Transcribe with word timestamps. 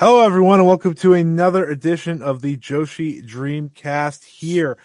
Hello, 0.00 0.24
everyone, 0.24 0.60
and 0.60 0.68
welcome 0.68 0.94
to 0.94 1.12
another 1.12 1.68
edition 1.68 2.22
of 2.22 2.40
the 2.40 2.56
Joshi 2.56 3.20
Dreamcast 3.20 4.22
here 4.22 4.78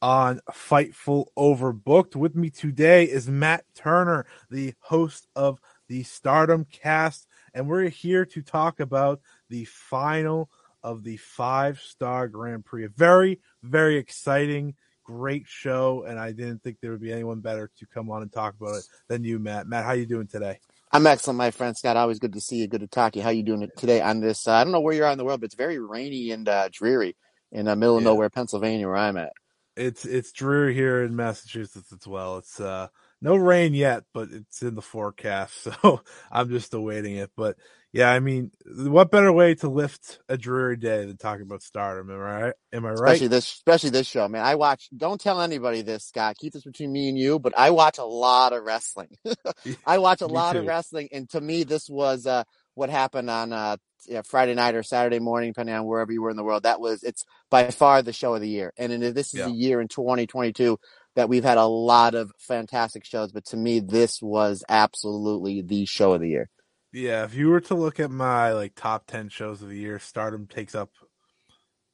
on 0.00 0.40
Fightful 0.52 1.26
Overbooked. 1.36 2.14
With 2.14 2.36
me 2.36 2.48
today 2.48 3.02
is 3.02 3.28
Matt 3.28 3.64
Turner, 3.74 4.24
the 4.52 4.74
host 4.78 5.26
of 5.34 5.58
the 5.88 6.04
Stardom 6.04 6.64
Cast, 6.70 7.26
and 7.52 7.66
we're 7.66 7.88
here 7.88 8.24
to 8.26 8.40
talk 8.40 8.78
about 8.78 9.20
the 9.48 9.64
final 9.64 10.48
of 10.84 11.02
the 11.02 11.16
five 11.16 11.80
star 11.80 12.28
Grand 12.28 12.64
Prix. 12.64 12.84
A 12.84 12.88
very, 12.88 13.40
very 13.64 13.96
exciting, 13.96 14.76
great 15.02 15.48
show, 15.48 16.04
and 16.04 16.20
I 16.20 16.30
didn't 16.30 16.62
think 16.62 16.76
there 16.80 16.92
would 16.92 17.00
be 17.00 17.12
anyone 17.12 17.40
better 17.40 17.68
to 17.78 17.86
come 17.86 18.12
on 18.12 18.22
and 18.22 18.32
talk 18.32 18.54
about 18.60 18.76
it 18.76 18.84
than 19.08 19.24
you, 19.24 19.40
Matt. 19.40 19.66
Matt, 19.66 19.82
how 19.82 19.90
are 19.90 19.96
you 19.96 20.06
doing 20.06 20.28
today? 20.28 20.60
I'm 20.92 21.06
excellent, 21.06 21.38
my 21.38 21.52
friend 21.52 21.78
Scott. 21.78 21.98
Always 21.98 22.18
good 22.20 22.34
to 22.34 22.42
see 22.42 22.58
you. 22.58 22.68
Good 22.68 22.82
to 22.82 22.88
talk 22.88 23.14
to 23.14 23.20
you. 23.20 23.24
How 23.24 23.30
you 23.30 23.44
doing 23.44 23.70
today 23.78 24.02
on 24.02 24.20
this? 24.22 24.48
Uh, 24.48 24.54
I 24.54 24.64
don't 24.64 24.74
know 24.74 24.80
where 24.82 24.94
you 24.94 25.04
are 25.04 25.12
in 25.12 25.18
the 25.18 25.24
world, 25.24 25.42
but 25.42 25.46
it's 25.46 25.56
very 25.56 25.78
rainy 25.78 26.32
and 26.32 26.48
uh, 26.50 26.68
dreary 26.72 27.16
in 27.52 27.66
the 27.66 27.76
middle 27.76 27.98
of 27.98 28.02
Yeah. 28.02 28.04
nowhere, 28.04 28.30
Pennsylvania, 28.30 28.88
where 28.88 28.98
I'm 28.98 29.18
at. 29.18 29.34
It's 29.76 30.06
it's 30.06 30.32
dreary 30.32 30.74
here 30.74 31.02
in 31.04 31.16
Massachusetts 31.16 31.92
as 31.92 32.06
well. 32.06 32.38
It's 32.38 32.60
uh 32.60 32.88
no 33.22 33.36
rain 33.36 33.74
yet, 33.74 34.04
but 34.14 34.30
it's 34.32 34.62
in 34.62 34.76
the 34.76 34.82
forecast, 34.82 35.64
so 35.82 36.02
I'm 36.32 36.50
just 36.50 36.74
awaiting 36.74 37.16
it. 37.16 37.32
But 37.36 37.56
yeah, 37.92 38.10
I 38.12 38.20
mean, 38.20 38.52
what 38.66 39.12
better 39.12 39.32
way 39.32 39.56
to 39.56 39.70
lift 39.70 40.20
a 40.28 40.38
dreary 40.38 40.78
day 40.78 41.06
than 41.06 41.18
talking 41.18 41.44
about 41.44 41.62
stardom? 41.62 42.10
Am 42.10 42.16
I 42.18 42.20
right? 42.20 42.54
Am 42.74 42.86
I 42.86 42.92
right? 42.92 43.22
Especially 43.22 43.28
this, 43.28 43.46
especially 43.46 43.90
this 43.90 44.06
show, 44.08 44.28
man. 44.28 44.44
I 44.44 44.56
watch. 44.56 44.90
Don't 44.96 45.20
tell 45.20 45.40
anybody 45.40 45.82
this, 45.82 46.04
Scott. 46.06 46.36
Keep 46.38 46.54
this 46.54 46.64
between 46.64 46.92
me 46.92 47.08
and 47.08 47.18
you. 47.18 47.38
But 47.38 47.58
I 47.58 47.70
watch 47.70 47.98
a 47.98 48.04
lot 48.04 48.52
of 48.52 48.64
wrestling. 48.64 49.16
I 49.86 49.98
watch 49.98 50.22
a 50.22 50.28
lot 50.28 50.56
of 50.56 50.66
wrestling, 50.66 51.08
and 51.12 51.28
to 51.30 51.40
me, 51.40 51.64
this 51.64 51.88
was 51.90 52.26
uh, 52.26 52.44
what 52.74 52.90
happened 52.90 53.30
on 53.30 53.54
uh, 53.54 53.78
yeah, 54.08 54.22
Friday 54.26 54.54
night 54.54 54.74
or 54.74 54.82
Saturday 54.82 55.20
morning, 55.20 55.50
depending 55.52 55.74
on 55.76 55.86
wherever 55.86 56.12
you 56.12 56.22
were 56.22 56.30
in 56.30 56.36
the 56.36 56.44
world. 56.44 56.64
That 56.64 56.80
was 56.80 57.02
it's 57.04 57.24
by 57.50 57.70
far 57.70 58.02
the 58.02 58.12
show 58.12 58.34
of 58.34 58.42
the 58.42 58.50
year, 58.50 58.74
and 58.76 58.92
in, 58.92 59.14
this 59.14 59.34
is 59.34 59.40
Yeah. 59.40 59.46
a 59.46 59.52
year 59.52 59.80
in 59.80 59.88
2022 59.88 60.78
that 61.14 61.28
we've 61.28 61.44
had 61.44 61.58
a 61.58 61.66
lot 61.66 62.14
of 62.14 62.32
fantastic 62.38 63.04
shows. 63.04 63.32
But 63.32 63.46
to 63.46 63.56
me, 63.56 63.80
this 63.80 64.20
was 64.22 64.64
absolutely 64.68 65.62
the 65.62 65.84
show 65.84 66.14
of 66.14 66.20
the 66.20 66.28
year. 66.28 66.48
Yeah, 66.92 67.24
if 67.24 67.34
you 67.34 67.48
were 67.48 67.60
to 67.62 67.74
look 67.74 68.00
at 68.00 68.10
my 68.10 68.52
like 68.52 68.74
top 68.74 69.06
ten 69.06 69.28
shows 69.28 69.62
of 69.62 69.68
the 69.68 69.78
year, 69.78 69.98
Stardom 69.98 70.46
takes 70.46 70.74
up 70.74 70.90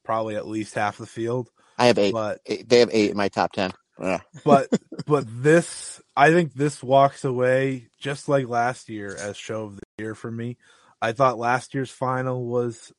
probably 0.03 0.35
at 0.35 0.47
least 0.47 0.75
half 0.75 0.97
the 0.97 1.05
field. 1.05 1.49
I 1.77 1.85
have 1.85 1.97
eight. 1.97 2.13
But 2.13 2.39
eight 2.45 2.67
they 2.67 2.79
have 2.79 2.89
eight 2.91 3.11
in 3.11 3.17
my 3.17 3.29
top 3.29 3.53
ten. 3.53 3.71
Yeah. 4.01 4.19
but 4.43 4.67
but 5.05 5.25
this 5.27 6.01
I 6.15 6.31
think 6.31 6.53
this 6.53 6.83
walks 6.83 7.23
away 7.23 7.87
just 7.99 8.27
like 8.27 8.47
last 8.47 8.89
year 8.89 9.15
as 9.15 9.37
show 9.37 9.63
of 9.65 9.75
the 9.77 9.83
year 9.97 10.15
for 10.15 10.31
me. 10.31 10.57
I 11.01 11.13
thought 11.13 11.37
last 11.37 11.73
year's 11.73 11.91
final 11.91 12.45
was 12.45 12.91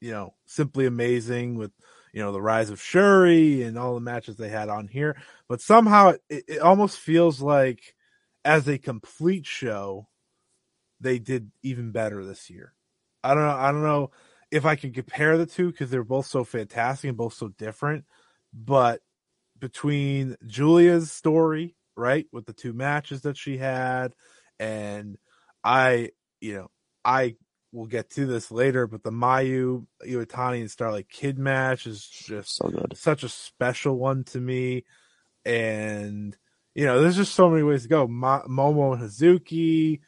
you 0.00 0.10
know 0.10 0.34
simply 0.46 0.86
amazing 0.86 1.56
with 1.56 1.70
you 2.14 2.22
know 2.22 2.30
the 2.30 2.40
rise 2.40 2.70
of 2.70 2.78
Syuri 2.78 3.66
and 3.66 3.76
all 3.76 3.94
the 3.94 4.00
matches 4.00 4.36
they 4.36 4.48
had 4.48 4.68
on 4.68 4.86
here, 4.86 5.16
but 5.48 5.60
somehow 5.60 6.14
it, 6.30 6.44
it 6.46 6.58
almost 6.60 6.98
feels 6.98 7.42
like 7.42 7.96
as 8.44 8.68
a 8.68 8.78
complete 8.78 9.46
show 9.46 10.06
they 11.00 11.18
did 11.18 11.50
even 11.62 11.90
better 11.90 12.24
this 12.24 12.48
year. 12.48 12.72
I 13.24 13.34
don't 13.34 13.42
know 13.42 13.56
I 13.56 13.72
don't 13.72 13.82
know 13.82 14.12
if 14.52 14.64
I 14.64 14.76
can 14.76 14.92
compare 14.92 15.36
the 15.36 15.44
two 15.44 15.72
because 15.72 15.90
they're 15.90 16.04
both 16.04 16.26
so 16.26 16.44
fantastic 16.44 17.08
and 17.08 17.18
both 17.18 17.34
so 17.34 17.48
different, 17.48 18.04
but 18.52 19.00
between 19.58 20.36
Julia's 20.46 21.10
story, 21.10 21.74
right, 21.96 22.26
with 22.30 22.46
the 22.46 22.52
two 22.52 22.72
matches 22.72 23.22
that 23.22 23.36
she 23.36 23.58
had, 23.58 24.14
and 24.60 25.18
I, 25.64 26.10
you 26.40 26.54
know, 26.54 26.70
I 27.04 27.34
will 27.74 27.86
get 27.86 28.10
to 28.10 28.26
this 28.26 28.50
later, 28.50 28.86
but 28.86 29.02
the 29.02 29.10
Mayu 29.10 29.86
Iwatani 30.06 30.60
and 30.60 30.70
Starlight 30.70 31.08
Kid 31.08 31.38
match 31.38 31.86
is 31.86 32.06
just 32.06 32.56
So 32.56 32.68
good. 32.68 32.96
such 32.96 33.24
a 33.24 33.28
special 33.28 33.98
one 33.98 34.24
to 34.24 34.40
me, 34.40 34.84
and 35.44 36.36
you 36.74 36.86
know, 36.86 37.00
there's 37.00 37.16
just 37.16 37.34
so 37.34 37.50
many 37.50 37.62
ways 37.62 37.82
to 37.82 37.88
go. 37.88 38.06
Ma- 38.06 38.44
Momo 38.44 38.94
and 38.94 39.02
Hazuki, 39.02 40.00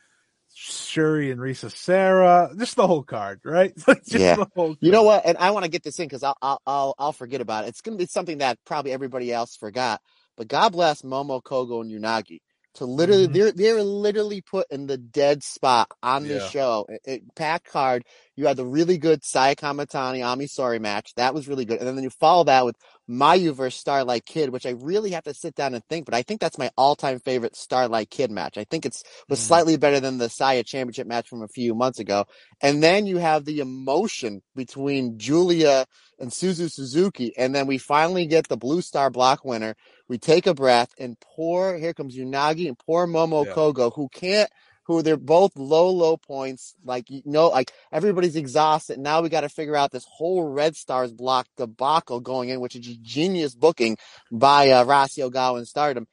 Syuri 0.57 1.31
and 1.33 1.41
Risa 1.41 1.71
Sera, 1.71 2.51
just 2.57 2.77
the 2.77 2.87
whole 2.87 3.03
card, 3.03 3.41
right? 3.45 3.73
Yeah. 4.07 4.37
You 4.81 4.93
know 4.93 5.03
what? 5.03 5.27
And 5.27 5.37
I 5.39 5.51
want 5.51 5.65
to 5.65 5.71
get 5.71 5.83
this 5.83 5.99
in 5.99 6.07
because 6.07 6.23
I'll, 6.23 6.37
I'll 6.41 6.61
I'll 6.67 6.95
I'll 6.99 7.13
forget 7.13 7.41
about 7.41 7.65
it. 7.65 7.69
It's 7.69 7.81
going 7.81 7.99
to 7.99 8.03
be 8.03 8.07
something 8.09 8.39
that 8.39 8.59
probably 8.65 8.93
everybody 8.93 9.33
else 9.33 9.57
forgot. 9.57 10.01
But 10.37 10.49
God 10.49 10.71
bless 10.73 11.03
Momo 11.03 11.43
Kohgo 11.43 11.81
and 11.81 11.91
Unagi 11.91 12.41
to 12.77 12.87
literally 12.87 13.29
Mhm. 13.29 13.33
they're 13.35 13.53
they're 13.53 13.83
literally 13.83 14.41
put 14.41 14.67
in 14.71 14.87
the 14.87 14.97
dead 14.99 15.43
spot 15.43 15.91
on 16.03 16.25
this 16.29 16.43
Yeah. 16.45 16.49
show. 16.51 16.87
It, 16.89 17.01
it, 17.05 17.35
packed 17.35 17.67
card. 17.69 18.05
You 18.37 18.47
had 18.47 18.57
the 18.59 18.67
really 18.67 18.99
good 18.99 19.25
Saya 19.25 19.55
Kamatani 19.57 20.25
Ami 20.27 20.47
Sourei 20.47 20.81
match. 20.81 21.13
That 21.17 21.35
was 21.35 21.49
really 21.49 21.65
good. 21.65 21.79
And 21.81 21.97
then 21.97 22.05
you 22.05 22.11
follow 22.11 22.45
that 22.45 22.65
with 22.67 22.77
Mayu 23.09 23.55
versus 23.55 23.81
Starlight 23.81 24.27
Kid, 24.27 24.51
which 24.51 24.67
I 24.67 24.71
really 24.71 25.11
have 25.13 25.25
to 25.25 25.35
sit 25.35 25.55
down 25.55 25.75
and 25.75 25.83
think. 25.89 26.05
But 26.07 26.15
I 26.15 26.23
think 26.23 26.41
that's 26.41 26.59
my 26.59 26.71
all 26.77 26.97
time 26.97 27.19
favorite 27.21 27.57
Starlight 27.57 28.11
Kid 28.11 28.31
match. 28.31 28.59
I 28.59 28.65
think 28.65 28.85
it's 28.87 29.03
was 29.29 29.39
Mhm. 29.41 29.45
slightly 29.45 29.77
better 29.77 30.01
than 30.01 30.19
the 30.19 30.29
Saya 30.29 30.63
Championship 30.65 31.07
match 31.07 31.29
from 31.29 31.43
a 31.43 31.49
few 31.49 31.75
months 31.75 31.99
ago. 31.99 32.25
And 32.61 32.83
then 32.83 33.07
you 33.07 33.19
have 33.19 33.45
the 33.45 33.61
emotion 33.61 34.43
between 34.55 35.19
Julia 35.19 35.87
and 36.19 36.31
Suzu 36.31 36.71
Suzuki. 36.71 37.33
And 37.39 37.55
then 37.55 37.67
we 37.67 37.79
finally 37.79 38.27
get 38.27 38.49
the 38.49 38.57
Blue 38.57 38.83
Star 38.83 39.11
block 39.11 39.45
winner. 39.45 39.75
We 40.09 40.19
take 40.19 40.47
a 40.47 40.55
breath 40.55 40.91
and 40.99 41.19
poor, 41.21 41.77
here 41.77 41.95
comes 41.95 42.17
Unagi 42.17 42.69
and 42.69 42.79
poor 42.79 43.07
Momo 43.07 43.47
Yeah. 43.47 43.55
Kohgo, 43.55 43.93
who 43.95 44.09
can't, 44.09 44.51
who 44.85 45.03
they're 45.03 45.17
both 45.17 45.57
low, 45.57 45.91
low 45.91 46.17
points. 46.17 46.75
Like, 46.85 47.11
you 47.11 47.23
know, 47.25 47.49
like 47.49 47.73
everybody's 47.91 48.37
exhausted. 48.37 48.99
Now 48.99 49.21
we 49.21 49.29
got 49.29 49.41
to 49.41 49.49
figure 49.49 49.77
out 49.77 49.91
this 49.91 50.07
whole 50.09 50.45
Red 50.45 50.77
Stars 50.77 51.13
block 51.13 51.49
debacle 51.57 52.21
going 52.21 52.51
in, 52.51 52.61
which 52.61 52.77
is 52.77 52.97
genius 52.99 53.55
booking 53.55 53.97
by 54.31 54.71
uh, 54.71 54.85
Rossy 54.85 55.29
Ogawa 55.29 55.59
and 55.59 55.69
Stardom. 55.69 56.07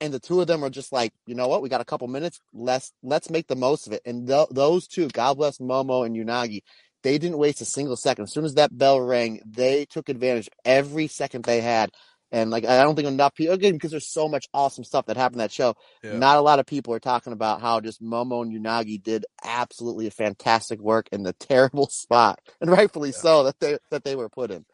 And 0.00 0.14
the 0.14 0.20
two 0.20 0.40
of 0.40 0.46
them 0.46 0.64
are 0.64 0.70
just 0.70 0.92
like, 0.92 1.12
you 1.26 1.34
know 1.34 1.48
what? 1.48 1.60
We 1.60 1.68
got 1.68 1.82
a 1.82 1.84
couple 1.84 2.08
minutes. 2.08 2.40
Let's 2.54 2.92
let's 3.02 3.28
make 3.28 3.48
the 3.48 3.56
most 3.56 3.86
of 3.86 3.92
it. 3.92 4.00
And 4.06 4.26
th- 4.26 4.48
those 4.50 4.86
two, 4.86 5.08
God 5.08 5.36
bless 5.36 5.58
Momo 5.58 6.06
and 6.06 6.16
Unagi, 6.16 6.62
they 7.02 7.18
didn't 7.18 7.36
waste 7.36 7.60
a 7.60 7.66
single 7.66 7.96
second. 7.96 8.24
As 8.24 8.32
soon 8.32 8.44
as 8.44 8.54
that 8.54 8.76
bell 8.76 9.00
rang, 9.00 9.40
they 9.44 9.84
took 9.84 10.08
advantage 10.08 10.48
every 10.64 11.06
second 11.06 11.44
they 11.44 11.60
had. 11.60 11.90
And 12.32 12.50
like 12.50 12.64
I 12.64 12.82
don't 12.82 12.94
think 12.94 13.08
enough 13.08 13.34
people 13.34 13.54
again 13.54 13.72
because 13.72 13.90
there's 13.90 14.12
so 14.12 14.28
much 14.28 14.48
awesome 14.54 14.84
stuff 14.84 15.06
that 15.06 15.16
happened 15.16 15.40
that 15.40 15.52
show. 15.52 15.74
Yeah. 16.02 16.18
Not 16.18 16.38
a 16.38 16.42
lot 16.42 16.58
of 16.58 16.66
people 16.66 16.94
are 16.94 17.00
talking 17.00 17.32
about 17.32 17.60
how 17.60 17.80
just 17.80 18.02
Momo 18.02 18.42
and 18.42 18.52
Unagi 18.52 19.02
did 19.02 19.24
absolutely 19.44 20.06
a 20.06 20.10
fantastic 20.12 20.80
work 20.80 21.08
in 21.12 21.22
the 21.22 21.32
terrible 21.40 21.88
spot, 21.88 22.40
and 22.60 22.70
rightfully 22.70 23.12
so 23.12 23.44
that 23.44 23.58
they 23.60 23.78
that 23.90 24.04
they 24.04 24.16
were 24.16 24.28
put 24.28 24.50
in. 24.50 24.64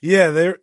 Yeah, 0.00 0.28
their 0.28 0.58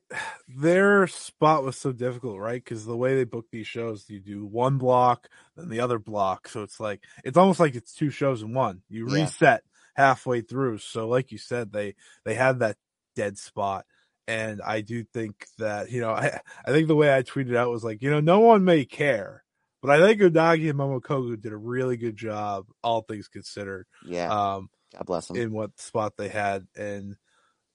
their 0.48 1.08
spot 1.08 1.64
was 1.64 1.78
so 1.78 1.92
difficult, 1.92 2.40
right? 2.40 2.64
Because 2.64 2.86
the 2.86 2.96
way 2.96 3.16
they 3.16 3.26
book 3.26 3.46
these 3.52 3.68
shows, 3.68 4.06
you 4.10 4.20
do 4.20 4.46
one 4.46 4.78
block, 4.78 5.28
then 5.56 5.70
the 5.70 5.82
other 5.82 6.00
block, 6.00 6.48
so 6.48 6.64
it's 6.64 6.80
like 6.80 7.04
it's 7.24 7.38
almost 7.38 7.60
like 7.60 7.76
it's 7.76 7.94
two 7.94 8.10
shows 8.10 8.42
in 8.42 8.54
one. 8.54 8.82
You 8.90 9.08
Yeah. 9.10 9.24
reset 9.24 9.64
halfway 9.96 10.42
through, 10.42 10.80
so 10.80 11.08
like 11.08 11.32
you 11.32 11.38
said, 11.38 11.72
they 11.72 11.96
they 12.24 12.36
had 12.36 12.60
that 12.60 12.78
dead 13.16 13.38
spot, 13.38 13.86
and 14.28 14.62
I 14.62 14.82
do 14.82 15.04
think 15.04 15.46
that 15.58 15.92
you 15.92 16.02
know 16.02 16.12
I 16.14 16.40
I 16.66 16.72
think 16.72 16.88
the 16.88 16.96
way 16.96 17.16
I 17.16 17.24
tweeted 17.24 17.56
out 17.56 17.72
was 17.72 17.84
like 17.84 18.02
you 18.02 18.10
know 18.10 18.20
no 18.20 18.40
one 18.40 18.64
may 18.64 18.86
care, 18.86 19.44
but 19.82 19.92
I 19.92 20.00
think 20.06 20.22
Unagi 20.22 20.70
and 20.70 20.80
Momo 20.80 21.02
Kohgo 21.02 21.40
did 21.40 21.54
a 21.54 21.58
really 21.58 21.98
good 21.98 22.18
job, 22.18 22.66
all 22.84 23.02
things 23.02 23.28
considered. 23.28 23.88
Yeah, 24.06 24.32
Um, 24.32 24.70
God 24.94 25.06
bless 25.06 25.28
them. 25.28 25.38
in 25.38 25.52
what 25.52 25.80
spot 25.80 26.14
they 26.18 26.30
had 26.30 26.68
and 26.76 27.16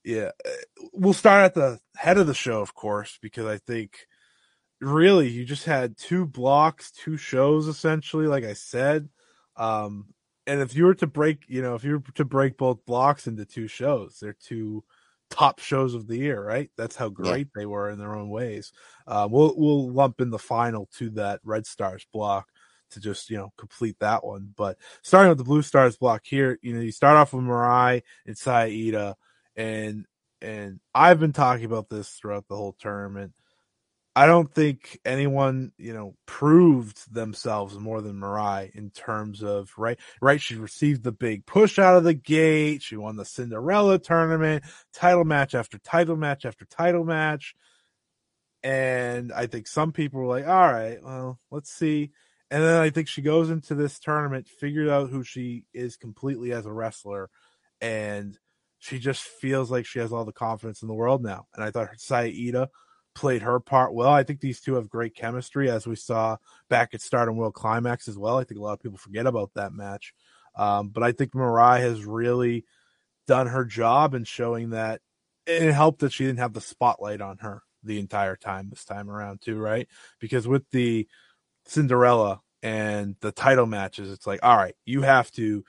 yeah 0.03 0.31
uh, 0.43 0.83
we'll 0.93 1.13
start 1.13 1.45
at 1.45 1.53
the 1.53 1.79
head 1.95 2.17
of 2.17 2.25
the 2.25 2.33
show 2.33 2.59
of 2.61 2.73
course 2.73 3.19
because 3.21 3.45
i 3.45 3.59
think 3.59 4.07
really 4.79 5.27
you 5.29 5.45
just 5.45 5.65
had 5.65 5.95
two 5.95 6.25
blocks 6.25 6.91
two 6.91 7.17
shows 7.17 7.67
essentially 7.67 8.25
like 8.25 8.43
i 8.43 8.53
said 8.53 9.07
um 9.57 10.07
and 10.47 10.59
if 10.59 10.75
you 10.75 10.85
were 10.85 10.95
to 10.95 11.05
break 11.05 11.43
you 11.47 11.61
know 11.61 11.75
if 11.75 11.83
you 11.83 11.91
were 11.99 12.03
to 12.15 12.25
break 12.25 12.57
both 12.57 12.83
blocks 12.87 13.27
into 13.27 13.45
two 13.45 13.67
shows 13.67 14.17
they're 14.19 14.33
two 14.41 14.83
top 15.31 15.59
shows 15.59 15.95
of 15.95 16.07
the 16.07 16.17
year 16.17 16.43
right? 16.43 16.69
That's 16.77 16.95
how 16.95 17.09
great 17.09 17.47
they 17.55 17.65
were 17.65 17.89
in 17.89 17.97
their 17.97 18.15
own 18.15 18.29
ways. 18.29 18.71
Uh, 19.07 19.27
we'll 19.31 19.55
we'll 19.57 19.91
lump 19.91 20.21
in 20.21 20.29
the 20.29 20.39
final 20.39 20.87
to 20.97 21.09
that 21.11 21.39
red 21.43 21.65
stars 21.65 22.05
block 22.13 22.47
to 22.91 22.99
just 22.99 23.29
you 23.29 23.37
know 23.37 23.51
complete 23.57 23.97
that 23.99 24.23
one. 24.23 24.53
But 24.55 24.77
starting 25.01 25.29
with 25.29 25.37
the 25.37 25.43
Blue 25.43 25.61
Stars 25.61 25.97
block 25.97 26.21
here, 26.25 26.59
you 26.61 26.73
know, 26.73 26.81
you 26.81 26.91
start 26.91 27.17
off 27.17 27.33
with 27.33 27.43
Mirai 27.43 28.03
and 28.25 28.37
Saida, 28.37 29.15
and 29.55 30.05
and 30.41 30.79
I've 30.93 31.19
been 31.19 31.33
talking 31.33 31.65
about 31.65 31.89
this 31.89 32.09
throughout 32.09 32.47
the 32.47 32.55
whole 32.55 32.75
tournament. 32.79 33.33
I 34.13 34.25
don't 34.25 34.53
think 34.53 34.99
anyone, 35.05 35.71
you 35.77 35.93
know, 35.93 36.15
proved 36.25 37.13
themselves 37.13 37.79
more 37.79 38.01
than 38.01 38.19
Mirai 38.19 38.75
in 38.75 38.89
terms 38.89 39.41
of 39.41 39.71
right. 39.77 39.97
Right, 40.21 40.41
she 40.41 40.55
received 40.55 41.03
the 41.03 41.13
big 41.13 41.45
push 41.45 41.79
out 41.79 41.95
of 41.95 42.03
the 42.03 42.13
gate. 42.13 42.81
She 42.83 42.97
won 42.97 43.15
the 43.15 43.23
Cinderella 43.23 43.99
tournament, 43.99 44.65
title 44.93 45.23
match 45.23 45.55
after 45.55 45.77
title 45.77 46.17
match 46.17 46.45
after 46.45 46.65
title 46.65 47.05
match. 47.05 47.55
And 48.63 49.31
I 49.31 49.47
think 49.47 49.67
some 49.67 49.91
people 49.93 50.19
were 50.19 50.27
like, 50.27 50.47
all 50.47 50.71
right, 50.71 51.01
well, 51.01 51.39
let's 51.49 51.71
see. 51.71 52.11
And 52.51 52.61
then 52.61 52.81
I 52.81 52.89
think 52.89 53.07
she 53.07 53.21
goes 53.21 53.49
into 53.49 53.75
this 53.75 53.97
tournament, 53.97 54.49
figured 54.49 54.89
out 54.89 55.09
who 55.09 55.23
she 55.23 55.63
is 55.73 55.95
completely 55.95 56.51
as 56.51 56.65
a 56.65 56.73
wrestler, 56.73 57.29
and 57.79 58.37
she 58.77 58.99
just 58.99 59.21
feels 59.23 59.71
like 59.71 59.85
she 59.85 59.99
has 59.99 60.11
all 60.11 60.25
the 60.25 60.33
confidence 60.33 60.81
in 60.81 60.89
the 60.89 60.93
world 60.93 61.23
now. 61.23 61.47
And 61.55 61.63
I 61.63 61.71
thought 61.71 61.89
Saida 61.95 62.69
played 63.13 63.41
her 63.41 63.59
part 63.59 63.93
well. 63.93 64.11
I 64.11 64.23
think 64.23 64.39
these 64.39 64.61
two 64.61 64.75
have 64.75 64.89
great 64.89 65.15
chemistry, 65.15 65.69
as 65.69 65.85
we 65.85 65.95
saw 65.95 66.37
back 66.69 66.93
at 66.93 67.01
Stardom 67.01 67.35
World 67.35 67.53
Climax 67.53 68.07
as 68.07 68.17
well. 68.17 68.37
I 68.37 68.43
think 68.43 68.59
a 68.59 68.63
lot 68.63 68.73
of 68.73 68.81
people 68.81 68.97
forget 68.97 69.27
about 69.27 69.51
that 69.55 69.73
match. 69.73 70.13
Um, 70.55 70.89
but 70.89 71.03
I 71.03 71.11
think 71.11 71.31
Mirai 71.31 71.79
has 71.79 72.05
really 72.05 72.65
done 73.27 73.47
her 73.47 73.65
job 73.65 74.13
in 74.13 74.23
showing 74.23 74.71
that 74.71 75.01
it 75.45 75.71
helped 75.71 75.99
that 75.99 76.13
she 76.13 76.25
didn't 76.25 76.39
have 76.39 76.53
the 76.53 76.61
spotlight 76.61 77.21
on 77.21 77.37
her 77.39 77.63
the 77.83 77.99
entire 77.99 78.35
time 78.35 78.69
this 78.69 78.85
time 78.85 79.09
around, 79.09 79.41
too, 79.41 79.57
right? 79.57 79.87
Because 80.19 80.47
with 80.47 80.63
the 80.71 81.07
Cinderella 81.65 82.41
and 82.61 83.15
the 83.21 83.31
title 83.31 83.65
matches, 83.65 84.11
it's 84.11 84.27
like, 84.27 84.39
all 84.43 84.57
right, 84.57 84.75
you 84.85 85.01
have 85.01 85.31
to, 85.31 85.63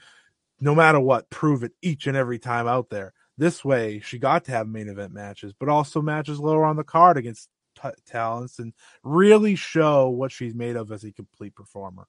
no 0.60 0.74
matter 0.74 1.00
what, 1.00 1.30
prove 1.30 1.62
it 1.62 1.72
each 1.80 2.06
and 2.06 2.16
every 2.16 2.38
time 2.38 2.66
out 2.66 2.90
there. 2.90 3.14
This 3.38 3.64
way, 3.64 4.00
she 4.00 4.18
got 4.18 4.44
to 4.44 4.52
have 4.52 4.68
main 4.68 4.88
event 4.88 5.12
matches, 5.12 5.52
but 5.58 5.68
also 5.68 6.02
matches 6.02 6.38
lower 6.38 6.64
on 6.64 6.76
the 6.76 6.84
card 6.84 7.16
against 7.16 7.48
t- 7.82 7.88
talents 8.06 8.58
and 8.58 8.72
really 9.02 9.54
show 9.54 10.08
what 10.08 10.32
she's 10.32 10.54
made 10.54 10.76
of 10.76 10.92
as 10.92 11.04
a 11.04 11.12
complete 11.12 11.54
performer. 11.54 12.06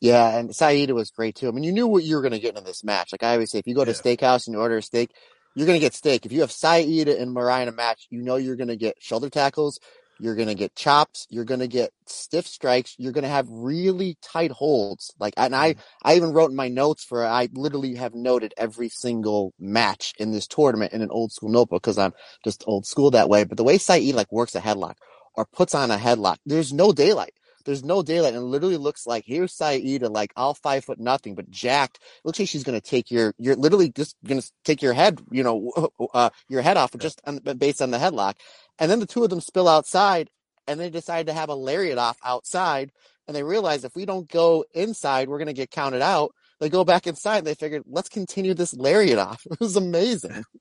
Yeah, 0.00 0.36
and 0.36 0.54
Saida 0.54 0.94
was 0.94 1.10
great 1.10 1.36
too. 1.36 1.48
I 1.48 1.52
mean, 1.52 1.64
you 1.64 1.72
knew 1.72 1.86
what 1.86 2.02
you 2.04 2.16
were 2.16 2.22
going 2.22 2.32
to 2.32 2.38
get 2.40 2.56
in 2.56 2.64
this 2.64 2.84
match. 2.84 3.12
Like 3.12 3.22
I 3.22 3.32
always 3.34 3.50
say, 3.50 3.58
if 3.58 3.66
you 3.66 3.74
go 3.74 3.84
to 3.84 3.92
Yeah. 3.92 3.96
steakhouse 3.96 4.46
and 4.46 4.54
you 4.54 4.60
order 4.60 4.78
a 4.78 4.82
steak, 4.82 5.10
you're 5.54 5.66
going 5.66 5.76
to 5.78 5.84
get 5.84 5.94
steak. 5.94 6.26
If 6.26 6.32
you 6.32 6.40
have 6.40 6.52
Saida 6.52 7.18
and 7.20 7.34
Mirai 7.34 7.62
in 7.62 7.68
a 7.68 7.72
match, 7.72 8.06
you 8.10 8.22
know 8.22 8.36
you're 8.36 8.56
going 8.56 8.68
to 8.68 8.76
get 8.76 8.96
shoulder 9.00 9.30
tackles, 9.30 9.78
you're 10.22 10.36
going 10.36 10.48
to 10.48 10.54
get 10.54 10.76
chops, 10.76 11.26
you're 11.30 11.44
going 11.44 11.58
to 11.58 11.66
get 11.66 11.92
stiff 12.06 12.46
strikes, 12.46 12.94
you're 12.96 13.12
going 13.12 13.24
to 13.24 13.28
have 13.28 13.48
really 13.50 14.16
tight 14.22 14.52
holds. 14.52 15.12
Like, 15.18 15.34
and 15.36 15.52
I, 15.52 15.72
mm-hmm. 15.72 15.80
I 16.04 16.14
even 16.14 16.32
wrote 16.32 16.50
in 16.50 16.56
my 16.56 16.68
notes 16.68 17.02
for, 17.02 17.26
I 17.26 17.48
literally 17.52 17.96
have 17.96 18.14
noted 18.14 18.54
every 18.56 18.88
single 18.88 19.52
match 19.58 20.14
in 20.20 20.30
this 20.30 20.46
tournament 20.46 20.92
in 20.92 21.02
an 21.02 21.10
old 21.10 21.32
school 21.32 21.48
notebook 21.48 21.82
because 21.82 21.98
I'm 21.98 22.12
just 22.44 22.62
old 22.68 22.86
school 22.86 23.10
that 23.10 23.28
way. 23.28 23.42
But 23.42 23.56
the 23.56 23.64
way 23.64 23.78
Saida 23.78 24.16
like 24.16 24.30
works 24.30 24.54
a 24.54 24.60
headlock 24.60 24.94
or 25.34 25.44
puts 25.44 25.74
on 25.74 25.90
a 25.90 25.96
headlock, 25.96 26.36
there's 26.46 26.72
no 26.72 26.92
daylight. 26.92 27.34
There's 27.64 27.84
no 27.84 28.02
daylight, 28.02 28.34
and 28.34 28.42
it 28.42 28.46
literally 28.46 28.76
looks 28.76 29.06
like 29.06 29.24
here's 29.26 29.54
Saida, 29.54 30.08
like 30.08 30.32
all 30.36 30.54
five 30.54 30.84
foot 30.84 30.98
nothing, 30.98 31.34
but 31.34 31.50
jacked. 31.50 32.00
Looks 32.24 32.38
like 32.38 32.48
she's 32.48 32.64
gonna 32.64 32.80
take 32.80 33.10
your, 33.10 33.34
you're 33.38 33.56
literally 33.56 33.90
just 33.90 34.16
gonna 34.24 34.42
take 34.64 34.82
your 34.82 34.92
head, 34.92 35.20
you 35.30 35.42
know, 35.42 35.90
uh, 36.14 36.30
your 36.48 36.62
head 36.62 36.76
off 36.76 36.96
just 36.98 37.20
on, 37.26 37.38
based 37.58 37.82
on 37.82 37.90
the 37.90 37.98
headlock. 37.98 38.34
And 38.78 38.90
then 38.90 39.00
the 39.00 39.06
two 39.06 39.24
of 39.24 39.30
them 39.30 39.40
spill 39.40 39.68
outside, 39.68 40.30
and 40.66 40.78
they 40.78 40.90
decide 40.90 41.26
to 41.26 41.32
have 41.32 41.48
a 41.48 41.54
lariat 41.54 41.98
off 41.98 42.18
outside, 42.24 42.92
and 43.26 43.36
they 43.36 43.42
realize 43.42 43.84
if 43.84 43.94
we 43.94 44.04
don't 44.04 44.28
go 44.28 44.64
inside, 44.74 45.28
we're 45.28 45.38
gonna 45.38 45.52
get 45.52 45.70
counted 45.70 46.02
out. 46.02 46.32
They 46.60 46.68
go 46.68 46.84
back 46.84 47.06
inside, 47.06 47.38
and 47.38 47.46
they 47.46 47.54
figured, 47.54 47.82
let's 47.86 48.08
continue 48.08 48.54
this 48.54 48.74
lariat 48.74 49.18
off. 49.18 49.44
It 49.50 49.60
was 49.60 49.76
amazing. 49.76 50.44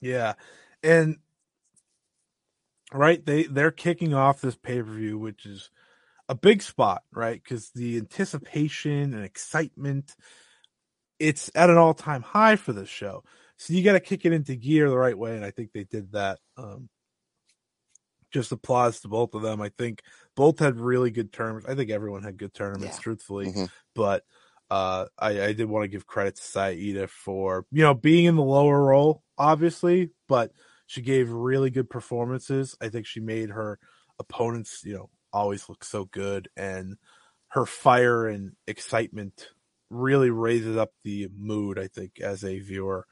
Yeah. 0.00 0.34
And 0.82 1.16
right, 2.92 3.24
they 3.24 3.44
they're 3.44 3.70
kicking 3.70 4.12
off 4.14 4.40
this 4.42 4.56
pay-per-view 4.56 5.18
which 5.18 5.46
is 5.46 5.70
a 6.28 6.34
big 6.34 6.62
spot, 6.62 7.02
right? 7.12 7.42
Cuz 7.44 7.70
the 7.74 7.96
anticipation 7.98 9.14
and 9.14 9.24
excitement 9.24 10.14
it's 11.18 11.50
at 11.54 11.70
an 11.70 11.78
all-time 11.78 12.20
high 12.22 12.56
for 12.56 12.72
this 12.74 12.88
show. 12.90 13.24
So 13.56 13.72
you 13.72 13.82
got 13.82 13.94
to 13.94 14.00
kick 14.00 14.26
it 14.26 14.32
into 14.32 14.54
gear 14.54 14.90
the 14.90 14.98
right 14.98 15.16
way 15.16 15.34
and 15.34 15.44
I 15.44 15.50
think 15.50 15.72
they 15.72 15.84
did 15.84 16.12
that 16.12 16.38
um 16.56 16.88
just 18.30 18.52
applause 18.52 19.00
to 19.00 19.08
both 19.08 19.34
of 19.34 19.42
them. 19.42 19.62
I 19.62 19.70
think 19.70 20.02
both 20.34 20.58
had 20.58 20.78
really 20.78 21.10
good 21.10 21.32
terms. 21.32 21.64
I 21.66 21.74
think 21.74 21.90
everyone 21.90 22.22
had 22.22 22.36
good 22.36 22.52
tournaments, 22.52 22.96
Yeah. 22.96 23.02
truthfully 23.02 23.46
Mhm. 23.46 23.70
but 23.94 24.24
uh, 24.68 25.06
I, 25.16 25.42
I 25.44 25.52
did 25.52 25.66
want 25.66 25.84
to 25.84 25.88
give 25.88 26.08
credit 26.08 26.34
to 26.36 26.42
Saida 26.42 27.06
for 27.06 27.66
you 27.70 27.82
know 27.82 27.94
being 27.94 28.24
in 28.24 28.34
the 28.34 28.42
lower 28.42 28.84
role, 28.84 29.22
obviously, 29.38 30.10
but 30.28 30.52
she 30.86 31.02
gave 31.02 31.30
really 31.30 31.70
good 31.70 31.88
performances. 31.88 32.76
I 32.80 32.88
think 32.88 33.06
she 33.06 33.20
made 33.20 33.50
her 33.50 33.78
opponents, 34.18 34.82
you 34.84 34.94
know, 34.94 35.10
always 35.32 35.68
looks 35.68 35.88
so 35.88 36.04
good, 36.04 36.48
and 36.56 36.96
her 37.48 37.66
fire 37.66 38.26
and 38.26 38.52
excitement 38.66 39.48
really 39.90 40.30
raises 40.30 40.76
up 40.76 40.90
the 41.04 41.28
mood. 41.36 41.78
I 41.78 41.88
think 41.88 42.20
as 42.20 42.44
a 42.44 42.58
viewer, 42.58 43.06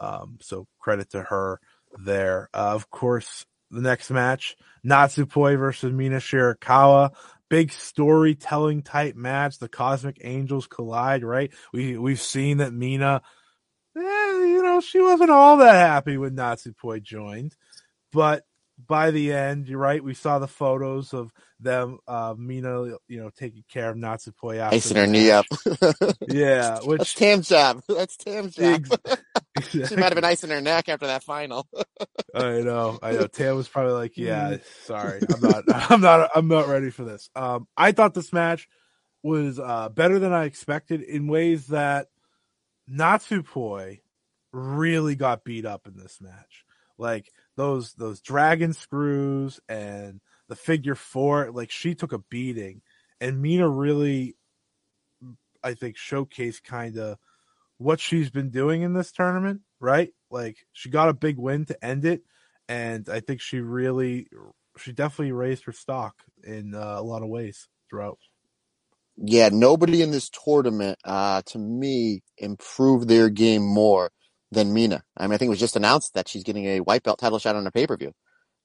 um, 0.00 0.38
so 0.40 0.66
credit 0.78 1.10
to 1.10 1.22
her 1.22 1.60
there. 2.04 2.48
Uh, 2.54 2.72
of 2.74 2.90
course, 2.90 3.44
the 3.70 3.80
next 3.80 4.10
match, 4.10 4.56
Natsupoi 4.84 5.58
versus 5.58 5.92
Mina 5.92 6.18
Shirakawa 6.18 7.12
big 7.52 7.70
storytelling 7.70 8.80
type 8.80 9.14
match. 9.14 9.58
The 9.58 9.68
Cosmic 9.68 10.16
Angels 10.22 10.66
collide, 10.66 11.22
right? 11.22 11.52
We 11.70 11.98
we've 11.98 12.20
seen 12.20 12.56
that 12.58 12.72
Mina, 12.72 13.20
eh, 13.94 14.00
you 14.00 14.62
know, 14.62 14.80
she 14.80 15.00
wasn't 15.00 15.28
all 15.28 15.58
that 15.58 15.74
happy 15.74 16.16
when 16.16 16.34
Natsupoi 16.34 17.02
joined, 17.02 17.54
but 18.10 18.44
by 18.78 19.10
the 19.10 19.32
end, 19.32 19.68
you're 19.68 19.78
right. 19.78 20.02
We 20.02 20.14
saw 20.14 20.38
the 20.38 20.48
photos 20.48 21.12
of 21.12 21.32
them, 21.60 21.98
uh, 22.08 22.34
Mina, 22.36 22.96
you 23.08 23.20
know, 23.20 23.30
taking 23.30 23.64
care 23.70 23.90
of 23.90 23.96
Natsupoi 23.96 24.58
after 24.58 24.76
Icing 24.76 24.96
her 24.96 25.06
knee 25.06 25.30
up. 25.30 25.46
Yeah, 26.28 26.80
That's 26.86 27.14
Tam's 27.14 27.48
job. 27.48 27.82
That's 27.88 28.16
Tam's 28.16 28.54
job. 28.54 28.86
Ex- 28.92 29.18
She 29.70 29.96
might 29.96 30.06
have 30.06 30.14
been 30.14 30.24
icing 30.24 30.50
her 30.50 30.62
neck 30.62 30.88
after 30.88 31.06
that 31.06 31.22
final. 31.22 31.68
I 32.34 32.62
know, 32.62 32.98
I 33.02 33.12
know. 33.12 33.26
Tam 33.26 33.54
was 33.54 33.68
probably 33.68 33.92
like, 33.92 34.16
"Yeah, 34.16 34.56
sorry, 34.84 35.20
I'm 35.32 35.40
not, 35.40 35.64
I'm 35.68 36.00
not, 36.00 36.30
I'm 36.34 36.48
not 36.48 36.68
ready 36.68 36.90
for 36.90 37.04
this." 37.04 37.28
Um, 37.36 37.68
I 37.76 37.92
thought 37.92 38.14
this 38.14 38.32
match 38.32 38.66
was 39.22 39.58
uh, 39.58 39.90
better 39.90 40.18
than 40.18 40.32
I 40.32 40.44
expected 40.44 41.02
in 41.02 41.28
ways 41.28 41.66
that 41.68 42.06
Natsupoi 42.90 44.00
really 44.52 45.14
got 45.14 45.44
beat 45.44 45.66
up 45.66 45.86
in 45.86 45.96
this 45.96 46.18
match. 46.20 46.64
Like 46.98 47.30
those 47.56 47.94
those 47.94 48.20
dragon 48.20 48.72
screws 48.72 49.60
and 49.68 50.20
the 50.48 50.56
figure 50.56 50.94
four, 50.94 51.50
like 51.50 51.70
she 51.70 51.94
took 51.94 52.12
a 52.12 52.18
beating, 52.18 52.82
and 53.20 53.40
Mina 53.40 53.68
really, 53.68 54.36
I 55.62 55.74
think, 55.74 55.96
showcased 55.96 56.64
kind 56.64 56.98
of 56.98 57.18
what 57.78 58.00
she's 58.00 58.30
been 58.30 58.50
doing 58.50 58.82
in 58.82 58.94
this 58.94 59.12
tournament, 59.12 59.60
right? 59.80 60.12
Like 60.30 60.58
she 60.72 60.90
got 60.90 61.08
a 61.08 61.14
big 61.14 61.38
win 61.38 61.64
to 61.66 61.84
end 61.84 62.04
it, 62.04 62.22
and 62.68 63.08
I 63.08 63.20
think 63.20 63.40
she 63.40 63.60
really 63.60 64.28
she 64.78 64.92
definitely 64.92 65.32
raised 65.32 65.64
her 65.64 65.72
stock 65.72 66.14
in 66.42 66.74
uh, 66.74 66.96
a 66.98 67.02
lot 67.02 67.22
of 67.22 67.28
ways 67.28 67.68
throughout. 67.90 68.18
Yeah, 69.16 69.50
nobody 69.52 70.00
in 70.00 70.10
this 70.10 70.30
tournament, 70.30 70.98
uh, 71.04 71.42
to 71.46 71.58
me, 71.58 72.22
improved 72.38 73.08
their 73.08 73.28
game 73.28 73.62
more 73.62 74.10
than 74.52 74.72
Mina. 74.72 75.02
I 75.16 75.26
mean, 75.26 75.34
I 75.34 75.38
think 75.38 75.48
it 75.48 75.50
was 75.50 75.58
just 75.60 75.76
announced 75.76 76.14
that 76.14 76.28
she's 76.28 76.44
getting 76.44 76.66
a 76.66 76.80
white 76.80 77.02
belt 77.02 77.18
title 77.18 77.38
shot 77.38 77.56
on 77.56 77.66
a 77.66 77.72
pay 77.72 77.86
per 77.86 77.96
view. 77.96 78.12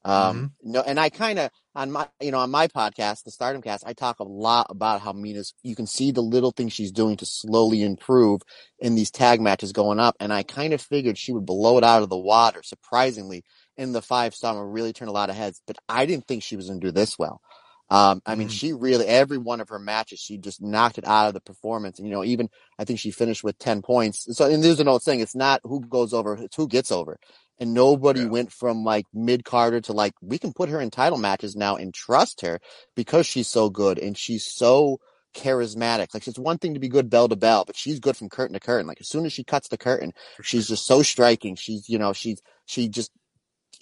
Um, 0.05 0.53
mm-hmm. 0.63 0.71
no, 0.71 0.81
and 0.81 0.99
I 0.99 1.09
kind 1.09 1.39
of 1.39 1.49
on 1.75 1.91
my, 1.91 2.07
you 2.21 2.31
know, 2.31 2.39
on 2.39 2.51
my 2.51 2.67
podcast, 2.67 3.23
the 3.23 3.31
Stardom 3.31 3.61
Cast, 3.61 3.85
I 3.85 3.93
talk 3.93 4.19
a 4.19 4.23
lot 4.23 4.67
about 4.69 5.01
how 5.01 5.11
Mina's. 5.11 5.53
You 5.63 5.75
can 5.75 5.87
see 5.87 6.11
the 6.11 6.21
little 6.21 6.51
things 6.51 6.73
she's 6.73 6.91
doing 6.91 7.17
to 7.17 7.25
slowly 7.25 7.83
improve 7.83 8.41
in 8.79 8.95
these 8.95 9.11
tag 9.11 9.41
matches 9.41 9.71
going 9.71 9.99
up, 9.99 10.15
and 10.19 10.31
I 10.31 10.43
kind 10.43 10.73
of 10.73 10.81
figured 10.81 11.17
she 11.17 11.33
would 11.33 11.45
blow 11.45 11.77
it 11.77 11.83
out 11.83 12.03
of 12.03 12.09
the 12.09 12.17
water. 12.17 12.61
Surprisingly, 12.63 13.43
in 13.75 13.91
the 13.91 14.01
five 14.01 14.35
star, 14.35 14.65
really 14.67 14.93
turn 14.93 15.07
a 15.07 15.13
lot 15.13 15.29
of 15.29 15.35
heads. 15.35 15.61
But 15.65 15.77
I 15.89 16.05
didn't 16.05 16.27
think 16.27 16.43
she 16.43 16.55
was 16.55 16.67
going 16.67 16.79
to 16.79 16.87
do 16.87 16.91
this 16.91 17.17
well. 17.17 17.41
Um, 17.89 18.21
I 18.25 18.35
mean, 18.35 18.47
mm-hmm. 18.47 18.53
she 18.53 18.73
really 18.73 19.05
every 19.05 19.37
one 19.37 19.61
of 19.61 19.69
her 19.69 19.79
matches, 19.79 20.19
she 20.19 20.37
just 20.37 20.61
knocked 20.61 20.97
it 20.97 21.07
out 21.07 21.27
of 21.27 21.33
the 21.33 21.41
performance. 21.41 21.99
And 21.99 22.07
you 22.07 22.13
know, 22.13 22.23
even 22.23 22.49
I 22.77 22.85
think 22.85 22.99
she 22.99 23.11
finished 23.11 23.43
with 23.43 23.57
ten 23.57 23.81
points. 23.81 24.27
So, 24.37 24.45
and 24.45 24.63
there's 24.63 24.79
an 24.79 24.87
old 24.87 25.03
saying: 25.03 25.21
it's 25.21 25.35
not 25.35 25.61
who 25.63 25.81
goes 25.81 26.13
over, 26.13 26.35
it's 26.35 26.55
who 26.55 26.67
gets 26.67 26.91
over. 26.91 27.17
And 27.59 27.73
nobody 27.73 28.21
yeah. 28.21 28.27
went 28.27 28.51
from 28.51 28.83
like 28.83 29.05
mid 29.13 29.43
Carter 29.43 29.81
to 29.81 29.93
like 29.93 30.13
we 30.21 30.37
can 30.37 30.53
put 30.53 30.69
her 30.69 30.81
in 30.81 30.91
title 30.91 31.17
matches 31.17 31.55
now 31.55 31.75
and 31.75 31.93
trust 31.93 32.41
her 32.41 32.59
because 32.95 33.25
she's 33.25 33.47
so 33.47 33.69
good 33.69 33.97
and 33.97 34.17
she's 34.17 34.45
so 34.45 34.99
charismatic. 35.33 36.13
Like 36.13 36.27
it's 36.27 36.37
one 36.37 36.57
thing 36.57 36.73
to 36.73 36.79
be 36.79 36.89
good 36.89 37.09
bell 37.09 37.29
to 37.29 37.35
bell, 37.35 37.63
but 37.65 37.77
she's 37.77 37.99
good 37.99 38.17
from 38.17 38.29
curtain 38.29 38.53
to 38.53 38.59
curtain. 38.59 38.87
Like 38.87 38.99
as 38.99 39.07
soon 39.07 39.25
as 39.25 39.33
she 39.33 39.43
cuts 39.43 39.69
the 39.69 39.77
curtain, 39.77 40.13
she's 40.41 40.67
just 40.67 40.85
so 40.85 41.01
striking. 41.01 41.55
She's 41.55 41.87
you 41.87 41.97
know 41.97 42.13
she's 42.13 42.41
she 42.65 42.89
just 42.89 43.11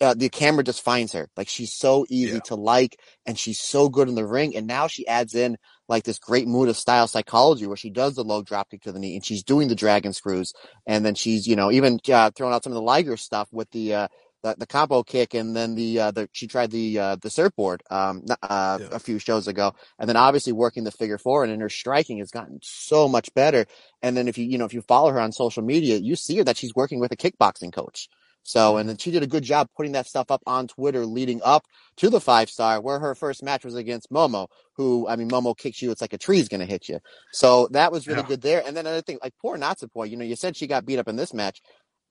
uh, 0.02 0.14
the 0.14 0.30
camera 0.30 0.64
just 0.64 0.84
finds 0.84 1.14
her. 1.14 1.30
Like 1.38 1.48
she's 1.48 1.74
so 1.74 2.06
easy 2.10 2.34
yeah. 2.34 2.40
to 2.46 2.56
like 2.56 3.00
and 3.26 3.38
she's 3.38 3.60
so 3.60 3.90
good 3.90 4.10
in 4.10 4.16
the 4.16 4.26
ring. 4.26 4.56
And 4.56 4.68
now 4.68 4.88
she 4.88 5.08
adds 5.08 5.36
in 5.36 5.58
like 5.88 6.04
this 6.04 6.20
great 6.20 6.48
mood 6.48 6.70
of 6.70 6.78
style 6.78 7.08
psychology 7.08 7.68
where 7.68 7.78
she 7.78 7.90
does 7.90 8.16
the 8.16 8.24
low 8.24 8.42
drop 8.42 8.70
kick 8.70 8.82
to 8.84 8.92
the 8.92 9.00
knee 9.00 9.16
and 9.16 9.26
she's 9.26 9.44
doing 9.44 9.68
the 9.68 9.76
dragon 9.76 10.14
screws. 10.14 10.54
And 10.86 11.06
then 11.06 11.16
she's, 11.16 11.48
you 11.48 11.56
know, 11.56 11.72
even 11.72 12.00
uh, 12.12 12.32
throwing 12.32 12.54
out 12.54 12.64
some 12.64 12.74
of 12.74 12.76
the 12.76 12.82
Liger 12.82 13.18
stuff 13.18 13.48
with 13.52 13.70
the, 13.72 13.94
uh, 13.94 14.08
the, 14.44 14.56
the 14.60 14.68
combo 14.68 15.02
kick 15.04 15.34
and 15.34 15.56
then 15.56 15.76
the, 15.76 16.00
uh, 16.00 16.12
the, 16.12 16.30
she 16.32 16.48
tried 16.48 16.72
the, 16.72 17.00
uh, 17.00 17.16
the 17.22 17.30
surfboard, 17.30 17.82
um, 17.90 18.24
uh, 18.44 18.78
yeah. 18.82 18.88
a 18.92 19.00
few 19.00 19.20
shows 19.20 19.48
ago. 19.48 19.74
And 19.98 20.10
then 20.10 20.18
obviously 20.18 20.54
working 20.54 20.84
the 20.84 20.92
figure 20.92 21.18
four 21.18 21.44
and 21.44 21.52
and 21.52 21.62
her 21.62 21.70
striking 21.70 22.20
has 22.20 22.32
gotten 22.32 22.60
so 22.62 23.08
much 23.08 23.34
better. 23.34 23.66
And 24.02 24.16
then 24.16 24.28
if 24.28 24.38
you, 24.38 24.46
you 24.46 24.58
know, 24.58 24.66
if 24.66 24.74
you 24.74 24.82
follow 24.82 25.12
her 25.12 25.20
on 25.20 25.32
social 25.32 25.64
media, 25.64 25.98
you 25.98 26.16
see 26.16 26.38
her 26.38 26.44
that 26.44 26.58
she's 26.58 26.76
working 26.76 27.00
with 27.00 27.12
a 27.12 27.18
kickboxing 27.18 27.74
coach. 27.74 28.10
So, 28.48 28.78
and 28.78 28.88
then 28.88 28.98
she 28.98 29.10
did 29.10 29.24
a 29.24 29.28
good 29.28 29.44
job 29.44 29.70
putting 29.76 29.94
that 29.94 30.06
stuff 30.06 30.30
up 30.30 30.44
on 30.46 30.68
Twitter 30.68 31.04
leading 31.04 31.42
up 31.44 31.66
to 31.98 32.12
the 32.12 32.22
five 32.22 32.48
star, 32.48 32.80
where 32.80 33.00
her 33.00 33.16
first 33.16 33.42
match 33.42 33.66
was 33.66 33.74
against 33.74 34.12
Momo, 34.12 34.48
who, 34.74 35.08
I 35.08 35.16
mean, 35.16 35.30
Momo 35.30 35.58
kicks 35.58 35.82
you, 35.82 35.90
it's 35.90 36.00
like 36.00 36.14
a 36.14 36.18
tree's 36.20 36.48
going 36.48 36.60
to 36.60 36.68
hit 36.68 36.88
you. 36.88 37.00
So 37.32 37.68
that 37.72 37.92
was 37.92 38.08
really 38.08 38.22
yeah. 38.22 38.28
good 38.28 38.42
there. 38.42 38.62
And 38.64 38.78
then 38.78 38.86
another 38.86 39.02
thing, 39.02 39.18
like 39.24 39.34
poor 39.42 39.58
Natsupoi, 39.58 40.12
you 40.12 40.16
know, 40.16 40.24
you 40.24 40.36
said 40.36 40.56
she 40.56 40.68
got 40.68 40.86
beat 40.86 41.00
up 41.00 41.08
in 41.08 41.16
this 41.16 41.34
match. 41.34 41.60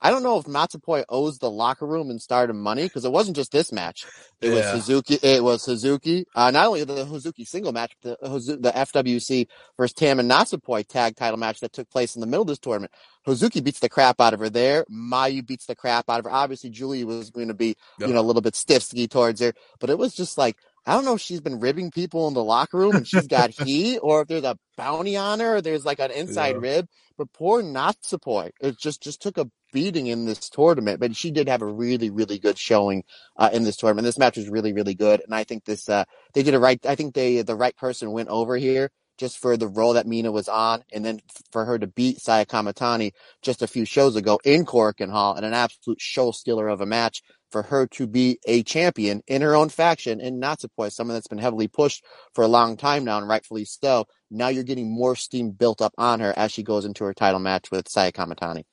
I 0.00 0.10
don't 0.10 0.22
know 0.22 0.38
if 0.38 0.44
Natsupoi 0.44 1.04
owes 1.08 1.38
the 1.38 1.50
locker 1.50 1.86
room 1.86 2.10
and 2.10 2.20
Stardom 2.20 2.60
money 2.60 2.82
because 2.82 3.04
it 3.04 3.12
wasn't 3.12 3.36
just 3.36 3.52
this 3.52 3.72
match. 3.72 4.04
It 4.40 4.48
yeah. 4.48 4.54
was 4.74 4.84
Suzuki. 4.84 5.18
It 5.22 5.42
was 5.42 5.62
Suzuki. 5.62 6.26
Uh, 6.34 6.50
not 6.50 6.66
only 6.66 6.84
the 6.84 7.06
Suzuki 7.06 7.44
single 7.44 7.72
match, 7.72 7.96
but 8.02 8.20
the, 8.20 8.58
the 8.60 8.70
FWC 8.70 9.46
versus 9.78 9.94
Tam 9.94 10.20
and 10.20 10.30
Natsupoi 10.30 10.86
tag 10.86 11.16
title 11.16 11.38
match 11.38 11.60
that 11.60 11.72
took 11.72 11.88
place 11.88 12.16
in 12.16 12.20
the 12.20 12.26
middle 12.26 12.42
of 12.42 12.48
this 12.48 12.58
tournament. 12.58 12.92
Hazuki 13.26 13.64
beats 13.64 13.80
the 13.80 13.88
crap 13.88 14.20
out 14.20 14.34
of 14.34 14.40
her 14.40 14.50
there. 14.50 14.84
Mayu 14.92 15.46
beats 15.46 15.66
the 15.66 15.74
crap 15.74 16.10
out 16.10 16.18
of 16.18 16.26
her. 16.26 16.30
Obviously, 16.30 16.70
Julie 16.70 17.04
was 17.04 17.30
going 17.30 17.48
to 17.48 17.54
be, 17.54 17.76
yep. 17.98 18.08
you 18.08 18.14
know, 18.14 18.20
a 18.20 18.22
little 18.22 18.42
bit 18.42 18.54
stiff 18.54 18.82
ski 18.82 19.08
towards 19.08 19.40
her, 19.40 19.54
but 19.80 19.90
it 19.90 19.98
was 19.98 20.14
just 20.14 20.36
like, 20.36 20.56
I 20.86 20.92
don't 20.92 21.06
know 21.06 21.14
if 21.14 21.20
she's 21.20 21.40
been 21.40 21.60
ribbing 21.60 21.90
people 21.90 22.28
in 22.28 22.34
the 22.34 22.44
locker 22.44 22.76
room 22.76 22.94
and 22.94 23.08
she's 23.08 23.26
got 23.26 23.50
heat 23.50 23.98
or 24.00 24.22
if 24.22 24.28
there's 24.28 24.44
a 24.44 24.58
bounty 24.76 25.16
on 25.16 25.40
her 25.40 25.56
or 25.56 25.60
there's 25.62 25.86
like 25.86 25.98
an 25.98 26.10
inside 26.10 26.56
yeah. 26.56 26.60
rib. 26.60 26.88
But 27.16 27.32
poor 27.32 27.62
Natsupoi, 27.62 28.50
it 28.60 28.78
just, 28.78 29.02
just 29.02 29.22
took 29.22 29.38
a 29.38 29.48
beating 29.74 30.06
in 30.06 30.24
this 30.24 30.48
tournament, 30.48 31.00
but 31.00 31.14
she 31.14 31.30
did 31.30 31.48
have 31.48 31.60
a 31.60 31.66
really, 31.66 32.08
really 32.08 32.38
good 32.38 32.56
showing, 32.56 33.04
uh, 33.36 33.50
in 33.52 33.64
this 33.64 33.76
tournament. 33.76 34.06
This 34.06 34.18
match 34.18 34.38
was 34.38 34.48
really, 34.48 34.72
really 34.72 34.94
good. 34.94 35.20
And 35.20 35.34
I 35.34 35.44
think 35.44 35.64
this, 35.64 35.88
uh, 35.88 36.04
they 36.32 36.42
did 36.42 36.54
a 36.54 36.60
right, 36.60 36.80
I 36.86 36.94
think 36.94 37.14
they, 37.14 37.42
the 37.42 37.56
right 37.56 37.76
person 37.76 38.12
went 38.12 38.30
over 38.30 38.56
here 38.56 38.90
just 39.18 39.38
for 39.38 39.56
the 39.56 39.68
role 39.68 39.92
that 39.94 40.06
Mina 40.06 40.32
was 40.32 40.48
on, 40.48 40.82
and 40.92 41.04
then 41.04 41.20
for 41.52 41.64
her 41.64 41.78
to 41.78 41.86
beat 41.86 42.20
Saya 42.20 42.44
Kamatani 42.44 43.12
just 43.42 43.62
a 43.62 43.66
few 43.66 43.84
shows 43.84 44.16
ago 44.16 44.40
in 44.44 44.64
Korakuen 44.64 45.10
Hall 45.10 45.34
and 45.34 45.46
an 45.46 45.54
absolute 45.54 46.00
show 46.00 46.30
stealer 46.32 46.68
of 46.68 46.80
a 46.80 46.86
match 46.86 47.22
for 47.50 47.62
her 47.62 47.86
to 47.86 48.08
be 48.08 48.40
a 48.46 48.64
champion 48.64 49.22
in 49.28 49.42
her 49.42 49.54
own 49.54 49.68
faction 49.68 50.20
in 50.20 50.40
Natsupoi, 50.40 50.90
someone 50.90 51.14
that's 51.14 51.28
been 51.28 51.38
heavily 51.38 51.68
pushed 51.68 52.04
for 52.34 52.42
a 52.42 52.48
long 52.48 52.76
time 52.76 53.04
now 53.04 53.18
and 53.18 53.28
rightfully 53.28 53.64
so. 53.64 54.06
Now 54.30 54.48
you're 54.48 54.64
getting 54.64 54.92
more 54.92 55.14
steam 55.14 55.50
built 55.50 55.80
up 55.80 55.94
on 55.96 56.18
her 56.18 56.34
as 56.36 56.50
she 56.50 56.64
goes 56.64 56.84
into 56.84 57.04
her 57.04 57.14
title 57.14 57.38
match 57.38 57.70
with 57.70 57.88
Saya 57.88 58.10
Kamatani. 58.10 58.64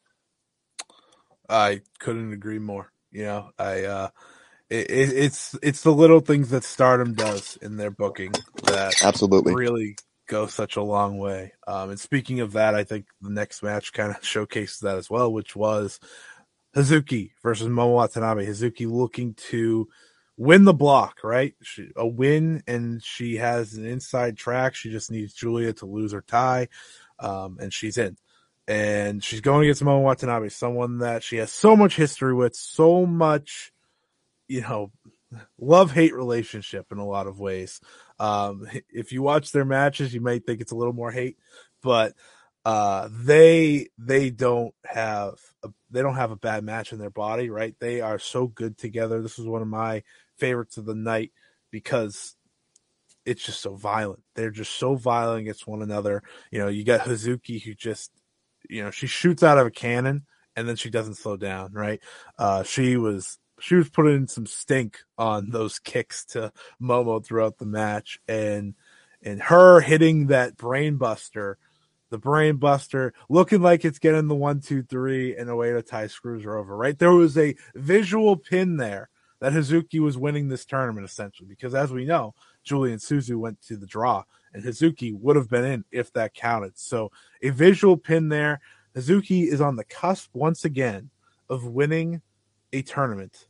I 1.51 1.81
couldn't 2.00 2.34
agree 2.34 2.60
more. 2.60 2.91
You 3.12 3.25
know, 3.25 3.51
I 3.60 3.84
uh 3.84 4.10
it, 4.70 4.89
it's 4.89 5.55
it's 5.62 5.81
the 5.84 5.91
little 5.91 6.22
things 6.22 6.50
that 6.50 6.63
Stardom 6.63 7.13
does 7.13 7.58
in 7.62 7.77
their 7.77 7.91
booking 7.91 8.31
that 8.63 9.03
absolutely 9.03 9.53
really 9.55 9.98
go 10.27 10.48
such 10.48 10.77
a 10.77 10.81
long 10.81 11.20
way. 11.20 11.53
Um, 11.67 11.89
and 11.91 12.00
speaking 12.00 12.39
of 12.39 12.53
that, 12.53 12.74
I 12.74 12.86
think 12.86 13.08
the 13.22 13.29
next 13.29 13.63
match 13.63 13.93
kind 13.93 14.15
of 14.15 14.25
showcases 14.25 14.79
that 14.79 14.98
as 14.98 15.10
well, 15.10 15.31
which 15.31 15.55
was 15.55 16.00
Hazuki 16.75 17.31
versus 17.43 17.67
Momo 17.67 17.96
Watanabe. 17.96 18.46
Hazuki 18.46 18.89
looking 18.89 19.34
to 19.50 19.89
win 20.38 20.63
the 20.63 20.74
block, 20.74 21.17
right? 21.24 21.53
She, 21.62 21.89
a 21.96 22.08
win, 22.08 22.63
and 22.65 23.03
she 23.03 23.38
has 23.38 23.74
an 23.74 23.86
inside 23.86 24.38
track. 24.38 24.75
She 24.75 24.89
just 24.89 25.12
needs 25.12 25.34
Julia 25.34 25.74
to 25.74 25.86
lose 25.86 26.13
her 26.13 26.24
tie, 26.25 26.70
um, 27.20 27.58
and 27.60 27.74
she's 27.74 27.98
in. 27.98 28.17
And 28.72 29.22
she's 29.22 29.42
going 29.42 29.63
against 29.63 29.84
Momo 29.84 30.01
Watanabe, 30.01 30.48
someone 30.48 31.00
that 31.00 31.24
she 31.24 31.36
has 31.38 31.51
so 31.51 31.75
much 31.75 31.98
history 31.98 32.34
with, 32.34 32.56
so 32.56 33.06
much, 33.06 33.74
you 34.48 34.62
know, 34.62 34.94
love 35.60 35.92
hate 35.92 36.16
relationship 36.16 36.90
in 36.90 36.98
a 36.98 37.06
lot 37.06 37.28
of 37.28 37.38
ways. 37.38 37.82
Um, 38.18 38.66
if 38.90 39.12
you 39.12 39.24
watch 39.24 39.51
their 39.51 39.66
matches, 39.66 40.13
you 40.13 40.22
might 40.22 40.46
think 40.46 40.62
it's 40.62 40.72
a 40.72 40.78
little 40.78 40.94
more 40.94 41.12
hate, 41.12 41.36
but 41.84 42.13
uh, 42.63 43.10
they 43.12 43.90
they 43.98 44.30
don't 44.30 44.74
have 44.86 45.34
a, 45.63 45.70
they 45.90 46.01
don't 46.01 46.16
have 46.16 46.32
a 46.32 46.38
bad 46.38 46.63
match 46.63 46.94
in 46.94 47.00
their 47.00 47.10
body, 47.10 47.50
right? 47.50 47.75
They 47.82 48.00
are 48.00 48.20
so 48.20 48.48
good 48.48 48.78
together. 48.78 49.22
This 49.22 49.38
is 49.38 49.46
one 49.46 49.62
of 49.62 49.68
my 49.68 50.04
favorites 50.38 50.78
of 50.78 50.86
the 50.86 50.96
night 50.96 51.34
because 51.72 52.38
it's 53.25 53.44
just 53.44 53.60
so 53.60 53.75
violent. 53.75 54.24
They're 54.36 54.50
just 54.50 54.78
so 54.78 54.96
violent 54.96 55.42
against 55.42 55.68
one 55.68 55.82
another. 55.82 56.24
You 56.51 56.60
know, 56.60 56.70
you 56.70 56.86
got 56.86 57.01
Hazuki 57.01 57.62
who 57.62 57.74
just 57.74 58.12
you 58.70 58.84
know 58.84 58.91
she 58.91 59.08
shoots 59.08 59.44
out 59.44 59.58
of 59.58 59.68
a 59.68 59.72
cannon 59.72 60.25
and 60.56 60.68
then 60.68 60.75
she 60.75 60.89
doesn't 60.89 61.15
slow 61.15 61.38
down, 61.38 61.72
right? 61.74 62.01
Uh, 62.38 62.63
she 62.63 62.98
was 62.98 63.39
she 63.60 63.75
was 63.75 63.89
putting 63.89 64.27
some 64.27 64.46
stink 64.46 65.00
on 65.18 65.50
those 65.50 65.80
kicks 65.84 66.25
to 66.25 66.51
Momo 66.82 67.24
throughout 67.24 67.58
the 67.58 67.65
match, 67.65 68.20
and 68.27 68.75
and 69.24 69.41
her 69.41 69.82
hitting 69.82 70.27
that 70.27 70.58
brainbuster, 70.58 71.56
the 72.10 72.20
brainbuster, 72.20 73.12
looking 73.30 73.62
like 73.62 73.86
it's 73.86 74.00
getting 74.00 74.27
the 74.27 74.36
one, 74.36 74.60
two, 74.60 74.84
three, 74.84 75.36
and 75.36 75.50
a 75.50 75.56
way 75.56 75.72
to 75.72 75.82
tie 75.82 76.08
screws 76.08 76.44
are 76.44 76.58
over. 76.58 76.75
Right 76.75 76.98
there 76.98 77.12
was 77.12 77.38
a 77.38 77.56
visual 77.75 78.36
pin 78.36 78.77
there 78.77 79.10
that 79.39 79.53
Hazuki 79.53 80.00
was 80.00 80.18
winning 80.18 80.48
this 80.48 80.65
tournament 80.65 81.06
essentially, 81.06 81.48
because 81.48 81.74
as 81.74 81.91
we 81.91 82.06
know, 82.06 82.34
Julie 82.63 82.91
and 82.91 83.01
Suzu 83.01 83.38
went 83.38 83.62
to 83.63 83.77
the 83.77 83.88
draw, 83.88 84.24
and 84.53 84.63
Hazuki 84.63 85.13
would 85.13 85.36
have 85.36 85.50
been 85.50 85.65
in 85.65 85.86
if 85.91 86.12
that 86.13 86.34
counted. 86.34 86.77
So 86.77 87.12
a 87.41 87.50
visual 87.50 87.98
pin 87.98 88.29
there. 88.29 88.62
Hazuki 88.96 89.48
is 89.48 89.62
on 89.62 89.75
the 89.75 89.86
cusp 89.86 90.29
once 90.34 90.65
again 90.65 91.10
of 91.50 91.65
winning 91.65 92.22
a 92.74 92.81
tournament 92.81 93.48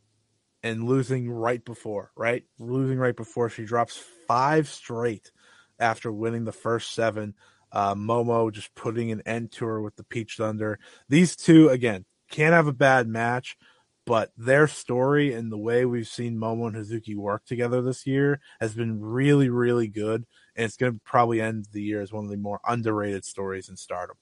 and 0.62 0.84
losing 0.84 1.30
right 1.30 1.64
before, 1.64 2.12
right? 2.16 2.44
Losing 2.58 2.98
right 2.98 3.16
before 3.16 3.48
she 3.48 3.64
drops 3.64 4.02
five 4.28 4.68
straight 4.68 5.32
after 5.78 6.12
winning 6.12 6.44
the 6.44 6.52
first 6.52 6.94
seven. 6.94 7.34
Uh, 7.72 7.94
Momo 7.94 8.52
just 8.52 8.74
putting 8.74 9.10
an 9.10 9.22
end 9.26 9.50
to 9.52 9.64
her 9.64 9.80
with 9.80 9.96
the 9.96 10.04
Peach 10.04 10.36
Thunder. 10.36 10.78
These 11.08 11.36
two, 11.36 11.70
again, 11.70 12.04
can't 12.30 12.54
have 12.54 12.66
a 12.66 12.72
bad 12.72 13.08
match, 13.08 13.56
but 14.04 14.30
their 14.36 14.66
story 14.66 15.32
and 15.32 15.50
the 15.50 15.58
way 15.58 15.84
we've 15.84 16.08
seen 16.08 16.36
Momo 16.36 16.68
and 16.68 16.76
Hazuki 16.76 17.16
work 17.16 17.44
together 17.44 17.82
this 17.82 18.06
year 18.06 18.40
has 18.60 18.74
been 18.74 19.00
really, 19.00 19.48
really 19.48 19.88
good. 19.88 20.26
And 20.56 20.66
it's 20.66 20.76
going 20.76 20.94
to 20.94 21.00
probably 21.04 21.40
end 21.40 21.66
the 21.72 21.82
year 21.82 22.02
as 22.02 22.12
one 22.12 22.24
of 22.24 22.30
the 22.30 22.36
more 22.36 22.60
underrated 22.66 23.24
stories 23.24 23.68
in 23.68 23.76
stardom. 23.76 24.16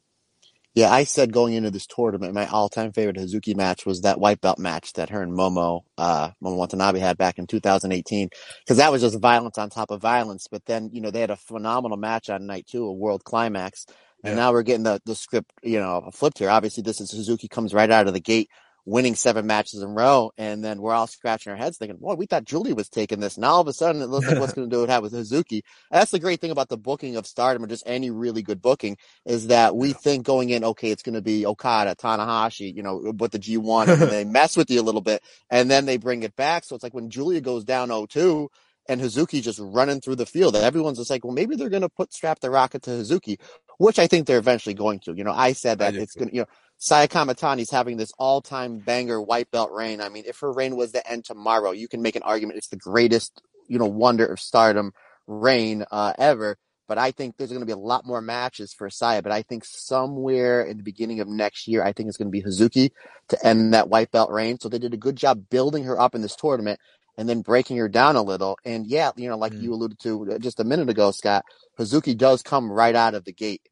Yeah, 0.73 0.93
I 0.93 1.03
said 1.03 1.33
going 1.33 1.55
into 1.55 1.73
this 1.73 1.87
tournament, 1.87 2.33
my 2.33 2.47
all-time 2.47 2.93
favorite 2.93 3.17
Hazuki 3.17 3.57
match 3.57 3.85
was 3.85 4.03
that 4.03 4.21
white 4.21 4.41
belt 4.41 4.59
match 4.59 4.93
that 4.93 5.11
her 5.11 5.21
and 5.21 5.33
Momo, 5.33 5.81
uh, 5.99 6.31
Momo 6.43 6.57
Watanabe 6.57 7.01
had 7.01 7.19
back 7.19 7.41
in 7.41 7.49
2018, 7.49 8.29
because 8.61 8.77
that 8.77 8.93
was 8.93 9.03
just 9.03 9.19
violence 9.19 9.59
on 9.59 9.69
top 9.69 9.91
of 9.91 10.01
violence. 10.01 10.47
But 10.49 10.65
then, 10.67 10.91
you 10.93 11.01
know, 11.01 11.11
they 11.11 11.21
had 11.21 11.31
a 11.31 11.37
phenomenal 11.37 11.97
match 11.97 12.31
on 12.31 12.47
night 12.47 12.69
two, 12.69 12.85
a 12.85 12.93
world 12.93 13.25
climax, 13.25 13.85
and 14.23 14.37
yeah. 14.37 14.45
now 14.45 14.53
we're 14.53 14.63
getting 14.63 14.85
the 14.85 15.01
the 15.05 15.17
script, 15.17 15.51
you 15.65 15.81
know, 15.81 16.09
flipped 16.13 16.39
here. 16.39 16.51
Obviously, 16.51 16.85
this 16.85 17.01
is 17.01 17.11
Suzuki 17.11 17.49
comes 17.49 17.75
right 17.75 17.91
out 17.91 18.07
of 18.07 18.15
the 18.15 18.21
gate 18.21 18.49
winning 18.87 19.15
seven 19.15 19.47
matches 19.47 19.83
in 19.83 19.91
a 19.91 19.93
row, 19.93 20.33
and 20.39 20.65
then 20.65 20.81
we're 20.81 20.93
all 20.95 21.07
scratching 21.07 21.53
our 21.53 21.59
heads 21.59 21.79
thinking, 21.79 21.99
"Boy, 21.99 22.15
we 22.15 22.27
thought 22.27 22.45
Julie 22.45 22.73
was 22.73 22.89
taking 22.89 23.21
this." 23.21 23.39
Now 23.39 23.53
all 23.53 23.61
of 23.61 23.69
a 23.69 23.73
sudden, 23.73 24.03
it 24.03 24.07
looks 24.09 24.29
like 24.29 24.39
what's 24.39 24.53
going 24.55 24.69
to 24.71 24.77
do 24.77 24.85
it 24.85 24.91
have 24.91 25.03
with 25.03 25.13
Hazuki. 25.15 25.63
And 25.91 26.01
that's 26.01 26.11
the 26.13 26.19
great 26.19 26.41
thing 26.41 26.51
about 26.51 26.69
the 26.69 26.79
booking 26.79 27.17
of 27.17 27.27
Stardom, 27.27 27.65
or 27.65 27.69
just 27.69 27.85
any 27.87 28.11
really 28.11 28.43
good 28.43 28.63
booking, 28.63 28.97
is 29.27 29.49
that 29.49 29.77
we 29.77 29.91
Yeah. 29.91 29.95
think 29.95 30.27
going 30.27 30.51
in, 30.51 30.65
okay, 30.65 30.91
it's 30.91 31.03
going 31.03 31.15
to 31.15 31.23
be 31.23 31.47
Okada, 31.47 31.95
Tanahashi, 31.97 32.75
you 32.75 32.83
know, 32.83 33.13
with 33.19 33.33
the 33.33 33.39
G1, 33.39 33.89
and 33.91 34.11
they 34.11 34.25
mess 34.25 34.57
with 34.57 34.71
you 34.71 34.81
a 34.81 34.83
little 34.83 35.01
bit, 35.03 35.23
and 35.51 35.71
then 35.71 35.87
they 35.87 35.97
bring 35.99 36.23
it 36.23 36.37
back. 36.37 36.65
So 36.65 36.75
it's 36.75 36.83
like 36.85 36.95
when 36.95 37.11
Julia 37.11 37.41
goes 37.41 37.65
down 37.65 37.89
0-2 37.91 38.49
and 38.89 39.01
Hazuki 39.01 39.43
just 39.43 39.61
running 39.63 40.01
through 40.01 40.17
the 40.17 40.27
field, 40.27 40.55
that 40.55 40.65
everyone's 40.65 40.99
just 40.99 41.11
like, 41.11 41.25
well, 41.25 41.35
maybe 41.35 41.57
they're 41.57 41.69
going 41.69 41.83
to 41.83 41.89
put 41.89 42.13
strap 42.13 42.41
the 42.41 42.51
rocket 42.51 42.83
to 42.85 42.91
Hazuki, 42.91 43.39
which 43.79 43.99
I 43.99 44.07
think 44.07 44.27
they're 44.27 44.39
eventually 44.39 44.75
going 44.75 45.01
to. 45.01 45.15
You 45.15 45.25
know, 45.25 45.33
I 45.33 45.53
said 45.53 45.79
that 45.81 45.95
do 45.95 46.03
it's 46.03 46.17
going 46.17 46.31
to, 46.31 46.35
you 46.35 46.43
know, 46.43 46.49
Saya 46.81 47.09
Kamatani's 47.09 47.73
having 47.73 47.99
this 47.99 48.13
all-time 48.19 48.81
banger 48.81 49.23
white 49.23 49.51
belt 49.53 49.73
reign. 49.73 50.03
I 50.03 50.11
mean, 50.11 50.25
if 50.29 50.41
her 50.41 50.53
reign 50.53 50.77
was 50.77 50.93
to 50.93 51.11
end 51.11 51.27
tomorrow, 51.27 51.73
you 51.73 51.89
can 51.89 52.03
make 52.03 52.17
an 52.17 52.25
argument 52.25 52.59
it's 52.59 52.69
the 52.71 52.77
greatest, 52.79 53.43
you 53.69 53.81
know, 53.81 53.87
wonder 53.87 54.27
of 54.27 54.41
stardom 54.41 54.93
reign 55.29 55.87
uh, 55.93 56.15
ever. 56.19 56.59
But 56.89 56.99
I 56.99 57.13
think 57.13 57.37
there's 57.39 57.51
going 57.51 57.63
to 57.63 57.67
be 57.67 57.73
a 57.73 57.79
lot 57.79 58.07
more 58.07 58.23
matches 58.23 58.75
for 58.75 58.91
Saya. 58.91 59.23
But 59.23 59.33
I 59.33 59.43
think 59.43 59.65
somewhere 59.67 60.63
in 60.63 60.79
the 60.79 60.85
beginning 60.85 61.21
of 61.21 61.29
next 61.29 61.69
year, 61.69 61.85
I 61.85 61.93
think 61.95 62.09
it's 62.09 62.19
going 62.19 62.29
to 62.29 62.33
be 62.33 62.45
Hazuki 62.45 62.93
to 63.31 63.47
end 63.47 63.75
that 63.75 63.91
white 63.91 64.13
belt 64.13 64.31
reign. 64.33 64.61
So 64.61 64.71
they 64.71 64.81
did 64.81 64.95
a 64.95 64.99
good 64.99 65.17
job 65.17 65.51
building 65.51 65.85
her 65.87 66.01
up 66.01 66.15
in 66.17 66.23
this 66.23 66.37
tournament 66.37 66.81
and 67.19 67.29
then 67.29 67.43
breaking 67.43 67.79
her 67.79 67.91
down 67.91 68.17
a 68.17 68.23
little. 68.23 68.59
And 68.67 68.87
yeah, 68.89 69.13
you 69.17 69.31
know, 69.31 69.39
like 69.39 69.55
Mm. 69.55 69.63
you 69.63 69.75
alluded 69.75 70.01
to 70.01 70.39
just 70.41 70.61
a 70.61 70.65
minute 70.65 70.91
ago, 70.91 71.13
Scott, 71.13 71.45
Hazuki 71.81 72.17
does 72.17 72.43
come 72.43 72.73
right 72.73 72.97
out 72.97 73.17
of 73.17 73.25
the 73.27 73.35
gate 73.35 73.63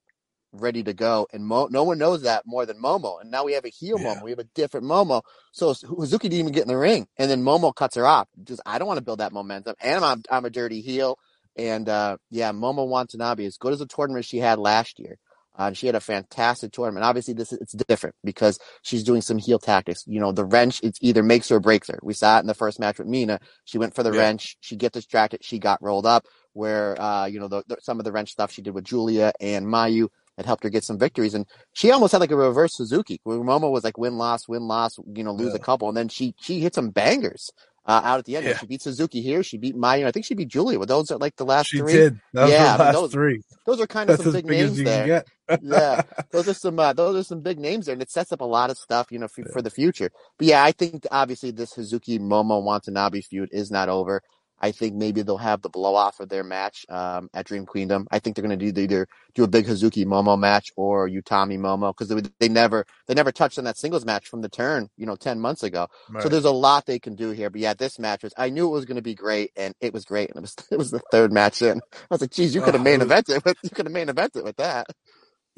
ready 0.52 0.82
to 0.82 0.94
go. 0.94 1.26
And 1.32 1.46
Mo- 1.46 1.68
no 1.70 1.84
one 1.84 1.98
knows 1.98 2.22
that 2.22 2.44
more 2.46 2.66
than 2.66 2.80
Momo. 2.80 3.20
And 3.20 3.30
now 3.30 3.44
we 3.44 3.52
have 3.54 3.64
a 3.64 3.70
heel 3.70 3.98
Yeah. 4.00 4.14
Momo. 4.16 4.22
We 4.24 4.30
have 4.30 4.38
a 4.38 4.44
different 4.54 4.86
Momo. 4.86 5.22
So 5.52 5.72
Hazuki 5.72 6.22
didn't 6.22 6.34
even 6.40 6.52
get 6.52 6.62
in 6.62 6.68
the 6.68 6.76
ring. 6.76 7.06
And 7.16 7.30
then 7.30 7.42
Momo 7.42 7.74
cuts 7.74 7.96
her 7.96 8.06
off. 8.06 8.28
Just, 8.44 8.60
I 8.66 8.78
don't 8.78 8.88
want 8.88 8.98
to 8.98 9.04
build 9.04 9.20
that 9.20 9.32
momentum. 9.32 9.74
And 9.80 10.04
I'm, 10.04 10.22
I'm 10.30 10.44
a 10.44 10.50
dirty 10.50 10.80
heel. 10.80 11.18
And, 11.56 11.88
uh, 11.88 12.18
yeah, 12.30 12.52
Momo 12.52 12.86
Watanabe, 12.88 13.44
as 13.44 13.56
good 13.56 13.72
as 13.72 13.80
the 13.80 13.86
tournament 13.86 14.24
she 14.24 14.38
had 14.38 14.58
last 14.58 14.98
year. 14.98 15.16
Uh, 15.56 15.72
she 15.72 15.86
had 15.86 15.96
a 15.96 16.00
fantastic 16.00 16.70
tournament. 16.70 17.04
Obviously, 17.04 17.34
this 17.34 17.52
is, 17.52 17.58
it's 17.60 17.72
different 17.88 18.14
because 18.22 18.60
she's 18.82 19.02
doing 19.02 19.20
some 19.20 19.38
heel 19.38 19.58
tactics. 19.58 20.04
You 20.06 20.20
know, 20.20 20.30
the 20.30 20.44
wrench, 20.44 20.78
it's 20.84 21.00
either 21.02 21.20
makes 21.24 21.50
or 21.50 21.58
breaks 21.58 21.88
her. 21.88 21.98
We 22.00 22.14
saw 22.14 22.36
it 22.36 22.42
in 22.42 22.46
the 22.46 22.54
first 22.54 22.78
match 22.78 22.98
with 22.98 23.08
Mina. 23.08 23.40
She 23.64 23.76
went 23.76 23.96
for 23.96 24.04
the 24.04 24.12
Yeah. 24.12 24.20
wrench. 24.20 24.56
She 24.60 24.76
gets 24.76 24.94
distracted. 24.94 25.44
She 25.44 25.58
got 25.58 25.82
rolled 25.82 26.06
up 26.06 26.26
where, 26.52 27.00
uh, 27.02 27.26
you 27.26 27.40
know, 27.40 27.48
the, 27.48 27.64
the, 27.66 27.76
some 27.82 27.98
of 27.98 28.04
the 28.04 28.12
wrench 28.12 28.30
stuff 28.30 28.52
she 28.52 28.62
did 28.62 28.72
with 28.72 28.84
Julia 28.84 29.32
and 29.40 29.66
Mayu 29.66 30.08
that 30.38 30.46
helped 30.46 30.62
her 30.64 30.70
get 30.70 30.84
some 30.84 30.98
victories. 30.98 31.34
And 31.34 31.44
she 31.74 31.90
almost 31.90 32.12
had 32.12 32.20
like 32.22 32.30
a 32.30 32.36
reverse 32.36 32.74
Suzuki 32.76 33.20
where 33.24 33.36
Momo 33.38 33.70
was 33.70 33.84
like 33.84 33.98
win, 33.98 34.16
loss, 34.16 34.48
win, 34.48 34.62
loss, 34.62 34.96
you 35.14 35.24
know, 35.24 35.32
lose 35.32 35.48
Yeah. 35.52 35.56
a 35.56 35.58
couple. 35.58 35.88
And 35.88 35.96
then 35.96 36.08
she, 36.08 36.34
she 36.40 36.60
hit 36.60 36.74
some 36.74 36.90
bangers, 36.90 37.50
uh, 37.86 38.00
out 38.04 38.18
at 38.18 38.24
the 38.26 38.36
end. 38.36 38.46
Yeah. 38.46 38.56
She 38.58 38.66
beat 38.66 38.82
Suzuki 38.82 39.20
here. 39.22 39.42
She 39.42 39.56
beat 39.58 39.74
Mayu. 39.74 40.06
I 40.06 40.12
think 40.12 40.26
she 40.26 40.34
beat 40.34 40.48
Julia. 40.48 40.78
Those 40.86 41.10
are 41.10 41.18
like 41.18 41.36
the 41.36 41.44
last 41.44 41.68
She 41.68 41.78
three. 41.78 41.92
did. 41.92 42.20
Yeah, 42.34 42.76
I 42.78 42.84
mean, 42.84 42.92
those- 42.92 43.12
three. 43.12 43.42
Those 43.66 43.80
are 43.80 43.86
kind 43.86 44.08
of 44.10 44.16
That's 44.18 44.24
some 44.24 44.32
big 44.32 44.46
big 44.46 44.58
names 44.60 44.82
there 44.82 45.24
yeah, 45.62 46.02
those 46.30 46.48
are 46.48 46.54
some 46.54 46.78
uh, 46.78 46.92
those 46.92 47.16
are 47.16 47.24
some 47.24 47.40
big 47.40 47.58
names 47.58 47.86
there, 47.86 47.94
and 47.94 48.02
it 48.02 48.10
sets 48.10 48.32
up 48.32 48.40
a 48.40 48.44
lot 48.44 48.70
of 48.70 48.76
stuff, 48.76 49.10
you 49.10 49.18
know, 49.18 49.28
for, 49.28 49.44
for 49.52 49.62
the 49.62 49.70
future. 49.70 50.10
But 50.38 50.46
yeah, 50.48 50.62
I 50.62 50.72
think 50.72 51.06
obviously 51.10 51.50
this 51.50 51.74
Hazuki 51.74 52.18
Momo 52.20 52.62
Watanabe 52.62 53.22
feud 53.22 53.48
is 53.52 53.70
not 53.70 53.88
over. 53.88 54.22
I 54.60 54.72
think 54.72 54.94
maybe 54.96 55.22
they'll 55.22 55.38
have 55.38 55.62
the 55.62 55.70
blow 55.70 55.94
off 55.96 56.20
of 56.20 56.28
their 56.30 56.44
match 56.44 56.86
um, 56.90 57.30
at 57.34 57.46
Dream 57.46 57.66
Queendom. 57.66 58.06
I 58.10 58.20
think 58.20 58.36
they're 58.36 58.44
going 58.46 58.58
to 58.58 58.72
do 58.72 58.80
either 58.80 59.08
do 59.34 59.44
a 59.44 59.48
big 59.48 59.66
Hazuki 59.66 60.06
Momo 60.06 60.38
match 60.38 60.72
or 60.76 61.08
Utami 61.08 61.58
Momo 61.58 61.92
because 61.96 62.08
they, 62.08 62.22
they 62.40 62.48
never 62.48 62.86
they 63.08 63.14
never 63.14 63.32
touched 63.32 63.58
on 63.58 63.64
that 63.64 63.78
singles 63.78 64.04
match 64.06 64.28
from 64.28 64.42
the 64.42 64.50
turn, 64.50 64.90
you 64.96 65.06
know, 65.06 65.16
ten 65.16 65.40
months 65.40 65.62
ago. 65.64 65.88
So 66.18 66.28
there's 66.28 66.44
a 66.46 66.52
lot 66.52 66.86
they 66.86 66.98
can 67.00 67.16
do 67.16 67.30
here. 67.30 67.50
But 67.50 67.60
yeah, 67.60 67.74
this 67.74 67.98
match 67.98 68.22
was 68.24 68.34
I 68.38 68.50
knew 68.50 68.66
it 68.68 68.72
was 68.72 68.86
going 68.86 68.96
to 68.96 69.02
be 69.02 69.14
great, 69.14 69.52
and 69.56 69.74
it 69.80 69.92
was 69.94 70.04
great, 70.04 70.30
and 70.30 70.38
it 70.38 70.42
was 70.42 70.56
it 70.72 70.78
was 70.78 70.90
the 70.92 71.00
third 71.12 71.32
match 71.32 71.62
in. 71.62 71.78
I 71.94 72.06
was 72.10 72.20
like, 72.22 72.30
geez, 72.32 72.54
you 72.54 72.62
could 72.62 72.74
have 72.74 72.82
Oh, 72.82 72.84
main 72.84 73.00
evented 73.00 73.44
with 73.44 73.58
you 73.62 73.70
could 73.70 73.86
have 73.86 73.92
main 73.92 74.08
evented 74.08 74.44
with 74.44 74.56
that. 74.56 74.86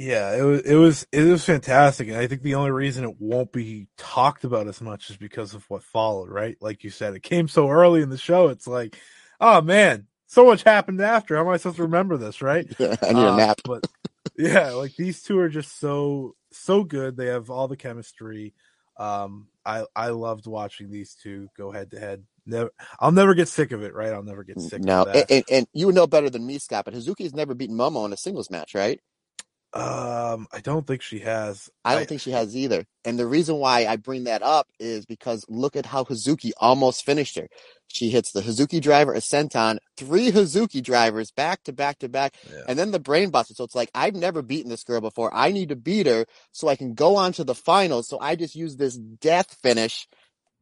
Yeah, 0.01 0.37
it 0.37 0.43
was 0.43 0.63
it 0.63 0.77
was 0.77 1.09
it 1.13 1.25
was 1.25 1.45
fantastic, 1.47 2.09
and 2.09 2.19
I 2.19 2.27
think 2.27 2.43
the 2.43 2.57
only 2.57 2.73
reason 2.73 3.05
it 3.05 3.17
won't 3.21 3.53
be 3.53 3.89
talked 3.99 4.45
about 4.45 4.69
as 4.69 4.83
much 4.83 5.11
is 5.11 5.19
because 5.19 5.55
of 5.55 5.71
what 5.71 5.85
followed. 5.85 6.31
Right, 6.31 6.59
like 6.63 6.85
you 6.85 6.91
said, 6.91 7.15
it 7.15 7.23
came 7.23 7.49
so 7.49 7.71
early 7.71 8.03
in 8.03 8.11
the 8.11 8.19
show. 8.19 8.49
It's 8.49 8.67
like, 8.67 8.99
oh 9.41 9.63
man, 9.63 10.09
so 10.27 10.47
much 10.47 10.65
happened 10.65 11.03
after. 11.03 11.37
How 11.37 11.43
am 11.43 11.51
I 11.51 11.59
supposed 11.59 11.77
to 11.79 11.85
remember 11.85 12.19
this? 12.19 12.43
Right? 12.43 12.67
I 12.81 13.15
need 13.15 13.29
a 13.29 13.33
Uh, 13.33 13.35
nap. 13.35 13.61
But 13.65 13.85
yeah, 14.39 14.73
like 14.73 14.97
these 14.97 15.23
two 15.23 15.39
are 15.41 15.51
just 15.51 15.81
so 15.81 16.37
so 16.53 16.85
good. 16.85 17.17
They 17.17 17.29
have 17.29 17.51
all 17.51 17.69
the 17.69 17.79
chemistry. 17.79 18.55
Um, 18.99 19.49
I 19.67 19.87
I 19.97 20.09
loved 20.11 20.49
watching 20.49 20.91
these 20.91 21.15
two 21.15 21.51
go 21.57 21.73
head 21.73 21.93
to 21.93 22.01
head. 22.01 22.25
Never, 22.47 22.73
I'll 23.01 23.13
never 23.13 23.35
get 23.37 23.49
sick 23.49 23.73
of 23.73 23.85
it. 23.85 23.95
Right? 23.95 24.13
I'll 24.13 24.25
never 24.25 24.45
get 24.45 24.61
sick 24.61 24.83
No, 24.83 25.03
of 25.03 25.05
and, 25.15 25.27
that. 25.29 25.31
and, 25.31 25.45
and 25.51 25.69
you 25.75 25.93
know 25.93 26.09
better 26.09 26.31
than 26.31 26.47
me, 26.47 26.59
Scott. 26.59 26.87
But 26.87 26.95
Hazuki 26.95 27.23
has 27.25 27.35
never 27.35 27.55
beaten 27.55 27.77
Momo 27.77 28.07
in 28.07 28.13
a 28.13 28.19
singles 28.19 28.51
match, 28.51 28.75
right? 28.75 29.01
Um, 29.73 30.49
I 30.53 30.59
don't 30.61 30.85
think 30.85 31.01
she 31.01 31.21
has. 31.21 31.71
I 31.85 31.95
don't 31.95 32.09
think 32.09 32.21
she 32.21 32.33
has 32.33 32.57
either. 32.57 32.85
And 33.05 33.17
the 33.19 33.27
reason 33.27 33.57
why 33.57 33.87
I 33.87 33.97
bring 33.97 34.25
that 34.25 34.43
up 34.43 34.67
is 34.81 35.07
because 35.07 35.45
look 35.49 35.77
at 35.77 35.87
how 35.87 36.03
Hazuki 36.05 36.51
almost 36.59 37.05
finished 37.05 37.37
her. 37.37 37.49
She 37.87 38.11
hits 38.11 38.33
the 38.33 38.41
Hazuki 38.41 38.81
driver, 38.81 39.15
a 39.15 39.19
senton, 39.19 39.79
three 39.97 40.33
Hazuki 40.33 40.83
drivers 40.83 41.31
back 41.31 41.63
to 41.65 41.73
back 41.73 42.01
to 42.01 42.09
back, 42.09 42.35
Yeah. 42.51 42.65
and 42.69 42.79
then 42.79 42.91
the 42.91 42.99
brain 42.99 43.31
buster. 43.31 43.55
So 43.55 43.63
it's 43.63 43.75
like, 43.77 43.91
I've 43.95 44.15
never 44.17 44.43
beaten 44.43 44.71
this 44.71 44.83
girl 44.85 45.01
before. 45.01 45.31
I 45.33 45.53
need 45.53 45.69
to 45.69 45.77
beat 45.77 46.07
her 46.07 46.27
so 46.51 46.67
I 46.67 46.75
can 46.77 46.95
go 46.95 47.15
on 47.17 47.33
to 47.35 47.45
the 47.45 47.55
finals. 47.55 48.09
So 48.09 48.19
I 48.21 48.35
just 48.35 48.57
use 48.57 48.77
this 48.77 48.97
death 48.97 49.57
finish. 49.63 50.09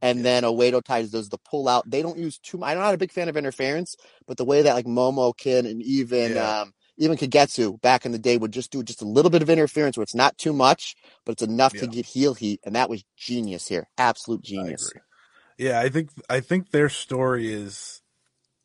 And 0.01 0.19
Yeah. 0.19 0.23
then 0.25 0.43
Oedo 0.45 0.83
Tai 0.83 1.07
does 1.07 1.29
the 1.29 1.39
pull 1.39 1.67
out. 1.67 1.91
They 1.91 2.03
don't 2.03 2.19
use 2.19 2.39
too. 2.39 2.59
much. 2.59 2.69
I'm 2.71 2.79
not 2.79 2.95
a 2.95 2.99
big 2.99 3.11
fan 3.11 3.29
of 3.29 3.37
interference, 3.37 3.97
but 4.27 4.37
the 4.37 4.45
way 4.45 4.63
that 4.63 4.75
like 4.75 4.87
Momo 4.87 5.37
Kid 5.37 5.65
and 5.67 5.83
even 5.83 6.35
Yeah. 6.35 6.61
um, 6.61 6.73
even 6.99 7.17
Kagetsu 7.17 7.81
back 7.81 8.05
in 8.05 8.13
the 8.13 8.19
day 8.19 8.37
would 8.37 8.53
just 8.53 8.71
do 8.71 8.83
just 8.83 9.03
a 9.03 9.07
little 9.07 9.31
bit 9.31 9.43
of 9.43 9.49
interference 9.49 9.97
where 9.97 10.03
it's 10.03 10.15
not 10.15 10.37
too 10.37 10.53
much, 10.53 10.97
but 11.25 11.33
it's 11.33 11.43
enough 11.43 11.73
to 11.75 11.87
get 11.87 12.05
heel 12.05 12.35
heat, 12.35 12.61
and 12.65 12.75
that 12.75 12.91
was 12.91 13.05
genius 13.17 13.67
here. 13.67 13.89
Absolute 13.97 14.43
genius. 14.43 14.89
agree. 14.89 15.03
Yeah, 15.59 15.81
I 15.81 15.89
think 15.89 16.11
I 16.29 16.41
think 16.41 16.71
their 16.71 16.89
story 16.89 17.53
is 17.53 18.03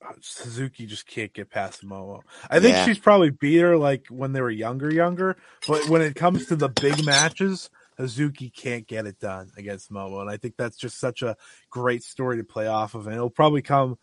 uh, 0.05 0.13
Suzuki 0.21 0.85
just 0.85 1.07
can't 1.07 1.33
get 1.33 1.49
past 1.49 1.83
Momo. 1.83 2.21
I 2.49 2.59
think 2.59 2.75
Yeah. 2.75 2.85
she's 2.85 2.99
probably 2.99 3.29
beat 3.29 3.59
her 3.59 3.77
like 3.77 4.07
when 4.09 4.33
they 4.33 4.41
were 4.41 4.51
younger, 4.51 4.91
younger. 4.91 5.37
But 5.67 5.87
when 5.89 6.01
it 6.01 6.15
comes 6.15 6.47
to 6.47 6.55
the 6.55 6.69
big 6.69 7.03
matches, 7.05 7.69
Hazuki 7.99 8.53
can't 8.53 8.87
get 8.87 9.05
it 9.05 9.19
done 9.19 9.51
against 9.57 9.91
Momo, 9.91 10.21
and 10.21 10.29
I 10.29 10.37
think 10.37 10.55
that's 10.57 10.77
just 10.77 10.99
such 10.99 11.21
a 11.21 11.35
great 11.69 12.03
story 12.03 12.37
to 12.37 12.43
play 12.43 12.67
off 12.67 12.95
of, 12.95 13.07
and 13.07 13.15
it'll 13.15 13.29
probably 13.29 13.61
come 13.61 13.97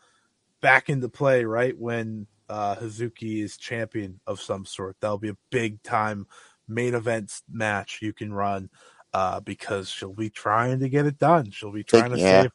back 0.60 0.88
into 0.88 1.08
play 1.08 1.44
right 1.44 1.76
when 1.78 2.26
uh, 2.50 2.74
Hazuki 2.76 3.42
is 3.42 3.56
champion 3.56 4.20
of 4.26 4.40
some 4.40 4.66
sort. 4.66 4.96
That'll 5.00 5.18
be 5.18 5.30
a 5.30 5.36
big 5.50 5.82
time 5.82 6.26
main 6.68 6.94
event 6.94 7.32
match 7.50 8.00
you 8.02 8.12
can 8.12 8.32
run 8.32 8.70
uh, 9.14 9.40
because 9.40 9.88
she'll 9.88 10.12
be 10.12 10.30
trying 10.30 10.80
to 10.80 10.88
get 10.88 11.06
it 11.06 11.18
done. 11.18 11.50
She'll 11.50 11.72
be 11.72 11.84
trying 11.84 12.10
to 12.10 12.18
yeah. 12.18 12.42
save. 12.42 12.50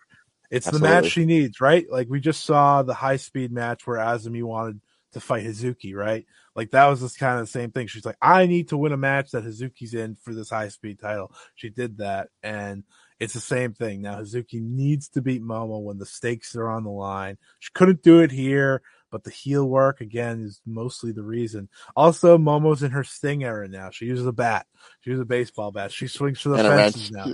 It's 0.52 0.68
Absolutely. 0.68 0.88
the 0.88 0.94
match 0.94 1.12
she 1.12 1.26
needs, 1.26 1.62
right? 1.62 1.90
Like 1.90 2.08
we 2.10 2.20
just 2.20 2.44
saw 2.44 2.84
the 2.84 2.94
high 2.94 3.18
speed 3.18 3.52
match 3.52 3.88
where 3.88 3.98
Azumi 3.98 4.44
wanted 4.44 4.82
to 5.14 5.20
fight 5.20 5.46
Hazuki, 5.46 5.96
right? 5.96 6.26
Like 6.56 6.72
that 6.72 6.88
was 6.88 7.02
just 7.02 7.18
kind 7.18 7.40
of 7.40 7.46
the 7.46 7.52
same 7.52 7.72
thing. 7.72 7.88
She's 7.88 8.06
like, 8.06 8.18
I 8.22 8.46
need 8.46 8.70
to 8.70 8.78
win 8.78 8.92
a 8.92 8.98
match 8.98 9.32
that 9.32 9.44
Hazuki's 9.44 9.94
in 9.94 10.16
for 10.16 10.34
this 10.34 10.50
high 10.50 10.70
speed 10.70 11.00
title. 11.00 11.34
She 11.56 11.70
did 11.70 11.98
that, 11.98 12.30
and 12.44 12.84
it's 13.20 13.34
the 13.34 13.40
same 13.40 13.74
thing. 13.74 14.02
Now 14.02 14.20
Hazuki 14.20 14.62
needs 14.62 15.10
to 15.10 15.22
beat 15.22 15.42
Momo 15.42 15.82
when 15.82 15.98
the 15.98 16.06
stakes 16.06 16.56
are 16.56 16.70
on 16.70 16.84
the 16.84 16.92
line. 16.92 17.38
She 17.60 17.72
couldn't 17.74 18.04
do 18.04 18.20
it 18.20 18.32
here, 18.32 18.82
but 19.12 19.24
the 19.24 19.32
heel 19.32 19.68
work 19.68 20.02
again 20.02 20.42
is 20.42 20.62
mostly 20.66 21.12
the 21.12 21.24
reason. 21.24 21.70
Also, 21.96 22.38
Momo's 22.38 22.84
in 22.84 22.92
her 22.92 23.04
sting 23.04 23.44
era 23.44 23.68
now. 23.68 23.90
She 23.92 24.06
uses 24.06 24.26
a 24.26 24.32
bat. 24.34 24.66
She 25.02 25.12
uses 25.12 25.22
a 25.22 25.26
baseball 25.26 25.72
bat. 25.72 25.92
She 25.92 26.08
swings 26.08 26.42
for 26.42 26.50
the 26.50 26.56
And 26.58 26.68
fences 26.68 27.12
now. 27.12 27.26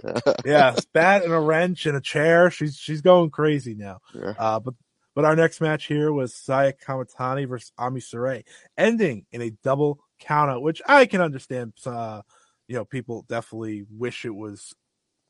yeah, 0.45 0.75
bat 0.93 1.23
and 1.23 1.33
a 1.33 1.39
wrench 1.39 1.85
and 1.85 1.97
a 1.97 2.01
chair. 2.01 2.51
She's 2.51 2.75
she's 2.77 3.01
going 3.01 3.29
crazy 3.31 3.73
now. 3.75 3.99
Yeah. 4.13 4.33
Uh, 4.37 4.59
but 4.59 4.73
but 5.15 5.25
our 5.25 5.35
next 5.35 5.59
match 5.61 5.85
here 5.87 6.11
was 6.13 6.33
Saya 6.33 6.73
Kamatani 6.73 7.47
versus 7.47 7.71
Ami 7.77 7.99
Sourei, 7.99 8.43
ending 8.77 9.25
in 9.31 9.41
a 9.41 9.49
double 9.63 9.99
countout, 10.21 10.61
which 10.61 10.81
I 10.87 11.05
can 11.05 11.21
understand. 11.21 11.73
Uh, 11.85 12.21
you 12.67 12.75
know, 12.75 12.85
people 12.85 13.25
definitely 13.27 13.85
wish 13.89 14.23
it 14.23 14.33
was 14.33 14.73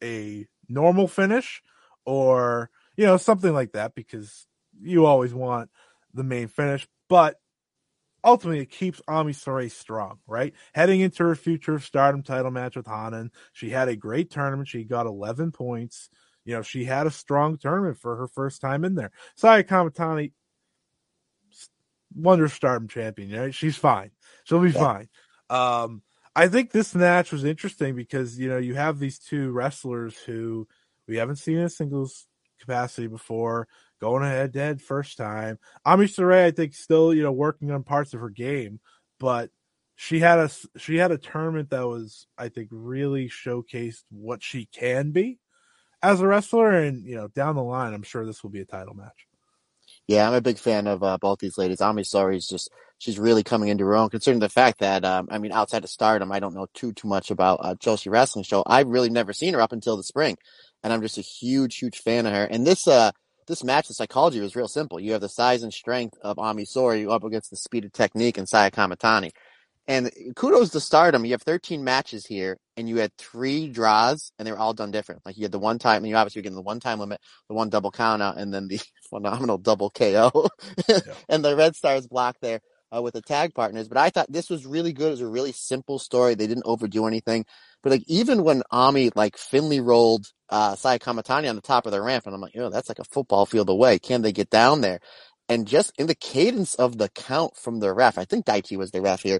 a 0.04 0.46
normal 0.70 1.08
finish 1.08 1.62
or 2.06 2.70
you 2.96 3.06
know 3.06 3.18
something 3.18 3.54
like 3.54 3.72
that 3.74 3.94
because 3.96 4.46
you 4.82 5.06
always 5.06 5.34
want 5.34 5.70
the 6.14 6.24
main 6.24 6.48
finish, 6.48 6.88
but 7.10 7.38
ultimately 8.24 8.62
it 8.62 8.70
keeps 8.72 9.02
Ami 9.08 9.34
Sourei 9.34 9.72
strong, 9.72 10.20
right? 10.28 10.54
Heading 10.74 11.02
into 11.02 11.24
her 11.24 11.36
future 11.36 11.80
Stardom 11.80 12.24
title 12.24 12.52
match 12.52 12.76
with 12.76 12.88
Hanan, 12.88 13.32
she 13.54 13.70
had 13.70 13.90
a 13.90 13.96
great 13.96 14.30
tournament. 14.32 14.68
She 14.70 14.84
got 14.84 15.06
11 15.08 15.52
points. 15.52 16.10
You 16.46 16.56
know, 16.56 16.62
she 16.62 16.86
had 16.86 17.08
a 17.08 17.12
strong 17.12 17.58
tournament 17.58 18.00
for 18.00 18.16
her 18.18 18.28
first 18.28 18.62
time 18.62 18.84
in 18.84 18.96
there. 18.96 19.12
Saya 19.36 19.64
Kamatani, 19.64 20.34
Wonder 22.14 22.48
Stardom 22.50 22.88
champion, 22.88 23.32
right? 23.40 23.54
She's 23.54 23.78
fine. 23.78 24.12
She'll 24.44 24.60
be 24.62 24.72
Yeah. 24.74 24.80
fine. 24.80 25.10
Um, 25.50 26.04
I 26.36 26.48
think 26.48 26.72
this 26.72 26.94
match 26.96 27.32
was 27.32 27.44
interesting 27.44 27.96
because, 27.96 28.38
you 28.40 28.50
know, 28.50 28.58
you 28.58 28.76
have 28.76 29.00
these 29.00 29.20
two 29.20 29.52
wrestlers 29.52 30.18
who 30.18 30.68
We 31.08 31.18
haven't 31.18 31.38
seen 31.38 31.58
in 31.58 31.66
a 31.66 31.70
singles 31.70 32.28
capacity 32.60 33.08
before. 33.08 33.68
Going 34.02 34.24
head 34.24 34.54
to 34.54 34.60
head 34.60 34.82
first 34.82 35.18
time. 35.18 35.60
Ami 35.86 36.08
Sourei, 36.08 36.46
I 36.46 36.52
think, 36.52 36.74
still 36.74 37.14
you 37.14 37.22
know 37.22 37.32
working 37.32 37.70
on 37.72 37.84
parts 37.84 38.16
of 38.16 38.20
her 38.20 38.30
game, 38.30 38.80
but 39.20 39.52
she 39.96 40.20
had 40.20 40.40
a 40.40 40.50
she 40.80 40.98
had 40.98 41.12
a 41.12 41.20
tournament 41.20 41.70
that 41.70 41.88
was 41.88 42.26
I 42.36 42.50
think 42.50 42.70
really 42.72 43.30
showcased 43.30 44.02
what 44.10 44.42
she 44.42 44.66
can 44.66 45.12
be 45.12 45.38
as 46.02 46.20
a 46.20 46.28
wrestler, 46.28 46.72
and 46.72 47.06
you 47.06 47.16
know 47.16 47.28
down 47.28 47.56
the 47.56 47.64
line, 47.64 47.94
I'm 47.94 48.02
sure 48.02 48.26
this 48.26 48.42
will 48.42 48.50
be 48.50 48.62
a 48.62 48.66
title 48.66 48.96
match. 48.96 49.28
Yeah, 50.08 50.28
I'm 50.28 50.34
a 50.34 50.42
big 50.42 50.58
fan 50.58 50.88
of 50.88 51.04
uh, 51.04 51.18
both 51.20 51.38
these 51.38 51.60
ladies. 51.60 51.82
Ami 51.82 52.02
Sourei 52.02 52.38
is 52.38 52.48
just 52.48 52.72
she's 52.98 53.20
really 53.20 53.44
coming 53.44 53.70
into 53.70 53.86
her 53.86 53.96
own. 53.96 54.10
Considering 54.10 54.40
the 54.40 54.50
fact 54.50 54.80
that 54.80 55.06
um, 55.06 55.28
I 55.30 55.38
mean, 55.38 55.52
outside 55.52 55.84
of 55.84 55.92
Stardom, 55.92 56.32
I 56.32 56.40
don't 56.40 56.56
know 56.56 56.66
too 56.74 56.92
too 56.94 57.08
much 57.08 57.30
about 57.30 57.60
uh, 57.62 57.76
Joshi 57.76 58.12
Wrestling 58.12 58.44
Show. 58.44 58.64
I've 58.66 58.88
really 58.88 59.12
never 59.12 59.34
seen 59.34 59.54
her 59.54 59.62
up 59.62 59.74
until 59.74 59.98
the 59.98 60.04
spring, 60.04 60.38
and 60.84 60.92
I'm 60.92 61.02
just 61.02 61.20
a 61.20 61.22
huge 61.22 61.78
huge 61.78 62.00
fan 62.00 62.26
of 62.26 62.34
her. 62.34 62.46
And 62.46 62.66
this 62.66 62.88
uh 62.88 63.12
this 63.52 63.64
match, 63.64 63.88
the 63.88 63.94
psychology 63.94 64.40
was 64.40 64.56
real 64.56 64.68
simple. 64.68 65.00
You 65.00 65.12
have 65.12 65.22
the 65.22 65.30
size 65.30 65.62
and 65.62 65.74
strength 65.74 66.18
of 66.22 66.40
Ami 66.40 66.64
Sourei 66.64 67.12
up 67.12 67.24
against 67.24 67.52
the 67.52 67.58
speed 67.58 67.86
of 67.86 67.92
technique 67.92 68.38
and 68.38 68.50
Saya 68.50 68.72
Kamatani. 68.72 69.32
And 69.88 70.12
kudos 70.36 70.70
to 70.70 70.80
Stardom. 70.80 71.26
You 71.26 71.32
have 71.32 71.42
13 71.42 71.84
matches 71.84 72.26
here, 72.26 72.58
and 72.78 72.88
you 72.88 72.98
had 72.98 73.12
three 73.18 73.68
draws, 73.68 74.32
and 74.38 74.48
they 74.48 74.52
were 74.52 74.58
all 74.58 74.74
done 74.74 74.92
different. 74.92 75.22
Like 75.26 75.38
you 75.38 75.44
had 75.44 75.52
the 75.52 75.60
one 75.60 75.80
time, 75.80 75.98
and 75.98 76.08
you 76.08 76.16
obviously 76.16 76.42
getting 76.44 76.56
the 76.56 76.62
one 76.62 76.80
time 76.80 77.00
limit, 77.00 77.20
the 77.50 77.56
one 77.56 77.70
double 77.70 77.92
count 77.92 78.22
out, 78.22 78.38
and 78.38 78.54
then 78.54 78.68
the 78.68 78.80
phenomenal 79.10 79.58
double 79.58 79.90
KO, 79.90 80.50
yeah. 80.88 81.00
and 81.28 81.44
the 81.44 81.56
Red 81.56 81.76
Stars 81.76 82.08
block 82.08 82.38
there 82.42 82.62
uh, 82.96 83.02
with 83.02 83.16
the 83.16 83.22
tag 83.22 83.54
partners. 83.54 83.88
But 83.88 83.98
I 83.98 84.10
thought 84.12 84.32
this 84.32 84.50
was 84.50 84.66
really 84.66 84.94
good. 84.94 85.08
It 85.08 85.12
was 85.12 85.22
a 85.22 85.28
really 85.28 85.52
simple 85.52 86.00
story. 86.00 86.36
They 86.36 86.48
didn't 86.48 86.66
overdo 86.66 87.08
anything. 87.08 87.46
But 87.84 87.92
like 87.94 88.04
even 88.08 88.44
when 88.44 88.64
Ami 88.72 89.12
like 89.16 89.38
Finley 89.38 89.82
rolled 89.82 90.28
uh 90.50 90.76
Saya 90.76 91.00
Kamatani 91.00 91.50
on 91.50 91.56
the 91.56 91.62
top 91.62 91.86
of 91.86 91.92
the 91.94 92.02
ramp, 92.02 92.26
and 92.26 92.36
I'm 92.36 92.42
like, 92.42 92.56
oh, 92.58 92.70
that's 92.70 92.90
like 92.90 93.00
a 93.00 93.04
football 93.06 93.46
field 93.46 93.70
away. 93.70 94.00
Can 94.00 94.22
they 94.22 94.34
get 94.34 94.50
down 94.50 94.82
there? 94.82 95.00
And 95.50 95.68
just 95.68 95.94
in 96.00 96.08
the 96.08 96.16
cadence 96.16 96.76
of 96.76 96.98
the 96.98 97.10
count 97.10 97.58
from 97.58 97.80
the 97.80 97.94
ref, 97.94 98.18
I 98.18 98.26
think 98.26 98.46
Daichi 98.46 98.78
was 98.78 98.92
the 98.92 99.02
ref 99.02 99.22
here, 99.24 99.40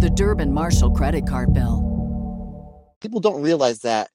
the 0.00 0.10
Durbin 0.10 0.52
Marshall 0.52 0.92
credit 0.92 1.26
card 1.26 1.52
bill. 1.52 1.84
People 3.00 3.20
don't 3.20 3.42
realize 3.42 3.80
that 3.80 4.10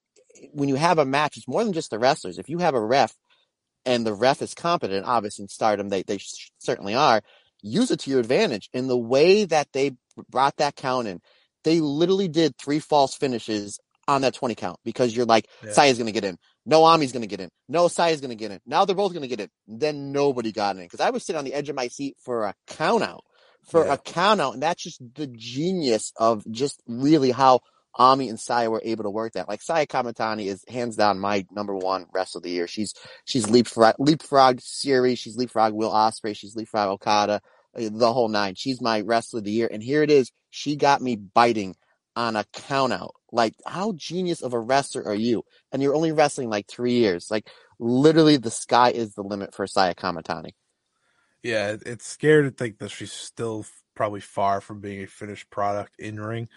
when 0.54 0.70
you 0.70 0.76
have 0.76 0.98
a 0.98 1.06
match, 1.06 1.36
it's 1.36 1.48
more 1.48 1.64
than 1.64 1.74
just 1.74 1.90
the 1.90 2.00
wrestlers. 2.00 2.38
If 2.38 2.50
you 2.50 2.60
have 2.60 2.74
a 2.74 2.82
ref 2.82 3.14
and 3.86 4.06
the 4.06 4.14
ref 4.14 4.42
is 4.42 4.54
competent, 4.54 5.06
obviously 5.06 5.44
in 5.44 5.50
stardom, 5.50 5.90
they, 5.90 6.04
they 6.04 6.20
certainly 6.60 6.96
are, 6.96 7.22
use 7.62 7.92
it 7.92 8.00
to 8.02 8.12
your 8.12 8.22
advantage. 8.22 8.70
In 8.74 8.88
the 8.88 8.98
way 8.98 9.46
that 9.46 9.68
they 9.74 9.92
brought 10.30 10.58
that 10.58 10.76
count 10.76 11.08
in, 11.08 11.20
they 11.64 11.82
literally 11.82 12.28
did 12.28 12.58
three 12.58 12.80
false 12.80 13.16
finishes 13.16 13.80
on 14.08 14.22
that 14.22 14.34
20 14.34 14.56
count 14.56 14.80
because 14.84 15.16
you're 15.16 15.26
like, 15.26 15.48
yeah. 15.64 15.72
Saya's 15.72 15.98
going 15.98 16.08
to 16.08 16.14
get 16.14 16.26
in. 16.26 16.38
No, 16.66 16.86
Ami's 16.86 17.12
going 17.12 17.22
to 17.24 17.28
get 17.28 17.42
in. 17.42 17.50
No, 17.68 17.88
Saya's 17.88 18.22
going 18.22 18.30
to 18.30 18.36
get 18.36 18.52
in. 18.52 18.60
Now 18.66 18.86
they're 18.86 18.96
both 18.96 19.12
going 19.12 19.22
to 19.24 19.28
get 19.28 19.42
in. 19.42 19.50
Then 19.68 20.12
nobody 20.14 20.54
got 20.54 20.78
in 20.78 20.84
because 20.84 21.02
I 21.02 21.10
was 21.10 21.26
sitting 21.26 21.40
on 21.40 21.46
the 21.46 21.54
edge 21.54 21.68
of 21.68 21.76
my 21.76 21.90
seat 21.90 22.16
for 22.24 22.46
a 22.46 22.54
count 22.68 23.04
out, 23.04 23.24
for 23.66 23.86
yeah. 23.86 23.94
a 23.94 23.98
count 23.98 24.42
out. 24.42 24.54
And 24.54 24.64
that's 24.64 24.84
just 24.84 25.02
the 25.16 25.28
genius 25.28 26.12
of 26.18 26.44
just 26.52 26.82
really 26.88 27.32
how 27.32 27.62
Ami 27.96 28.30
and 28.30 28.40
Saya 28.40 28.70
were 28.70 28.82
able 28.84 29.04
to 29.04 29.10
work 29.10 29.34
that. 29.34 29.48
Like 29.48 29.62
Saya 29.62 29.86
Kamatani 29.86 30.46
is 30.46 30.64
hands 30.68 30.96
down 30.96 31.20
my 31.20 31.46
number 31.52 31.76
one 31.76 32.08
rest 32.14 32.36
of 32.36 32.44
the 32.44 32.50
year. 32.50 32.68
She's, 32.68 32.94
she's 33.26 33.50
leapfrog, 33.50 33.96
leapfrog 34.00 34.58
Syuri. 34.58 35.18
She's 35.18 35.38
leapfrog 35.38 35.74
Will 35.74 35.92
Ospreay, 35.92 36.36
She's 36.36 36.56
leapfrog 36.56 36.90
Okada, 36.90 37.42
uh, 37.78 37.90
the 37.92 38.12
whole 38.12 38.30
nine. 38.30 38.56
She's 38.56 38.82
my 38.82 39.02
wrestler 39.02 39.40
of 39.40 39.46
the 39.46 39.52
year. 39.52 39.70
And 39.72 39.84
here 39.84 40.02
it 40.04 40.12
is. 40.12 40.32
She 40.50 40.76
got 40.76 41.02
me 41.02 41.16
biting 41.16 41.76
on 42.16 42.36
a 42.36 42.46
count 42.54 42.94
out. 42.94 43.16
Like, 43.32 43.56
how 43.66 43.94
genius 43.94 44.42
of 44.42 44.54
a 44.54 44.60
wrestler 44.60 45.06
are 45.06 45.16
you? 45.16 45.44
And 45.72 45.82
you're 45.82 45.96
only 45.96 46.12
wrestling 46.12 46.50
like 46.50 46.68
three 46.68 46.94
years. 46.94 47.28
Like, 47.32 47.50
literally, 47.80 48.38
the 48.38 48.52
sky 48.52 48.92
is 48.92 49.14
the 49.14 49.24
limit 49.24 49.56
for 49.56 49.66
Saya 49.66 49.96
Kamatani. 49.96 50.52
Yeah, 51.44 51.76
it's 51.86 52.06
scary 52.06 52.44
to 52.44 52.52
think 52.52 52.80
that 52.80 52.90
she's 52.90 53.12
still 53.12 53.66
probably 53.96 54.22
far 54.22 54.62
from 54.62 54.80
being 54.80 55.04
a 55.04 55.08
finished 55.08 55.50
product 55.50 56.00
in 56.00 56.20
ring. 56.20 56.48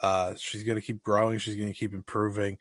Uh, 0.00 0.34
she's 0.36 0.64
going 0.64 0.76
to 0.76 0.82
keep 0.82 1.02
growing. 1.02 1.38
She's 1.38 1.56
going 1.56 1.72
to 1.72 1.78
keep 1.78 1.94
improving. 1.94 2.58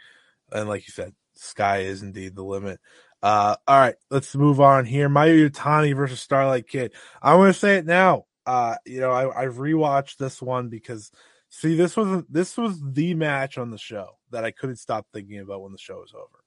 And 0.51 0.69
like 0.69 0.87
you 0.87 0.91
said, 0.91 1.13
sky 1.33 1.79
is 1.79 2.03
indeed 2.03 2.35
the 2.35 2.43
limit. 2.43 2.79
Uh, 3.21 3.55
all 3.67 3.79
right, 3.79 3.95
let's 4.11 4.35
move 4.35 4.61
on 4.61 4.85
here. 4.85 5.09
Mayu 5.09 5.49
Iwatani 5.49 5.95
versus 5.95 6.19
Starlight 6.19 6.67
Kid. 6.67 6.93
I 7.21 7.35
want 7.35 7.53
to 7.53 7.59
say 7.59 7.77
it 7.77 7.85
now. 7.85 8.25
Uh, 8.45 8.75
you 8.85 8.99
know, 8.99 9.11
I, 9.11 9.43
I've 9.43 9.55
rewatched 9.55 10.17
this 10.17 10.41
one 10.41 10.69
because 10.69 11.11
See, 11.55 11.75
this 11.75 11.95
was 11.95 12.23
this 12.29 12.57
was 12.57 12.81
the 12.81 13.13
match 13.13 13.59
on 13.59 13.69
the 13.69 13.77
show 13.77 14.17
that 14.31 14.43
I 14.43 14.49
couldn't 14.49 14.77
stop 14.77 15.05
thinking 15.13 15.37
about 15.37 15.61
when 15.61 15.71
the 15.71 15.77
show 15.77 15.97
was 15.97 16.11
over, 16.15 16.43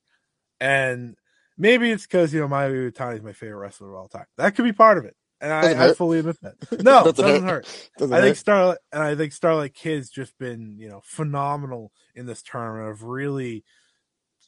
and 0.58 1.14
maybe 1.58 1.90
it's 1.90 2.06
because 2.06 2.32
you 2.32 2.40
know 2.40 2.48
Mayu 2.48 2.90
Iwatani 2.90 3.16
is 3.16 3.22
my 3.22 3.32
favorite 3.32 3.58
wrestler 3.58 3.90
of 3.90 3.94
all 3.94 4.08
time. 4.08 4.26
That 4.36 4.54
could 4.54 4.64
be 4.64 4.72
part 4.72 4.98
of 4.98 5.04
it, 5.04 5.16
and 5.40 5.52
I, 5.52 5.88
I, 5.88 5.94
fully 5.94 6.18
admit 6.18 6.40
that. 6.42 6.54
No, 6.84 7.04
doesn't, 7.04 7.24
doesn't 7.24 7.42
hurt. 7.42 7.66
hurt. 7.66 7.90
Doesn't 7.98 8.14
I 8.14 8.20
think 8.20 8.36
Starlight 8.36 8.78
and 8.92 9.02
I 9.02 9.14
think 9.14 9.32
Starlight 9.32 9.74
Kid's 9.74 10.10
just 10.10 10.38
been 10.38 10.76
you 10.78 10.88
know 10.88 11.00
phenomenal 11.04 11.92
in 12.14 12.26
this 12.26 12.42
tournament 12.42 12.90
of 12.90 13.02
really 13.02 13.64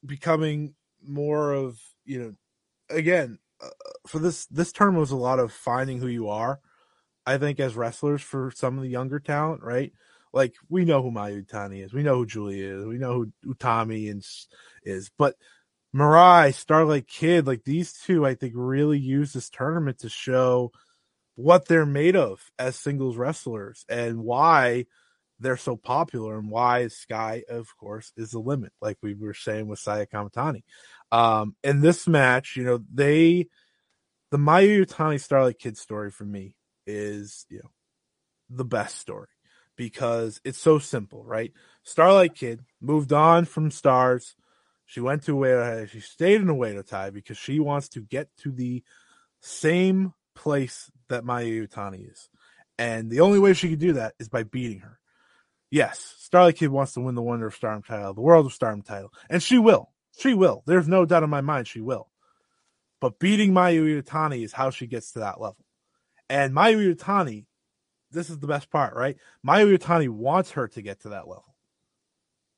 becoming 0.05 0.75
more 1.03 1.53
of 1.53 1.79
you 2.05 2.19
know 2.19 2.35
again 2.91 3.39
uh, 3.63 3.69
for 4.07 4.19
this 4.19 4.47
this 4.47 4.73
tournament 4.73 5.01
was 5.01 5.11
a 5.11 5.17
lot 5.17 5.39
of 5.39 5.53
finding 5.53 5.99
who 5.99 6.09
you 6.09 6.29
are. 6.29 6.61
I 7.27 7.37
think 7.37 7.61
as 7.61 7.77
wrestlers 7.77 8.23
for 8.23 8.51
some 8.55 8.79
of 8.79 8.83
the 8.83 8.89
younger 8.89 9.21
talent, 9.21 9.63
right? 9.63 9.93
Like 10.33 10.55
we 10.69 10.85
know 10.85 11.03
who 11.03 11.11
Mayu 11.11 11.47
Iwatani 11.47 11.85
is, 11.85 11.93
we 11.93 12.03
know 12.03 12.17
who 12.17 12.27
Julia 12.27 12.79
is, 12.79 12.87
we 12.87 12.99
know 12.99 13.15
who 13.43 13.55
Utami 13.55 14.15
is, 14.15 14.49
is, 14.83 15.11
but 15.19 15.35
Mirai, 15.95 16.53
Starlight 16.55 17.09
Kid, 17.09 17.47
like 17.47 17.65
these 17.65 17.93
two, 17.93 18.27
I 18.27 18.35
think 18.35 18.53
really 18.57 18.99
use 18.99 19.33
this 19.33 19.49
tournament 19.49 20.01
to 20.01 20.09
show 20.09 20.73
what 21.35 21.67
they're 21.67 21.87
made 21.87 22.17
of 22.17 22.51
as 22.59 22.77
singles 22.77 23.17
wrestlers 23.17 23.85
and 23.89 24.19
why 24.19 24.87
they're 25.41 25.57
so 25.57 25.77
popular 25.77 26.37
and 26.39 26.51
why 26.51 26.89
Sky, 26.89 27.45
of 27.49 27.75
course, 27.77 28.13
is 28.17 28.33
the 28.33 28.41
limit, 28.41 28.73
like 28.81 28.99
we 29.03 29.15
were 29.15 29.35
saying 29.35 29.69
with 29.69 29.79
Saya 29.79 30.07
Kamatani. 30.07 30.63
Um, 31.13 31.55
in 31.63 31.81
this 31.81 32.09
match, 32.09 32.57
you 32.57 32.65
know, 32.65 32.81
they, 32.93 33.47
the 34.31 34.37
Mayu 34.37 34.85
Iwatani 34.85 35.21
Starlight 35.21 35.59
Kid 35.59 35.79
story 35.79 36.11
for 36.11 36.25
me 36.25 36.57
is, 36.87 37.47
you 37.49 37.59
know, 37.59 37.71
the 38.51 38.65
best 38.65 38.99
story 38.99 39.29
because 39.77 40.41
it's 40.45 40.59
so 40.59 40.79
simple, 40.79 41.23
right? 41.25 41.53
Starlight 41.85 42.35
Kid 42.35 42.65
moved 42.81 43.13
on 43.13 43.45
from 43.45 43.71
stars. 43.71 44.35
She 44.89 45.01
went 45.01 45.23
to 45.25 45.37
Oedo. 45.37 45.89
She 45.89 46.01
stayed 46.01 46.41
in 46.41 46.49
Oedo 46.49 46.85
Tai 46.85 47.11
because 47.11 47.37
she 47.39 47.61
wants 47.61 47.91
to 47.91 48.01
get 48.01 48.29
to 48.39 48.51
the 48.51 48.83
same 49.41 50.15
place 50.35 50.91
that 51.09 51.25
Mayu 51.25 51.69
Iwatani 51.69 52.11
is. 52.11 52.29
And 52.79 53.11
the 53.11 53.21
only 53.21 53.39
way 53.39 53.53
she 53.53 53.69
can 53.69 53.79
do 53.79 53.93
that 53.93 54.15
is 54.19 54.29
by 54.29 54.43
beating 54.43 54.81
her. 54.81 54.99
Yes, 55.71 56.15
Starlight 56.19 56.57
Kid 56.57 56.71
wants 56.71 56.95
to 56.95 57.01
win 57.01 57.15
the 57.15 57.23
Wonder 57.23 57.49
of 57.49 57.55
Stardom 57.55 57.83
title, 57.83 58.15
the 58.15 58.23
World 58.23 58.47
of 58.47 58.53
Stardom 58.53 58.83
title, 58.83 59.13
and 59.29 59.43
she 59.43 59.59
will. 59.59 59.93
She 60.19 60.33
will. 60.33 60.63
There's 60.67 60.89
no 60.89 61.05
doubt 61.05 61.23
in 61.23 61.31
my 61.31 61.43
mind 61.43 61.69
she 61.69 61.81
will. 61.83 62.09
But 63.01 63.19
beating 63.19 63.53
Mayu 63.53 64.03
Iwatani 64.03 64.43
is 64.43 64.53
how 64.53 64.71
she 64.71 64.87
gets 64.87 65.13
to 65.13 65.21
that 65.21 65.41
level. 65.41 65.65
And 66.31 66.55
Mayu 66.55 66.95
Iwatani 66.95 67.45
this 68.11 68.31
is 68.31 68.39
the 68.39 68.47
best 68.47 68.71
part, 68.71 68.95
right? 68.95 69.17
Mayu 69.47 69.77
Iwatani 69.77 70.09
wants 70.09 70.53
her 70.53 70.69
to 70.69 70.83
get 70.83 71.01
to 71.03 71.11
that 71.11 71.29
level, 71.29 71.55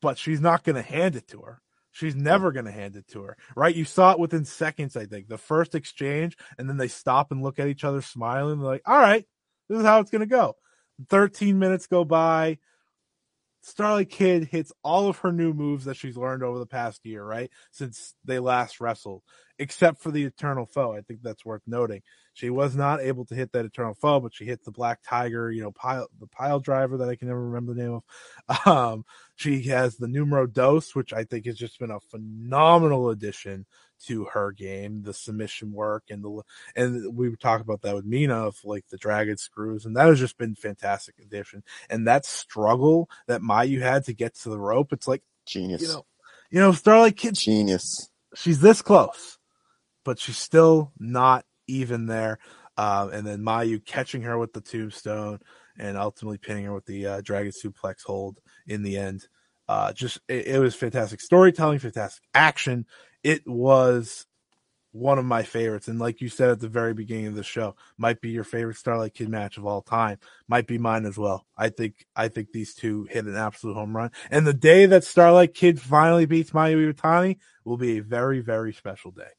but 0.01 0.19
she's 0.19 0.40
not 0.40 0.64
going 0.64 0.77
to 0.77 0.83
hand 0.83 1.16
it 1.16 1.29
to 1.29 1.40
her. 1.40 1.61
She's 1.92 2.14
never 2.14 2.53
going 2.53 2.66
to 2.66 2.72
hand 2.72 2.96
it 2.96 3.09
to 3.09 3.22
her, 3.22 3.37
right? 3.57 3.74
You 3.74 3.85
saw 3.85 4.12
it 4.12 4.18
within 4.18 4.44
seconds, 4.44 4.96
I 4.96 5.07
think. 5.07 5.29
The 5.29 5.38
first 5.38 5.74
exchange, 5.74 6.37
and 6.59 6.68
then 6.68 6.76
they 6.76 6.88
stop 6.88 7.33
and 7.33 7.42
look 7.42 7.59
at 7.59 7.68
each 7.68 7.85
other 7.85 8.00
smiling. 8.00 8.61
They're 8.61 8.68
like, 8.68 8.83
all 8.87 8.98
right, 8.98 9.24
this 9.68 9.79
is 9.79 9.85
how 9.85 10.00
it's 10.00 10.11
going 10.11 10.20
to 10.20 10.26
go. 10.26 10.57
13 11.09 11.59
minutes 11.59 11.87
go 11.87 12.05
by. 12.05 12.59
Starlight 13.62 14.09
Kid 14.09 14.44
hits 14.44 14.73
all 14.83 15.09
of 15.09 15.18
her 15.18 15.33
new 15.33 15.53
moves 15.53 15.85
that 15.85 15.96
she's 15.96 16.16
learned 16.16 16.42
over 16.42 16.59
the 16.59 16.66
past 16.66 17.05
year, 17.05 17.23
right? 17.23 17.51
Since 17.70 18.14
they 18.25 18.38
last 18.38 18.81
wrestled, 18.81 19.23
except 19.59 20.01
for 20.01 20.11
the 20.11 20.25
Eternal 20.25 20.64
Foe. 20.66 20.92
I 20.92 21.03
think 21.03 21.20
that's 21.23 21.44
worth 21.44 21.62
noting. 21.66 22.03
She 22.33 22.49
was 22.49 22.75
not 22.75 23.01
able 23.01 23.27
to 23.27 23.35
hit 23.35 23.53
that 23.53 23.66
Eternal 23.66 23.94
Foe, 23.94 24.20
but 24.20 24.35
she 24.35 24.46
hit 24.46 24.64
the 24.64 24.70
Black 24.70 25.01
Tiger, 25.07 25.51
you 25.51 25.62
know, 25.62 25.73
pile 25.73 26.09
the 26.18 26.27
pile 26.27 26.59
driver 26.59 26.96
that 26.99 27.09
I 27.09 27.16
can 27.16 27.29
never 27.29 27.49
remember 27.49 27.75
the 27.75 27.83
name 27.83 27.92
of. 27.94 28.66
Um, 28.70 29.05
she 29.37 29.62
has 29.64 29.96
the 29.96 30.09
Numero 30.09 30.46
Dos, 30.46 30.94
which 30.94 31.12
I 31.12 31.25
think 31.25 31.46
has 31.46 31.57
just 31.57 31.79
been 31.79 31.90
a 31.90 32.01
phenomenal 32.01 33.11
addition 33.11 33.66
to 34.07 34.25
her 34.25 34.53
game, 34.53 35.03
the 35.03 35.13
submission 35.13 35.73
work 35.73 36.05
and 36.11 36.25
the 36.25 36.43
and 36.77 37.17
we 37.17 37.35
talked 37.37 37.63
about 37.63 37.83
that 37.83 37.95
with 37.95 38.05
Mina 38.05 38.47
of 38.47 38.57
like 38.65 38.87
the 38.89 38.97
dragon 38.97 39.37
screws, 39.37 39.85
and 39.85 39.97
that 39.97 40.07
has 40.07 40.19
just 40.19 40.39
been 40.39 40.55
fantastic 40.55 41.17
addition. 41.21 41.63
And 41.89 42.07
that 42.07 42.25
struggle 42.25 43.09
that 43.27 43.43
Mayu 43.43 43.81
had 43.81 44.05
to 44.07 44.13
get 44.13 44.35
to 44.37 44.51
the 44.51 44.59
rope, 44.59 44.93
it's 44.93 45.09
like 45.09 45.23
Genius. 45.47 45.83
you 45.83 45.89
know, 45.89 46.07
you 46.51 46.61
know, 46.61 46.73
Starlight 46.73 47.17
Kid, 47.17 47.35
Genius. 47.35 48.11
she's 48.35 48.61
this 48.61 48.83
close, 48.83 49.39
but 50.05 50.19
she's 50.19 50.39
still 50.39 50.93
not 50.99 51.45
even 51.67 52.07
there. 52.07 52.39
Um, 52.77 53.13
and 53.13 53.27
then 53.27 53.41
Mayu 53.41 53.85
catching 53.85 54.23
her 54.23 54.39
with 54.39 54.53
the 54.53 54.61
tombstone 54.61 55.41
and 55.79 55.97
ultimately 55.97 56.39
pinning 56.39 56.65
her 56.65 56.75
with 56.75 56.87
the 56.87 57.07
uh, 57.07 57.21
dragon 57.21 57.53
suplex 57.53 58.05
hold 58.05 58.39
in 58.67 58.83
the 58.83 58.97
end. 58.97 59.27
Uh, 59.69 59.93
just 59.93 60.19
it, 60.29 60.47
it 60.47 60.59
was 60.59 60.75
fantastic 60.75 61.21
storytelling, 61.21 61.79
fantastic 61.79 62.25
action. 62.35 62.87
It 63.22 63.46
was 63.46 64.26
one 64.92 65.18
of 65.18 65.24
my 65.24 65.42
favorites, 65.42 65.88
and 65.88 65.98
like 65.98 66.20
you 66.20 66.28
said 66.28 66.50
at 66.50 66.61
the 66.61 66.68
very 66.68 66.94
beginning 66.94 67.28
of 67.28 67.35
the 67.35 67.44
show, 67.44 67.76
might 67.96 68.20
be 68.20 68.30
your 68.30 68.44
favorite 68.44 68.76
Starlight 68.76 69.14
Kid 69.14 69.28
match 69.28 69.56
of 69.56 69.66
all 69.66 69.83
time. 69.83 70.18
Might 70.48 70.66
be 70.66 70.78
mine 70.78 71.06
as 71.06 71.16
well. 71.16 71.46
I 71.56 71.68
think 71.68 72.06
I 72.16 72.28
think 72.28 72.52
these 72.52 72.74
two 72.74 73.04
hit 73.04 73.26
an 73.26 73.37
absolute 73.37 73.74
home 73.74 73.96
run, 73.96 74.11
and 74.30 74.46
the 74.46 74.54
day 74.54 74.87
that 74.87 75.04
Starlight 75.04 75.54
Kid 75.54 75.80
finally 75.80 76.26
beats 76.26 76.50
Mayu 76.50 76.92
Iwatani 76.92 77.38
will 77.64 77.76
be 77.76 77.98
a 77.98 78.02
very 78.02 78.40
very 78.40 78.72
special 78.72 79.11
day. 79.12 79.30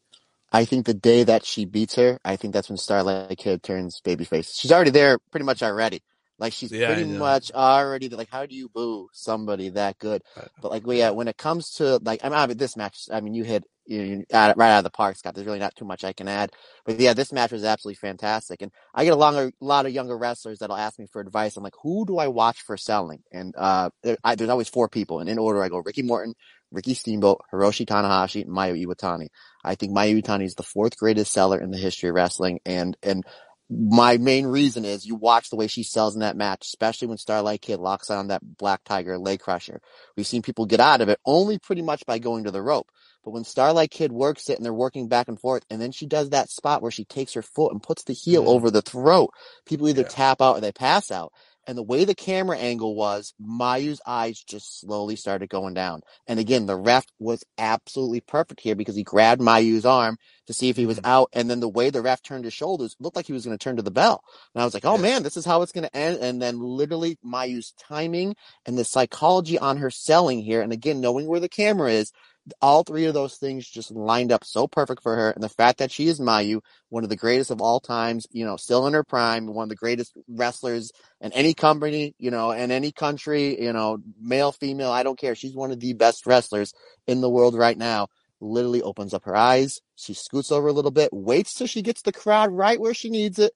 I 0.53 0.65
think 0.65 0.85
the 0.85 0.93
day 0.93 1.23
that 1.23 1.45
she 1.45 1.65
beats 1.65 1.95
her, 1.95 2.19
I 2.25 2.35
think 2.35 2.53
that's 2.53 2.69
when 2.69 2.77
Starlight 2.77 3.37
Kid 3.37 3.63
turns 3.63 4.01
babyface. 4.01 4.51
She's 4.59 4.71
already 4.71 4.91
there 4.91 5.17
pretty 5.31 5.45
much 5.45 5.63
already. 5.63 6.01
Like 6.41 6.53
she's 6.53 6.71
Yeah, 6.71 6.79
pretty 6.85 7.05
much 7.05 7.51
already 7.55 8.09
like 8.09 8.29
how 8.31 8.47
do 8.47 8.55
you 8.55 8.69
boo 8.69 9.09
somebody 9.13 9.69
that 9.71 9.99
good? 9.99 10.23
But 10.61 10.71
like 10.71 10.83
yeah, 10.87 11.11
when 11.11 11.29
it 11.29 11.37
comes 11.37 11.75
to 11.75 11.99
like 12.03 12.21
I'm 12.25 12.49
mean, 12.49 12.57
this 12.57 12.77
match, 12.77 13.09
I 13.13 13.21
mean 13.21 13.35
you 13.35 13.45
hit 13.45 13.65
you, 13.87 14.01
you 14.03 14.25
right 14.33 14.59
out 14.61 14.79
of 14.79 14.85
the 14.85 14.91
park, 14.91 15.17
Scott. 15.17 15.35
There's 15.35 15.47
really 15.47 15.59
not 15.59 15.75
too 15.77 15.85
much 15.85 16.05
I 16.05 16.13
can 16.13 16.29
add. 16.29 16.51
But 16.85 16.99
yeah, 16.99 17.13
this 17.13 17.33
match 17.33 17.53
was 17.53 17.65
absolutely 17.65 17.97
fantastic. 17.97 18.63
And 18.63 18.73
I 18.95 19.05
get 19.05 19.13
a 19.13 19.17
longer, 19.17 19.53
lot 19.61 19.87
of 19.87 19.93
younger 19.93 20.17
wrestlers 20.17 20.59
that'll 20.59 20.77
ask 20.77 20.99
me 20.99 21.07
for 21.11 21.21
advice. 21.21 21.57
I'm 21.57 21.63
like, 21.63 21.75
who 21.83 22.05
do 22.07 22.19
I 22.19 22.29
watch 22.29 22.63
for 22.63 22.77
selling? 22.77 23.23
And 23.33 23.55
uh, 23.57 23.91
there, 24.03 24.17
I, 24.25 24.35
there's 24.35 24.51
always 24.51 24.69
four 24.69 24.89
people, 24.89 25.21
and 25.21 25.29
in 25.29 25.39
order 25.39 25.63
I 25.63 25.69
go 25.69 25.79
Ricky 25.85 26.03
Morton, 26.03 26.35
Ricky 26.71 26.95
Steamboat, 26.95 27.41
Hiroshi 27.53 27.85
Tanahashi, 27.87 28.43
and 28.43 28.51
Mayu 28.51 28.85
Iwatani. 28.85 29.29
I 29.63 29.75
think 29.75 29.93
Mayu 29.93 30.21
Iwatani 30.21 30.45
is 30.45 30.55
the 30.55 30.63
fourth 30.63 30.97
greatest 30.97 31.33
seller 31.33 31.61
in 31.61 31.71
the 31.71 31.79
history 31.79 32.09
of 32.09 32.15
wrestling, 32.15 32.59
and 32.65 32.97
and 33.03 33.25
my 33.71 34.17
main 34.17 34.47
reason 34.47 34.85
is 34.85 35.05
you 35.07 35.15
watch 35.15 35.49
the 35.49 35.57
way 35.57 35.67
she 35.67 35.83
sells 35.83 36.15
in 36.15 36.21
that 36.21 36.37
match, 36.37 36.65
especially 36.67 37.09
when 37.09 37.17
Starlight 37.19 37.61
Kid 37.61 37.79
locks 37.79 38.11
on 38.11 38.29
that 38.29 38.41
Black 38.57 38.83
Tiger 38.85 39.17
leg 39.17 39.39
crusher. 39.41 39.81
We've 40.17 40.27
seen 40.27 40.43
people 40.43 40.67
get 40.67 40.81
out 40.81 41.01
of 41.01 41.09
it 41.09 41.19
only 41.25 41.59
pretty 41.59 41.81
much 41.83 42.05
by 42.05 42.19
going 42.19 42.45
to 42.45 42.51
the 42.51 42.61
rope. 42.61 42.89
But 43.23 43.31
when 43.31 43.45
Starlight 43.45 43.91
Kid 43.91 44.11
works 44.11 44.49
it 44.49 44.57
and 44.57 44.65
they're 44.65 44.73
working 44.73 45.07
back 45.09 45.29
and 45.29 45.39
forth, 45.39 45.63
and 45.69 45.81
then 45.81 45.91
she 45.93 46.07
does 46.07 46.31
that 46.31 46.49
spot 46.51 46.81
where 46.81 46.91
she 46.91 47.05
takes 47.05 47.33
her 47.33 47.43
foot 47.43 47.73
and 47.73 47.83
puts 47.83 48.03
the 48.03 48.13
heel 48.13 48.45
Mhm. 48.45 48.47
over 48.47 48.71
the 48.71 48.83
throat, 48.83 49.31
people 49.65 49.89
either 49.89 50.03
Yeah. 50.03 50.07
tap 50.07 50.41
out 50.41 50.57
or 50.57 50.61
they 50.61 50.73
pass 50.73 51.11
out. 51.11 51.33
And 51.67 51.77
the 51.77 51.83
way 51.83 52.05
the 52.05 52.15
camera 52.15 52.57
angle 52.57 52.95
was, 52.95 53.33
Mayu's 53.39 54.01
eyes 54.07 54.39
just 54.43 54.81
slowly 54.81 55.15
started 55.15 55.49
going 55.49 55.75
down. 55.75 56.01
And 56.27 56.39
again, 56.39 56.65
the 56.65 56.75
ref 56.77 57.05
was 57.19 57.43
absolutely 57.57 58.21
perfect 58.21 58.61
here 58.61 58.75
because 58.75 58.95
he 58.95 59.03
grabbed 59.03 59.41
Mayu's 59.41 59.85
arm 59.85 60.17
to 60.47 60.53
see 60.53 60.69
if 60.69 60.77
he 60.77 60.85
was 60.87 60.99
Mhm. 60.99 61.05
out. 61.05 61.29
And 61.33 61.49
then 61.49 61.61
the 61.61 61.69
way 61.69 61.89
the 61.89 62.01
ref 62.01 62.21
turned 62.23 62.45
his 62.45 62.53
shoulders 62.53 62.95
looked 62.99 63.15
like 63.15 63.27
he 63.27 63.33
was 63.33 63.45
going 63.45 63.57
to 63.57 63.63
turn 63.63 63.77
to 63.77 63.83
the 63.83 63.91
bell. 63.91 64.23
And 64.55 64.61
I 64.61 64.65
was 64.65 64.73
like, 64.73 64.85
oh 64.85 64.97
man, 64.97 65.23
this 65.23 65.37
is 65.37 65.45
how 65.45 65.61
it's 65.61 65.71
going 65.71 65.85
to 65.85 65.95
end. 65.97 66.19
And 66.21 66.41
then 66.41 66.59
literally 66.59 67.17
Mayu's 67.23 67.73
timing 67.79 68.35
and 68.65 68.77
the 68.77 68.85
psychology 68.85 69.59
on 69.59 69.77
her 69.77 69.91
selling 69.91 70.41
here. 70.41 70.61
And 70.61 70.73
again, 70.73 71.01
knowing 71.01 71.27
where 71.27 71.39
the 71.41 71.49
camera 71.49 71.91
is, 71.91 72.11
all 72.59 72.83
three 72.83 73.05
of 73.05 73.13
those 73.13 73.35
things 73.35 73.67
just 73.67 73.91
lined 73.91 74.31
up 74.31 74.43
so 74.43 74.67
perfect 74.67 75.03
for 75.03 75.15
her. 75.15 75.31
And 75.31 75.43
the 75.43 75.49
fact 75.49 75.79
that 75.79 75.91
she 75.91 76.07
is 76.07 76.19
Mayu, 76.19 76.61
one 76.89 77.03
of 77.03 77.09
the 77.09 77.15
greatest 77.15 77.51
of 77.51 77.61
all 77.61 77.79
times, 77.79 78.25
you 78.31 78.45
know, 78.45 78.57
still 78.57 78.87
in 78.87 78.93
her 78.93 79.03
prime, 79.03 79.47
one 79.47 79.63
of 79.63 79.69
the 79.69 79.75
greatest 79.75 80.13
wrestlers 80.27 80.91
in 81.19 81.31
any 81.33 81.53
company, 81.53 82.15
you 82.17 82.31
know, 82.31 82.51
in 82.51 82.71
any 82.71 82.91
country, 82.91 83.61
you 83.61 83.73
know, 83.73 83.99
male, 84.19 84.51
female, 84.51 84.91
I 84.91 85.03
don't 85.03 85.19
care. 85.19 85.35
She's 85.35 85.55
one 85.55 85.71
of 85.71 85.79
the 85.79 85.93
best 85.93 86.25
wrestlers 86.25 86.73
in 87.07 87.21
the 87.21 87.29
world 87.29 87.55
right 87.55 87.77
now. 87.77 88.07
Literally 88.39 88.81
opens 88.81 89.13
up 89.13 89.25
her 89.25 89.35
eyes. 89.35 89.79
She 89.95 90.15
scoots 90.15 90.51
over 90.51 90.67
a 90.67 90.73
little 90.73 90.91
bit, 90.91 91.13
waits 91.13 91.53
till 91.53 91.67
she 91.67 91.83
gets 91.83 92.01
the 92.01 92.11
crowd 92.11 92.51
right 92.51 92.79
where 92.79 92.95
she 92.95 93.11
needs 93.11 93.37
it. 93.37 93.53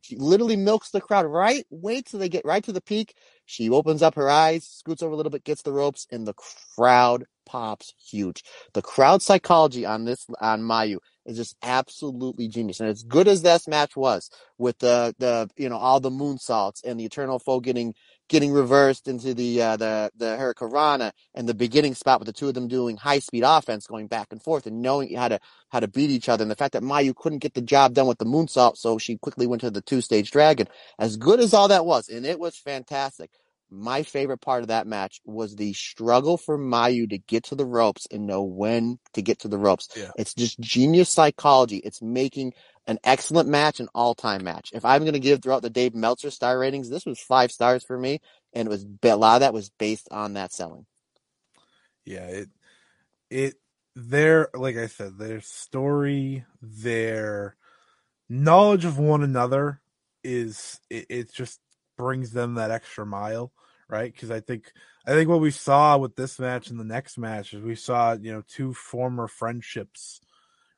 She 0.00 0.16
literally 0.16 0.56
milks 0.56 0.90
the 0.90 1.00
crowd 1.00 1.26
right, 1.26 1.66
waits 1.70 2.12
till 2.12 2.20
they 2.20 2.28
get 2.28 2.44
right 2.44 2.62
to 2.64 2.72
the 2.72 2.80
peak. 2.80 3.14
She 3.46 3.68
opens 3.68 4.00
up 4.00 4.14
her 4.14 4.30
eyes, 4.30 4.64
scoots 4.64 5.02
over 5.02 5.12
a 5.12 5.16
little 5.16 5.30
bit, 5.30 5.42
gets 5.42 5.62
the 5.62 5.72
ropes, 5.72 6.06
and 6.10 6.24
the 6.24 6.34
crowd 6.76 7.24
pops 7.48 7.94
huge. 7.98 8.44
The 8.74 8.82
crowd 8.82 9.22
psychology 9.22 9.86
on 9.86 10.06
this 10.06 10.26
on 10.40 10.62
Mayu 10.62 10.98
is 11.26 11.38
just 11.38 11.56
absolutely 11.64 12.48
genius. 12.48 12.80
And 12.80 12.90
as 12.90 13.04
good 13.04 13.28
as 13.28 13.42
this 13.42 13.68
match 13.68 13.96
was, 13.96 14.30
with 14.58 14.78
the 14.80 15.14
the 15.18 15.50
you 15.56 15.70
know 15.70 15.78
all 15.78 16.00
the 16.00 16.10
moonsaults 16.10 16.84
and 16.84 17.00
the 17.00 17.06
Eternal 17.06 17.40
Foe 17.40 17.60
getting 17.60 17.94
getting 18.28 18.52
reversed 18.52 19.08
into 19.08 19.34
the 19.34 19.62
uh, 19.62 19.76
the 19.78 20.10
the 20.16 20.36
Hurricanrana 20.38 21.12
and 21.34 21.48
the 21.48 21.54
beginning 21.54 21.94
spot 21.96 22.20
with 22.20 22.26
the 22.28 22.34
two 22.34 22.48
of 22.48 22.54
them 22.54 22.68
doing 22.68 22.96
high 22.98 23.20
speed 23.20 23.44
offense, 23.46 23.88
going 23.88 24.08
back 24.08 24.28
and 24.32 24.42
forth 24.42 24.66
and 24.66 24.82
knowing 24.82 25.14
how 25.16 25.28
to 25.28 25.40
how 25.70 25.80
to 25.80 25.88
beat 25.88 26.10
each 26.10 26.28
other, 26.30 26.42
and 26.42 26.50
the 26.50 26.56
fact 26.56 26.74
that 26.74 26.84
Mayu 26.84 27.16
couldn't 27.16 27.40
get 27.40 27.54
the 27.54 27.62
job 27.62 27.94
done 27.94 28.08
with 28.08 28.18
the 28.18 28.26
moonsault, 28.26 28.76
so 28.78 28.98
she 28.98 29.18
quickly 29.18 29.46
went 29.48 29.62
to 29.62 29.70
the 29.70 29.82
two 29.82 30.02
stage 30.02 30.30
dragon. 30.30 30.68
As 30.98 31.16
good 31.16 31.40
as 31.40 31.54
all 31.54 31.68
that 31.68 31.86
was, 31.86 32.08
and 32.08 32.26
it 32.26 32.40
was 32.40 32.56
fantastic. 32.56 33.30
My 33.70 34.02
favorite 34.02 34.40
part 34.40 34.62
of 34.62 34.68
that 34.68 34.86
match 34.86 35.20
was 35.24 35.56
the 35.56 35.72
struggle 35.74 36.36
for 36.38 36.58
Mayu 36.58 37.08
to 37.10 37.18
get 37.18 37.44
to 37.44 37.54
the 37.54 37.66
ropes 37.66 38.06
and 38.10 38.26
know 38.26 38.42
when 38.42 38.98
to 39.12 39.22
get 39.22 39.40
to 39.40 39.48
the 39.48 39.58
ropes. 39.58 39.88
Yeah. 39.94 40.10
It's 40.16 40.34
just 40.34 40.58
genius 40.60 41.10
psychology. 41.10 41.76
It's 41.78 42.00
making 42.00 42.54
an 42.86 42.98
excellent 43.04 43.48
match, 43.48 43.80
an 43.80 43.88
all-time 43.94 44.42
match. 44.44 44.70
If 44.72 44.84
I'm 44.84 45.02
going 45.02 45.12
to 45.12 45.20
give 45.20 45.42
throughout 45.42 45.62
the 45.62 45.70
Dave 45.70 45.94
Meltzer 45.94 46.30
star 46.30 46.58
ratings, 46.58 46.88
this 46.88 47.04
was 47.04 47.20
five 47.20 47.52
stars 47.52 47.84
for 47.84 47.98
me, 47.98 48.20
and 48.54 48.66
it 48.66 48.70
was 48.70 48.86
a 49.02 49.16
lot 49.16 49.36
of 49.36 49.40
that 49.40 49.52
was 49.52 49.70
based 49.78 50.08
on 50.10 50.34
that 50.34 50.52
selling. 50.52 50.86
yeah 52.04 52.24
it 52.26 52.48
it 53.30 53.54
their 53.94 54.48
like 54.54 54.76
i 54.76 54.86
said 54.86 55.18
their 55.18 55.40
story 55.40 56.44
their 56.62 57.56
knowledge 58.28 58.84
of 58.84 58.98
one 58.98 59.22
another 59.22 59.80
is 60.24 60.80
it, 60.88 61.06
it 61.10 61.32
just 61.32 61.60
brings 61.98 62.32
them 62.32 62.54
that 62.54 62.70
extra 62.70 63.04
mile 63.04 63.52
right? 63.90 64.12
Because 64.12 64.30
i 64.30 64.40
think 64.40 64.72
i 65.06 65.12
think 65.12 65.28
what 65.28 65.40
we 65.40 65.50
saw 65.50 65.96
with 65.96 66.14
this 66.14 66.38
match 66.38 66.70
and 66.70 66.78
the 66.78 66.84
next 66.84 67.18
match 67.18 67.54
is 67.54 67.62
we 67.62 67.74
saw 67.74 68.12
you 68.12 68.32
know 68.32 68.42
two 68.46 68.74
former 68.74 69.26
friendships 69.26 70.20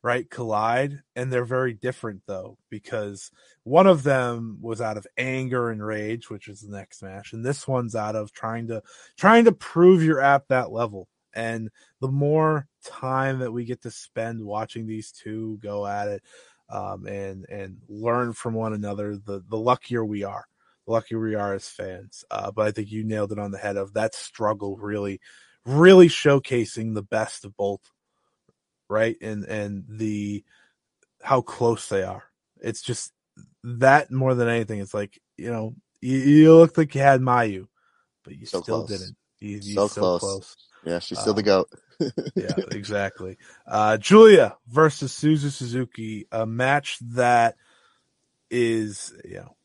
right 0.02 0.30
collide 0.30 1.02
and 1.14 1.30
they're 1.30 1.44
very 1.44 1.74
different 1.74 2.22
though 2.26 2.56
because 2.70 3.30
one 3.64 3.86
of 3.86 4.02
them 4.02 4.56
was 4.62 4.80
out 4.80 4.96
of 4.96 5.06
anger 5.18 5.70
and 5.70 5.84
rage 5.84 6.30
which 6.30 6.48
is 6.48 6.60
the 6.62 6.74
next 6.74 7.02
match 7.02 7.32
and 7.32 7.44
this 7.44 7.68
one's 7.68 7.94
out 7.94 8.16
of 8.16 8.32
trying 8.32 8.66
to 8.68 8.82
trying 9.16 9.44
to 9.44 9.52
prove 9.52 10.02
you're 10.02 10.20
at 10.20 10.48
that 10.48 10.72
level. 10.72 11.08
And 11.32 11.70
the 12.00 12.08
more 12.08 12.66
time 12.84 13.38
that 13.38 13.52
we 13.52 13.64
get 13.64 13.82
to 13.82 13.90
spend 13.90 14.44
watching 14.44 14.86
these 14.86 15.12
two 15.12 15.58
go 15.62 15.86
at 15.86 16.08
it 16.08 16.22
um, 16.68 17.06
and 17.06 17.46
and 17.48 17.76
learn 17.88 18.32
from 18.32 18.54
one 18.54 18.72
another 18.72 19.16
the 19.16 19.44
the 19.48 19.56
luckier 19.56 20.04
we 20.04 20.24
are 20.24 20.46
the 20.86 20.92
luckier 20.92 21.20
we 21.20 21.34
are 21.34 21.54
as 21.54 21.68
fans 21.68 22.24
uh, 22.30 22.50
but 22.50 22.66
i 22.66 22.70
think 22.70 22.90
you 22.90 23.04
nailed 23.04 23.32
it 23.32 23.38
on 23.38 23.50
the 23.50 23.58
head 23.58 23.76
of 23.76 23.94
that 23.94 24.14
struggle 24.14 24.76
really 24.76 25.20
really 25.66 26.08
showcasing 26.08 26.94
the 26.94 27.02
best 27.02 27.44
of 27.44 27.56
both 27.56 27.80
right 28.88 29.16
and 29.20 29.44
and 29.44 29.84
the 29.88 30.44
how 31.22 31.40
close 31.40 31.88
they 31.88 32.02
are 32.02 32.24
it's 32.60 32.82
just 32.82 33.12
that 33.64 34.10
more 34.10 34.34
than 34.34 34.48
anything 34.48 34.80
it's 34.80 34.94
like 34.94 35.20
you 35.36 35.50
know 35.50 35.74
you, 36.00 36.16
you 36.18 36.54
looked 36.54 36.78
like 36.78 36.94
you 36.94 37.00
had 37.00 37.20
mayu 37.20 37.66
but 38.24 38.34
you 38.36 38.46
So 38.46 38.60
still 38.60 38.82
close. 38.82 38.90
didn't 38.98 39.16
you, 39.40 39.56
you 39.56 39.78
So 39.78 39.88
so 39.88 40.02
close. 40.02 40.20
close 40.20 40.56
Yeah, 40.84 40.98
she's 40.98 41.18
still 41.18 41.34
the 41.34 41.42
Um, 41.42 41.44
goat. 41.44 41.68
yeah, 42.36 42.56
exactly. 42.70 43.36
Uh, 43.66 43.96
Julia 43.98 44.56
versus 44.68 45.12
Suzu 45.12 45.50
Suzuki, 45.50 46.26
a 46.32 46.46
match 46.46 46.98
that 47.00 47.56
is, 48.50 49.12
you 49.24 49.36
know, 49.36 49.56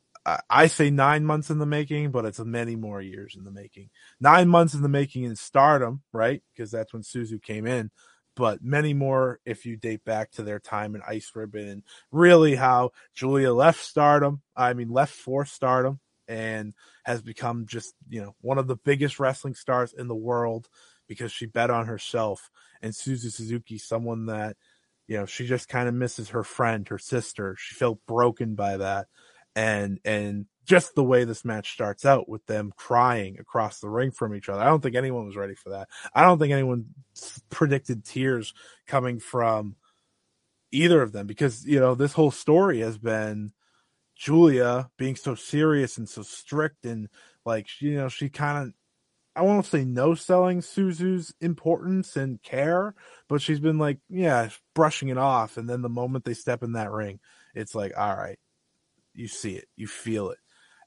I, 0.50 0.68
say 0.68 0.90
nine 0.90 1.24
months 1.26 1.50
in 1.50 1.60
the 1.60 1.66
making, 1.66 2.12
but 2.12 2.26
it's 2.26 2.40
many 2.40 2.76
more 2.76 3.02
years 3.02 3.36
in 3.38 3.44
the 3.44 3.52
making. 3.52 3.90
Nine 4.20 4.48
months 4.48 4.74
in 4.74 4.82
the 4.82 4.90
making 4.90 5.24
in 5.24 5.36
stardom, 5.36 6.02
right? 6.12 6.42
Because 6.52 6.72
that's 6.72 6.94
when 6.94 7.04
Suzu 7.04 7.42
came 7.42 7.68
in, 7.68 7.92
but 8.36 8.64
many 8.64 8.94
more 8.94 9.40
if 9.46 9.66
you 9.66 9.78
date 9.78 10.04
back 10.04 10.32
to 10.32 10.44
their 10.44 10.60
time 10.60 10.96
in 10.96 11.02
Ice 11.08 11.32
Ribbon 11.36 11.68
and 11.68 11.84
really 12.12 12.56
how 12.56 12.92
Julia 13.14 13.54
left 13.54 13.84
stardom. 13.84 14.42
I 14.56 14.74
mean, 14.74 14.90
left 14.90 15.14
for 15.14 15.46
stardom 15.46 16.00
and 16.28 16.74
has 17.04 17.22
become 17.22 17.68
just, 17.68 17.94
you 18.10 18.22
know, 18.22 18.36
one 18.42 18.58
of 18.58 18.68
the 18.68 18.78
biggest 18.78 19.20
wrestling 19.20 19.54
stars 19.54 19.94
in 19.94 20.08
the 20.08 20.16
world 20.16 20.68
because 21.08 21.32
she 21.32 21.46
bet 21.46 21.70
on 21.70 21.86
herself. 21.86 22.50
And 22.82 22.94
Suzu 22.94 23.32
Suzuki, 23.32 23.78
someone 23.78 24.26
that 24.26 24.58
you 25.08 25.18
know, 25.18 25.26
she 25.26 25.46
just 25.46 25.70
kind 25.70 25.88
of 25.88 25.94
misses 25.94 26.30
her 26.30 26.44
friend, 26.44 26.88
her 26.88 26.98
sister. 26.98 27.56
She 27.60 27.76
felt 27.76 28.00
broken 28.08 28.56
by 28.56 28.78
that. 28.78 29.08
And, 29.56 30.00
and 30.04 30.48
just 30.66 30.96
the 30.96 31.04
way 31.04 31.24
this 31.24 31.46
match 31.46 31.74
starts 31.74 32.06
out 32.06 32.28
with 32.28 32.46
them 32.46 32.74
crying 32.76 33.40
across 33.40 33.80
the 33.80 33.90
ring 33.90 34.12
from 34.12 34.36
each 34.36 34.50
other. 34.50 34.62
I 34.62 34.66
don't 34.66 34.82
think 34.82 34.96
anyone 34.96 35.26
was 35.26 35.38
ready 35.38 35.56
for 35.56 35.70
that. 35.70 35.88
I 36.14 36.24
don't 36.24 36.40
think 36.40 36.52
anyone 36.52 36.88
predicted 37.50 38.04
tears 38.04 38.54
coming 38.88 39.20
from 39.20 39.76
either 40.72 41.02
of 41.02 41.12
them 41.12 41.28
because, 41.28 41.66
you 41.66 41.80
know, 41.80 41.96
this 41.96 42.14
whole 42.14 42.32
story 42.32 42.80
has 42.80 42.98
been 42.98 43.54
Julia 44.16 44.90
being 44.98 45.16
so 45.16 45.36
serious 45.36 45.98
and 45.98 46.10
so 46.10 46.24
strict 46.24 46.86
and 46.86 47.10
like, 47.46 47.68
you 47.80 47.96
know, 47.96 48.10
she 48.10 48.30
kind 48.30 48.68
of 48.68 48.74
I 49.38 49.42
won't 49.42 49.66
say 49.66 49.84
no 49.84 50.16
selling 50.16 50.62
Suzu's 50.62 51.34
importance 51.42 52.16
and 52.16 52.42
care, 52.42 52.96
but 53.28 53.42
she's 53.42 53.60
been 53.60 53.78
like, 53.78 54.00
yeah, 54.10 54.50
brushing 54.74 55.10
it 55.10 55.18
off. 55.18 55.58
And 55.58 55.70
then 55.70 55.82
the 55.82 55.90
moment 55.90 56.24
they 56.24 56.34
step 56.34 56.64
in 56.64 56.72
that 56.74 56.90
ring, 56.90 57.20
it's 57.54 57.76
like, 57.76 57.92
all 57.98 58.16
right, 58.16 58.40
you 59.16 59.28
see 59.28 59.56
it, 59.56 59.66
you 59.76 59.88
feel 59.88 60.30
it. 60.32 60.40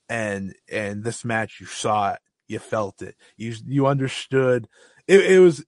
And, 0.09 0.55
and 0.71 1.05
this 1.05 1.25
match, 1.25 1.59
you 1.61 1.67
saw 1.67 2.12
it, 2.12 2.21
you 2.47 2.59
felt 2.59 3.03
it, 3.03 3.17
you, 3.37 3.55
you 3.67 3.87
understood. 3.87 4.69
It, 5.07 5.33
it 5.33 5.38
was 5.41 5.64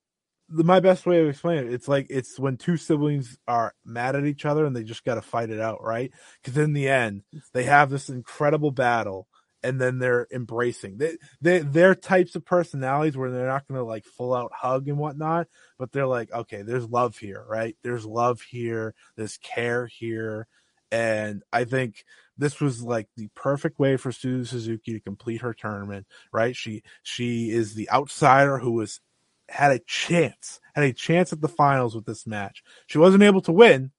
my 0.48 0.80
best 0.80 1.06
way 1.06 1.20
of 1.20 1.28
explaining 1.28 1.66
it. 1.66 1.74
It's 1.74 1.88
like, 1.88 2.06
it's 2.10 2.38
when 2.38 2.56
two 2.56 2.76
siblings 2.76 3.38
are 3.46 3.74
mad 3.84 4.16
at 4.16 4.26
each 4.26 4.44
other 4.44 4.64
and 4.64 4.74
they 4.74 4.82
just 4.82 5.04
got 5.04 5.16
to 5.16 5.22
fight 5.22 5.50
it 5.50 5.60
out, 5.60 5.82
right? 5.82 6.10
Cause 6.42 6.56
in 6.56 6.72
the 6.72 6.88
end, 6.88 7.22
they 7.52 7.64
have 7.64 7.90
this 7.90 8.08
incredible 8.08 8.70
battle 8.70 9.28
and 9.62 9.80
then 9.80 9.98
they're 9.98 10.26
embracing. 10.32 10.98
They 10.98 11.16
they 11.40 11.58
they're 11.60 11.94
types 11.94 12.34
of 12.34 12.44
personalities 12.44 13.16
where 13.16 13.30
they're 13.30 13.46
not 13.46 13.66
gonna 13.68 13.84
like 13.84 14.04
full 14.04 14.34
out 14.34 14.52
hug 14.54 14.88
and 14.88 14.98
whatnot, 14.98 15.48
but 15.78 15.92
they're 15.92 16.06
like, 16.06 16.32
okay, 16.32 16.62
there's 16.62 16.88
love 16.88 17.16
here, 17.18 17.44
right? 17.48 17.76
There's 17.82 18.06
love 18.06 18.40
here, 18.40 18.94
there's 19.16 19.38
care 19.38 19.86
here. 19.86 20.46
And 20.92 21.42
I 21.52 21.64
think 21.64 22.04
this 22.40 22.60
was 22.60 22.82
like 22.82 23.06
the 23.16 23.28
perfect 23.34 23.78
way 23.78 23.96
for 23.96 24.10
Suzu 24.10 24.46
Suzuki 24.46 24.94
to 24.94 25.00
complete 25.00 25.42
her 25.42 25.54
tournament, 25.54 26.06
right? 26.32 26.56
She 26.56 26.82
she 27.02 27.50
is 27.50 27.74
the 27.74 27.90
outsider 27.90 28.58
who 28.58 28.72
was 28.72 29.00
had 29.48 29.72
a 29.72 29.80
chance, 29.80 30.60
had 30.74 30.84
a 30.84 30.92
chance 30.92 31.32
at 31.32 31.40
the 31.40 31.48
finals 31.48 31.94
with 31.94 32.06
this 32.06 32.26
match. 32.26 32.62
She 32.86 32.98
wasn't 32.98 33.22
able 33.22 33.42
to 33.42 33.52
win, 33.52 33.90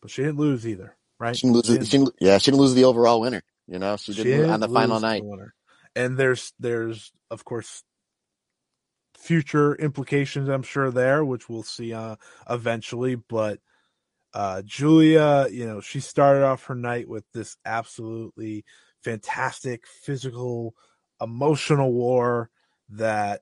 but 0.00 0.10
she 0.10 0.22
didn't 0.22 0.38
lose 0.38 0.66
either, 0.66 0.96
right? 1.18 1.36
She 1.36 1.46
didn't 1.46 1.56
lose. 1.56 1.66
She 1.66 1.72
didn't, 1.72 1.86
she 1.86 1.98
didn't, 1.98 2.14
yeah, 2.20 2.38
she 2.38 2.50
didn't 2.50 2.60
lose 2.60 2.74
the 2.74 2.84
overall 2.84 3.20
winner. 3.20 3.42
You 3.66 3.78
know, 3.80 3.96
she, 3.96 4.12
she 4.12 4.22
did 4.22 4.48
on 4.48 4.60
the 4.60 4.68
final 4.68 5.00
night. 5.00 5.22
The 5.22 5.50
and 5.96 6.16
there's 6.16 6.52
there's 6.60 7.12
of 7.30 7.44
course 7.44 7.82
future 9.18 9.74
implications 9.74 10.48
I'm 10.48 10.62
sure 10.62 10.90
there, 10.92 11.24
which 11.24 11.48
we'll 11.48 11.64
see 11.64 11.92
uh, 11.92 12.16
eventually. 12.48 13.16
But 13.16 13.58
uh, 14.36 14.60
Giulia, 14.66 15.48
you 15.50 15.66
know, 15.66 15.80
she 15.80 15.98
started 15.98 16.44
off 16.44 16.64
her 16.64 16.74
night 16.74 17.08
with 17.08 17.24
this 17.32 17.56
absolutely 17.64 18.66
fantastic 19.02 19.86
physical, 19.86 20.74
emotional 21.22 21.90
war 21.90 22.50
that 22.90 23.40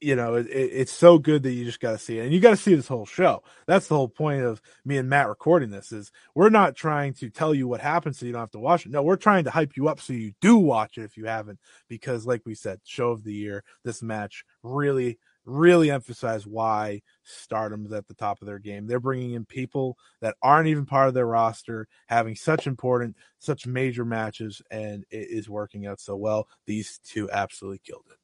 you 0.00 0.16
know, 0.16 0.34
it, 0.34 0.46
it's 0.50 0.92
so 0.92 1.18
good 1.18 1.42
that 1.44 1.52
you 1.52 1.64
just 1.64 1.80
got 1.80 1.92
to 1.92 1.98
see 1.98 2.18
it, 2.18 2.24
and 2.24 2.32
you 2.32 2.38
got 2.38 2.50
to 2.50 2.56
see 2.56 2.74
this 2.74 2.86
whole 2.86 3.06
show. 3.06 3.42
That's 3.66 3.88
the 3.88 3.96
whole 3.96 4.08
point 4.08 4.42
of 4.44 4.62
me 4.84 4.96
and 4.96 5.08
Matt 5.08 5.28
recording 5.28 5.70
this. 5.70 5.90
Is 5.90 6.12
we're 6.36 6.48
not 6.48 6.76
trying 6.76 7.14
to 7.14 7.28
tell 7.28 7.52
you 7.52 7.66
what 7.66 7.80
happens 7.80 8.18
so 8.18 8.26
you 8.26 8.32
don't 8.32 8.42
have 8.42 8.50
to 8.52 8.60
watch 8.60 8.86
it. 8.86 8.92
No, 8.92 9.02
we're 9.02 9.16
trying 9.16 9.42
to 9.44 9.50
hype 9.50 9.76
you 9.76 9.88
up 9.88 10.00
so 10.00 10.12
you 10.12 10.34
do 10.40 10.56
watch 10.56 10.98
it 10.98 11.02
if 11.04 11.16
you 11.16 11.26
haven't, 11.26 11.58
because 11.88 12.26
like 12.26 12.42
we 12.46 12.54
said, 12.54 12.78
show 12.84 13.10
of 13.10 13.24
the 13.24 13.34
year. 13.34 13.64
This 13.84 14.02
match 14.04 14.44
really, 14.62 15.18
really 15.44 15.90
emphasize 15.90 16.46
why 16.46 17.02
Stardom's 17.24 17.92
at 17.92 18.06
the 18.06 18.14
top 18.14 18.40
of 18.40 18.46
their 18.46 18.58
game. 18.58 18.86
They're 18.86 19.00
bringing 19.00 19.32
in 19.32 19.44
people 19.44 19.96
that 20.20 20.36
aren't 20.42 20.68
even 20.68 20.86
part 20.86 21.08
of 21.08 21.14
their 21.14 21.26
roster, 21.26 21.88
having 22.06 22.36
such 22.36 22.66
important, 22.66 23.16
such 23.38 23.66
major 23.66 24.04
matches, 24.04 24.62
and 24.70 25.04
it 25.10 25.28
is 25.30 25.48
working 25.48 25.86
out 25.86 26.00
so 26.00 26.16
well. 26.16 26.48
These 26.66 27.00
two 27.04 27.30
absolutely 27.30 27.80
killed 27.84 28.06
it. 28.10 28.16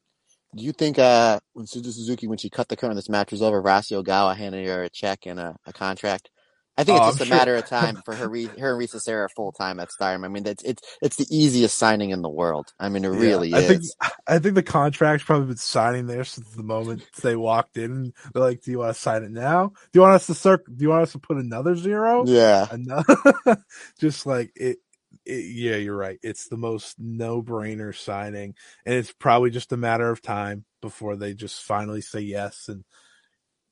Do 0.55 0.63
you 0.63 0.71
think 0.71 0.97
uh, 0.97 1.39
when 1.53 1.65
Suzu 1.65 1.85
Suzuki, 1.85 2.27
when 2.27 2.39
she 2.39 2.49
cut 2.49 2.69
the 2.69 2.75
curtain, 2.75 2.95
this 2.95 3.09
match 3.09 3.31
was 3.31 3.41
over, 3.41 3.61
Rossy 3.61 4.01
Ogawa 4.01 4.35
handed 4.35 4.65
her 4.67 4.83
a 4.83 4.89
check 4.89 5.25
and 5.27 5.39
a, 5.39 5.55
a 5.65 5.73
contract? 5.73 6.31
I 6.79 6.85
think 6.85 6.97
it's 6.97 7.05
oh, 7.05 7.09
just 7.09 7.21
I'm 7.21 7.23
a 7.23 7.27
sure. 7.27 7.37
matter 7.37 7.55
of 7.57 7.65
time 7.65 8.01
for 8.05 8.15
her, 8.15 8.29
her 8.29 8.29
and 8.29 8.57
Risa 8.57 9.01
Sera 9.01 9.27
full 9.35 9.51
time 9.51 9.81
at 9.81 9.91
Stardom. 9.91 10.23
I 10.23 10.29
mean, 10.29 10.47
it's 10.47 10.63
it's 10.63 10.81
it's 11.01 11.17
the 11.17 11.27
easiest 11.29 11.77
signing 11.77 12.11
in 12.11 12.21
the 12.21 12.29
world. 12.29 12.73
I 12.79 12.87
mean, 12.87 13.03
it 13.03 13.11
yeah, 13.11 13.19
really 13.19 13.53
I 13.53 13.59
is. 13.59 13.67
Think, 13.67 14.08
I 14.29 14.39
think 14.39 14.55
the 14.55 14.63
contract's 14.63 15.25
probably 15.25 15.47
been 15.47 15.57
signing 15.57 16.05
there 16.05 16.23
since 16.23 16.49
the 16.51 16.63
moment 16.63 17.03
they 17.21 17.35
walked 17.35 17.77
in. 17.77 18.13
They're 18.33 18.43
like, 18.43 18.61
"Do 18.61 18.71
you 18.71 18.79
want 18.79 18.95
to 18.95 19.01
sign 19.01 19.23
it 19.23 19.31
now? 19.31 19.67
Do 19.69 19.89
you 19.93 20.01
want 20.01 20.13
us 20.13 20.27
to 20.27 20.35
circ? 20.35 20.65
Do 20.65 20.83
you 20.83 20.89
want 20.89 21.03
us 21.03 21.13
to 21.13 21.19
put 21.19 21.37
another 21.37 21.75
zero? 21.75 22.25
Yeah, 22.27 22.67
another. 22.69 23.15
just 23.99 24.25
like 24.25 24.51
it 24.55 24.77
it, 25.25 25.45
yeah, 25.55 25.75
you're 25.75 25.95
right. 25.95 26.19
It's 26.21 26.47
the 26.47 26.57
most 26.57 26.99
no 26.99 27.41
brainer 27.41 27.95
signing, 27.95 28.55
and 28.85 28.95
it's 28.95 29.11
probably 29.11 29.49
just 29.49 29.71
a 29.71 29.77
matter 29.77 30.09
of 30.09 30.21
time 30.21 30.65
before 30.81 31.15
they 31.15 31.33
just 31.33 31.63
finally 31.63 32.01
say 32.01 32.21
yes. 32.21 32.67
And 32.67 32.83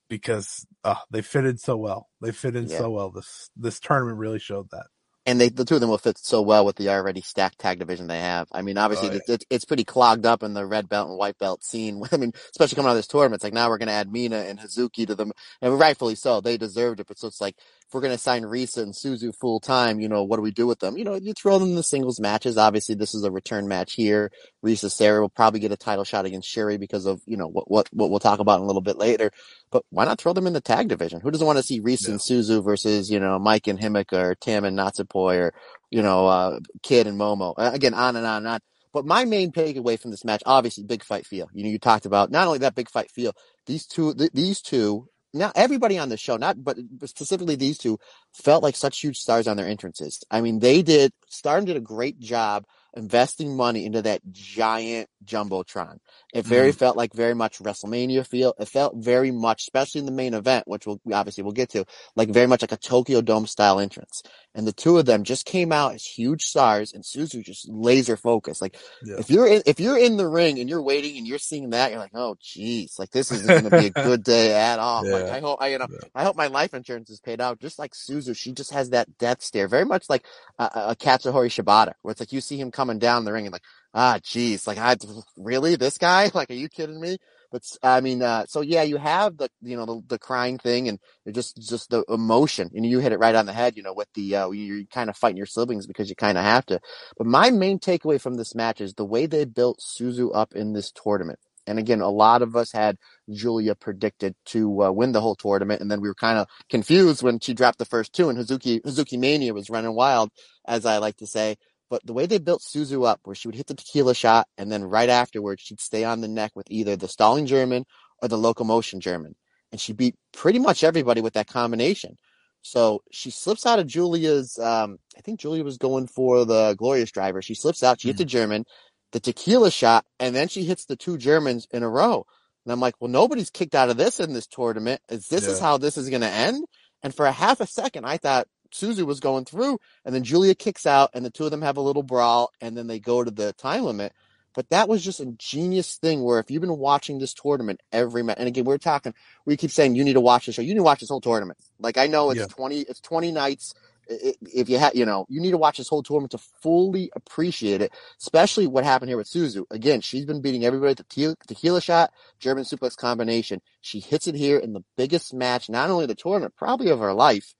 because 0.09 0.65
uh, 0.83 0.95
they 1.11 1.21
fit 1.21 1.45
in 1.45 1.57
so 1.57 1.77
well, 1.77 2.07
they 2.21 2.31
fit 2.31 2.55
in 2.55 2.67
yeah. 2.67 2.77
so 2.77 2.89
well. 2.91 3.11
This 3.11 3.49
this 3.55 3.79
tournament 3.79 4.17
really 4.17 4.39
showed 4.39 4.69
that 4.71 4.87
and 5.27 5.41
they 5.41 5.49
the 5.49 5.65
two 5.65 5.75
of 5.75 5.81
them 5.81 5.89
will 5.89 5.97
fit 5.97 6.17
so 6.17 6.41
well 6.41 6.65
with 6.65 6.77
the 6.77 6.89
already 6.89 7.19
stacked 7.21 7.59
tag 7.59 7.79
division 7.79 8.07
they 8.07 8.21
have. 8.21 8.47
I 8.53 8.61
mean, 8.61 8.77
obviously, 8.77 9.09
oh, 9.09 9.13
yeah. 9.13 9.19
it's, 9.27 9.45
it's 9.49 9.65
pretty 9.65 9.83
clogged 9.83 10.25
up 10.25 10.41
in 10.41 10.53
the 10.53 10.65
red 10.65 10.87
belt 10.87 11.09
and 11.09 11.17
white 11.17 11.37
belt 11.37 11.63
scene. 11.65 12.01
I 12.11 12.17
mean, 12.17 12.31
especially 12.51 12.77
coming 12.77 12.87
out 12.87 12.93
of 12.93 12.97
this 12.97 13.07
tournament, 13.07 13.35
it's 13.39 13.43
like 13.43 13.53
now 13.53 13.69
we're 13.69 13.77
going 13.77 13.89
to 13.89 13.93
add 13.93 14.11
Mina 14.11 14.37
and 14.37 14.57
Hazuki 14.57 15.05
to 15.05 15.15
them, 15.15 15.33
and 15.61 15.77
rightfully 15.77 16.15
so. 16.15 16.39
They 16.39 16.57
deserved 16.57 17.01
it, 17.01 17.07
but 17.07 17.19
so 17.19 17.27
it's 17.27 17.41
like 17.41 17.57
if 17.87 17.93
we're 17.93 18.01
going 18.01 18.13
to 18.13 18.17
sign 18.17 18.43
Risa 18.43 18.83
and 18.83 18.93
Suzu 18.93 19.33
full 19.33 19.59
time, 19.59 19.99
you 19.99 20.09
know, 20.09 20.23
what 20.23 20.35
do 20.35 20.41
we 20.41 20.51
do 20.51 20.67
with 20.67 20.79
them? 20.79 20.97
You 20.97 21.05
know, 21.05 21.15
you 21.15 21.33
throw 21.33 21.57
them 21.57 21.69
in 21.69 21.75
the 21.75 21.83
singles 21.83 22.19
matches. 22.19 22.57
Obviously, 22.57 22.95
this 22.95 23.15
is 23.15 23.23
a 23.23 23.31
return 23.31 23.67
match 23.67 23.93
here. 23.93 24.31
Risa 24.63 24.91
Sera 24.91 25.21
will 25.21 25.29
probably 25.29 25.59
get 25.59 25.71
a 25.71 25.77
title 25.77 26.03
shot 26.03 26.25
against 26.25 26.53
Syuri 26.53 26.79
because 26.79 27.05
of 27.05 27.21
you 27.25 27.37
know 27.37 27.47
what 27.47 27.69
what 27.69 27.87
what 27.91 28.09
we'll 28.09 28.19
talk 28.19 28.39
about 28.39 28.57
in 28.57 28.63
a 28.63 28.67
little 28.67 28.81
bit 28.81 28.97
later. 28.97 29.31
But 29.71 29.83
why 29.89 30.05
not 30.05 30.19
throw 30.19 30.33
them 30.33 30.47
in 30.47 30.53
the 30.53 30.61
tag 30.61 30.89
division? 30.89 31.21
Who 31.21 31.31
doesn't 31.31 31.47
want 31.47 31.57
to 31.57 31.63
see 31.63 31.81
Risa 31.81 32.09
and 32.09 32.19
Suzu 32.19 32.63
versus 32.63 33.09
you 33.09 33.19
know 33.19 33.39
Maika 33.39 33.69
and 33.69 33.79
Himeka 33.79 34.21
or 34.21 34.35
Tam 34.35 34.65
and 34.65 34.77
Natsupoi 34.77 35.39
or 35.39 35.53
you 35.89 36.01
know, 36.01 36.27
uh, 36.27 36.59
Kid 36.83 37.07
and 37.07 37.19
Momo. 37.19 37.53
Again, 37.57 37.93
on 37.93 38.15
and 38.15 38.25
on 38.25 38.37
and 38.37 38.47
on. 38.47 38.59
But 38.93 39.05
my 39.05 39.25
main 39.25 39.51
takeaway 39.51 39.99
from 39.99 40.11
this 40.11 40.25
match, 40.25 40.41
obviously, 40.45 40.83
big 40.83 41.03
fight 41.03 41.25
feel. 41.25 41.49
You 41.53 41.63
know, 41.63 41.69
you 41.69 41.79
talked 41.79 42.05
about 42.05 42.31
not 42.31 42.47
only 42.47 42.59
that 42.59 42.75
big 42.75 42.89
fight 42.89 43.11
feel, 43.11 43.33
these 43.65 43.85
two, 43.85 44.13
th- 44.13 44.31
these 44.33 44.61
two, 44.61 45.07
now 45.33 45.51
everybody 45.55 45.97
on 45.97 46.09
the 46.09 46.17
show, 46.17 46.37
not 46.37 46.63
but 46.63 46.77
specifically 47.05 47.55
these 47.55 47.77
two, 47.77 47.99
felt 48.33 48.63
like 48.63 48.75
such 48.75 48.99
huge 48.99 49.19
stars 49.19 49.47
on 49.47 49.57
their 49.57 49.67
entrances. 49.67 50.23
I 50.31 50.41
mean, 50.41 50.59
they 50.59 50.81
did. 50.81 51.11
Stardom 51.27 51.65
did 51.65 51.77
a 51.77 51.81
great 51.81 52.19
job 52.19 52.65
investing 52.97 53.55
money 53.55 53.85
into 53.85 54.01
that 54.01 54.21
giant 54.31 55.09
jumbotron. 55.23 55.99
It 56.33 56.45
very 56.45 56.71
mm. 56.71 56.75
felt 56.75 56.97
like 56.97 57.13
very 57.13 57.33
much 57.33 57.59
WrestleMania 57.59 58.27
feel. 58.27 58.53
It 58.59 58.67
felt 58.67 58.95
very 58.97 59.31
much, 59.31 59.61
especially 59.61 59.99
in 59.99 60.05
the 60.05 60.11
main 60.11 60.33
event, 60.33 60.67
which 60.67 60.85
we'll 60.85 60.99
obviously 61.13 61.43
we'll 61.43 61.53
get 61.53 61.69
to, 61.69 61.85
like 62.15 62.29
very 62.29 62.47
much 62.47 62.61
like 62.61 62.71
a 62.71 62.77
Tokyo 62.77 63.21
Dome 63.21 63.47
style 63.47 63.79
entrance. 63.79 64.23
And 64.55 64.65
the 64.65 64.73
two 64.73 64.97
of 64.97 65.05
them 65.05 65.23
just 65.23 65.45
came 65.45 65.71
out 65.71 65.93
as 65.93 66.03
huge 66.03 66.41
stars, 66.43 66.91
and 66.91 67.03
Suzu 67.03 67.43
just 67.43 67.69
laser 67.69 68.17
focused. 68.17 68.61
Like 68.61 68.77
yeah. 69.03 69.17
if 69.19 69.29
you're 69.29 69.47
in, 69.47 69.61
if 69.65 69.79
you're 69.79 69.97
in 69.97 70.17
the 70.17 70.27
ring 70.27 70.59
and 70.59 70.67
you're 70.67 70.81
waiting 70.81 71.17
and 71.17 71.27
you're 71.27 71.37
seeing 71.37 71.69
that, 71.69 71.91
you're 71.91 71.99
like, 71.99 72.15
oh 72.15 72.35
jeez, 72.41 72.97
like 72.97 73.11
this 73.11 73.31
isn't 73.31 73.47
going 73.47 73.63
to 73.63 73.69
be 73.69 73.87
a 73.87 73.89
good 74.03 74.23
day 74.23 74.53
at 74.53 74.79
all. 74.79 75.05
Yeah. 75.05 75.13
Like 75.13 75.25
I 75.25 75.39
hope 75.39 75.61
I 75.61 75.67
you 75.69 75.77
know 75.77 75.87
yeah. 75.89 76.07
I 76.15 76.23
hope 76.23 76.35
my 76.35 76.47
life 76.47 76.73
insurance 76.73 77.09
is 77.09 77.19
paid 77.19 77.39
out. 77.39 77.59
Just 77.59 77.77
like 77.77 77.93
Suzu, 77.93 78.35
she 78.35 78.51
just 78.51 78.73
has 78.73 78.89
that 78.89 79.17
death 79.17 79.41
stare, 79.41 79.67
very 79.67 79.85
much 79.85 80.05
like 80.09 80.25
a, 80.57 80.63
a 80.63 80.95
Katsuyori 80.95 81.49
Shibata, 81.49 81.93
where 82.01 82.11
it's 82.11 82.19
like 82.19 82.33
you 82.33 82.41
see 82.41 82.57
him 82.57 82.71
coming 82.87 82.99
down 82.99 83.25
the 83.25 83.33
ring 83.33 83.45
and 83.45 83.53
like 83.53 83.63
ah, 83.93 84.19
geez, 84.23 84.67
like 84.67 84.77
I 84.77 84.95
really 85.37 85.75
this 85.75 85.97
guy? 85.97 86.31
Like, 86.37 86.51
are 86.51 86.55
you 86.55 86.69
kidding 86.69 87.01
me? 87.01 87.17
But 87.51 87.63
I 87.81 88.01
mean, 88.01 88.21
uh, 88.21 88.45
so 88.47 88.61
yeah, 88.61 88.83
you 88.83 88.97
have 88.97 89.37
the 89.37 89.49
you 89.61 89.75
know 89.77 89.85
the, 89.85 90.01
the 90.07 90.19
crying 90.19 90.59
thing 90.59 90.89
and 90.89 90.99
just 91.33 91.57
just 91.57 91.89
the 91.89 92.03
emotion, 92.09 92.69
and 92.75 92.85
you 92.85 92.99
hit 92.99 93.13
it 93.13 93.19
right 93.19 93.35
on 93.35 93.47
the 93.47 93.53
head. 93.53 93.75
You 93.77 93.83
know, 93.83 93.93
with 93.93 94.09
the 94.13 94.35
uh, 94.35 94.51
you're 94.51 94.83
kind 94.93 95.09
of 95.09 95.17
fighting 95.17 95.37
your 95.37 95.47
siblings 95.47 95.87
because 95.87 96.09
you 96.09 96.15
kind 96.15 96.37
of 96.37 96.43
have 96.43 96.65
to. 96.67 96.79
But 97.17 97.27
my 97.27 97.49
main 97.51 97.79
takeaway 97.79 98.21
from 98.21 98.35
this 98.35 98.55
match 98.55 98.81
is 98.81 98.93
the 98.93 99.05
way 99.05 99.25
they 99.25 99.45
built 99.45 99.79
Suzu 99.79 100.31
up 100.35 100.53
in 100.55 100.73
this 100.73 100.91
tournament. 100.91 101.39
And 101.67 101.79
again, 101.79 102.01
a 102.01 102.09
lot 102.09 102.41
of 102.41 102.55
us 102.55 102.71
had 102.71 102.97
Giulia 103.29 103.75
predicted 103.75 104.35
to 104.47 104.85
uh, 104.85 104.91
win 104.91 105.11
the 105.13 105.21
whole 105.21 105.35
tournament, 105.35 105.81
and 105.81 105.91
then 105.91 106.01
we 106.01 106.09
were 106.09 106.15
kind 106.15 106.39
of 106.39 106.47
confused 106.69 107.23
when 107.23 107.39
she 107.39 107.53
dropped 107.53 107.79
the 107.79 107.85
first 107.85 108.13
two, 108.13 108.29
and 108.29 108.39
Hazuki 108.39 108.81
Hazuki 108.83 109.19
Mania 109.19 109.53
was 109.53 109.69
running 109.69 109.95
wild, 109.95 110.31
as 110.67 110.85
I 110.85 110.99
like 110.99 111.17
to 111.17 111.27
say. 111.27 111.57
But 111.89 112.05
the 112.05 112.13
way 112.13 112.25
they 112.25 112.37
built 112.37 112.61
Suzu 112.61 113.07
up, 113.07 113.21
where 113.23 113.35
she 113.35 113.47
would 113.47 113.55
hit 113.55 113.67
the 113.67 113.73
tequila 113.73 114.13
shot, 114.13 114.47
and 114.57 114.71
then 114.71 114.83
right 114.83 115.09
afterwards 115.09 115.61
she'd 115.61 115.79
stay 115.79 116.03
on 116.03 116.21
the 116.21 116.27
neck 116.27 116.51
with 116.55 116.69
either 116.69 116.95
the 116.95 117.07
stalling 117.07 117.45
German 117.45 117.85
or 118.21 118.27
the 118.27 118.37
locomotion 118.37 118.99
German, 118.99 119.35
and 119.71 119.79
she 119.79 119.93
beat 119.93 120.15
pretty 120.33 120.59
much 120.59 120.83
everybody 120.83 121.21
with 121.21 121.33
that 121.33 121.47
combination. 121.47 122.17
So 122.61 123.03
she 123.11 123.29
slips 123.29 123.65
out 123.65 123.79
of 123.79 123.87
Giulia's. 123.87 124.59
Um, 124.59 124.97
I 125.17 125.21
think 125.21 125.39
Giulia 125.39 125.63
was 125.63 125.77
going 125.77 126.07
for 126.07 126.43
the 126.43 126.75
glorious 126.77 127.11
driver. 127.11 127.41
She 127.41 127.55
slips 127.55 127.83
out. 127.83 128.01
She 128.01 128.09
mm-hmm. 128.09 128.09
hits 128.09 128.17
the 128.19 128.25
German, 128.25 128.65
the 129.13 129.19
tequila 129.19 129.71
shot, 129.71 130.05
and 130.19 130.35
then 130.35 130.49
she 130.49 130.63
hits 130.63 130.85
the 130.85 130.97
two 130.97 131.17
Germans 131.17 131.67
in 131.71 131.83
a 131.83 131.89
row. 131.89 132.25
And 132.65 132.73
I'm 132.73 132.81
like, 132.81 132.95
well, 132.99 133.09
nobody's 133.09 133.49
kicked 133.49 133.75
out 133.75 133.89
of 133.89 133.95
this 133.95 134.19
in 134.19 134.33
this 134.33 134.47
tournament. 134.47 134.99
Is 135.07 135.29
this 135.29 135.47
is 135.47 135.59
how 135.59 135.77
this 135.77 135.97
is 135.97 136.09
going 136.09 136.21
to 136.21 136.27
end? 136.27 136.65
And 137.01 137.15
for 137.15 137.25
a 137.25 137.31
half 137.31 137.61
a 137.61 137.67
second, 137.67 138.05
I 138.05 138.17
thought 138.17 138.47
Suzu 138.77 139.05
was 139.05 139.19
going 139.19 139.45
through, 139.45 139.79
and 140.05 140.13
then 140.13 140.23
Giulia 140.23 140.55
kicks 140.55 140.85
out, 140.85 141.11
and 141.13 141.25
the 141.25 141.29
two 141.29 141.45
of 141.45 141.51
them 141.51 141.61
have 141.61 141.77
a 141.77 141.81
little 141.81 142.03
brawl, 142.03 142.51
and 142.61 142.77
then 142.77 142.87
they 142.87 142.99
go 142.99 143.23
to 143.23 143.31
the 143.31 143.53
time 143.53 143.83
limit. 143.83 144.13
But 144.53 144.69
that 144.71 144.89
was 144.89 145.03
just 145.03 145.19
a 145.19 145.27
genius 145.37 145.97
thing 145.97 146.23
where 146.23 146.39
if 146.39 146.49
you've 146.49 146.61
been 146.61 146.79
watching 146.79 147.19
this 147.19 147.33
tournament 147.33 147.79
every 147.91 148.23
match, 148.23 148.37
and 148.39 148.47
again, 148.47 148.65
we're 148.65 148.79
talking, 148.79 149.13
we 149.45 149.55
keep 149.55 149.69
saying 149.69 149.95
you 149.95 150.03
need 150.03 150.13
to 150.13 150.21
watch 150.21 150.47
the 150.47 150.51
show. 150.51 150.63
You 150.63 150.69
need 150.69 150.79
to 150.79 150.83
watch 150.83 151.01
this 151.01 151.09
whole 151.09 151.21
tournament. 151.21 151.59
Like 151.79 151.97
I 151.99 152.07
know 152.07 152.31
it's 152.31 152.39
Yeah. 152.39 152.47
20, 152.47 152.79
it's 152.81 152.99
20 153.01 153.31
nights. 153.31 153.75
If 154.09 154.69
you 154.69 154.79
have, 154.79 154.95
you 154.95 155.05
know, 155.05 155.25
you 155.29 155.41
need 155.41 155.51
to 155.51 155.57
watch 155.57 155.77
this 155.77 155.89
whole 155.89 156.01
tournament 156.01 156.31
to 156.31 156.39
fully 156.63 157.11
appreciate 157.13 157.81
it, 157.81 157.91
especially 158.19 158.65
what 158.65 158.83
happened 158.83 159.09
here 159.09 159.17
with 159.17 159.29
Suzu. 159.29 159.65
Again, 159.69 160.01
she's 160.01 160.25
been 160.25 160.41
beating 160.41 160.65
everybody 160.65 160.91
at 160.91 160.97
the 160.97 161.35
tequila 161.45 161.81
shot, 161.81 162.11
German 162.39 162.63
suplex 162.63 162.95
combination. 162.95 163.61
She 163.81 163.99
hits 163.99 164.27
it 164.27 164.33
here 164.33 164.57
in 164.57 164.73
the 164.73 164.83
biggest 164.95 165.33
match, 165.33 165.69
not 165.69 165.89
only 165.89 166.05
the 166.05 166.15
tournament, 166.15 166.55
probably 166.55 166.89
of 166.89 166.99
her 166.99 167.13
life 167.13 167.53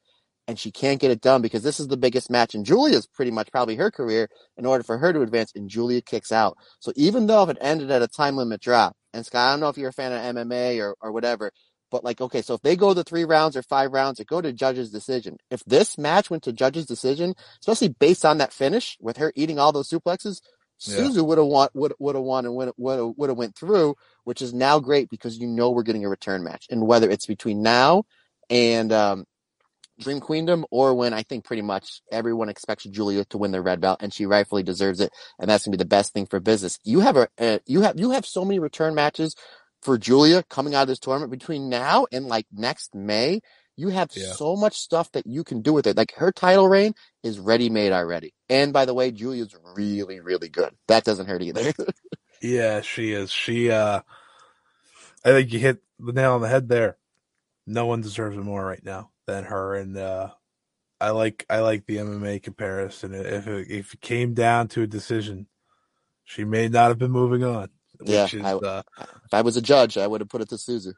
and 0.48 0.58
she 0.58 0.72
can't 0.72 1.00
get 1.00 1.12
it 1.12 1.22
done 1.22 1.41
because 1.41 1.64
this 1.64 1.80
is 1.80 1.88
the 1.88 1.98
biggest 1.98 2.30
match 2.30 2.56
in 2.56 2.64
Giulia's 2.64 3.08
pretty 3.08 3.32
much 3.32 3.52
probably 3.52 3.76
her 3.76 3.91
career 3.91 4.30
in 4.58 4.66
order 4.66 4.84
for 4.84 4.98
her 4.98 5.12
to 5.14 5.22
advance 5.22 5.52
and 5.56 5.70
Giulia 5.70 6.02
kicks 6.02 6.32
out. 6.32 6.58
So 6.80 6.93
even 6.95 7.28
though 7.28 7.43
if 7.43 7.50
it 7.50 7.58
ended 7.62 7.91
at 7.91 8.02
a 8.02 8.08
time 8.08 8.38
limit 8.38 8.62
drop, 8.62 8.95
and 9.14 9.26
Scott, 9.26 9.48
I 9.48 9.52
don't 9.52 9.60
know 9.60 9.70
if 9.70 9.78
you're 9.78 9.89
a 9.89 9.93
fan 9.93 10.14
of 10.14 10.36
MMA 10.36 10.80
or, 10.82 10.95
or 11.02 11.12
whatever, 11.12 11.52
but 11.91 12.04
like, 12.04 12.22
okay, 12.22 12.41
so 12.41 12.54
if 12.54 12.62
they 12.62 12.76
go 12.76 12.93
to 12.93 13.04
three 13.04 13.24
rounds 13.26 13.56
or 13.56 13.64
five 13.64 13.91
rounds, 13.91 14.20
it 14.20 14.28
go 14.28 14.41
to 14.41 14.54
judge's 14.54 14.91
decision. 14.91 15.38
If 15.50 15.64
this 15.66 15.98
match 15.98 16.30
went 16.30 16.43
to 16.43 16.54
judge's 16.54 16.86
decision, 16.86 17.34
especially 17.62 17.89
based 17.89 18.26
on 18.26 18.39
that 18.39 18.54
finish 18.54 18.98
with 19.02 19.18
her 19.18 19.32
eating 19.36 19.60
all 19.60 19.72
those 19.72 19.89
suplexes, 19.89 20.41
Yeah. 20.80 20.98
Suzu 21.00 21.26
would 21.26 21.38
have 21.39 21.48
won, 21.48 21.70
would 21.74 21.93
would 22.00 22.16
have 22.16 22.24
won 22.24 22.45
and 22.45 22.56
would 22.56 22.72
would 22.78 23.14
would 23.18 23.30
have 23.30 23.38
went 23.38 23.56
through, 23.56 23.95
which 24.26 24.41
is 24.41 24.54
now 24.54 24.80
great 24.80 25.10
because 25.10 25.38
you 25.39 25.48
know 25.48 25.72
we're 25.72 25.84
getting 25.84 26.06
a 26.06 26.10
return 26.10 26.43
match, 26.43 26.68
and 26.70 26.86
whether 26.86 27.10
it's 27.10 27.26
between 27.26 27.64
now 27.64 28.04
and 28.50 28.91
um, 28.93 29.26
Dream 30.00 30.20
Queendom 30.20 30.66
or 30.72 30.93
when 30.93 31.14
I 31.14 31.24
think 31.24 31.43
pretty 31.45 31.62
much 31.62 32.02
everyone 32.12 32.50
expects 32.50 32.84
Giulia 32.86 33.26
to 33.26 33.38
win 33.38 33.52
the 33.52 33.62
red 33.62 33.82
belt 33.82 34.02
and 34.02 34.14
she 34.14 34.26
rightfully 34.26 34.64
deserves 34.64 35.00
it 35.00 35.12
and 35.39 35.50
that's 35.50 35.66
gonna 35.66 35.76
be 35.78 35.82
the 35.82 35.86
best 35.88 36.14
thing 36.14 36.26
for 36.26 36.39
business. 36.39 36.80
You 36.84 37.00
have 37.02 37.18
a 37.18 37.28
uh, 37.39 37.60
you 37.66 37.82
have 37.82 38.00
you 38.00 38.12
have 38.12 38.26
so 38.26 38.45
many 38.45 38.60
return 38.60 38.95
matches 38.95 39.36
for 39.82 39.98
Giulia 39.98 40.43
coming 40.43 40.76
out 40.76 40.84
of 40.84 40.88
this 40.88 41.00
tournament 41.00 41.32
between 41.32 41.70
now 41.70 42.06
and 42.12 42.26
like 42.26 42.45
next 42.52 42.93
May. 42.95 43.41
You 43.76 43.89
have 43.89 44.10
Yeah. 44.16 44.34
so 44.34 44.56
much 44.56 44.76
stuff 44.78 45.12
that 45.12 45.28
you 45.28 45.43
can 45.43 45.62
do 45.62 45.74
with 45.74 45.86
it. 45.88 45.98
Like 45.98 46.14
her 46.16 46.32
title 46.32 46.68
reign 46.68 46.93
is 47.24 47.39
ready 47.39 47.70
made 47.70 47.91
already. 47.91 48.34
And 48.50 48.74
by 48.74 48.86
the 48.86 48.93
way, 48.93 49.12
Giulia's 49.12 49.56
really 49.76 50.20
really 50.20 50.50
good. 50.50 50.74
That 50.88 51.04
doesn't 51.04 51.28
hurt 51.28 51.41
either. 51.41 51.74
Yeah, 52.39 52.82
she 52.82 53.14
is. 53.14 53.32
She 53.32 53.72
uh 53.72 54.02
I 55.26 55.30
think 55.30 55.52
you 55.52 55.58
hit 55.60 55.82
the 56.00 56.14
nail 56.14 56.34
on 56.34 56.41
the 56.41 56.48
head 56.48 56.70
there. 56.70 56.98
No 57.66 57.88
one 57.88 58.02
deserves 58.02 58.38
it 58.38 58.41
more 58.41 58.64
right 58.64 58.84
now 58.86 59.10
than 59.28 59.46
her 59.46 59.76
and 59.76 59.98
uh 59.98 60.30
I 61.00 61.12
like 61.12 61.46
I 61.50 61.60
like 61.60 61.86
the 61.86 61.98
MMA 61.98 62.42
comparison. 62.42 63.14
If 63.14 63.48
it, 63.48 63.70
if 63.72 63.94
it 63.94 64.02
came 64.02 64.34
down 64.34 64.68
to 64.70 64.82
a 64.84 64.88
decision, 64.88 65.48
she 66.26 66.46
may 66.46 66.70
not 66.70 66.90
have 66.90 67.00
been 67.00 67.12
moving 67.12 67.44
on. 67.44 67.70
Yeah, 68.02 68.30
is 68.34 68.34
I- 68.42 68.54
uh 68.56 68.84
if 69.26 69.34
I 69.34 69.42
was 69.42 69.58
a 69.58 69.62
judge, 69.62 69.98
I 69.98 70.08
would 70.08 70.22
have 70.22 70.30
put 70.30 70.42
it 70.42 70.50
to 70.50 70.56
Suzu. 70.56 70.94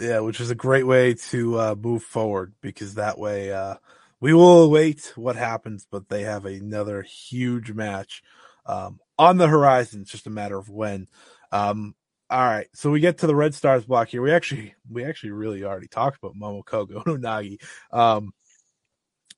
yeah, 0.00 0.20
which 0.20 0.40
is 0.40 0.50
a 0.50 0.54
great 0.56 0.86
way 0.86 1.14
to 1.30 1.58
uh 1.60 1.74
move 1.78 2.02
forward 2.04 2.54
because 2.62 2.94
that 2.94 3.18
way 3.18 3.52
uh 3.52 3.76
we 4.20 4.34
will 4.34 4.62
await 4.64 5.12
what 5.16 5.36
happens, 5.36 5.86
but 5.90 6.08
they 6.08 6.22
have 6.22 6.46
another 6.46 7.02
huge 7.02 7.72
match 7.72 8.22
um 8.66 9.00
on 9.18 9.38
the 9.38 9.48
horizon. 9.48 10.02
It's 10.02 10.12
just 10.12 10.26
a 10.26 10.30
matter 10.30 10.58
of 10.58 10.68
when. 10.70 11.08
Um 11.52 11.94
all 12.34 12.44
right, 12.44 12.66
so 12.74 12.90
we 12.90 12.98
get 12.98 13.18
to 13.18 13.28
the 13.28 13.36
Red 13.36 13.54
Stars 13.54 13.84
block 13.84 14.08
here. 14.08 14.20
We 14.20 14.32
actually 14.32 14.74
we 14.90 15.04
actually 15.04 15.30
really 15.30 15.62
already 15.62 15.86
talked 15.86 16.18
about 16.20 16.34
Momo 16.34 16.64
Kohgo 16.64 17.06
and 17.06 17.22
Unagi. 17.22 17.62
Um 17.92 18.32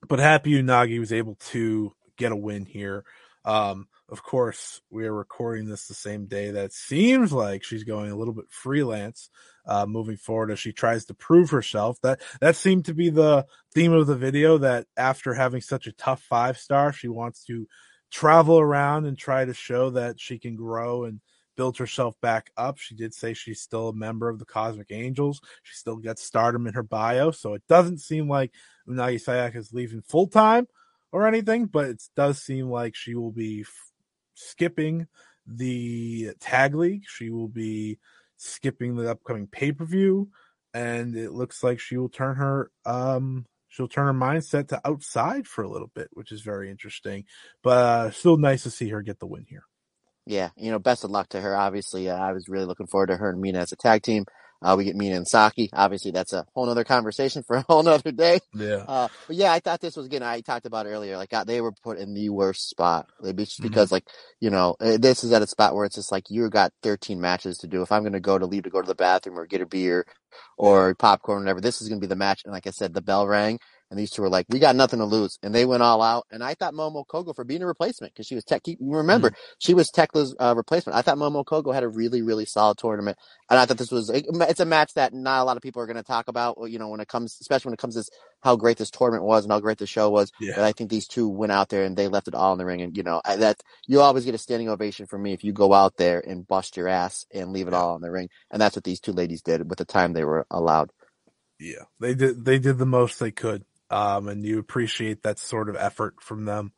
but 0.08 0.18
happy 0.18 0.52
Unagi 0.52 0.98
was 0.98 1.12
able 1.12 1.34
to 1.50 1.92
get 2.16 2.32
a 2.32 2.36
win 2.36 2.64
here. 2.64 3.04
Um 3.44 3.88
of 4.08 4.22
course, 4.22 4.80
we 4.88 5.04
are 5.04 5.12
recording 5.12 5.66
this 5.66 5.88
the 5.88 5.94
same 5.94 6.24
day 6.24 6.52
that 6.52 6.72
seems 6.72 7.34
like 7.34 7.64
she's 7.64 7.84
going 7.84 8.10
a 8.10 8.16
little 8.16 8.32
bit 8.32 8.46
freelance 8.48 9.28
uh, 9.66 9.84
moving 9.84 10.16
forward 10.16 10.50
as 10.50 10.58
she 10.58 10.72
tries 10.72 11.04
to 11.06 11.14
prove 11.14 11.50
herself. 11.50 11.98
That 12.00 12.22
that 12.40 12.56
seemed 12.56 12.86
to 12.86 12.94
be 12.94 13.10
the 13.10 13.44
theme 13.74 13.92
of 13.92 14.06
the 14.06 14.16
video. 14.16 14.56
That 14.56 14.86
after 14.96 15.34
having 15.34 15.60
such 15.60 15.86
a 15.86 15.92
tough 15.92 16.22
five 16.22 16.56
star, 16.56 16.94
she 16.94 17.08
wants 17.08 17.44
to 17.44 17.66
travel 18.10 18.58
around 18.58 19.04
and 19.04 19.18
try 19.18 19.44
to 19.44 19.52
show 19.52 19.90
that 19.90 20.18
she 20.18 20.38
can 20.38 20.56
grow 20.56 21.04
and 21.04 21.20
build 21.56 21.78
herself 21.78 22.14
back 22.20 22.50
up. 22.56 22.78
She 22.78 22.94
did 22.94 23.14
say 23.14 23.34
she's 23.34 23.60
still 23.60 23.88
a 23.88 23.94
member 23.94 24.28
of 24.28 24.38
the 24.38 24.44
Cosmic 24.44 24.88
Angels. 24.90 25.40
She 25.62 25.74
still 25.74 25.96
gets 25.96 26.22
stardom 26.22 26.66
in 26.66 26.74
her 26.74 26.82
bio, 26.82 27.30
so 27.30 27.54
it 27.54 27.62
doesn't 27.68 27.98
seem 27.98 28.28
like 28.28 28.52
Unagi 28.88 29.22
Sayaka 29.22 29.56
is 29.56 29.72
leaving 29.72 30.02
full 30.02 30.28
time 30.28 30.68
or 31.12 31.26
anything, 31.26 31.66
but 31.66 31.86
it 31.86 32.02
does 32.14 32.42
seem 32.42 32.70
like 32.70 32.94
she 32.94 33.14
will 33.14 33.32
be 33.32 33.62
f- 33.62 33.92
skipping 34.34 35.06
the 35.46 36.32
tag 36.40 36.74
league. 36.74 37.04
She 37.06 37.30
will 37.30 37.48
be 37.48 37.98
skipping 38.36 38.96
the 38.96 39.10
upcoming 39.10 39.46
pay 39.46 39.72
per 39.72 39.84
view, 39.84 40.28
and 40.74 41.16
it 41.16 41.32
looks 41.32 41.62
like 41.62 41.80
she 41.80 41.96
will 41.96 42.08
turn 42.08 42.36
her 42.36 42.70
um 42.84 43.46
she'll 43.68 43.88
turn 43.88 44.06
her 44.06 44.12
mindset 44.12 44.68
to 44.68 44.80
outside 44.86 45.46
for 45.46 45.62
a 45.62 45.68
little 45.68 45.90
bit, 45.94 46.08
which 46.12 46.32
is 46.32 46.40
very 46.40 46.70
interesting. 46.70 47.24
But 47.62 47.78
uh, 47.78 48.10
still 48.10 48.36
nice 48.36 48.62
to 48.62 48.70
see 48.70 48.88
her 48.88 49.02
get 49.02 49.18
the 49.18 49.26
win 49.26 49.46
here. 49.48 49.64
Yeah, 50.26 50.50
you 50.56 50.70
know, 50.72 50.78
best 50.80 51.04
of 51.04 51.10
luck 51.10 51.30
to 51.30 51.40
her. 51.40 51.56
Obviously, 51.56 52.10
uh, 52.10 52.16
I 52.16 52.32
was 52.32 52.48
really 52.48 52.66
looking 52.66 52.88
forward 52.88 53.08
to 53.08 53.18
her 53.18 53.30
and 53.30 53.40
Mina 53.40 53.60
as 53.60 53.72
a 53.72 53.76
tag 53.76 54.02
team. 54.02 54.26
Uh, 54.62 54.76
we 54.78 54.84
get 54.84 54.96
Mina 54.96 55.16
and 55.16 55.28
Saki. 55.28 55.70
Obviously, 55.72 56.12
that's 56.12 56.32
a 56.34 56.46
whole 56.54 56.66
nother 56.66 56.84
conversation 56.84 57.44
for 57.46 57.56
a 57.58 57.62
whole 57.62 57.82
nother 57.84 58.12
day. 58.12 58.40
Yeah, 58.54 58.86
Uh, 58.86 59.08
but 59.28 59.36
yeah, 59.36 59.52
I 59.52 59.60
thought 59.60 59.80
this 59.80 59.96
was 59.96 60.06
again. 60.06 60.22
I 60.24 60.40
talked 60.42 60.66
about 60.66 60.86
earlier. 60.86 61.16
Like 61.16 61.30
God, 61.30 61.46
they 61.48 61.60
were 61.60 61.72
put 61.84 61.98
in 61.98 62.14
the 62.14 62.30
worst 62.30 62.68
spot. 62.70 63.08
Like, 63.20 63.36
just 63.36 63.62
Mhm. 63.62 63.62
because, 63.62 63.92
like 63.92 64.04
you 64.40 64.50
know, 64.50 64.76
uh, 64.80 64.98
this 64.98 65.24
is 65.24 65.32
at 65.32 65.42
a 65.42 65.46
spot 65.48 65.74
where 65.74 65.86
it's 65.86 65.96
just 65.96 66.12
like 66.12 66.30
you 66.30 66.50
got 66.50 66.72
13 66.82 67.20
matches 67.20 67.58
to 67.58 67.68
do. 67.68 67.82
If 67.82 67.92
I'm 67.92 68.02
going 68.02 68.12
to 68.14 68.20
go 68.20 68.38
to 68.38 68.46
leave 68.46 68.64
to 68.64 68.70
go 68.70 68.82
to 68.82 68.86
the 68.88 68.94
bathroom 68.94 69.38
or 69.38 69.46
get 69.46 69.62
a 69.62 69.66
beer 69.66 70.06
or 70.58 70.94
popcorn, 70.96 71.38
or 71.38 71.44
whatever, 71.44 71.60
this 71.60 71.82
is 71.82 71.88
going 71.88 72.00
to 72.00 72.06
be 72.06 72.08
the 72.10 72.16
match. 72.16 72.42
And 72.44 72.52
like 72.52 72.66
I 72.66 72.70
said, 72.70 72.94
the 72.94 73.02
bell 73.02 73.26
rang, 73.26 73.58
and 73.90 73.98
these 73.98 74.10
two 74.10 74.22
were 74.22 74.28
like, 74.28 74.46
"We 74.48 74.58
got 74.58 74.76
nothing 74.76 74.98
to 74.98 75.04
lose," 75.04 75.38
and 75.42 75.54
they 75.54 75.64
went 75.64 75.82
all 75.82 76.02
out. 76.02 76.26
And 76.30 76.42
I 76.42 76.54
thought 76.54 76.74
Momo 76.74 77.04
Kohgo 77.06 77.34
for 77.34 77.44
being 77.44 77.62
a 77.62 77.66
replacement 77.66 78.12
because 78.12 78.26
she 78.26 78.34
was 78.34 78.44
Tech. 78.44 78.62
You 78.66 78.76
remember 78.80 79.32
she 79.58 79.74
was 79.74 79.90
Tekla's 79.90 80.34
uh, 80.38 80.54
replacement. 80.56 80.96
I 80.96 81.02
thought 81.02 81.18
Momo 81.18 81.44
Kohgo 81.44 81.72
had 81.72 81.82
a 81.82 81.88
really, 81.88 82.22
really 82.22 82.44
solid 82.44 82.78
tournament, 82.78 83.18
and 83.50 83.58
I 83.58 83.66
thought 83.66 83.78
this 83.78 83.90
was 83.90 84.10
it's 84.10 84.60
a 84.60 84.64
match 84.64 84.94
that 84.94 85.12
not 85.12 85.42
a 85.42 85.44
lot 85.44 85.56
of 85.56 85.62
people 85.62 85.82
are 85.82 85.86
going 85.86 85.96
to 85.96 86.02
talk 86.02 86.28
about. 86.28 86.58
You 86.66 86.78
know, 86.78 86.88
when 86.88 87.00
it 87.00 87.08
comes, 87.08 87.38
especially 87.40 87.70
when 87.70 87.74
it 87.74 87.80
comes 87.80 87.94
to 87.94 88.04
how 88.42 88.56
great 88.56 88.78
this 88.78 88.90
tournament 88.90 89.24
was 89.24 89.44
and 89.44 89.52
how 89.52 89.60
great 89.60 89.78
the 89.78 89.86
show 89.86 90.10
was. 90.10 90.30
Yeah. 90.40 90.52
But 90.56 90.64
I 90.64 90.72
think 90.72 90.90
these 90.90 91.06
two 91.06 91.28
went 91.28 91.52
out 91.52 91.68
there 91.68 91.84
and 91.84 91.96
they 91.96 92.08
left 92.08 92.28
it 92.28 92.34
all 92.34 92.52
in 92.52 92.58
the 92.58 92.64
ring. 92.64 92.82
And 92.82 92.96
you 92.96 93.02
know, 93.02 93.20
I, 93.24 93.36
that 93.36 93.60
you 93.86 94.00
always 94.00 94.24
get 94.24 94.34
a 94.34 94.38
standing 94.38 94.68
ovation 94.68 95.06
from 95.06 95.22
me 95.22 95.32
if 95.32 95.44
you 95.44 95.52
go 95.52 95.72
out 95.72 95.96
there 95.96 96.20
and 96.20 96.46
bust 96.46 96.76
your 96.76 96.88
ass 96.88 97.26
and 97.32 97.52
leave 97.52 97.68
it 97.68 97.74
all 97.74 97.96
in 97.96 98.02
the 98.02 98.10
ring. 98.10 98.28
And 98.50 98.60
that's 98.60 98.76
what 98.76 98.84
these 98.84 99.00
two 99.00 99.12
ladies 99.12 99.42
did 99.42 99.68
with 99.68 99.78
the 99.78 99.84
time 99.84 100.12
they 100.12 100.24
were 100.24 100.46
allowed. 100.50 100.90
yeah, 101.58 101.84
they 102.00 102.14
did 102.14 102.44
they 102.44 102.58
did 102.58 102.78
the 102.78 102.86
most 102.86 103.18
they 103.18 103.30
could, 103.30 103.64
um, 103.90 104.28
and 104.28 104.44
you 104.44 104.58
appreciate 104.58 105.22
that 105.22 105.38
sort 105.38 105.68
of 105.68 105.76
effort 105.76 106.14
from 106.20 106.44
them. 106.44 106.72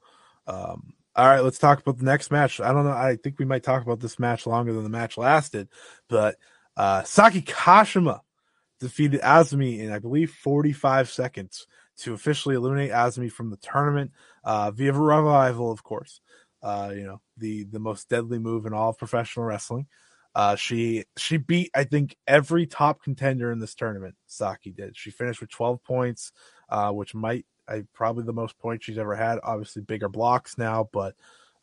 Um, 0.46 0.94
all 1.16 1.26
right, 1.26 1.42
let's 1.42 1.59
talk 1.59 1.80
about 1.80 1.98
the 1.98 2.04
next 2.04 2.30
match. 2.30 2.61
I 2.61 2.72
don't 2.72 2.84
know. 2.84 2.92
I 2.92 3.16
think 3.16 3.38
we 3.38 3.44
might 3.44 3.64
talk 3.64 3.82
about 3.82 4.00
this 4.00 4.18
match 4.18 4.46
longer 4.46 4.72
than 4.72 4.84
the 4.84 4.88
match 4.88 5.18
lasted, 5.18 5.68
but 6.09 6.36
uh, 6.76 7.02
Saki 7.02 7.42
Kashima 7.42 8.20
defeated 8.78 9.20
Azumi 9.22 9.80
in 9.80 9.92
I 9.92 9.98
believe 9.98 10.30
45 10.30 11.11
seconds 11.11 11.66
to 11.98 12.14
officially 12.14 12.54
eliminate 12.54 12.92
Azumi 12.92 13.30
from 13.30 13.50
the 13.50 13.56
tournament 13.56 14.12
uh, 14.44 14.70
via 14.70 14.92
revival, 14.92 15.72
of 15.72 15.82
course. 15.82 16.20
Uh, 16.62 16.92
you 16.94 17.04
know 17.04 17.20
the 17.36 17.64
the 17.64 17.78
most 17.78 18.09
deadly 18.09 18.38
move 18.38 18.66
in 18.66 18.72
all 18.72 18.90
of 18.90 18.98
professional 18.98 19.46
wrestling. 19.46 19.86
Uh, 20.34 20.56
she 20.56 21.04
she 21.16 21.36
beat 21.36 21.70
I 21.74 21.84
think 21.84 22.16
every 22.26 22.66
top 22.66 23.02
contender 23.02 23.50
in 23.50 23.59
this 23.59 23.74
tournament. 23.74 24.14
Saki 24.26 24.70
did. 24.70 24.96
She 24.96 25.11
finished 25.11 25.40
with 25.40 25.50
12 25.50 25.82
points, 25.82 26.32
uh, 26.69 26.93
which 26.93 27.14
might 27.14 27.47
I 27.69 27.85
probably 27.93 28.25
the 28.25 28.33
most 28.33 28.59
points 28.59 28.87
she's 28.87 28.99
ever 28.99 29.14
had. 29.14 29.39
Obviously 29.43 29.83
bigger 29.83 30.09
blocks 30.09 30.57
now, 30.57 30.89
but 30.93 31.14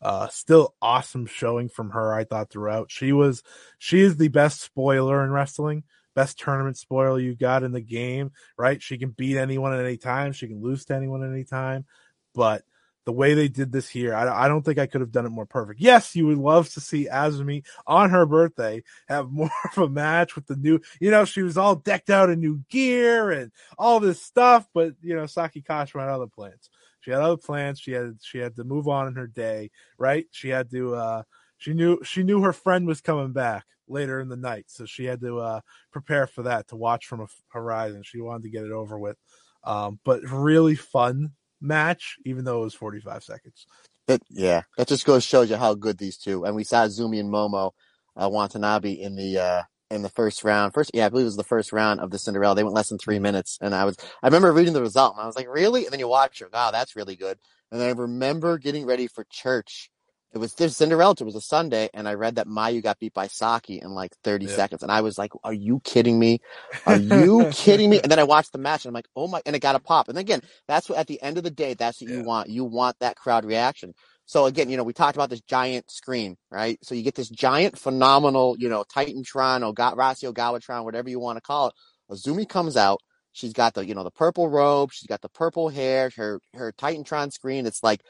uh, 0.01 0.27
still 0.27 0.75
awesome 0.81 1.25
showing 1.25 1.69
from 1.69 1.91
her. 1.91 2.13
I 2.13 2.25
thought 2.25 2.49
throughout 2.49 2.91
she 2.91 3.11
was 3.11 3.43
she 3.79 4.01
is 4.01 4.17
the 4.17 4.27
best 4.27 4.61
spoiler 4.61 5.23
in 5.23 5.31
wrestling. 5.31 5.83
Best 6.13 6.39
tournament 6.39 6.77
spoiler 6.77 7.19
you 7.19 7.35
got 7.35 7.63
in 7.63 7.73
the 7.73 7.81
game, 7.81 8.31
right? 8.57 8.81
She 8.81 8.97
can 8.97 9.09
beat 9.09 9.37
anyone 9.37 9.73
at 9.73 9.83
any 9.83 9.97
time. 9.97 10.31
She 10.31 10.47
can 10.47 10.61
lose 10.61 10.85
to 10.85 10.95
anyone 10.95 11.23
at 11.23 11.31
any 11.31 11.43
time. 11.43 11.85
But 12.33 12.63
the 13.05 13.11
way 13.11 13.33
they 13.33 13.47
did 13.47 13.71
this 13.71 13.87
here, 13.87 14.13
I, 14.13 14.45
I 14.45 14.47
don't 14.47 14.63
think 14.63 14.79
I 14.79 14.87
could 14.87 15.01
have 15.01 15.11
done 15.11 15.25
it 15.25 15.29
more 15.29 15.45
perfect. 15.45 15.79
Yes, 15.79 16.15
you 16.15 16.27
would 16.27 16.37
love 16.37 16.69
to 16.73 16.81
see 16.81 17.07
Azumi 17.11 17.63
on 17.87 18.09
her 18.09 18.25
birthday 18.25 18.83
have 19.07 19.31
more 19.31 19.51
of 19.71 19.77
a 19.77 19.89
match 19.89 20.35
with 20.35 20.47
the 20.47 20.55
new, 20.55 20.79
you 20.99 21.11
know, 21.11 21.25
she 21.25 21.41
was 21.41 21.57
all 21.57 21.75
decked 21.75 22.09
out 22.09 22.29
in 22.29 22.39
new 22.39 22.61
gear 22.69 23.31
and 23.31 23.51
all 23.77 23.99
this 23.99 24.21
stuff, 24.21 24.67
but 24.73 24.93
you 25.01 25.15
know, 25.15 25.25
Saki 25.25 25.61
Kashima 25.61 26.01
had 26.01 26.09
other 26.09 26.27
plans. 26.27 26.69
She 27.01 27.11
had 27.11 27.21
other 27.21 27.37
plans. 27.37 27.79
She 27.79 27.91
had 27.91 28.17
she 28.23 28.39
had 28.39 28.55
to 28.55 28.63
move 28.63 28.87
on 28.87 29.07
in 29.07 29.13
her 29.13 29.27
day, 29.27 29.69
right? 29.99 30.25
She 30.31 30.49
had 30.49 30.71
to 30.71 30.95
uh 30.95 31.23
she 31.57 31.73
knew 31.73 31.99
she 32.03 32.23
knew 32.23 32.41
her 32.41 32.53
friend 32.53 32.87
was 32.87 33.01
coming 33.01 33.31
back 33.31 33.65
later 33.87 34.19
in 34.19 34.29
the 34.29 34.35
night, 34.35 34.65
so 34.67 34.85
she 34.85 35.05
had 35.05 35.21
to 35.21 35.39
uh, 35.39 35.61
prepare 35.91 36.27
for 36.27 36.43
that 36.43 36.67
to 36.69 36.75
watch 36.75 37.05
from 37.05 37.21
a 37.21 37.27
horizon. 37.49 38.03
She 38.03 38.19
wanted 38.19 38.43
to 38.43 38.49
get 38.49 38.65
it 38.65 38.71
over 38.71 38.97
with, 38.97 39.17
um, 39.63 39.99
but 40.03 40.21
really 40.23 40.75
fun 40.75 41.31
match, 41.61 42.17
even 42.25 42.45
though 42.45 42.61
it 42.61 42.65
was 42.65 42.73
45 42.73 43.23
seconds. 43.23 43.65
It, 44.07 44.21
yeah, 44.29 44.63
that 44.77 44.87
just 44.87 45.05
goes 45.05 45.23
shows 45.23 45.49
you 45.49 45.55
how 45.55 45.73
good 45.73 45.97
these 45.97 46.17
two. 46.17 46.45
And 46.45 46.55
we 46.55 46.63
saw 46.63 46.85
Zumi 46.85 47.19
and 47.19 47.29
Momo 47.31 47.71
uh, 48.15 48.29
Watanabe 48.29 48.91
in 48.91 49.15
the 49.15 49.39
uh, 49.39 49.61
in 49.89 50.01
the 50.03 50.09
first 50.09 50.43
round. 50.43 50.73
First, 50.73 50.91
yeah, 50.93 51.05
I 51.07 51.09
believe 51.09 51.23
it 51.23 51.25
was 51.25 51.37
the 51.37 51.43
first 51.43 51.73
round 51.73 51.99
of 51.99 52.11
the 52.11 52.19
Cinderella. 52.19 52.55
They 52.55 52.63
went 52.63 52.75
less 52.75 52.89
than 52.89 52.99
three 52.99 53.19
minutes, 53.19 53.57
and 53.61 53.73
I 53.73 53.85
was 53.85 53.97
I 54.21 54.27
remember 54.27 54.51
reading 54.53 54.73
the 54.73 54.81
result, 54.81 55.15
and 55.15 55.23
I 55.23 55.25
was 55.25 55.35
like, 55.35 55.47
really? 55.49 55.85
And 55.85 55.93
then 55.93 55.99
you 55.99 56.07
watch 56.07 56.41
it, 56.41 56.53
wow, 56.53 56.71
that's 56.71 56.95
really 56.95 57.15
good. 57.15 57.39
And 57.71 57.81
I 57.81 57.89
remember 57.89 58.57
getting 58.57 58.85
ready 58.85 59.07
for 59.07 59.25
church. 59.29 59.89
It 60.35 60.39
was 60.39 60.55
this 60.55 60.77
Cinderella. 60.77 61.15
It 61.19 61.25
was 61.25 61.35
a 61.35 61.41
Sunday, 61.41 61.89
and 61.93 62.07
I 62.07 62.15
read 62.15 62.37
that 62.37 62.47
Mayu 62.47 62.83
got 62.83 62.99
beat 62.99 63.15
by 63.15 63.27
Saki 63.27 63.81
in 63.81 63.91
like 63.91 64.15
30 64.23 64.47
Yeah. 64.47 64.49
seconds, 64.49 64.83
and 64.83 64.91
I 64.93 65.01
was 65.01 65.19
like, 65.19 65.33
"Are 65.43 65.53
you 65.53 65.81
kidding 65.81 66.19
me? 66.19 66.41
Are 66.87 66.97
you 66.97 67.47
kidding 67.51 67.91
me?" 67.91 68.01
And 68.01 68.11
then 68.11 68.19
I 68.19 68.25
watched 68.25 68.53
the 68.53 68.59
match, 68.59 68.85
and 68.85 68.91
I'm 68.91 68.95
like, 68.95 69.09
"Oh 69.17 69.27
my!" 69.27 69.43
And 69.45 69.57
it 69.57 69.61
got 69.61 69.75
a 69.75 69.81
pop. 69.81 70.09
And 70.09 70.17
again, 70.19 70.41
that's 70.69 70.89
what 70.89 70.99
at 70.99 71.07
the 71.09 71.21
end 71.21 71.37
of 71.39 71.45
the 71.45 71.51
day, 71.51 71.75
that's 71.75 72.01
what 72.01 72.09
you 72.09 72.21
want. 72.21 72.49
You 72.49 72.65
want 72.65 72.97
that 73.01 73.17
crowd 73.17 73.45
reaction. 73.45 73.93
So 74.27 74.47
again, 74.47 74.71
you 74.71 74.77
know, 74.77 74.85
we 74.85 74.93
talked 74.93 75.17
about 75.17 75.31
this 75.31 75.41
giant 75.41 75.91
screen, 75.91 76.37
right? 76.51 76.79
So 76.83 76.95
you 76.95 77.03
get 77.03 77.17
this 77.17 77.29
giant, 77.29 77.77
phenomenal, 77.79 78.55
you 78.59 78.69
know, 78.69 78.85
Titantron, 78.85 79.63
Oga- 79.75 79.97
Rossy 79.97 80.33
Ogawatron, 80.33 80.85
whatever 80.85 81.09
you 81.09 81.19
want 81.19 81.37
to 81.39 81.41
call 81.43 81.69
it. 81.69 81.75
Azumi 82.13 82.49
comes 82.49 82.77
out. 82.77 83.01
She's 83.33 83.53
got 83.53 83.75
the, 83.75 83.85
you 83.85 83.95
know, 83.95 84.05
the 84.05 84.11
purple 84.11 84.49
robe. 84.49 84.91
She's 84.93 85.07
got 85.07 85.21
the 85.23 85.29
purple 85.29 85.69
hair. 85.69 86.11
Her 86.17 86.39
her 86.55 86.73
Titantron 86.73 87.33
screen. 87.33 87.67
It's 87.67 87.83
like 87.83 88.01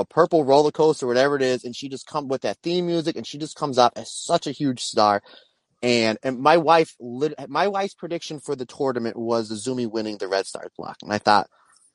a 0.00 0.04
purple 0.04 0.44
roller 0.44 0.72
coaster, 0.72 1.06
whatever 1.06 1.36
it 1.36 1.42
is, 1.42 1.64
and 1.64 1.74
she 1.74 1.88
just 1.88 2.06
come 2.06 2.28
with 2.28 2.42
that 2.42 2.58
theme 2.62 2.86
music, 2.86 3.16
and 3.16 3.26
she 3.26 3.38
just 3.38 3.56
comes 3.56 3.78
out 3.78 3.92
as 3.96 4.10
such 4.10 4.46
a 4.46 4.52
huge 4.52 4.82
star. 4.82 5.22
And 5.82 6.18
and 6.22 6.40
my 6.40 6.56
wife, 6.56 6.94
my 7.00 7.68
wife's 7.68 7.94
prediction 7.94 8.40
for 8.40 8.56
the 8.56 8.66
tournament 8.66 9.16
was 9.16 9.50
Azumi 9.50 9.90
winning 9.90 10.18
the 10.18 10.28
Red 10.28 10.46
Stars 10.46 10.72
block, 10.76 10.96
and 11.02 11.12
I 11.12 11.18
thought, 11.18 11.48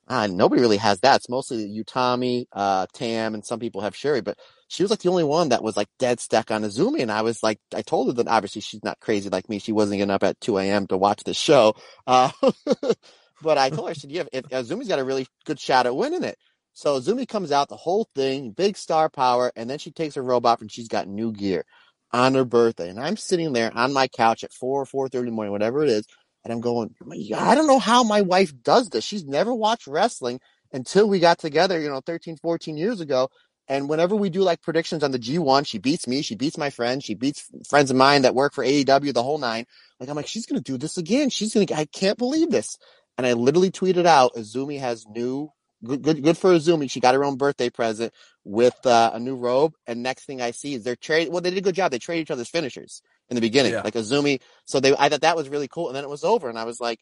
ah, 0.08 0.26
nobody 0.26 0.60
really 0.60 0.76
has 0.76 1.00
that. 1.00 1.16
It's 1.16 1.28
mostly 1.28 1.68
Utami, 1.68 2.46
uh, 2.52 2.86
Tam, 2.92 3.34
and 3.34 3.44
some 3.44 3.60
people 3.60 3.80
have 3.80 3.94
Syuri, 3.94 4.22
but 4.22 4.38
she 4.68 4.82
was 4.82 4.90
like 4.90 5.00
the 5.00 5.08
only 5.08 5.24
one 5.24 5.48
that 5.50 5.62
was 5.62 5.76
like 5.76 5.88
dead 5.98 6.20
stuck 6.20 6.50
on 6.50 6.62
Azumi. 6.62 7.00
And 7.00 7.10
I 7.12 7.22
was 7.22 7.42
like, 7.42 7.58
I 7.74 7.82
told 7.82 8.08
her 8.08 8.12
that 8.14 8.28
obviously 8.28 8.60
she's 8.60 8.84
not 8.84 9.00
crazy 9.00 9.28
like 9.28 9.48
me. 9.48 9.58
She 9.58 9.72
wasn't 9.72 9.98
getting 9.98 10.10
up 10.10 10.22
at 10.22 10.40
2 10.40 10.58
a.m. 10.58 10.86
to 10.88 10.96
watch 10.96 11.24
the 11.24 11.34
show. 11.34 11.74
Uh, 12.06 12.30
but 13.42 13.58
I 13.58 13.70
told 13.70 13.88
her, 13.88 13.90
I 13.90 13.94
said, 13.94 14.12
yeah, 14.12 14.24
if 14.32 14.44
Azumi's 14.48 14.88
got 14.88 14.98
a 14.98 15.04
really 15.04 15.26
good 15.44 15.58
shot 15.58 15.86
at 15.86 15.96
winning 15.96 16.24
it. 16.24 16.38
So 16.72 16.98
Azumi 16.98 17.26
comes 17.28 17.52
out 17.52 17.68
the 17.68 17.76
whole 17.76 18.08
thing, 18.14 18.52
big 18.52 18.76
star 18.76 19.08
power, 19.08 19.52
and 19.56 19.68
then 19.68 19.78
she 19.78 19.90
takes 19.90 20.14
her 20.14 20.22
robe 20.22 20.46
off 20.46 20.60
and 20.60 20.70
she's 20.70 20.88
got 20.88 21.08
new 21.08 21.32
gear 21.32 21.64
on 22.12 22.34
her 22.34 22.44
birthday. 22.44 22.88
And 22.88 23.00
I'm 23.00 23.16
sitting 23.16 23.52
there 23.52 23.70
on 23.74 23.92
my 23.92 24.08
couch 24.08 24.44
at 24.44 24.52
4 24.52 24.86
or 24.92 25.08
4.30 25.08 25.18
in 25.20 25.24
the 25.26 25.32
morning, 25.32 25.52
whatever 25.52 25.82
it 25.82 25.90
is. 25.90 26.06
And 26.44 26.52
I'm 26.52 26.60
going, 26.60 26.94
I 27.36 27.54
don't 27.54 27.66
know 27.66 27.78
how 27.78 28.02
my 28.02 28.22
wife 28.22 28.52
does 28.62 28.88
this. 28.88 29.04
She's 29.04 29.26
never 29.26 29.52
watched 29.52 29.86
wrestling 29.86 30.40
until 30.72 31.08
we 31.08 31.18
got 31.18 31.38
together, 31.38 31.78
you 31.78 31.88
know, 31.88 32.00
13, 32.00 32.36
14 32.36 32.76
years 32.76 33.00
ago. 33.00 33.28
And 33.68 33.88
whenever 33.88 34.16
we 34.16 34.30
do 34.30 34.40
like 34.40 34.62
predictions 34.62 35.04
on 35.04 35.12
the 35.12 35.18
G1, 35.18 35.66
she 35.66 35.78
beats 35.78 36.08
me. 36.08 36.22
She 36.22 36.34
beats 36.34 36.58
my 36.58 36.70
friends. 36.70 37.04
She 37.04 37.14
beats 37.14 37.48
friends 37.68 37.90
of 37.90 37.96
mine 37.96 38.22
that 38.22 38.34
work 38.34 38.52
for 38.52 38.64
AEW, 38.64 39.12
the 39.12 39.22
whole 39.22 39.38
nine. 39.38 39.66
Like, 40.00 40.08
I'm 40.08 40.16
like, 40.16 40.26
she's 40.26 40.46
to 40.46 40.60
do 40.60 40.76
this 40.76 40.96
again. 40.96 41.30
She's 41.30 41.52
to, 41.52 41.72
I 41.74 41.84
can't 41.84 42.18
believe 42.18 42.50
this. 42.50 42.78
And 43.16 43.26
I 43.26 43.34
literally 43.34 43.70
tweeted 43.70 44.06
out, 44.06 44.34
Azumi 44.34 44.80
has 44.80 45.06
new, 45.06 45.52
good, 45.84 46.02
good, 46.02 46.22
good 46.22 46.38
for 46.38 46.52
Azumi. 46.52 46.90
She 46.90 47.00
got 47.00 47.14
her 47.14 47.24
own 47.24 47.36
birthday 47.36 47.70
present 47.70 48.12
with 48.44 48.74
uh, 48.86 49.10
a 49.14 49.20
new 49.20 49.36
robe. 49.36 49.74
And 49.86 50.02
next 50.02 50.24
thing 50.24 50.40
I 50.40 50.50
see 50.52 50.74
is 50.74 50.84
they're 50.84 50.96
trading. 50.96 51.32
Well, 51.32 51.40
they 51.42 51.50
did 51.50 51.58
a 51.58 51.62
good 51.62 51.74
job. 51.74 51.90
They 51.90 51.98
traded 51.98 52.22
each 52.22 52.30
other's 52.30 52.48
finishers 52.48 53.02
in 53.28 53.34
the 53.34 53.40
beginning, 53.40 53.72
Yeah. 53.72 53.82
like 53.82 53.94
Azumi. 53.94 54.40
So 54.64 54.80
they, 54.80 54.94
I 54.96 55.08
thought 55.08 55.22
that 55.22 55.36
was 55.36 55.48
really 55.48 55.68
cool. 55.68 55.88
And 55.88 55.96
then 55.96 56.04
it 56.04 56.10
was 56.10 56.24
over. 56.24 56.48
And 56.48 56.58
I 56.58 56.64
was 56.64 56.80
like, 56.80 57.00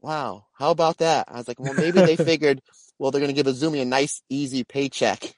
wow, 0.00 0.46
how 0.58 0.70
about 0.70 0.98
that? 0.98 1.26
I 1.28 1.36
was 1.38 1.48
like, 1.48 1.60
well, 1.60 1.74
maybe 1.74 2.00
they 2.00 2.16
figured, 2.30 2.60
well, 2.98 3.10
they're 3.10 3.20
going 3.20 3.34
to 3.34 3.42
give 3.42 3.52
Azumi 3.52 3.82
a 3.82 3.84
nice, 3.84 4.22
easy 4.28 4.64
paycheck 4.64 5.34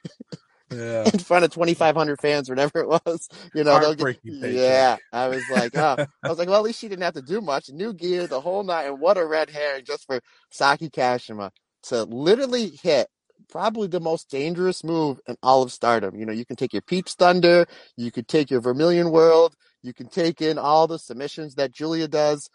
Yeah. 0.71 1.03
in 1.13 1.19
front 1.19 1.45
of 1.45 1.51
2,500 1.51 2.19
fans, 2.21 2.49
whatever 2.49 2.79
it 2.79 2.87
was. 2.87 3.27
You 3.53 3.63
know, 3.63 3.79
they'll 3.79 3.95
get, 3.95 4.19
yeah. 4.23 4.97
I 5.11 5.27
was 5.27 5.43
like, 5.49 5.75
oh, 5.75 6.05
I 6.23 6.29
was 6.29 6.37
like, 6.37 6.47
well, 6.47 6.57
at 6.57 6.63
least 6.63 6.79
she 6.79 6.87
didn't 6.89 7.03
have 7.03 7.15
to 7.15 7.21
do 7.21 7.41
much. 7.41 7.69
New 7.69 7.93
gear, 7.93 8.27
the 8.27 8.41
whole 8.41 8.63
night, 8.63 8.85
and 8.85 8.99
what 8.99 9.17
a 9.17 9.25
red 9.25 9.49
herring 9.49 9.83
just 9.85 10.05
for 10.05 10.21
Saki 10.51 10.89
Kashima 10.89 11.51
to 11.83 12.03
literally 12.05 12.69
hit 12.69 13.07
probably 13.49 13.87
the 13.87 13.99
most 13.99 14.29
dangerous 14.29 14.83
move 14.83 15.19
in 15.27 15.35
all 15.43 15.63
of 15.63 15.71
stardom. 15.71 16.15
You 16.15 16.25
know, 16.25 16.33
you 16.33 16.45
can 16.45 16.55
take 16.55 16.73
your 16.73 16.81
Peeps 16.83 17.15
Thunder, 17.15 17.65
you 17.97 18.11
could 18.11 18.27
take 18.27 18.51
your 18.51 18.61
Vermilion 18.61 19.11
World, 19.11 19.55
you 19.83 19.93
can 19.93 20.07
take 20.07 20.41
in 20.41 20.57
all 20.57 20.87
the 20.87 20.99
submissions 20.99 21.55
that 21.55 21.73
Giulia 21.73 22.07
does. 22.07 22.49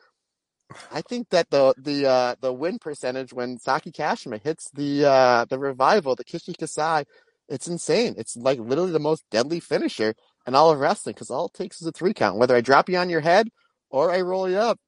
I 0.90 1.02
think 1.02 1.30
that 1.30 1.50
the 1.50 1.74
the 1.78 2.06
uh, 2.06 2.34
the 2.40 2.52
win 2.52 2.78
percentage 2.78 3.32
when 3.32 3.58
Saki 3.58 3.92
Kashima 3.92 4.42
hits 4.42 4.70
the 4.74 5.06
uh, 5.06 5.44
the 5.46 5.58
revival, 5.58 6.16
the 6.16 6.24
Kishi 6.24 6.56
Kaisei, 6.56 7.04
it's 7.48 7.68
insane. 7.68 8.14
It's 8.18 8.36
like 8.36 8.58
literally 8.60 8.92
the 8.92 9.00
most 9.00 9.24
deadly 9.30 9.60
finisher 9.60 10.14
in 10.46 10.54
all 10.54 10.70
of 10.72 10.80
wrestling 10.80 11.14
because 11.14 11.30
all 11.30 11.46
it 11.46 11.54
takes 11.54 11.80
is 11.82 11.88
a 11.88 11.92
three 11.92 12.14
count. 12.14 12.38
Whether 12.38 12.56
I 12.56 12.62
drop 12.62 12.88
you 12.88 12.98
on 12.98 13.10
your 13.10 13.20
head 13.20 13.48
or 13.90 14.12
I 14.12 14.22
roll 14.22 14.48
you 14.50 14.58
up, 14.58 14.78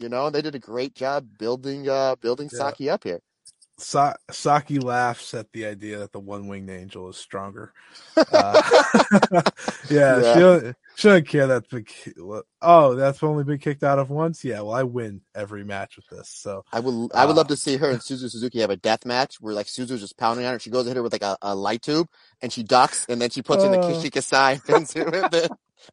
you 0.00 0.08
know. 0.08 0.30
They 0.30 0.42
did 0.42 0.54
a 0.56 0.60
great 0.60 0.94
job 0.94 1.26
building 1.38 1.88
uh 1.88 2.16
building 2.16 2.50
Yeah. 2.52 2.58
Saki 2.58 2.90
up 2.90 3.04
here. 3.04 3.20
Sa- 3.76 4.14
Saki 4.30 4.78
laughs 4.78 5.34
at 5.34 5.50
the 5.52 5.66
idea 5.66 5.98
that 5.98 6.12
the 6.12 6.20
one 6.20 6.46
winged 6.46 6.70
angel 6.70 7.08
is 7.08 7.16
stronger. 7.16 7.72
Uh, 8.32 8.62
yeah, 9.90 10.20
Yeah. 10.20 10.34
she 10.34 10.40
don't, 10.40 10.76
she 10.96 11.08
don't 11.08 11.26
care 11.28 11.46
that 11.48 11.68
big. 11.68 11.90
Oh, 12.62 12.94
that's 12.94 13.22
only 13.22 13.42
been 13.44 13.58
kicked 13.58 13.82
out 13.82 13.98
of 13.98 14.10
once. 14.10 14.44
Yeah, 14.44 14.60
well, 14.60 14.72
I 14.74 14.84
win 14.84 15.20
every 15.34 15.64
match 15.64 15.96
with 15.96 16.06
this. 16.08 16.28
So 16.28 16.64
I 16.72 16.80
would 16.80 17.10
I 17.14 17.26
would 17.26 17.32
Uh, 17.32 17.36
love 17.36 17.48
to 17.48 17.56
see 17.56 17.76
her 17.76 17.90
and 17.90 18.00
Suzu 18.00 18.30
Suzuki 18.30 18.60
have 18.60 18.70
a 18.70 18.76
death 18.76 19.04
match 19.04 19.36
where 19.40 19.54
like 19.54 19.66
Suzu's 19.66 20.00
just 20.00 20.16
pounding 20.16 20.46
on 20.46 20.52
her. 20.54 20.58
She 20.58 20.70
goes 20.70 20.84
to 20.84 20.90
hit 20.90 20.96
her 20.96 21.02
with 21.02 21.12
like 21.12 21.22
a, 21.22 21.36
a 21.42 21.54
light 21.54 21.82
tube 21.82 22.08
and 22.40 22.52
she 22.52 22.62
ducks 22.62 23.06
and 23.08 23.20
then 23.20 23.30
she 23.30 23.42
puts 23.42 23.64
in 23.64 23.72
the 23.72 23.78
Uh. 23.80 23.90
Kishi 23.90 24.10
Kaisei 24.10 24.52
and 24.54 24.64
pins 24.64 24.94
it. 24.96 25.50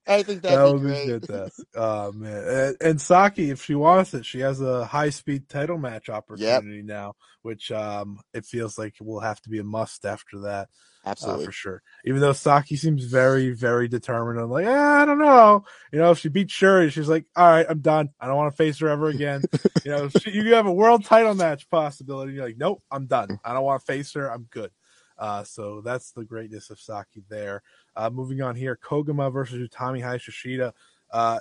I 0.08 0.24
think 0.24 0.42
that'd 0.42 0.60
that 0.60 0.66
be 0.66 0.72
would 0.74 0.82
be 0.82 0.88
great. 0.88 1.08
fantastic. 1.22 1.66
Oh 1.76 2.12
man, 2.12 2.44
and, 2.48 2.78
and 2.82 3.02
Saki, 3.02 3.50
if 3.52 3.64
she 3.64 3.76
wants 3.76 4.14
it, 4.14 4.26
she 4.26 4.40
has 4.42 4.62
a 4.62 4.86
high 4.86 5.10
speed 5.10 5.48
title 5.50 5.78
match 5.78 6.10
opportunity 6.10 6.82
now, 6.82 7.14
which 7.42 7.72
um 7.72 8.20
it 8.34 8.46
feels 8.46 8.78
like 8.78 8.96
will 9.02 9.20
have 9.22 9.42
to 9.42 9.50
be 9.50 9.60
a 9.60 9.64
must 9.64 10.06
after 10.06 10.40
that. 10.42 10.70
uh, 11.04 11.06
Absolutely. 11.10 11.46
for 11.46 11.52
sure. 11.52 11.82
Even 12.06 12.22
though 12.22 12.34
Saki 12.34 12.76
seems 12.76 13.06
very, 13.06 13.52
very 13.52 13.88
determined. 13.88 14.40
I'm 14.40 14.50
like, 14.52 14.66
eh, 14.66 14.72
I 15.02 15.06
don't 15.06 15.20
know. 15.20 15.64
You 15.92 16.00
know, 16.00 16.12
if 16.12 16.20
she 16.20 16.30
beats 16.30 16.54
Syuri, 16.54 16.92
she's 16.92 17.10
like, 17.10 17.26
all 17.36 17.48
right, 17.48 17.66
I'm 17.68 17.80
done. 17.80 18.10
I 18.20 18.28
don't 18.28 18.38
want 18.38 18.52
to 18.54 18.58
face 18.58 18.80
her 18.80 18.90
ever 18.90 19.08
again. 19.10 19.42
you 19.86 19.92
know, 19.92 20.10
she, 20.10 20.32
you 20.32 20.54
have 20.54 20.68
a 20.68 20.74
world 20.74 21.04
title 21.06 21.34
match 21.34 21.70
possibility. 21.70 22.34
You're 22.34 22.46
like, 22.46 22.58
nope, 22.58 22.84
I'm 22.92 23.08
done. 23.08 23.32
I 23.44 23.54
don't 23.54 23.64
want 23.64 23.82
to 23.82 23.86
face 23.86 24.14
her. 24.14 24.32
I'm 24.32 24.44
good. 24.52 24.72
Uh, 25.18 25.44
so 25.44 25.82
that's 25.82 26.12
the 26.14 26.24
greatness 26.26 26.70
of 26.72 26.80
Saki 26.80 27.24
there. 27.30 27.62
Uh, 27.96 28.10
moving 28.10 28.42
on 28.42 28.56
here, 28.56 28.78
Koguma 28.82 29.32
versus 29.32 29.68
Utami 29.68 30.02
Hayashishita. 30.02 30.74
Uh, 31.12 31.40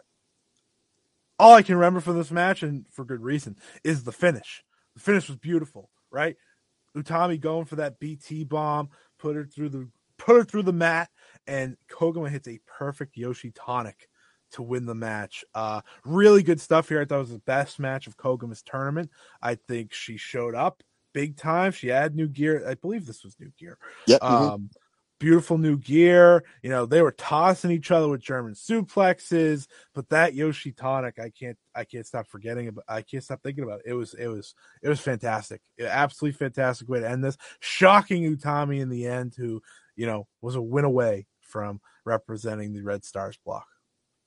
all 1.38 1.54
I 1.54 1.62
can 1.62 1.76
remember 1.76 2.00
from 2.00 2.16
this 2.16 2.30
match, 2.30 2.62
and 2.62 2.84
for 2.90 3.04
good 3.04 3.22
reason, 3.22 3.56
is 3.84 4.04
the 4.04 4.12
finish. 4.12 4.62
The 4.94 5.00
finish 5.00 5.28
was 5.28 5.38
beautiful, 5.38 5.90
right? 6.10 6.36
Utami 6.96 7.40
going 7.40 7.64
for 7.64 7.76
that 7.76 7.98
BT 8.00 8.44
bomb, 8.44 8.90
put 9.18 9.36
her 9.36 9.44
through 9.44 9.70
the 9.70 9.88
put 10.18 10.36
her 10.36 10.44
through 10.44 10.64
the 10.64 10.72
mat, 10.72 11.08
and 11.46 11.76
Koguma 11.90 12.28
hits 12.28 12.48
a 12.48 12.60
perfect 12.66 13.16
Yoshi 13.16 13.52
tonic 13.52 14.08
to 14.52 14.62
win 14.62 14.84
the 14.84 14.94
match. 14.94 15.44
Uh, 15.54 15.80
really 16.04 16.42
good 16.42 16.60
stuff 16.60 16.88
here. 16.88 17.00
I 17.00 17.04
thought 17.04 17.16
it 17.16 17.20
was 17.20 17.30
the 17.30 17.38
best 17.38 17.78
match 17.78 18.06
of 18.06 18.16
Koguma's 18.16 18.62
tournament. 18.62 19.10
I 19.40 19.54
think 19.54 19.92
she 19.92 20.16
showed 20.16 20.54
up 20.54 20.82
big 21.12 21.36
time. 21.36 21.72
She 21.72 21.88
had 21.88 22.14
new 22.14 22.28
gear. 22.28 22.64
I 22.68 22.74
believe 22.74 23.06
this 23.06 23.24
was 23.24 23.36
new 23.38 23.52
gear. 23.58 23.78
Yep. 24.06 24.20
mhm. 24.20 24.50
Um, 24.52 24.70
beautiful 25.20 25.58
new 25.58 25.78
gear. 25.78 26.42
You 26.62 26.70
know, 26.70 26.86
they 26.86 27.02
were 27.02 27.12
tossing 27.12 27.70
each 27.70 27.92
other 27.92 28.08
with 28.08 28.20
German 28.20 28.54
suplexes, 28.54 29.68
but 29.94 30.08
that 30.08 30.34
Yoshi 30.34 30.72
tonic, 30.72 31.20
I 31.20 31.30
can't, 31.30 31.56
I 31.76 31.84
can't 31.84 32.06
stop 32.06 32.26
forgetting 32.26 32.66
about. 32.66 32.84
I 32.88 33.02
can't 33.02 33.22
stop 33.22 33.40
thinking 33.42 33.62
about 33.62 33.80
it. 33.84 33.90
It 33.90 33.94
was, 33.94 34.14
it 34.14 34.26
was, 34.26 34.54
it 34.82 34.88
was 34.88 34.98
fantastic. 34.98 35.60
Absolutely 35.80 36.36
fantastic 36.36 36.88
way 36.88 36.98
to 36.98 37.08
end 37.08 37.22
this. 37.22 37.36
Shocking 37.60 38.24
Utami 38.24 38.80
in 38.80 38.88
the 38.88 39.06
end, 39.06 39.34
who 39.36 39.62
you 39.94 40.06
know 40.06 40.26
was 40.40 40.56
a 40.56 40.62
win 40.62 40.84
away 40.84 41.26
from 41.40 41.80
representing 42.04 42.72
the 42.72 42.82
Red 42.82 43.04
Stars 43.04 43.38
block. 43.44 43.66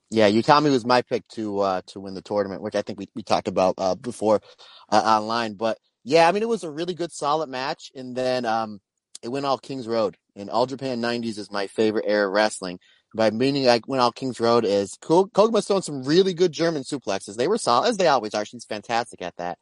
Yeah, 0.10 0.30
Utami 0.30 0.70
was 0.70 0.86
my 0.86 1.02
pick 1.02 1.28
to 1.30 1.60
uh 1.60 1.82
to 1.88 2.00
win 2.00 2.14
the 2.14 2.22
tournament, 2.22 2.62
which 2.62 2.76
I 2.76 2.84
think 2.84 3.00
we, 3.00 3.10
we 3.16 3.24
talked 3.24 3.48
about 3.48 3.74
uh 3.80 3.96
before 3.96 4.42
uh, 4.92 5.02
online. 5.04 5.56
But 5.56 5.80
yeah, 6.04 6.28
I 6.28 6.32
mean 6.32 6.44
it 6.44 6.50
was 6.50 6.64
a 6.64 6.70
really 6.70 6.94
good 6.94 7.12
solid 7.12 7.50
match 7.50 7.92
and 7.96 8.16
then 8.16 8.46
um 8.46 8.80
it 9.24 9.30
went 9.30 9.46
all 9.46 9.58
King's 9.58 9.88
Road. 9.88 10.18
And 10.36 10.50
All 10.50 10.66
Japan 10.66 11.02
nineties 11.02 11.38
is 11.38 11.52
my 11.52 11.68
favorite 11.68 12.06
era 12.08 12.28
of 12.28 12.34
wrestling. 12.34 12.80
By 13.16 13.30
meaning 13.30 13.66
like 13.66 13.88
when 13.88 14.00
all 14.00 14.12
King's 14.12 14.40
Road 14.40 14.66
is 14.66 14.98
Ko- 15.00 15.28
Koguma's 15.28 15.68
throwing 15.68 15.84
some 15.84 16.04
really 16.04 16.34
good 16.34 16.52
German 16.52 16.82
suplexes. 16.82 17.36
They 17.36 17.48
were 17.48 17.60
solid 17.60 17.90
as 17.90 17.98
they 17.98 18.08
always 18.08 18.34
are. 18.34 18.44
She's 18.44 18.66
fantastic 18.66 19.22
at 19.22 19.36
that. 19.38 19.60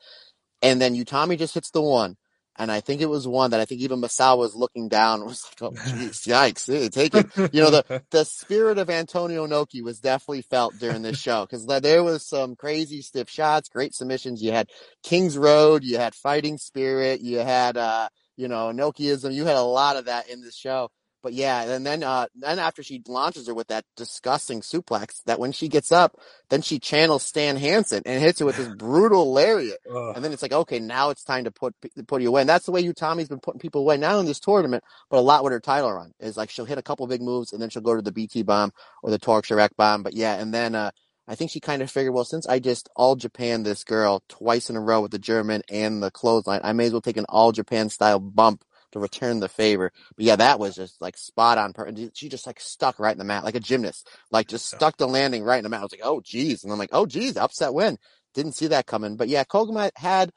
And 0.61 0.79
then 0.79 0.95
Utami 0.95 1.37
just 1.37 1.53
hits 1.53 1.71
the 1.71 1.81
one. 1.81 2.15
And 2.57 2.71
I 2.71 2.79
think 2.81 3.01
it 3.01 3.09
was 3.09 3.27
one 3.27 3.51
that 3.51 3.59
I 3.59 3.65
think 3.65 3.81
even 3.81 4.01
Masao 4.01 4.37
was 4.37 4.55
looking 4.55 4.87
down 4.87 5.21
and 5.21 5.29
was 5.29 5.43
like, 5.61 5.71
oh, 5.71 5.75
jeez, 5.75 6.27
yikes, 6.27 6.69
eh, 6.73 6.89
take 6.89 7.15
it. 7.15 7.53
You 7.53 7.61
know, 7.61 7.71
the, 7.71 8.03
the 8.11 8.23
spirit 8.23 8.77
of 8.77 8.89
Antonio 8.89 9.47
Inoki 9.47 9.81
was 9.81 9.99
definitely 9.99 10.43
felt 10.43 10.77
during 10.77 11.01
this 11.01 11.19
show 11.19 11.45
because 11.45 11.65
there 11.65 12.03
was 12.03 12.27
some 12.27 12.55
crazy 12.55 13.01
stiff 13.01 13.29
shots, 13.29 13.69
great 13.69 13.95
submissions. 13.95 14.43
You 14.43 14.51
had 14.51 14.69
King's 15.03 15.37
Road, 15.37 15.83
you 15.83 15.97
had 15.97 16.13
Fighting 16.13 16.57
Spirit, 16.57 17.21
you 17.21 17.39
had, 17.39 17.77
uh, 17.77 18.09
you 18.41 18.47
know, 18.47 18.71
Inokiism. 18.73 19.33
You 19.33 19.45
had 19.45 19.55
a 19.55 19.61
lot 19.61 19.97
of 19.97 20.05
that 20.05 20.27
in 20.29 20.41
this 20.41 20.55
show. 20.55 20.89
But 21.23 21.33
yeah, 21.33 21.61
and 21.61 21.85
then 21.85 22.01
uh, 22.01 22.25
then 22.33 22.57
after 22.57 22.81
she 22.81 23.03
launches 23.07 23.45
her 23.45 23.53
with 23.53 23.67
that 23.67 23.85
disgusting 23.95 24.61
suplex, 24.61 25.21
that 25.25 25.39
when 25.39 25.51
she 25.51 25.67
gets 25.67 25.91
up, 25.91 26.17
then 26.49 26.63
she 26.63 26.79
channels 26.79 27.21
Stan 27.21 27.57
Hansen 27.57 28.01
and 28.07 28.19
hits 28.19 28.39
her 28.39 28.45
with 28.47 28.57
this 28.57 28.67
brutal 28.77 29.31
lariat. 29.31 29.77
And 30.15 30.25
then 30.25 30.33
it's 30.33 30.41
like, 30.41 30.51
okay, 30.51 30.79
now 30.79 31.11
it's 31.11 31.23
time 31.23 31.43
to 31.43 31.51
put 31.51 31.75
put 32.07 32.23
you 32.23 32.29
away. 32.29 32.41
And 32.41 32.49
that's 32.49 32.65
the 32.65 32.71
way 32.71 32.81
Utami's 32.83 33.29
been 33.29 33.39
putting 33.39 33.59
people 33.59 33.81
away, 33.81 33.97
not 33.97 34.19
in 34.19 34.25
this 34.25 34.39
tournament, 34.39 34.83
but 35.11 35.19
a 35.19 35.21
lot 35.21 35.43
with 35.43 35.53
her 35.53 35.59
title 35.59 35.93
run. 35.93 36.11
Is 36.19 36.37
like 36.37 36.49
she'll 36.49 36.65
hit 36.65 36.79
a 36.79 36.83
couple 36.83 37.05
big 37.05 37.21
moves 37.21 37.53
and 37.53 37.61
then 37.61 37.69
she'll 37.69 37.83
go 37.83 37.95
to 37.95 38.01
the 38.01 38.11
BT 38.11 38.41
bomb 38.41 38.71
or 39.03 39.11
the 39.11 39.19
Torque 39.19 39.45
Sharek 39.45 39.75
bomb. 39.77 40.01
But 40.01 40.13
yeah, 40.13 40.39
and 40.41 40.51
then 40.51 40.73
uh, 40.73 40.89
I 41.27 41.35
think 41.35 41.51
she 41.51 41.59
kind 41.59 41.81
of 41.81 41.91
figured, 41.91 42.13
well, 42.13 42.25
since 42.25 42.47
I 42.47 42.59
just 42.59 42.89
all 42.95 43.15
Japan 43.15 43.63
this 43.63 43.83
girl 43.83 44.23
twice 44.27 44.69
in 44.69 44.75
a 44.75 44.81
row 44.81 45.01
with 45.01 45.11
the 45.11 45.19
German 45.19 45.61
and 45.69 46.01
the 46.01 46.11
clothesline, 46.11 46.61
I 46.63 46.73
may 46.73 46.85
as 46.85 46.91
well 46.91 47.01
take 47.01 47.17
an 47.17 47.25
all 47.29 47.51
Japan 47.51 47.89
style 47.89 48.19
bump 48.19 48.63
to 48.91 48.99
return 48.99 49.39
the 49.39 49.47
favor. 49.47 49.91
But 50.15 50.25
yeah, 50.25 50.35
that 50.37 50.59
was 50.59 50.75
just 50.75 51.01
like 51.01 51.17
spot 51.17 51.57
on. 51.57 51.73
Per- 51.73 51.93
she 52.13 52.29
just 52.29 52.47
like 52.47 52.59
stuck 52.59 52.99
right 52.99 53.13
in 53.13 53.17
the 53.17 53.23
mat, 53.23 53.43
like 53.43 53.55
a 53.55 53.59
gymnast, 53.59 54.09
like 54.31 54.47
just 54.47 54.65
stuck 54.65 54.97
the 54.97 55.07
landing 55.07 55.43
right 55.43 55.57
in 55.57 55.63
the 55.63 55.69
mat. 55.69 55.81
I 55.81 55.83
was 55.83 55.91
like, 55.91 56.01
oh 56.03 56.21
geez, 56.21 56.63
and 56.63 56.71
I'm 56.73 56.79
like, 56.79 56.89
oh 56.91 57.05
geez, 57.05 57.37
upset 57.37 57.73
win. 57.73 57.97
Didn't 58.33 58.55
see 58.55 58.67
that 58.67 58.87
coming. 58.87 59.15
But 59.15 59.29
yeah, 59.29 59.43
Koguma 59.43 59.91
had 59.95 60.31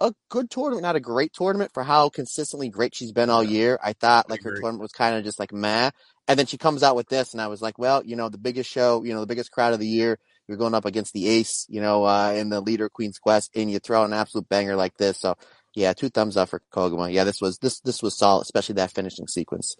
a 0.00 0.14
good 0.30 0.50
tournament, 0.50 0.82
not 0.82 0.96
a 0.96 1.00
great 1.00 1.32
tournament 1.32 1.72
for 1.74 1.82
how 1.82 2.08
consistently 2.08 2.70
great 2.70 2.94
she's 2.94 3.12
been 3.12 3.30
all 3.30 3.44
year. 3.44 3.78
I 3.82 3.92
thought 3.92 4.30
like 4.30 4.42
her 4.42 4.52
tournament 4.52 4.80
was 4.80 4.92
kind 4.92 5.16
of 5.16 5.24
just 5.24 5.38
like 5.38 5.52
meh. 5.52 5.90
And 6.30 6.38
then 6.38 6.46
she 6.46 6.58
comes 6.58 6.84
out 6.84 6.94
with 6.94 7.08
this, 7.08 7.32
and 7.32 7.40
I 7.40 7.48
was 7.48 7.60
like, 7.60 7.76
well, 7.76 8.04
you 8.06 8.14
know, 8.14 8.28
the 8.28 8.38
biggest 8.38 8.70
show, 8.70 9.02
you 9.02 9.12
know, 9.12 9.18
the 9.18 9.26
biggest 9.26 9.50
crowd 9.50 9.72
of 9.72 9.80
the 9.80 9.86
year. 9.88 10.16
You're 10.46 10.58
going 10.58 10.74
up 10.74 10.84
against 10.84 11.12
the 11.12 11.26
ace, 11.26 11.66
you 11.68 11.80
know, 11.80 12.04
uh, 12.04 12.32
in 12.36 12.50
the 12.50 12.60
leader 12.60 12.88
Queen's 12.88 13.18
Quest, 13.18 13.50
and 13.56 13.68
you 13.68 13.80
throw 13.80 14.04
an 14.04 14.12
absolute 14.12 14.48
banger 14.48 14.76
like 14.76 14.96
this. 14.96 15.18
So 15.18 15.34
yeah, 15.74 15.92
two 15.92 16.08
thumbs 16.08 16.36
up 16.36 16.48
for 16.48 16.62
Koguma. 16.72 17.12
Yeah, 17.12 17.24
this 17.24 17.40
was 17.40 17.58
this 17.58 17.80
this 17.80 18.00
was 18.00 18.16
solid, 18.16 18.42
especially 18.42 18.76
that 18.76 18.92
finishing 18.92 19.26
sequence. 19.26 19.74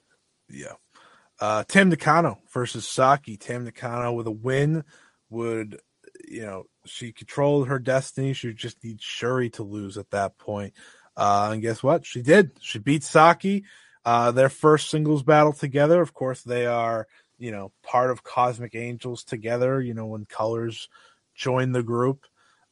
Yeah. 0.49 0.75
Uh 1.39 1.63
Tam 1.69 1.89
Nakano 1.89 2.39
versus 2.53 2.87
Saki. 2.87 3.37
Tam 3.37 3.65
Nakano 3.65 4.13
with 4.13 4.27
a 4.27 4.33
win 4.33 4.83
would 5.29 5.79
you 6.29 6.43
know, 6.43 6.65
she 6.85 7.13
controlled 7.13 7.69
her 7.69 7.79
destiny. 7.79 8.33
She 8.33 8.53
just 8.55 8.83
need 8.83 8.99
Syuri 8.99 9.53
to 9.53 9.63
lose 9.63 9.99
at 9.99 10.11
that 10.11 10.37
point. 10.37 10.75
Uh 11.17 11.51
and 11.53 11.63
guess 11.63 11.81
what? 11.81 12.05
She 12.05 12.23
did. 12.23 12.53
She 12.61 12.81
beat 12.81 13.05
Saki. 13.05 13.65
Uh 14.05 14.31
their 14.31 14.49
first 14.49 14.91
singles 14.91 15.23
battle 15.23 15.53
together. 15.53 16.01
Of 16.01 16.15
course, 16.15 16.43
they 16.43 16.67
are, 16.67 17.07
you 17.39 17.51
know, 17.51 17.73
part 17.83 18.11
of 18.11 18.23
Cosmic 18.23 18.75
Angels 18.75 19.25
together, 19.25 19.81
you 19.81 19.95
know, 19.95 20.07
when 20.07 20.25
colors 20.25 20.89
join 21.35 21.73
the 21.73 21.83
group. 21.83 22.27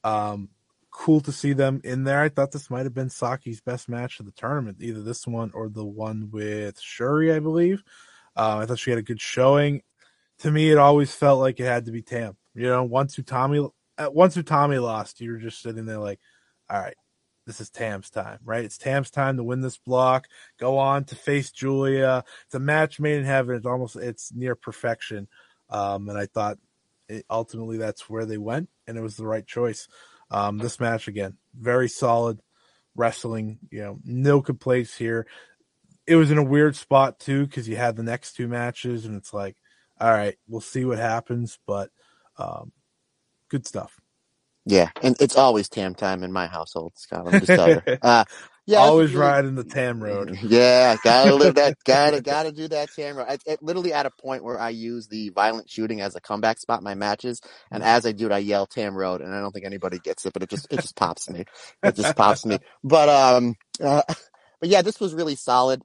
Um 0.05 0.51
cool 0.91 1.20
to 1.20 1.33
see 1.33 1.53
them 1.53 1.81
in 1.85 2.05
there. 2.05 2.20
I 2.22 2.29
thought 2.29 2.51
this 2.51 2.70
might 2.70 2.85
have 2.85 2.95
been 2.95 3.11
Saki's 3.11 3.61
best 3.61 3.89
match 3.89 4.18
of 4.18 4.26
the 4.26 4.33
tournament, 4.33 4.79
either 4.81 5.03
this 5.03 5.26
one 5.26 5.53
or 5.55 5.68
the 5.68 5.85
one 5.85 6.29
with 6.33 6.81
Syuri, 6.81 7.35
I 7.35 7.39
believe. 7.39 7.83
Uh, 8.37 8.59
I 8.59 8.66
thought 8.66 8.79
she 8.79 8.91
had 8.91 8.99
a 8.99 9.03
good 9.03 9.20
showing. 9.20 9.83
To 10.41 10.51
me, 10.51 10.70
it 10.70 10.79
always 10.79 11.14
felt 11.14 11.41
like 11.41 11.61
it 11.61 11.64
had 11.64 11.85
to 11.87 11.93
be 11.93 12.03
Tam. 12.03 12.37
You 12.55 12.64
know, 12.64 12.85
once 12.85 13.16
Utami 13.16 13.70
uh, 13.99 14.11
once 14.12 14.37
Utami 14.37 14.83
lost, 14.83 15.20
you 15.20 15.33
were 15.33 15.39
just 15.39 15.62
sitting 15.62 15.87
there 15.87 15.99
like, 15.99 16.20
all 16.70 16.81
right, 16.81 16.97
this 17.49 17.63
is 17.63 17.71
Tam's 17.71 18.11
time, 18.11 18.39
right? 18.45 18.63
It's 18.63 18.77
Tam's 18.77 19.11
time 19.11 19.39
to 19.39 19.43
win 19.43 19.63
this 19.63 19.79
block, 19.79 20.29
go 20.61 20.77
on 20.77 21.05
to 21.05 21.17
face 21.17 21.51
Giulia. 21.51 22.23
It's 22.45 22.55
a 22.55 22.61
match 22.61 23.01
made 23.01 23.17
in 23.17 23.25
heaven. 23.25 23.57
It's 23.57 23.65
almost 23.65 23.97
it's 23.97 24.33
near 24.35 24.55
perfection. 24.55 25.29
Um, 25.71 26.11
and 26.11 26.19
I 26.19 26.27
thought 26.27 26.59
it, 27.09 27.25
ultimately 27.31 27.79
that's 27.79 28.09
where 28.09 28.27
they 28.27 28.37
went, 28.37 28.69
and 28.87 28.99
it 28.99 29.01
was 29.01 29.17
the 29.17 29.27
right 29.27 29.47
choice. 29.47 29.89
Um, 30.31 30.59
this 30.59 30.79
match 30.79 31.09
again, 31.09 31.39
very 31.59 31.89
solid 31.89 32.41
wrestling. 32.95 33.59
You 33.71 33.81
know, 33.81 33.99
no 34.05 34.43
complaints 34.43 34.95
here. 34.95 35.27
It 36.07 36.17
was 36.17 36.31
in 36.31 36.37
a 36.37 36.45
weird 36.45 36.77
spot 36.77 37.19
too 37.19 37.47
because 37.47 37.67
you 37.67 37.77
had 37.77 37.97
the 37.97 38.03
next 38.03 38.35
two 38.35 38.47
matches, 38.47 39.07
and 39.07 39.17
it's 39.17 39.33
like, 39.33 39.57
all 39.99 40.13
right, 40.13 40.37
we'll 40.47 40.61
see 40.61 40.85
what 40.85 40.99
happens, 40.99 41.59
but 41.67 41.89
um, 42.37 42.73
good 43.49 43.67
stuff. 43.67 43.99
Yeah, 44.69 44.91
and 45.03 45.16
it's 45.21 45.37
always 45.37 45.69
tam 45.69 45.95
time 45.97 46.25
in 46.25 46.33
my 46.33 46.49
household, 46.49 46.95
Scott. 46.97 47.27
I'm 47.29 47.39
just 47.39 47.55
telling 47.55 47.77
you. 47.77 47.83
Uh, 48.03 48.25
yeah, 48.66 48.91
always 48.91 49.12
really, 49.12 49.37
riding 49.41 49.57
the 49.57 49.64
Tam 49.64 50.03
road. 50.03 50.39
Yeah, 50.43 50.97
gotta 51.03 51.35
live 51.37 51.57
that. 51.57 51.77
Gotta 51.87 52.23
gotta 52.23 52.53
do 52.53 52.69
that 52.69 52.93
Tam 52.93 53.16
road. 53.19 53.27
I, 53.29 53.39
it, 53.47 53.62
literally 53.62 53.93
at 53.93 54.07
a 54.07 54.12
point 54.12 54.45
where 54.45 54.61
I 54.61 54.71
use 54.71 55.09
the 55.09 55.31
violent 55.31 55.71
shooting 55.71 56.01
as 56.01 56.16
a 56.16 56.23
comeback 56.23 56.59
spot 56.61 56.81
in 56.81 56.85
my 56.85 56.95
matches, 56.97 57.43
and 57.73 57.83
as 57.85 58.07
I 58.07 58.12
do 58.12 58.27
it, 58.27 58.33
I 58.33 58.39
yell 58.39 58.66
Tam 58.66 58.97
road, 58.97 59.21
and 59.23 59.35
I 59.35 59.41
don't 59.41 59.53
think 59.53 59.66
anybody 59.66 60.01
gets 60.01 60.27
it, 60.27 60.35
but 60.35 60.45
it 60.45 60.51
just 60.51 60.69
it 60.71 60.81
just 60.81 60.97
pops 60.97 61.31
me. 61.31 61.45
It 61.85 61.97
just 61.97 62.16
pops 62.16 62.47
me. 62.47 62.61
But 62.85 63.09
um, 63.11 63.57
uh, 63.85 64.03
but 64.61 64.71
yeah, 64.71 64.83
this 64.83 65.01
was 65.01 65.14
really 65.14 65.37
solid. 65.37 65.83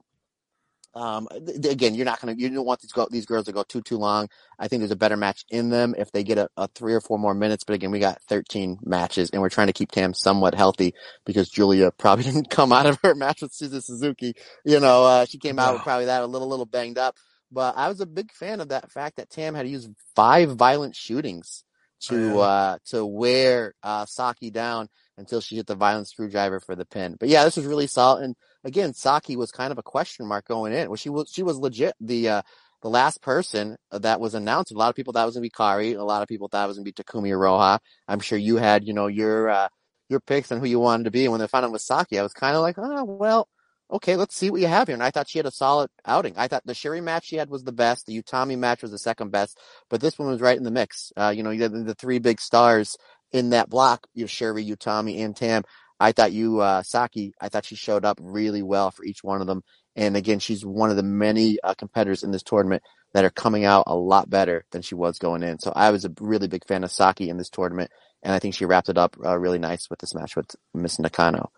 Um, 0.94 1.26
again, 1.32 1.94
you're 1.94 2.04
not 2.04 2.20
gonna 2.20 2.34
you 2.36 2.48
don't 2.48 2.64
want 2.64 2.80
these 2.80 2.92
go, 2.92 3.08
these 3.10 3.26
girls 3.26 3.46
to 3.46 3.52
go 3.52 3.64
too 3.64 3.82
too 3.82 3.96
long. 3.98 4.28
I 4.58 4.68
think 4.68 4.80
there's 4.80 4.92
a 4.92 4.96
better 4.96 5.16
match 5.16 5.44
in 5.50 5.70
them 5.70 5.94
if 5.98 6.12
they 6.12 6.22
get 6.22 6.38
a, 6.38 6.48
a, 6.56 6.68
three 6.68 6.94
or 6.94 7.00
four 7.00 7.18
more 7.18 7.34
minutes. 7.34 7.64
But 7.64 7.74
again, 7.74 7.90
we 7.90 7.98
got 7.98 8.22
13 8.28 8.78
matches, 8.84 9.30
and 9.30 9.42
we're 9.42 9.48
trying 9.48 9.66
to 9.66 9.72
keep 9.72 9.90
Tam 9.90 10.14
somewhat 10.14 10.54
healthy 10.54 10.94
because 11.26 11.48
Giulia 11.48 11.90
probably 11.98 12.24
didn't 12.24 12.50
come 12.50 12.72
out 12.72 12.86
of 12.86 12.98
her 13.02 13.14
match 13.14 13.42
with 13.42 13.52
Suzu 13.52 13.82
Suzuki. 13.82 14.34
You 14.64 14.78
know, 14.80 15.04
uh, 15.04 15.24
she 15.24 15.38
came 15.38 15.58
out 15.58 15.74
with 15.74 15.82
probably 15.82 16.06
that 16.06 16.22
a 16.22 16.26
little 16.26 16.48
little 16.48 16.66
banged 16.66 16.98
up. 16.98 17.16
But 17.50 17.76
I 17.76 17.88
was 17.88 18.00
a 18.00 18.06
big 18.06 18.32
fan 18.32 18.60
of 18.60 18.68
that 18.68 18.90
fact 18.90 19.16
that 19.16 19.30
Tam 19.30 19.54
had 19.54 19.62
to 19.62 19.68
use 19.68 19.88
five 20.16 20.56
violent 20.56 20.96
shootings 20.96 21.64
to 22.08 22.38
uh, 22.38 22.78
to 22.86 23.04
wear 23.04 23.74
uh, 23.82 24.06
Saki 24.06 24.50
down 24.50 24.88
until 25.16 25.40
she 25.40 25.56
hit 25.56 25.66
the 25.66 25.74
violent 25.74 26.08
screwdriver 26.08 26.60
for 26.60 26.74
the 26.74 26.84
pin. 26.84 27.16
But 27.18 27.28
yeah, 27.28 27.44
this 27.44 27.56
was 27.56 27.66
really 27.66 27.86
solid. 27.86 28.24
And 28.24 28.36
again, 28.64 28.94
Saki 28.94 29.36
was 29.36 29.50
kind 29.50 29.72
of 29.72 29.78
a 29.78 29.82
question 29.82 30.26
mark 30.26 30.46
going 30.46 30.72
in. 30.72 30.88
Well, 30.88 30.96
she 30.96 31.10
was 31.10 31.30
she 31.32 31.42
was 31.42 31.58
legit 31.58 31.94
the 32.00 32.28
uh, 32.28 32.42
the 32.82 32.90
last 32.90 33.22
person 33.22 33.76
that 33.90 34.20
was 34.20 34.34
announced. 34.34 34.72
A 34.72 34.76
lot 34.76 34.90
of 34.90 34.96
people 34.96 35.12
thought 35.12 35.22
it 35.22 35.26
was 35.26 35.34
gonna 35.34 35.42
be 35.42 35.50
Kari. 35.50 35.92
A 35.92 36.04
lot 36.04 36.22
of 36.22 36.28
people 36.28 36.48
thought 36.48 36.64
it 36.64 36.68
was 36.68 36.76
gonna 36.76 36.84
be 36.84 36.92
Takumi 36.92 37.30
Iroha. 37.30 37.78
I'm 38.08 38.20
sure 38.20 38.38
you 38.38 38.56
had 38.56 38.86
you 38.86 38.92
know 38.92 39.06
your 39.06 39.48
uh, 39.50 39.68
your 40.08 40.20
picks 40.20 40.50
on 40.52 40.60
who 40.60 40.66
you 40.66 40.80
wanted 40.80 41.04
to 41.04 41.10
be. 41.10 41.24
And 41.24 41.32
when 41.32 41.40
they 41.40 41.46
found 41.46 41.64
out 41.64 41.68
it 41.68 41.72
was 41.72 41.86
Saki, 41.86 42.18
I 42.18 42.22
was 42.22 42.32
kind 42.32 42.56
of 42.56 42.62
like, 42.62 42.76
oh 42.78 43.04
well. 43.04 43.48
Okay, 43.90 44.16
let's 44.16 44.34
see 44.34 44.50
what 44.50 44.62
you 44.62 44.66
have 44.66 44.88
here. 44.88 44.94
And 44.94 45.02
I 45.02 45.10
thought 45.10 45.28
she 45.28 45.38
had 45.38 45.46
a 45.46 45.50
solid 45.50 45.90
outing. 46.06 46.34
I 46.38 46.48
thought 46.48 46.64
the 46.64 46.72
Syuri 46.72 47.02
match 47.02 47.26
she 47.26 47.36
had 47.36 47.50
was 47.50 47.64
the 47.64 47.70
best. 47.70 48.06
The 48.06 48.20
Utami 48.20 48.58
match 48.58 48.80
was 48.80 48.90
the 48.90 48.98
second 48.98 49.30
best, 49.30 49.58
but 49.90 50.00
this 50.00 50.18
one 50.18 50.26
was 50.26 50.40
right 50.40 50.56
in 50.56 50.64
the 50.64 50.70
mix. 50.70 51.12
Uh, 51.16 51.32
you 51.36 51.42
know, 51.42 51.50
you 51.50 51.62
had 51.62 51.72
the 51.72 51.94
three 51.94 52.18
big 52.18 52.40
stars 52.40 52.96
in 53.30 53.50
that 53.50 53.68
block, 53.68 54.06
you 54.14 54.24
know, 54.24 54.28
Syuri, 54.28 54.66
Utami, 54.66 55.22
and 55.22 55.36
Tam. 55.36 55.64
I 56.00 56.12
thought 56.12 56.32
you, 56.32 56.60
uh, 56.60 56.82
Saki, 56.82 57.34
I 57.40 57.48
thought 57.48 57.64
she 57.64 57.76
showed 57.76 58.04
up 58.04 58.18
really 58.20 58.62
well 58.62 58.90
for 58.90 59.04
each 59.04 59.22
one 59.22 59.40
of 59.40 59.46
them. 59.46 59.62
And 59.96 60.16
again, 60.16 60.40
she's 60.40 60.64
one 60.64 60.90
of 60.90 60.96
the 60.96 61.02
many 61.02 61.58
uh, 61.62 61.74
competitors 61.74 62.22
in 62.22 62.32
this 62.32 62.42
tournament 62.42 62.82
that 63.12 63.24
are 63.24 63.30
coming 63.30 63.64
out 63.64 63.84
a 63.86 63.94
lot 63.94 64.28
better 64.28 64.64
than 64.72 64.82
she 64.82 64.96
was 64.96 65.18
going 65.18 65.42
in. 65.42 65.58
So 65.60 65.72
I 65.74 65.90
was 65.90 66.04
a 66.04 66.12
really 66.20 66.48
big 66.48 66.66
fan 66.66 66.82
of 66.82 66.90
Saki 66.90 67.30
in 67.30 67.38
this 67.38 67.48
tournament, 67.48 67.90
and 68.22 68.32
I 68.32 68.40
think 68.40 68.54
she 68.54 68.64
wrapped 68.64 68.88
it 68.88 68.98
up 68.98 69.16
uh, 69.24 69.38
really 69.38 69.60
nice 69.60 69.88
with 69.88 70.00
this 70.00 70.14
match 70.14 70.34
with 70.34 70.54
Miss 70.74 70.98
Nakano. 70.98 71.50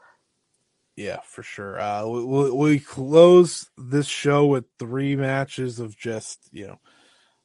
Yeah, 0.97 1.21
for 1.25 1.43
sure. 1.43 1.79
Uh, 1.81 2.07
we, 2.07 2.51
we 2.51 2.81
close 2.81 3.71
this 3.77 4.07
show 4.07 4.47
with 4.47 4.65
three 4.79 5.17
matches 5.17 5.79
of 5.79 5.97
just 5.97 6.39
you 6.53 6.67
know 6.67 6.81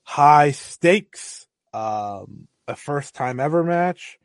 high 0.04 0.52
stakes. 0.52 1.48
Um, 1.74 2.48
a 2.68 2.76
first 2.76 3.16
time 3.16 3.40
ever 3.40 3.64
match, 3.64 4.20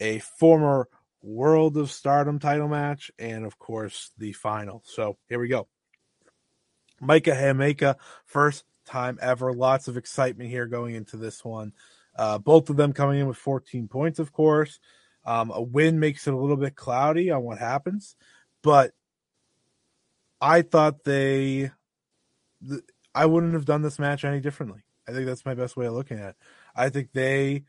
a 0.00 0.18
former 0.18 0.88
World 1.22 1.76
of 1.76 1.90
Stardom 1.90 2.38
title 2.38 2.68
match, 2.68 3.10
and 3.18 3.44
of 3.44 3.58
course 3.58 4.10
the 4.18 4.32
final. 4.32 4.82
So 4.84 5.16
here 5.28 5.38
we 5.38 5.48
go. 5.48 5.68
Maika 7.02 7.34
Himeka, 7.34 7.96
first 8.24 8.64
time 8.84 9.18
ever. 9.20 9.52
Lots 9.52 9.88
of 9.88 9.96
excitement 9.96 10.50
here 10.50 10.66
going 10.66 10.94
into 10.94 11.16
this 11.16 11.44
one. 11.44 11.72
Uh, 12.16 12.38
both 12.38 12.70
of 12.70 12.76
them 12.76 12.92
coming 12.92 13.20
in 13.20 13.26
with 13.26 13.36
14 13.36 13.88
points, 13.88 14.18
of 14.18 14.32
course. 14.32 14.78
Um, 15.24 15.50
a 15.50 15.62
win 15.62 16.00
makes 16.00 16.26
it 16.26 16.34
a 16.34 16.36
little 16.36 16.56
bit 16.56 16.74
cloudy 16.74 17.30
on 17.30 17.42
what 17.42 17.58
happens, 17.58 18.16
but 18.62 18.92
I 20.40 20.62
thought 20.62 21.04
they, 21.04 21.70
th- 22.68 22.82
I 23.14 23.26
wouldn't 23.26 23.54
have 23.54 23.64
done 23.64 23.82
this 23.82 24.00
match 24.00 24.24
any 24.24 24.40
differently. 24.40 24.82
I 25.08 25.12
think 25.12 25.26
that's 25.26 25.46
my 25.46 25.54
best 25.54 25.76
way 25.76 25.86
of 25.86 25.94
looking 25.94 26.18
at 26.18 26.30
it. 26.30 26.36
I 26.74 26.88
think 26.88 27.12
they 27.12 27.64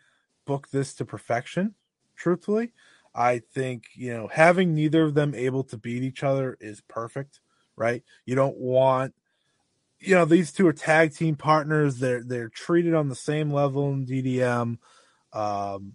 booked 0.45 0.71
this 0.71 0.95
to 0.95 1.05
perfection, 1.05 1.75
truthfully. 2.15 2.73
I 3.15 3.39
think, 3.53 3.85
you 3.95 4.13
know, 4.13 4.27
having 4.27 4.73
neither 4.73 5.03
of 5.03 5.13
them 5.13 5.35
able 5.35 5.63
to 5.65 5.77
beat 5.77 6.03
each 6.03 6.23
other 6.23 6.57
is 6.59 6.81
perfect, 6.81 7.39
right? 7.75 8.03
You 8.25 8.35
don't 8.35 8.57
want 8.57 9.13
you 9.99 10.15
know, 10.15 10.25
these 10.25 10.51
two 10.51 10.67
are 10.67 10.73
tag 10.73 11.15
team 11.15 11.35
partners. 11.35 11.97
They're 11.97 12.23
they're 12.23 12.49
treated 12.49 12.93
on 12.93 13.07
the 13.07 13.15
same 13.15 13.51
level 13.51 13.91
in 13.93 14.05
DDM. 14.05 14.77
Um 15.31 15.93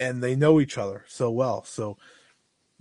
and 0.00 0.22
they 0.22 0.34
know 0.34 0.60
each 0.60 0.78
other 0.78 1.04
so 1.08 1.30
well. 1.30 1.62
So 1.64 1.98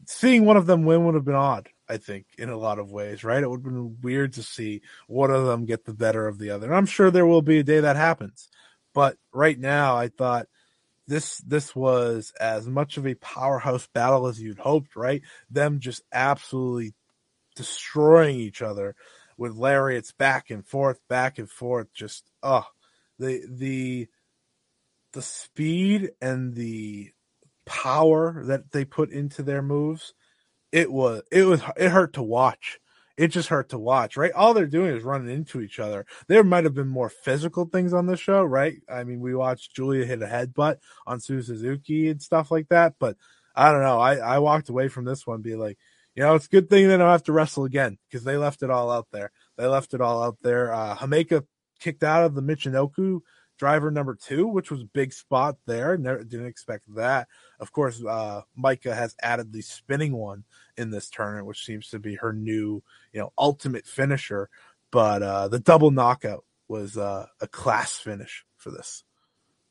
seeing 0.05 0.45
one 0.45 0.57
of 0.57 0.65
them 0.65 0.85
win 0.85 1.05
would 1.05 1.15
have 1.15 1.25
been 1.25 1.35
odd. 1.35 1.69
I 1.89 1.97
think, 1.97 2.27
in 2.37 2.49
a 2.49 2.57
lot 2.57 2.77
of 2.77 2.91
ways, 2.91 3.23
right? 3.23 3.41
It 3.41 3.49
would 3.49 3.61
have 3.61 3.63
been 3.63 3.97
weird 4.01 4.33
to 4.33 4.43
see 4.43 4.81
one 5.07 5.31
of 5.31 5.45
them 5.45 5.65
get 5.65 5.85
the 5.85 5.93
better 5.93 6.27
of 6.27 6.37
the 6.37 6.51
other. 6.51 6.67
And 6.67 6.75
I'm 6.75 6.85
sure 6.85 7.09
there 7.09 7.25
will 7.25 7.41
be 7.41 7.59
a 7.59 7.63
day 7.63 7.79
that 7.79 7.95
happens. 7.95 8.47
But 8.93 9.17
right 9.33 9.59
now, 9.59 9.97
I 9.97 10.09
thought 10.09 10.47
this 11.09 11.39
this 11.39 11.75
was 11.75 12.31
as 12.39 12.67
much 12.67 12.97
of 12.97 13.07
a 13.07 13.15
powerhouse 13.15 13.87
battle 13.93 14.27
as 14.27 14.39
you'd 14.39 14.59
hoped, 14.59 14.95
right? 14.95 15.23
Them 15.49 15.79
just 15.79 16.03
absolutely 16.13 16.93
destroying 17.55 18.39
each 18.39 18.61
other 18.61 18.95
with 19.35 19.57
lariats 19.57 20.11
back 20.11 20.51
and 20.51 20.65
forth, 20.65 20.99
back 21.09 21.39
and 21.39 21.49
forth. 21.49 21.87
Just 21.93 22.29
oh, 22.43 22.65
the 23.17 23.43
the 23.49 24.07
the 25.13 25.21
speed 25.23 26.11
and 26.21 26.53
the 26.53 27.09
power 27.65 28.43
that 28.45 28.71
they 28.71 28.85
put 28.85 29.09
into 29.09 29.41
their 29.41 29.63
moves. 29.63 30.13
It 30.71 30.91
was 30.91 31.23
it 31.31 31.43
was 31.43 31.61
it 31.75 31.89
hurt 31.89 32.13
to 32.13 32.23
watch 32.23 32.79
it 33.19 33.27
just 33.27 33.49
hurt 33.49 33.67
to 33.67 33.77
watch, 33.77 34.15
right? 34.15 34.31
All 34.31 34.53
they're 34.53 34.65
doing 34.65 34.95
is 34.95 35.03
running 35.03 35.29
into 35.29 35.59
each 35.59 35.77
other. 35.77 36.05
There 36.29 36.41
might 36.41 36.63
have 36.63 36.73
been 36.73 36.87
more 36.87 37.09
physical 37.09 37.65
things 37.65 37.91
on 37.91 38.05
the 38.05 38.15
show, 38.15 38.45
right? 38.45 38.77
I 38.87 39.03
mean, 39.03 39.19
we 39.19 39.35
watched 39.35 39.75
Giulia 39.75 40.05
hit 40.05 40.21
a 40.21 40.25
headbutt 40.25 40.77
on 41.05 41.19
Suzu 41.19 41.43
Suzuki 41.43 42.07
and 42.07 42.21
stuff 42.21 42.49
like 42.49 42.69
that, 42.69 42.93
but 42.97 43.17
I 43.53 43.73
don't 43.73 43.81
know. 43.81 43.99
I, 43.99 44.15
I 44.15 44.39
walked 44.39 44.69
away 44.69 44.87
from 44.87 45.03
this 45.03 45.27
one 45.27 45.41
being 45.41 45.59
like, 45.59 45.77
you 46.15 46.23
know, 46.23 46.33
it's 46.35 46.45
a 46.45 46.49
good 46.49 46.69
thing 46.69 46.87
they 46.87 46.95
don't 46.95 47.09
have 47.09 47.23
to 47.23 47.33
wrestle 47.33 47.65
again 47.65 47.97
because 48.09 48.23
they 48.23 48.37
left 48.37 48.63
it 48.63 48.69
all 48.69 48.89
out 48.89 49.07
there. 49.11 49.31
They 49.57 49.67
left 49.67 49.93
it 49.93 49.99
all 49.99 50.23
out 50.23 50.37
there. 50.41 50.73
Uh, 50.73 50.95
Himeka 50.95 51.45
kicked 51.81 52.05
out 52.05 52.23
of 52.23 52.35
the 52.35 52.41
Michinoku 52.41 53.19
driver 53.57 53.91
number 53.91 54.15
two, 54.15 54.47
which 54.47 54.71
was 54.71 54.81
a 54.81 54.89
big 54.93 55.11
spot 55.11 55.57
there. 55.67 55.97
Never 55.97 56.23
didn't 56.23 56.47
expect 56.47 56.85
that. 56.95 57.27
Of 57.59 57.73
course, 57.73 58.01
uh, 58.01 58.41
Maika 58.57 58.95
has 58.95 59.13
added 59.21 59.51
the 59.51 59.61
spinning 59.61 60.15
one 60.15 60.45
in 60.79 60.91
this 60.91 61.09
tournament, 61.09 61.45
which 61.45 61.65
seems 61.65 61.89
to 61.89 61.99
be 61.99 62.15
her 62.15 62.33
new, 62.33 62.81
you 63.13 63.19
know, 63.19 63.33
ultimate 63.37 63.85
finisher. 63.85 64.49
But 64.91 65.21
uh, 65.21 65.47
the 65.49 65.59
double 65.59 65.91
knockout 65.91 66.45
was 66.67 66.97
uh, 66.97 67.27
a 67.41 67.47
class 67.47 67.97
finish 67.97 68.45
for 68.57 68.71
this. 68.71 69.03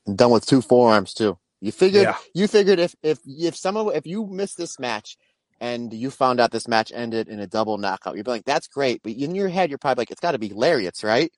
And 0.05 0.17
Done 0.17 0.31
with 0.31 0.45
two 0.45 0.61
forearms 0.61 1.13
too. 1.13 1.37
You 1.61 1.71
figured 1.71 2.03
yeah. 2.03 2.15
you 2.33 2.47
figured 2.47 2.79
if 2.79 2.95
if 3.03 3.19
if 3.25 3.55
someone 3.55 3.93
if 3.93 4.05
you 4.05 4.25
missed 4.27 4.57
this 4.57 4.79
match 4.79 5.17
and 5.59 5.91
you 5.93 6.09
found 6.09 6.39
out 6.39 6.51
this 6.51 6.69
match 6.69 6.91
ended 6.95 7.27
in 7.27 7.39
a 7.39 7.47
double 7.47 7.77
knockout, 7.77 8.15
you'd 8.15 8.25
be 8.25 8.31
like, 8.31 8.45
"That's 8.45 8.67
great," 8.67 9.03
but 9.03 9.11
in 9.11 9.35
your 9.35 9.49
head, 9.49 9.69
you're 9.69 9.77
probably 9.77 10.03
like, 10.03 10.11
"It's 10.11 10.21
got 10.21 10.31
to 10.31 10.39
be 10.39 10.53
lariats, 10.53 11.03
right?" 11.03 11.31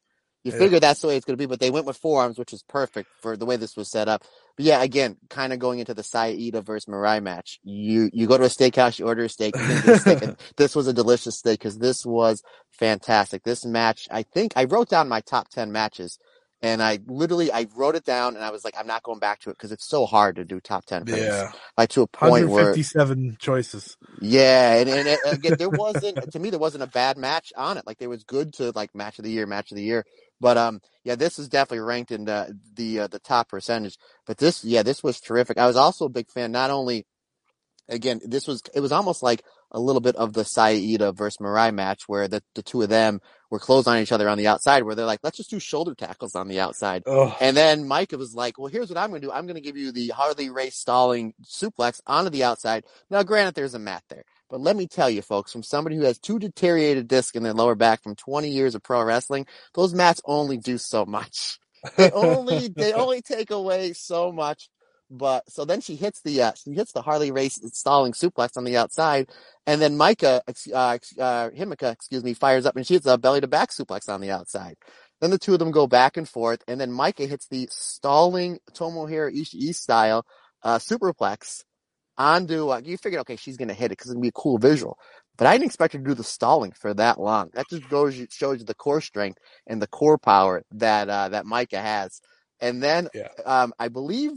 You 0.44 0.52
yeah. 0.52 0.58
figure 0.60 0.80
that's 0.80 1.02
the 1.02 1.08
way 1.08 1.18
it's 1.18 1.26
going 1.26 1.38
to 1.38 1.42
be, 1.42 1.48
but 1.48 1.60
they 1.60 1.72
went 1.72 1.86
with 1.86 1.98
forearms, 1.98 2.38
which 2.38 2.54
is 2.54 2.64
perfect 2.64 3.10
for 3.22 3.36
the 3.36 3.46
way 3.46 3.56
this 3.58 3.76
was 3.76 3.90
set 3.90 4.08
up. 4.08 4.24
But 4.58 4.66
yeah, 4.66 4.84
again, 4.84 5.18
kind 5.30 5.54
of 5.54 5.60
going 5.60 5.80
into 5.80 5.94
the 5.94 6.04
Saida 6.04 6.62
versus 6.62 6.86
Mirai 6.88 7.22
match. 7.24 7.60
You 7.64 8.10
you 8.14 8.28
go 8.28 8.38
to 8.38 8.46
a 8.46 8.48
steakhouse, 8.48 9.00
you 9.00 9.08
order 9.08 9.24
a 9.26 9.30
steak. 9.30 9.56
A 9.58 10.00
steak 10.00 10.22
this 10.58 10.76
was 10.76 10.88
a 10.88 10.94
delicious 10.94 11.38
steak 11.38 11.60
because 11.60 11.80
this 11.80 12.06
was 12.06 12.44
fantastic. 12.72 13.44
This 13.44 13.66
match, 13.66 14.08
I 14.12 14.24
think 14.24 14.54
I 14.56 14.66
wrote 14.66 14.90
down 14.90 15.10
my 15.10 15.22
top 15.22 15.50
ten 15.50 15.72
matches, 15.72 16.20
and 16.62 16.82
I 16.82 17.00
literally 17.08 17.52
I 17.52 17.68
wrote 17.76 17.96
it 17.96 18.04
down, 18.04 18.36
and 18.36 18.44
I 18.44 18.52
was 18.52 18.64
like, 18.64 18.76
I'm 18.78 18.88
not 18.88 19.04
going 19.04 19.20
back 19.20 19.40
to 19.42 19.50
it 19.50 19.54
because 19.54 19.72
it's 19.72 19.88
so 19.88 20.06
hard 20.06 20.36
to 20.36 20.46
do 20.46 20.60
top 20.60 20.86
ten. 20.86 21.06
Things. 21.06 21.20
Yeah, 21.20 21.52
like 21.78 21.90
to 21.90 22.04
a 22.04 22.08
point 22.08 22.48
157 22.48 23.24
where 23.26 23.36
choices. 23.38 23.98
Yeah, 24.22 24.76
and, 24.76 24.90
and 24.90 25.08
it, 25.08 25.20
again, 25.26 25.56
there 25.58 25.70
wasn't 25.72 26.32
to 26.32 26.40
me 26.40 26.52
there 26.52 26.60
wasn't 26.60 26.84
a 26.84 26.88
bad 26.88 27.18
match 27.18 27.52
on 27.58 27.78
it. 27.78 27.88
Like 27.88 27.98
there 27.98 28.10
was 28.10 28.24
good 28.24 28.54
to 28.56 28.72
like 28.72 28.94
match 28.94 29.18
of 29.18 29.26
the 29.26 29.32
year, 29.32 29.48
match 29.48 29.72
of 29.72 29.78
the 29.78 29.84
year. 29.84 30.06
But 30.40 30.58
um, 30.58 30.82
yeah, 31.04 31.16
this 31.16 31.40
is 31.40 31.50
definitely 31.50 31.86
ranked 31.86 32.12
in 32.12 32.26
the 32.26 32.58
the 32.76 33.02
uh, 33.02 33.08
the 33.08 33.20
top 33.20 33.50
percentage. 33.50 33.98
But 34.26 34.38
this, 34.38 34.64
yeah, 34.64 34.84
this 34.84 35.04
was 35.04 35.20
terrific. 35.20 35.58
I 35.58 35.68
was 35.68 35.76
also 35.76 36.06
a 36.06 36.10
big 36.10 36.30
fan. 36.30 36.52
Not 36.52 36.72
only, 36.72 37.06
again, 37.90 38.22
this 38.24 38.48
was 38.48 38.62
it 38.74 38.82
was 38.82 38.92
almost 38.92 39.24
like 39.24 39.44
a 39.72 39.80
little 39.80 40.02
bit 40.02 40.16
of 40.16 40.34
the 40.34 40.44
Saida 40.44 41.12
versus 41.12 41.38
Mirai 41.38 41.74
match 41.74 42.08
where 42.08 42.28
the, 42.28 42.44
the 42.56 42.62
two 42.62 42.82
of 42.82 42.90
them 42.90 43.22
were 43.50 43.60
close 43.60 43.88
on 43.88 43.98
each 43.98 44.12
other 44.12 44.30
on 44.30 44.38
the 44.38 44.48
outside 44.48 44.84
where 44.84 44.96
they're 44.96 45.06
like, 45.06 45.20
let's 45.24 45.38
just 45.38 45.50
do 45.50 45.60
shoulder 45.60 45.96
tackles 45.96 46.36
on 46.36 46.48
the 46.48 46.60
outside. 46.60 47.04
Ugh. 47.08 47.34
And 47.40 47.56
then 47.56 47.86
Maika 47.86 48.18
was 48.18 48.34
like, 48.36 48.58
well, 48.58 48.68
here's 48.68 48.90
what 48.90 48.98
I'm 48.98 49.10
going 49.10 49.22
to 49.22 49.28
do. 49.28 49.32
I'm 49.32 49.46
going 49.46 49.56
to 49.56 49.62
give 49.62 49.78
you 49.78 49.92
the 49.92 50.10
Harley 50.10 50.50
Race 50.50 50.78
stalling 50.78 51.34
suplex 51.44 52.02
onto 52.06 52.30
the 52.30 52.44
outside. 52.44 52.86
Now, 53.10 53.24
granted, 53.24 53.56
there's 53.56 53.74
a 53.74 53.80
mat 53.80 54.04
there. 54.10 54.24
But 54.50 54.62
let 54.62 54.76
me 54.76 54.86
tell 54.88 55.10
you, 55.10 55.22
folks, 55.22 55.52
from 55.52 55.64
somebody 55.64 55.96
who 55.96 56.04
has 56.04 56.20
two 56.20 56.38
deteriorated 56.38 57.08
discs 57.08 57.38
in 57.38 57.44
their 57.44 57.54
lower 57.54 57.76
back 57.76 58.04
from 58.04 58.16
20 58.16 58.50
years 58.50 58.76
of 58.76 58.84
pro 58.84 59.02
wrestling, 59.04 59.48
those 59.74 59.94
mats 59.94 60.22
only 60.26 60.58
do 60.58 60.78
so 60.78 61.06
much. 61.06 61.58
They 61.98 62.12
only 62.12 62.68
they 62.68 62.94
only 63.04 63.24
take 63.24 63.50
away 63.50 63.94
so 63.94 64.32
much. 64.32 64.70
But 65.14 65.50
so 65.52 65.66
then 65.66 65.82
she 65.82 65.96
hits 65.96 66.22
the 66.22 66.42
uh, 66.42 66.52
she 66.56 66.72
hits 66.72 66.94
the 66.94 67.02
Harley 67.02 67.32
Race 67.32 67.60
stalling 67.74 68.14
suplex 68.14 68.56
on 68.56 68.64
the 68.64 68.78
outside, 68.78 69.30
and 69.68 69.82
then 69.82 69.98
Maika 69.98 70.40
uh, 70.48 70.98
uh, 71.22 71.50
Himeka, 71.50 71.92
excuse 71.92 72.24
me, 72.24 72.34
fires 72.34 72.66
up 72.66 72.78
and 72.78 72.88
she 72.88 72.94
hits 72.94 73.06
a 73.06 73.18
belly 73.18 73.42
to 73.42 73.48
back 73.48 73.72
suplex 73.72 74.08
on 74.08 74.22
the 74.22 74.32
outside. 74.32 74.76
Then 75.20 75.30
the 75.30 75.38
two 75.38 75.54
of 75.54 75.60
them 75.60 75.72
go 75.72 75.86
back 75.86 76.16
and 76.16 76.28
forth, 76.28 76.64
and 76.68 76.80
then 76.80 76.92
Maika 76.92 77.28
hits 77.28 77.48
the 77.48 77.68
stalling 77.70 78.60
Tomohiro 78.72 79.36
Ishii 79.36 79.76
style 79.76 80.26
uh, 80.64 80.78
superplex 80.78 81.64
onto, 82.18 82.70
uh, 82.70 82.82
you 82.84 82.98
figured, 82.98 83.22
okay, 83.22 83.36
she's 83.36 83.58
going 83.58 83.68
to 83.68 83.74
hit 83.74 83.88
it 83.88 83.90
because 83.90 84.08
it's 84.08 84.14
going 84.14 84.22
to 84.22 84.26
be 84.26 84.30
a 84.30 84.42
cool 84.42 84.58
visual. 84.58 84.98
But 85.38 85.48
I 85.48 85.54
didn't 85.54 85.68
expect 85.68 85.94
her 85.94 86.00
to 86.00 86.06
do 86.06 86.14
the 86.14 86.24
stalling 86.24 86.72
for 86.72 86.94
that 86.94 87.20
long. 87.20 87.50
That 87.54 87.68
just 87.70 87.90
goes, 87.90 88.16
shows 88.32 88.60
you 88.60 88.66
the 88.66 88.76
core 88.76 89.02
strength 89.02 89.40
and 89.66 89.82
the 89.82 89.88
core 89.88 90.18
power 90.18 90.64
that, 90.72 91.10
uh, 91.10 91.30
that 91.30 91.46
Maika 91.46 91.82
has. 91.82 92.22
And 92.60 92.82
then, 92.82 93.08
yeah. 93.14 93.30
um, 93.46 93.74
I 93.80 93.88
believe 93.88 94.32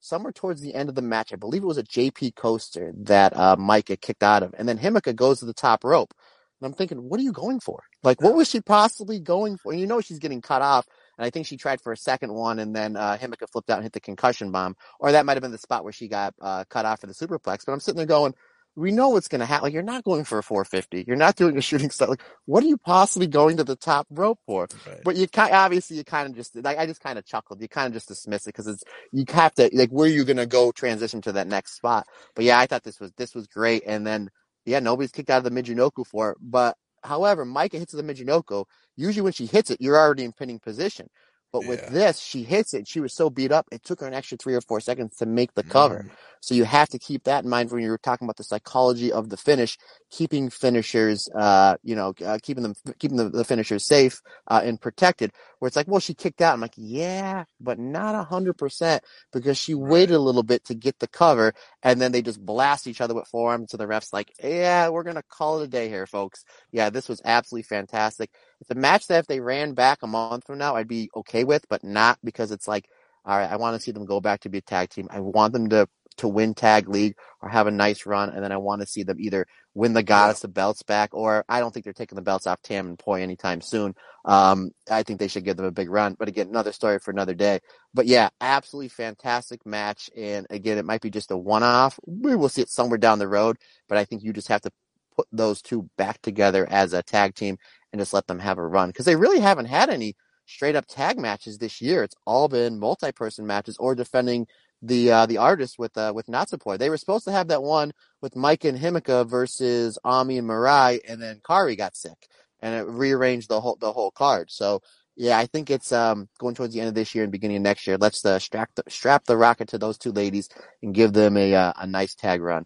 somewhere 0.00 0.32
towards 0.32 0.60
the 0.60 0.74
end 0.74 0.88
of 0.88 0.94
the 0.94 1.02
match, 1.02 1.32
I 1.32 1.36
believe 1.36 1.62
it 1.62 1.66
was 1.66 1.78
a 1.78 1.84
JP 1.84 2.36
coaster 2.36 2.92
that, 3.04 3.36
uh, 3.36 3.56
Maika 3.56 4.00
kicked 4.00 4.22
out 4.22 4.42
of. 4.42 4.54
And 4.58 4.68
then 4.68 4.78
Himeka 4.78 5.14
goes 5.14 5.40
to 5.40 5.46
the 5.46 5.54
top 5.54 5.84
rope. 5.84 6.14
And 6.60 6.66
I'm 6.66 6.74
thinking, 6.74 7.08
what 7.08 7.20
are 7.20 7.22
you 7.22 7.32
going 7.32 7.60
for? 7.60 7.82
Like, 8.02 8.20
what 8.20 8.34
was 8.34 8.50
she 8.50 8.60
possibly 8.60 9.20
going 9.20 9.56
for? 9.56 9.72
And 9.72 9.80
you 9.80 9.86
know, 9.86 10.00
she's 10.02 10.18
getting 10.18 10.42
cut 10.42 10.62
off 10.62 10.86
and 11.20 11.26
I 11.26 11.30
think 11.30 11.46
she 11.46 11.58
tried 11.58 11.82
for 11.82 11.92
a 11.92 11.98
second 11.98 12.32
one, 12.32 12.58
and 12.58 12.74
then 12.74 12.96
uh, 12.96 13.18
Himeka 13.20 13.50
flipped 13.52 13.68
out 13.68 13.76
and 13.76 13.82
hit 13.82 13.92
the 13.92 14.00
concussion 14.00 14.50
bomb. 14.50 14.74
Or 14.98 15.12
that 15.12 15.26
might 15.26 15.34
have 15.34 15.42
been 15.42 15.52
the 15.52 15.58
spot 15.58 15.84
where 15.84 15.92
she 15.92 16.08
got 16.08 16.34
uh, 16.40 16.64
cut 16.70 16.86
off 16.86 17.02
for 17.02 17.06
the 17.08 17.12
superplex. 17.12 17.66
But 17.66 17.72
I'm 17.72 17.80
sitting 17.80 17.98
there 17.98 18.06
going, 18.06 18.34
we 18.76 18.92
know 18.92 19.10
what's 19.10 19.28
going 19.28 19.40
to 19.40 19.46
happen. 19.46 19.64
Like, 19.64 19.74
you're 19.74 19.82
not 19.82 20.04
going 20.04 20.24
for 20.24 20.38
a 20.38 20.42
450. 20.42 21.04
You're 21.06 21.16
not 21.16 21.36
doing 21.36 21.56
a 21.56 21.60
shooting 21.60 21.90
star. 21.90 22.08
Like, 22.08 22.22
what 22.46 22.62
are 22.62 22.66
you 22.66 22.76
possibly 22.78 23.26
going 23.26 23.56
to 23.58 23.64
the 23.64 23.76
top 23.76 24.06
rope 24.10 24.38
for? 24.46 24.68
Right. 24.86 25.00
But 25.04 25.16
you 25.16 25.28
kind 25.28 25.52
obviously 25.52 25.96
you 25.96 26.04
kind 26.04 26.28
of 26.28 26.36
just 26.36 26.56
like 26.56 26.78
I 26.78 26.86
just 26.86 27.00
kind 27.00 27.18
of 27.18 27.26
chuckled. 27.26 27.60
You 27.60 27.68
kind 27.68 27.88
of 27.88 27.92
just 27.92 28.08
dismiss 28.08 28.46
it 28.46 28.54
because 28.54 28.66
it's 28.66 28.84
you 29.12 29.24
have 29.30 29.54
to 29.54 29.70
like 29.72 29.90
where 29.90 30.06
are 30.06 30.12
you 30.12 30.24
going 30.24 30.36
to 30.36 30.46
go 30.46 30.72
transition 30.72 31.20
to 31.22 31.32
that 31.32 31.46
next 31.46 31.76
spot. 31.76 32.06
But 32.34 32.44
yeah, 32.44 32.58
I 32.58 32.66
thought 32.66 32.84
this 32.84 33.00
was 33.00 33.12
this 33.16 33.34
was 33.34 33.46
great. 33.46 33.82
And 33.86 34.06
then 34.06 34.30
yeah, 34.64 34.80
nobody's 34.80 35.12
kicked 35.12 35.30
out 35.30 35.44
of 35.44 35.52
the 35.52 35.62
Michinoku 35.62 36.06
for 36.06 36.32
it. 36.32 36.38
But 36.40 36.76
however, 37.02 37.44
Maika 37.44 37.74
hits 37.78 37.92
the 37.92 38.02
Michinoku. 38.02 38.64
Usually 38.96 39.22
when 39.22 39.32
she 39.32 39.46
hits 39.46 39.70
it, 39.70 39.80
you're 39.80 39.98
already 39.98 40.24
in 40.24 40.32
pinning 40.32 40.58
position. 40.58 41.08
But 41.52 41.66
with 41.66 41.88
this, 41.88 42.20
she 42.20 42.44
hits 42.44 42.74
it. 42.74 42.86
She 42.86 43.00
was 43.00 43.14
so 43.14 43.28
beat 43.28 43.50
up, 43.50 43.66
it 43.72 43.82
took 43.82 44.00
her 44.00 44.06
an 44.06 44.14
extra 44.14 44.38
three 44.38 44.54
or 44.54 44.60
four 44.60 44.80
seconds 44.80 45.16
to 45.16 45.26
make 45.26 45.54
the 45.54 45.64
cover. 45.64 46.04
Mm. 46.04 46.10
So 46.40 46.54
you 46.54 46.64
have 46.64 46.88
to 46.90 46.98
keep 46.98 47.24
that 47.24 47.44
in 47.44 47.50
mind 47.50 47.70
when 47.70 47.82
you're 47.82 47.98
talking 47.98 48.26
about 48.26 48.36
the 48.36 48.44
psychology 48.44 49.12
of 49.12 49.28
the 49.28 49.36
finish, 49.36 49.76
keeping 50.10 50.48
finishers, 50.48 51.28
uh, 51.34 51.76
you 51.82 51.94
know, 51.94 52.14
uh, 52.24 52.38
keeping 52.42 52.62
them, 52.62 52.74
keeping 52.98 53.18
the, 53.18 53.28
the 53.28 53.44
finishers 53.44 53.86
safe, 53.86 54.22
uh, 54.48 54.62
and 54.64 54.80
protected. 54.80 55.32
Where 55.58 55.66
it's 55.66 55.76
like, 55.76 55.88
well, 55.88 56.00
she 56.00 56.14
kicked 56.14 56.40
out. 56.40 56.54
I'm 56.54 56.60
like, 56.60 56.72
yeah, 56.76 57.44
but 57.60 57.78
not 57.78 58.14
a 58.14 58.22
hundred 58.22 58.54
percent 58.54 59.02
because 59.32 59.58
she 59.58 59.74
right. 59.74 59.90
waited 59.90 60.14
a 60.14 60.20
little 60.20 60.42
bit 60.42 60.64
to 60.66 60.74
get 60.74 60.98
the 60.98 61.08
cover 61.08 61.52
and 61.82 62.00
then 62.00 62.12
they 62.12 62.22
just 62.22 62.44
blast 62.44 62.86
each 62.86 63.00
other 63.00 63.14
with 63.14 63.28
forearms. 63.28 63.70
So 63.70 63.76
the 63.76 63.86
refs 63.86 64.12
like, 64.12 64.32
yeah, 64.42 64.88
we're 64.88 65.02
going 65.02 65.16
to 65.16 65.22
call 65.22 65.60
it 65.60 65.64
a 65.64 65.68
day 65.68 65.88
here, 65.88 66.06
folks. 66.06 66.44
Yeah, 66.72 66.88
this 66.90 67.08
was 67.08 67.20
absolutely 67.24 67.64
fantastic. 67.64 68.30
It's 68.60 68.70
a 68.70 68.74
match 68.74 69.06
that 69.08 69.20
if 69.20 69.26
they 69.26 69.40
ran 69.40 69.74
back 69.74 70.02
a 70.02 70.06
month 70.06 70.46
from 70.46 70.58
now, 70.58 70.76
I'd 70.76 70.88
be 70.88 71.10
okay 71.16 71.44
with, 71.44 71.66
but 71.68 71.82
not 71.82 72.18
because 72.22 72.50
it's 72.50 72.68
like, 72.68 72.88
all 73.24 73.36
right, 73.36 73.50
I 73.50 73.56
want 73.56 73.76
to 73.76 73.82
see 73.82 73.92
them 73.92 74.06
go 74.06 74.20
back 74.20 74.40
to 74.40 74.48
be 74.48 74.58
a 74.58 74.62
tag 74.62 74.90
team. 74.90 75.08
I 75.10 75.20
want 75.20 75.52
them 75.52 75.68
to 75.70 75.88
to 76.16 76.28
win 76.28 76.54
tag 76.54 76.88
league 76.88 77.16
or 77.40 77.48
have 77.48 77.66
a 77.66 77.70
nice 77.70 78.04
run, 78.04 78.30
and 78.30 78.44
then 78.44 78.52
I 78.52 78.58
want 78.58 78.82
to 78.82 78.86
see 78.86 79.02
them 79.02 79.18
either 79.20 79.46
win 79.74 79.94
the 79.94 80.02
goddess 80.02 80.40
the 80.40 80.48
belts 80.48 80.82
back, 80.82 81.10
or 81.14 81.44
I 81.48 81.60
don't 81.60 81.72
think 81.72 81.84
they're 81.84 81.92
taking 81.92 82.16
the 82.16 82.22
belts 82.22 82.46
off 82.46 82.60
Tam 82.62 82.88
and 82.88 82.98
Poi 82.98 83.22
anytime 83.22 83.60
soon. 83.60 83.94
Um, 84.24 84.72
I 84.90 85.02
think 85.02 85.18
they 85.18 85.28
should 85.28 85.44
give 85.44 85.56
them 85.56 85.66
a 85.66 85.70
big 85.70 85.88
run. 85.88 86.16
But 86.18 86.28
again, 86.28 86.48
another 86.48 86.72
story 86.72 86.98
for 86.98 87.10
another 87.10 87.34
day. 87.34 87.60
But 87.94 88.06
yeah, 88.06 88.28
absolutely 88.40 88.88
fantastic 88.88 89.64
match. 89.64 90.10
And 90.16 90.46
again, 90.50 90.76
it 90.76 90.84
might 90.84 91.00
be 91.00 91.10
just 91.10 91.30
a 91.30 91.36
one 91.36 91.62
off. 91.62 91.98
We 92.06 92.36
will 92.36 92.48
see 92.48 92.62
it 92.62 92.70
somewhere 92.70 92.98
down 92.98 93.18
the 93.18 93.28
road, 93.28 93.56
but 93.88 93.96
I 93.96 94.04
think 94.04 94.22
you 94.22 94.32
just 94.32 94.48
have 94.48 94.62
to 94.62 94.72
put 95.16 95.26
those 95.32 95.62
two 95.62 95.88
back 95.96 96.20
together 96.22 96.66
as 96.70 96.92
a 96.92 97.02
tag 97.02 97.34
team 97.34 97.58
and 97.92 98.00
just 98.00 98.12
let 98.12 98.26
them 98.26 98.38
have 98.38 98.58
a 98.58 98.66
run 98.66 98.88
because 98.88 99.06
they 99.06 99.16
really 99.16 99.40
haven't 99.40 99.66
had 99.66 99.90
any 99.90 100.16
straight 100.46 100.76
up 100.76 100.86
tag 100.86 101.18
matches 101.18 101.58
this 101.58 101.80
year. 101.80 102.02
It's 102.02 102.16
all 102.26 102.48
been 102.48 102.78
multi 102.78 103.12
person 103.12 103.46
matches 103.46 103.76
or 103.78 103.94
defending 103.94 104.46
the 104.82 105.12
uh, 105.12 105.26
the 105.26 105.38
artist 105.38 105.78
with 105.78 105.96
uh, 105.96 106.12
with 106.14 106.26
Natsupoi. 106.26 106.78
They 106.78 106.90
were 106.90 106.96
supposed 106.96 107.24
to 107.26 107.32
have 107.32 107.48
that 107.48 107.62
one 107.62 107.92
with 108.20 108.34
Maika 108.34 108.68
and 108.68 108.78
Himeka 108.78 109.28
versus 109.28 109.98
Ami 110.04 110.38
and 110.38 110.48
Mirai, 110.48 111.00
and 111.06 111.22
then 111.22 111.40
Kairi 111.40 111.76
got 111.76 111.96
sick, 111.96 112.28
and 112.60 112.74
it 112.74 112.90
rearranged 112.90 113.48
the 113.48 113.60
whole 113.60 113.76
the 113.80 113.92
whole 113.92 114.10
card. 114.10 114.50
So 114.50 114.82
yeah, 115.16 115.38
I 115.38 115.46
think 115.46 115.70
it's 115.70 115.92
um, 115.92 116.28
going 116.38 116.54
towards 116.54 116.72
the 116.72 116.80
end 116.80 116.88
of 116.88 116.94
this 116.94 117.14
year 117.14 117.24
and 117.24 117.32
beginning 117.32 117.58
of 117.58 117.62
next 117.62 117.86
year. 117.86 117.98
Let's 117.98 118.24
uh, 118.24 118.38
strap 118.38 118.70
the 118.74 118.84
strap 118.88 119.24
the 119.24 119.36
rocket 119.36 119.68
to 119.68 119.78
those 119.78 119.98
two 119.98 120.12
ladies 120.12 120.48
and 120.82 120.94
give 120.94 121.12
them 121.12 121.36
a 121.36 121.54
uh, 121.54 121.72
a 121.76 121.86
nice 121.86 122.14
tag 122.14 122.40
run. 122.40 122.64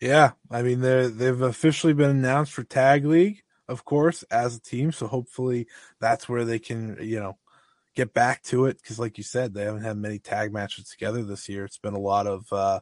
Yeah, 0.00 0.32
I 0.50 0.62
mean 0.62 0.80
they 0.80 1.08
they've 1.08 1.40
officially 1.42 1.92
been 1.92 2.10
announced 2.10 2.52
for 2.52 2.64
tag 2.64 3.04
league, 3.04 3.42
of 3.68 3.84
course, 3.84 4.22
as 4.24 4.56
a 4.56 4.60
team. 4.60 4.92
So 4.92 5.06
hopefully 5.06 5.66
that's 6.00 6.28
where 6.28 6.44
they 6.44 6.58
can, 6.58 6.96
you 7.00 7.20
know, 7.20 7.38
get 7.94 8.14
back 8.14 8.42
to 8.44 8.64
it 8.66 8.78
because, 8.82 8.98
like 8.98 9.18
you 9.18 9.24
said, 9.24 9.52
they 9.52 9.64
haven't 9.64 9.82
had 9.84 9.98
many 9.98 10.18
tag 10.18 10.52
matches 10.52 10.88
together 10.88 11.22
this 11.22 11.48
year. 11.48 11.64
It's 11.64 11.78
been 11.78 11.94
a 11.94 11.98
lot 12.00 12.26
of, 12.26 12.50
uh, 12.52 12.80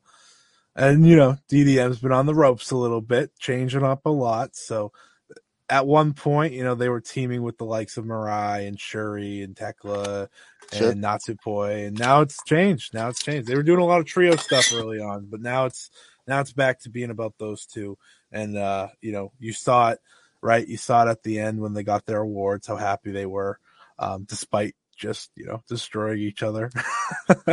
and 0.76 1.06
you 1.06 1.16
know, 1.16 1.36
DDM's 1.50 1.98
been 1.98 2.12
on 2.12 2.26
the 2.26 2.34
ropes 2.34 2.70
a 2.70 2.76
little 2.76 3.00
bit, 3.00 3.32
changing 3.38 3.82
up 3.82 4.06
a 4.06 4.10
lot. 4.10 4.54
So 4.54 4.92
at 5.68 5.86
one 5.86 6.14
point, 6.14 6.54
you 6.54 6.64
know, 6.64 6.74
they 6.74 6.88
were 6.88 7.00
teaming 7.00 7.42
with 7.42 7.58
the 7.58 7.64
likes 7.64 7.96
of 7.96 8.04
Mirai 8.04 8.66
and 8.66 8.78
Syuri 8.78 9.44
and 9.44 9.56
Tekla 9.56 10.28
Sure. 10.72 10.90
and 10.90 11.02
Natsupoi, 11.02 11.88
and 11.88 11.98
now 11.98 12.20
it's 12.20 12.42
changed. 12.44 12.94
Now 12.94 13.08
it's 13.08 13.22
changed. 13.22 13.48
They 13.48 13.54
were 13.56 13.62
doing 13.62 13.80
a 13.80 13.84
lot 13.86 14.00
of 14.00 14.06
trio 14.06 14.36
stuff 14.36 14.72
early 14.72 14.98
on, 15.00 15.26
but 15.30 15.40
now 15.40 15.64
it's 15.66 15.90
now 16.28 16.40
it's 16.40 16.52
back 16.52 16.80
to 16.80 16.90
being 16.90 17.10
about 17.10 17.34
those 17.38 17.66
two. 17.66 17.98
And 18.30 18.56
uh, 18.56 18.88
you 19.00 19.12
know, 19.12 19.32
you 19.38 19.52
saw 19.52 19.90
it, 19.90 20.00
right? 20.42 20.66
You 20.66 20.76
saw 20.76 21.06
it 21.06 21.10
at 21.10 21.22
the 21.22 21.40
end 21.40 21.60
when 21.60 21.72
they 21.72 21.82
got 21.82 22.06
their 22.06 22.20
awards, 22.20 22.66
how 22.66 22.76
happy 22.76 23.10
they 23.10 23.26
were, 23.26 23.58
um, 23.98 24.24
despite 24.24 24.74
just 24.98 25.30
you 25.36 25.46
know 25.46 25.62
destroying 25.68 26.18
each 26.18 26.42
other, 26.42 26.70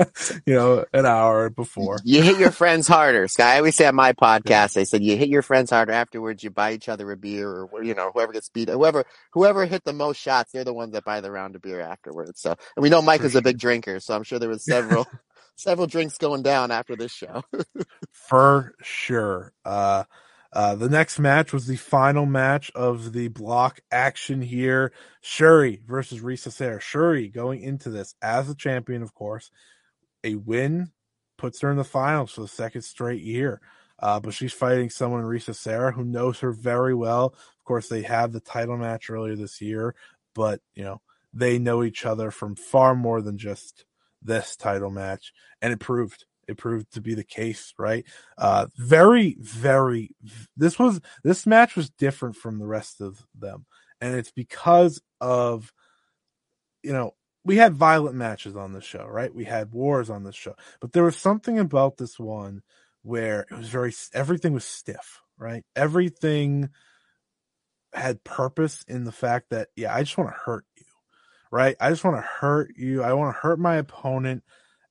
you 0.45 0.53
know, 0.53 0.83
an 0.93 1.05
hour 1.05 1.49
before. 1.49 1.99
You 2.03 2.21
hit 2.21 2.37
your 2.39 2.51
friends 2.51 2.87
harder, 2.87 3.27
Sky. 3.27 3.53
I 3.53 3.57
always 3.57 3.75
say 3.75 3.85
on 3.85 3.95
my 3.95 4.13
podcast, 4.21 4.77
I 4.77 4.83
said 4.83 5.03
you 5.03 5.15
hit 5.15 5.29
your 5.29 5.43
friends 5.43 5.69
harder 5.69 5.93
afterwards. 5.93 6.43
You 6.43 6.49
buy 6.49 6.73
each 6.73 6.89
other 6.89 7.09
a 7.11 7.17
beer, 7.17 7.49
or 7.49 7.83
you 7.83 7.93
know, 7.93 8.11
whoever 8.13 8.33
gets 8.33 8.49
beat, 8.49 8.67
whoever 8.67 9.05
whoever 9.31 9.65
hit 9.65 9.85
the 9.85 9.93
most 9.93 10.19
shots, 10.19 10.51
they're 10.51 10.63
the 10.65 10.73
ones 10.73 10.93
that 10.93 11.05
buy 11.05 11.21
the 11.21 11.31
round 11.31 11.55
of 11.55 11.61
beer 11.61 11.79
afterwards. 11.79 12.41
So, 12.41 12.55
and 12.75 12.83
we 12.83 12.89
know 12.89 13.01
Maika 13.01 13.23
is 13.23 13.35
a 13.35 13.41
big 13.41 13.59
drinker, 13.59 13.99
so 13.99 14.15
I'm 14.15 14.23
sure 14.23 14.39
there 14.39 14.49
was 14.49 14.65
several 14.65 15.07
several 15.55 15.87
drinks 15.87 16.17
going 16.17 16.43
down 16.43 16.71
after 16.71 16.95
this 16.95 17.11
show. 17.11 17.43
for 18.11 18.73
sure. 18.81 19.53
Uh, 19.63 20.03
uh, 20.53 20.75
the 20.75 20.89
next 20.89 21.19
match 21.19 21.51
was 21.51 21.67
the 21.67 21.75
final 21.75 22.25
match 22.25 22.71
of 22.75 23.11
the 23.11 23.27
block 23.27 23.81
action 23.91 24.41
here. 24.41 24.93
Syuri 25.23 25.81
versus 25.83 26.21
Risa 26.21 26.51
Sera. 26.51 26.79
Syuri 26.79 27.31
going 27.31 27.61
into 27.61 27.89
this 27.89 28.15
as 28.21 28.47
the 28.47 28.55
champion, 28.55 29.01
of 29.01 29.13
course. 29.13 29.51
A 30.23 30.35
win 30.35 30.91
puts 31.37 31.61
her 31.61 31.71
in 31.71 31.77
the 31.77 31.83
finals 31.83 32.31
for 32.31 32.41
the 32.41 32.47
second 32.47 32.83
straight 32.83 33.21
year. 33.21 33.59
Uh, 33.99 34.19
but 34.19 34.33
she's 34.33 34.53
fighting 34.53 34.89
someone, 34.89 35.23
Risa 35.23 35.55
Sera, 35.55 35.91
who 35.91 36.03
knows 36.03 36.39
her 36.39 36.51
very 36.51 36.93
well. 36.93 37.27
Of 37.27 37.63
course, 37.65 37.87
they 37.87 38.01
had 38.01 38.31
the 38.31 38.39
title 38.41 38.77
match 38.77 39.09
earlier 39.09 39.35
this 39.35 39.61
year, 39.61 39.95
but 40.33 40.61
you 40.73 40.83
know, 40.83 41.01
they 41.33 41.59
know 41.59 41.83
each 41.83 42.05
other 42.05 42.31
from 42.31 42.55
far 42.55 42.95
more 42.95 43.21
than 43.21 43.37
just 43.37 43.85
this 44.25 44.55
title 44.55 44.89
match, 44.89 45.31
and 45.61 45.71
it 45.71 45.79
proved 45.79 46.25
it 46.47 46.57
proved 46.57 46.91
to 46.93 47.01
be 47.01 47.15
the 47.15 47.23
case, 47.23 47.73
right? 47.77 48.05
Uh, 48.37 48.67
very, 48.77 49.37
very. 49.39 50.11
This 50.55 50.77
was 50.77 51.01
this 51.23 51.45
match 51.45 51.75
was 51.75 51.89
different 51.89 52.35
from 52.35 52.59
the 52.59 52.67
rest 52.67 53.01
of 53.01 53.25
them, 53.37 53.65
and 54.01 54.15
it's 54.15 54.31
because 54.31 55.01
of, 55.21 55.71
you 56.83 56.93
know, 56.93 57.15
we 57.43 57.57
had 57.57 57.75
violent 57.75 58.15
matches 58.15 58.55
on 58.55 58.73
the 58.73 58.81
show, 58.81 59.05
right? 59.05 59.33
We 59.33 59.45
had 59.45 59.71
wars 59.71 60.09
on 60.09 60.23
the 60.23 60.33
show, 60.33 60.55
but 60.81 60.93
there 60.93 61.03
was 61.03 61.17
something 61.17 61.59
about 61.59 61.97
this 61.97 62.19
one 62.19 62.61
where 63.03 63.41
it 63.51 63.57
was 63.57 63.69
very 63.69 63.93
everything 64.13 64.53
was 64.53 64.65
stiff, 64.65 65.21
right? 65.37 65.63
Everything 65.75 66.69
had 67.93 68.23
purpose 68.23 68.83
in 68.87 69.05
the 69.05 69.11
fact 69.11 69.51
that 69.51 69.69
yeah, 69.75 69.95
I 69.95 70.03
just 70.03 70.17
want 70.17 70.31
to 70.31 70.39
hurt 70.43 70.65
right? 71.51 71.75
I 71.79 71.89
just 71.89 72.03
want 72.03 72.17
to 72.17 72.21
hurt 72.21 72.71
you. 72.75 73.03
I 73.03 73.13
want 73.13 73.35
to 73.35 73.39
hurt 73.39 73.59
my 73.59 73.75
opponent. 73.75 74.43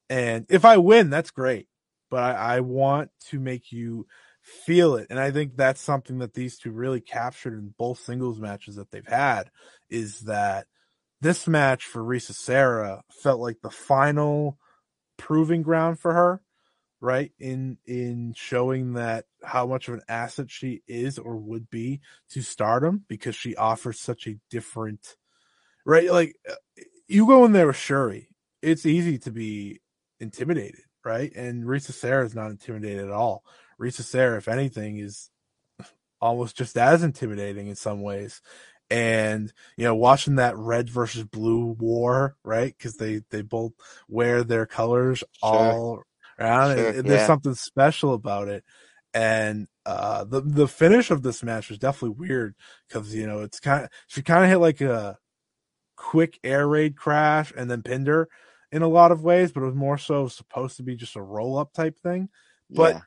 And 0.08 0.46
if 0.48 0.64
I 0.64 0.76
win, 0.76 1.10
that's 1.10 1.30
great. 1.30 1.68
But 2.10 2.22
I, 2.22 2.56
I, 2.56 2.60
want 2.60 3.10
to 3.30 3.40
make 3.40 3.72
you 3.72 4.06
feel 4.42 4.96
it. 4.96 5.06
And 5.10 5.18
I 5.18 5.30
think 5.30 5.56
that's 5.56 5.80
something 5.80 6.18
that 6.18 6.34
these 6.34 6.58
two 6.58 6.70
really 6.70 7.00
captured 7.00 7.54
in 7.54 7.74
both 7.76 7.98
singles 7.98 8.38
matches 8.38 8.76
that 8.76 8.90
they've 8.90 9.06
had 9.06 9.50
is 9.90 10.20
that 10.20 10.66
this 11.20 11.48
match 11.48 11.84
for 11.84 12.02
Risa 12.02 12.34
Sera 12.34 13.02
felt 13.22 13.40
like 13.40 13.62
the 13.62 13.70
final 13.70 14.58
proving 15.16 15.62
ground 15.62 15.98
for 15.98 16.12
her, 16.12 16.42
right? 17.00 17.32
In 17.38 17.78
in 17.86 18.34
showing 18.36 18.94
that 18.94 19.24
how 19.42 19.66
much 19.66 19.88
of 19.88 19.94
an 19.94 20.02
asset 20.08 20.50
she 20.50 20.82
is 20.86 21.18
or 21.18 21.36
would 21.36 21.70
be 21.70 22.00
to 22.30 22.42
stardom 22.42 23.04
because 23.08 23.34
she 23.34 23.56
offers 23.56 23.98
such 23.98 24.26
a 24.26 24.36
different 24.50 25.16
right 25.84 26.10
like 26.10 26.36
you 27.06 27.26
go 27.26 27.44
in 27.44 27.52
there 27.52 27.66
with 27.66 27.76
Syuri, 27.76 28.26
it's 28.62 28.86
easy 28.86 29.18
to 29.18 29.30
be 29.30 29.80
intimidated, 30.20 30.82
right? 31.04 31.32
And 31.34 31.64
Risa 31.64 31.92
Sera 31.92 32.24
is 32.24 32.34
not 32.34 32.50
intimidated 32.50 33.04
at 33.04 33.10
all. 33.10 33.44
Risa 33.80 34.02
Sera, 34.02 34.38
if 34.38 34.48
anything, 34.48 34.98
is 34.98 35.30
almost 36.20 36.56
just 36.56 36.76
as 36.78 37.02
intimidating 37.02 37.68
in 37.68 37.76
some 37.76 38.02
ways. 38.02 38.40
And 38.90 39.52
you 39.76 39.84
know, 39.84 39.94
watching 39.94 40.36
that 40.36 40.56
red 40.56 40.88
versus 40.88 41.24
blue 41.24 41.76
war, 41.78 42.36
right? 42.44 42.74
Because 42.76 42.96
they 42.96 43.22
they 43.30 43.42
both 43.42 43.72
wear 44.08 44.44
their 44.44 44.66
colors 44.66 45.18
sure. 45.18 45.26
all 45.42 46.02
around. 46.38 46.76
Sure, 46.76 46.92
there's 47.02 47.20
yeah. 47.20 47.26
something 47.26 47.54
special 47.54 48.14
about 48.14 48.48
it. 48.48 48.64
And 49.12 49.68
uh, 49.86 50.24
the 50.24 50.40
the 50.40 50.68
finish 50.68 51.10
of 51.10 51.22
this 51.22 51.42
match 51.42 51.68
was 51.68 51.78
definitely 51.78 52.26
weird 52.26 52.54
because 52.88 53.14
you 53.14 53.26
know 53.26 53.40
it's 53.40 53.60
kind 53.60 53.84
of 53.84 53.90
she 54.06 54.22
kind 54.22 54.44
of 54.44 54.50
hit 54.50 54.58
like 54.58 54.80
a 54.80 55.16
quick 56.04 56.38
air 56.44 56.68
raid 56.68 56.96
crash 56.96 57.52
and 57.56 57.70
then 57.70 57.82
pinned 57.82 58.06
her 58.06 58.28
in 58.70 58.82
a 58.82 58.88
lot 58.88 59.10
of 59.10 59.22
ways, 59.22 59.52
but 59.52 59.62
it 59.62 59.66
was 59.66 59.74
more 59.74 59.96
so 59.96 60.28
supposed 60.28 60.76
to 60.76 60.82
be 60.82 60.96
just 60.96 61.16
a 61.16 61.22
roll 61.22 61.56
up 61.56 61.72
type 61.72 61.98
thing. 61.98 62.28
But 62.68 62.94
yeah. 62.94 63.00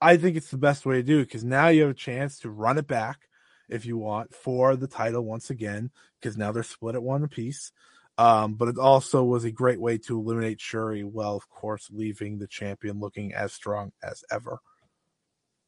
I 0.00 0.16
think 0.16 0.36
it's 0.36 0.50
the 0.50 0.56
best 0.56 0.86
way 0.86 0.96
to 0.96 1.02
do 1.02 1.18
it 1.18 1.24
because 1.24 1.44
now 1.44 1.68
you 1.68 1.82
have 1.82 1.90
a 1.90 1.94
chance 1.94 2.38
to 2.40 2.50
run 2.50 2.78
it 2.78 2.86
back 2.86 3.28
if 3.68 3.84
you 3.84 3.98
want 3.98 4.34
for 4.34 4.74
the 4.74 4.86
title 4.86 5.22
once 5.22 5.50
again 5.50 5.90
because 6.18 6.38
now 6.38 6.50
they're 6.50 6.62
split 6.62 6.94
at 6.94 7.02
one 7.02 7.24
apiece. 7.24 7.72
Um, 8.16 8.54
but 8.54 8.68
it 8.68 8.78
also 8.78 9.22
was 9.22 9.44
a 9.44 9.50
great 9.50 9.80
way 9.80 9.98
to 9.98 10.18
eliminate 10.18 10.58
Syuri 10.58 11.04
while, 11.04 11.36
of 11.36 11.48
course, 11.50 11.88
leaving 11.92 12.38
the 12.38 12.48
champion 12.48 13.00
looking 13.00 13.34
as 13.34 13.52
strong 13.52 13.92
as 14.02 14.24
ever. 14.30 14.60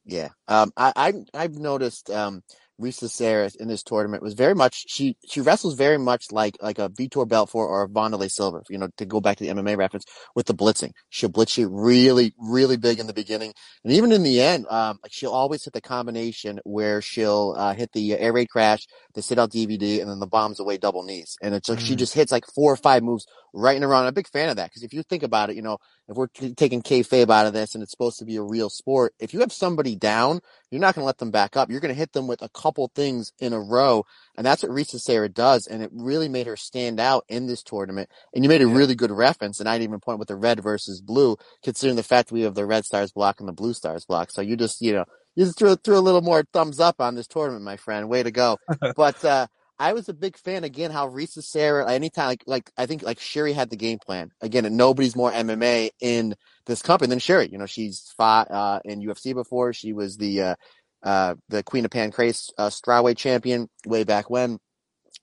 Yeah, 0.04 0.30
um, 0.48 0.72
I, 0.76 0.92
I 0.96 1.12
I've 1.34 1.58
noticed 1.58 2.10
um, 2.10 2.42
Risa 2.80 3.10
Sera 3.10 3.50
in 3.60 3.68
this 3.68 3.82
tournament 3.82 4.22
was 4.22 4.34
very 4.34 4.54
much 4.54 4.84
she 4.88 5.16
she 5.28 5.40
wrestles 5.40 5.74
very 5.74 5.98
much 5.98 6.32
like 6.32 6.56
like 6.60 6.78
a 6.78 6.88
Vitor 6.88 7.28
Belfort 7.28 7.68
or 7.68 7.82
a 7.82 7.88
Wanderlei 7.88 8.30
Silva, 8.30 8.62
you 8.68 8.78
know, 8.78 8.88
to 8.96 9.04
go 9.04 9.20
back 9.20 9.36
to 9.36 9.44
the 9.44 9.50
MMA 9.50 9.76
reference 9.76 10.04
with 10.34 10.46
the 10.46 10.54
blitzing. 10.54 10.92
She'll 11.10 11.28
blitz 11.28 11.58
you 11.58 11.68
really, 11.68 12.34
really 12.38 12.76
big 12.76 12.98
in 12.98 13.06
the 13.06 13.12
beginning. 13.12 13.52
And 13.84 13.92
even 13.92 14.12
in 14.12 14.22
the 14.22 14.40
end, 14.40 14.66
um, 14.68 14.98
she'll 15.08 15.32
always 15.32 15.64
hit 15.64 15.72
the 15.72 15.80
combination 15.80 16.60
where 16.64 17.02
she'll 17.02 17.54
uh, 17.56 17.74
hit 17.74 17.92
the 17.92 18.14
air 18.14 18.32
raid 18.32 18.48
crash, 18.48 18.86
the 19.14 19.22
sit 19.22 19.38
out 19.38 19.52
DVD, 19.52 20.00
and 20.00 20.10
then 20.10 20.20
the 20.20 20.26
bombs 20.26 20.60
away 20.60 20.78
double 20.78 21.02
knees. 21.02 21.36
And 21.42 21.54
it's 21.54 21.68
like 21.68 21.78
mm. 21.78 21.86
she 21.86 21.96
just 21.96 22.14
hits 22.14 22.32
like 22.32 22.46
four 22.46 22.72
or 22.72 22.76
five 22.76 23.02
moves 23.02 23.26
right 23.52 23.76
in 23.76 23.84
around. 23.84 24.02
I'm 24.02 24.08
a 24.08 24.12
big 24.12 24.28
fan 24.28 24.48
of 24.48 24.56
that 24.56 24.70
because 24.70 24.82
if 24.82 24.92
you 24.92 25.02
think 25.02 25.22
about 25.22 25.50
it, 25.50 25.56
you 25.56 25.62
know, 25.62 25.78
if 26.08 26.16
we're 26.16 26.28
t- 26.28 26.54
taking 26.54 26.82
kayfabe 26.82 27.30
out 27.30 27.46
of 27.46 27.52
this 27.52 27.74
and 27.74 27.82
it's 27.82 27.90
supposed 27.92 28.18
to 28.18 28.24
be 28.24 28.36
a 28.36 28.42
real 28.42 28.70
sport, 28.70 29.14
if 29.18 29.34
you 29.34 29.40
have 29.40 29.52
somebody 29.52 29.96
down, 29.96 30.40
you're 30.70 30.80
not 30.80 30.94
going 30.94 31.02
to 31.02 31.06
let 31.06 31.18
them 31.18 31.30
back 31.30 31.56
up. 31.56 31.70
You're 31.70 31.80
going 31.80 31.92
to 31.92 31.98
hit 31.98 32.12
them 32.12 32.26
with 32.26 32.42
a 32.42 32.48
couple 32.48 32.90
things 32.94 33.32
in 33.38 33.52
a 33.52 33.60
row. 33.60 34.04
And 34.36 34.46
that's 34.46 34.62
what 34.62 34.72
Risa 34.72 35.00
Sera 35.00 35.28
does. 35.28 35.66
And 35.66 35.82
it 35.82 35.90
really 35.92 36.28
made 36.28 36.46
her 36.46 36.56
stand 36.56 37.00
out 37.00 37.24
in 37.28 37.46
this 37.46 37.62
tournament. 37.62 38.08
And 38.34 38.44
you 38.44 38.48
made 38.48 38.62
a 38.62 38.68
yeah. 38.68 38.76
really 38.76 38.94
good 38.94 39.10
reference. 39.10 39.58
And 39.58 39.68
I 39.68 39.74
didn't 39.74 39.90
even 39.90 40.00
point 40.00 40.18
with 40.18 40.28
the 40.28 40.36
red 40.36 40.62
versus 40.62 41.00
blue, 41.00 41.36
considering 41.64 41.96
the 41.96 42.02
fact 42.02 42.30
we 42.30 42.42
have 42.42 42.54
the 42.54 42.66
red 42.66 42.84
stars 42.84 43.12
block 43.12 43.40
and 43.40 43.48
the 43.48 43.52
blue 43.52 43.74
stars 43.74 44.04
block. 44.04 44.30
So 44.30 44.42
you 44.42 44.56
just, 44.56 44.80
you 44.80 44.92
know, 44.92 45.04
you 45.34 45.44
just 45.44 45.58
threw, 45.58 45.74
threw 45.76 45.98
a 45.98 46.00
little 46.00 46.22
more 46.22 46.44
thumbs 46.52 46.78
up 46.78 47.00
on 47.00 47.14
this 47.14 47.26
tournament, 47.26 47.64
my 47.64 47.76
friend. 47.76 48.08
Way 48.08 48.22
to 48.22 48.30
go. 48.30 48.58
but, 48.96 49.24
uh, 49.24 49.46
I 49.80 49.94
was 49.94 50.10
a 50.10 50.14
big 50.14 50.36
fan 50.36 50.62
again 50.62 50.90
how 50.90 51.08
Risa 51.08 51.42
Sera 51.42 51.90
anytime 51.90 52.26
like 52.26 52.44
like 52.46 52.70
I 52.76 52.84
think 52.84 53.02
like 53.02 53.18
Syuri 53.18 53.54
had 53.54 53.70
the 53.70 53.76
game 53.76 53.98
plan. 53.98 54.30
Again 54.42 54.66
and 54.66 54.76
nobody's 54.76 55.16
more 55.16 55.32
MMA 55.32 55.90
in 56.00 56.36
this 56.66 56.82
company 56.82 57.08
than 57.08 57.18
Syuri. 57.18 57.50
You 57.50 57.56
know 57.56 57.64
she's 57.64 58.12
fought 58.18 58.50
uh, 58.50 58.80
in 58.84 59.00
UFC 59.00 59.32
before. 59.32 59.72
She 59.72 59.94
was 59.94 60.18
the 60.18 60.42
uh, 60.42 60.54
uh, 61.02 61.34
the 61.48 61.62
Queen 61.62 61.86
of 61.86 61.90
Pancrase 61.90 62.50
uh, 62.58 62.68
strawweight 62.68 63.16
champion 63.16 63.70
way 63.86 64.04
back 64.04 64.28
when. 64.28 64.58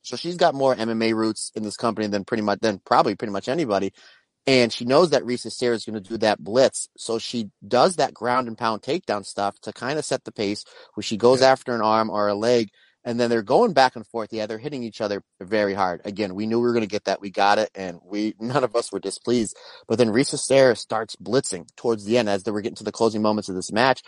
So 0.02 0.16
she's 0.16 0.38
got 0.38 0.56
more 0.56 0.76
MMA 0.76 1.14
roots 1.14 1.52
in 1.56 1.62
this 1.62 1.78
company 1.78 2.08
than 2.08 2.26
pretty 2.26 2.42
much 2.42 2.60
than 2.60 2.80
probably 2.80 3.14
pretty 3.14 3.34
much 3.34 3.50
anybody. 3.50 3.94
And 4.48 4.74
she 4.74 4.86
knows 4.86 5.12
that 5.12 5.24
Risa 5.24 5.52
Sarah 5.52 5.76
is 5.76 5.86
going 5.86 6.02
to 6.02 6.10
do 6.10 6.18
that 6.20 6.44
blitz. 6.44 6.88
So 6.98 7.20
she 7.20 7.52
does 7.68 7.98
that 7.98 8.14
ground 8.14 8.48
and 8.48 8.58
pound 8.58 8.82
takedown 8.82 9.24
stuff 9.24 9.60
to 9.62 9.74
kind 9.74 10.00
of 10.00 10.06
set 10.06 10.24
the 10.24 10.32
pace 10.32 10.66
where 10.96 11.04
she 11.04 11.18
goes 11.18 11.42
yeah. 11.42 11.52
after 11.52 11.76
an 11.76 11.82
arm 11.82 12.10
or 12.10 12.28
a 12.28 12.34
leg 12.34 12.70
and 13.08 13.18
then 13.18 13.30
they're 13.30 13.42
going 13.42 13.72
back 13.72 13.96
and 13.96 14.06
forth. 14.06 14.34
Yeah, 14.34 14.48
they're 14.48 14.58
hitting 14.58 14.84
each 14.84 15.00
other 15.00 15.24
very 15.40 15.74
hard. 15.74 16.02
Again, 16.04 16.36
we 16.36 16.46
knew 16.46 16.60
we 16.60 16.68
were 16.68 16.74
going 16.74 16.82
to 16.82 16.88
get 16.88 17.06
that. 17.06 17.22
We 17.22 17.32
got 17.32 17.58
it, 17.58 17.70
and 17.74 18.02
we 18.04 18.36
none 18.40 18.66
of 18.66 18.76
us 18.76 18.92
were 18.92 19.00
displeased. 19.00 19.58
But 19.88 19.98
then 19.98 20.10
Risa 20.10 20.38
Sera 20.38 20.76
starts 20.76 21.16
blitzing 21.16 21.74
towards 21.78 22.04
the 22.04 22.18
end 22.18 22.28
as 22.28 22.44
they 22.44 22.52
were 22.52 22.60
getting 22.60 22.76
to 22.76 22.84
the 22.84 22.92
closing 22.92 23.22
moments 23.22 23.48
of 23.48 23.56
this 23.56 23.72
match, 23.72 24.04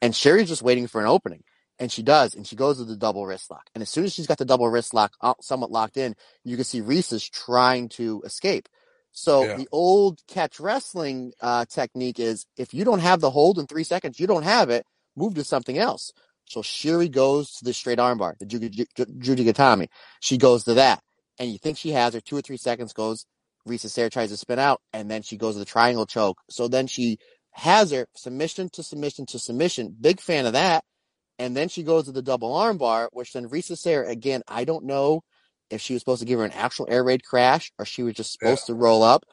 and 0.00 0.14
Syuri's 0.14 0.48
just 0.48 0.62
waiting 0.62 0.86
for 0.86 1.00
an 1.00 1.08
opening. 1.08 1.42
And 1.80 1.90
she 1.90 2.04
does, 2.04 2.36
and 2.36 2.46
she 2.46 2.54
goes 2.54 2.76
to 2.76 2.84
the 2.84 2.94
double 2.94 3.26
wrist 3.26 3.50
lock. 3.50 3.68
And 3.74 3.82
as 3.82 3.90
soon 3.90 4.04
as 4.04 4.14
she's 4.14 4.28
got 4.28 4.38
the 4.38 4.44
double 4.44 4.68
wrist 4.68 4.94
lock 4.94 5.12
somewhat 5.40 5.72
locked 5.72 5.96
in, 5.96 6.14
you 6.44 6.54
can 6.54 6.64
see 6.64 6.80
Risa's 6.80 7.28
trying 7.28 7.88
to 7.90 8.22
escape. 8.24 8.68
So 9.10 9.44
yeah. 9.44 9.56
the 9.56 9.68
old 9.72 10.20
catch 10.28 10.60
wrestling 10.60 11.32
uh, 11.40 11.64
technique 11.64 12.20
is 12.20 12.46
if 12.56 12.72
you 12.72 12.84
don't 12.84 13.00
have 13.00 13.20
the 13.20 13.30
hold 13.30 13.58
in 13.58 13.66
three 13.66 13.82
seconds, 13.82 14.20
you 14.20 14.28
don't 14.28 14.44
have 14.44 14.70
it 14.70 14.86
move 15.16 15.34
to 15.34 15.42
something 15.42 15.76
else. 15.76 16.12
So 16.46 16.60
Syuri 16.60 17.10
goes 17.10 17.52
to 17.52 17.64
the 17.64 17.72
straight 17.72 17.98
armbar, 17.98 18.38
the 18.38 18.46
Juji 18.46 18.86
Gatame. 18.96 19.88
She 20.20 20.38
goes 20.38 20.64
to 20.64 20.74
that. 20.74 21.00
And 21.38 21.50
you 21.50 21.58
think 21.58 21.78
she 21.78 21.90
has 21.90 22.14
her 22.14 22.20
two 22.20 22.36
or 22.36 22.42
three 22.42 22.56
seconds 22.56 22.92
goes. 22.92 23.26
Risa 23.66 23.88
Sera 23.88 24.10
tries 24.10 24.28
to 24.28 24.36
spin 24.36 24.58
out, 24.58 24.82
and 24.92 25.10
then 25.10 25.22
she 25.22 25.38
goes 25.38 25.54
to 25.54 25.58
the 25.58 25.64
triangle 25.64 26.04
choke. 26.04 26.38
So 26.50 26.68
then 26.68 26.86
she 26.86 27.18
has 27.52 27.92
her 27.92 28.06
submission 28.14 28.68
to 28.74 28.82
submission 28.82 29.26
to 29.26 29.38
submission. 29.38 29.96
Big 29.98 30.20
fan 30.20 30.44
of 30.44 30.52
that. 30.52 30.84
And 31.38 31.56
then 31.56 31.68
she 31.68 31.82
goes 31.82 32.04
to 32.04 32.12
the 32.12 32.22
double 32.22 32.52
armbar, 32.52 33.08
which 33.12 33.32
then 33.32 33.48
Risa 33.48 33.76
Sera, 33.76 34.08
again, 34.08 34.42
I 34.46 34.64
don't 34.64 34.84
know 34.84 35.22
if 35.70 35.80
she 35.80 35.94
was 35.94 36.02
supposed 36.02 36.20
to 36.20 36.26
give 36.26 36.38
her 36.38 36.44
an 36.44 36.52
actual 36.52 36.86
air 36.90 37.02
raid 37.02 37.24
crash 37.24 37.72
or 37.78 37.84
she 37.84 38.02
was 38.02 38.14
just 38.14 38.32
supposed 38.32 38.68
yeah. 38.68 38.74
to 38.74 38.80
roll 38.80 39.02
up. 39.02 39.24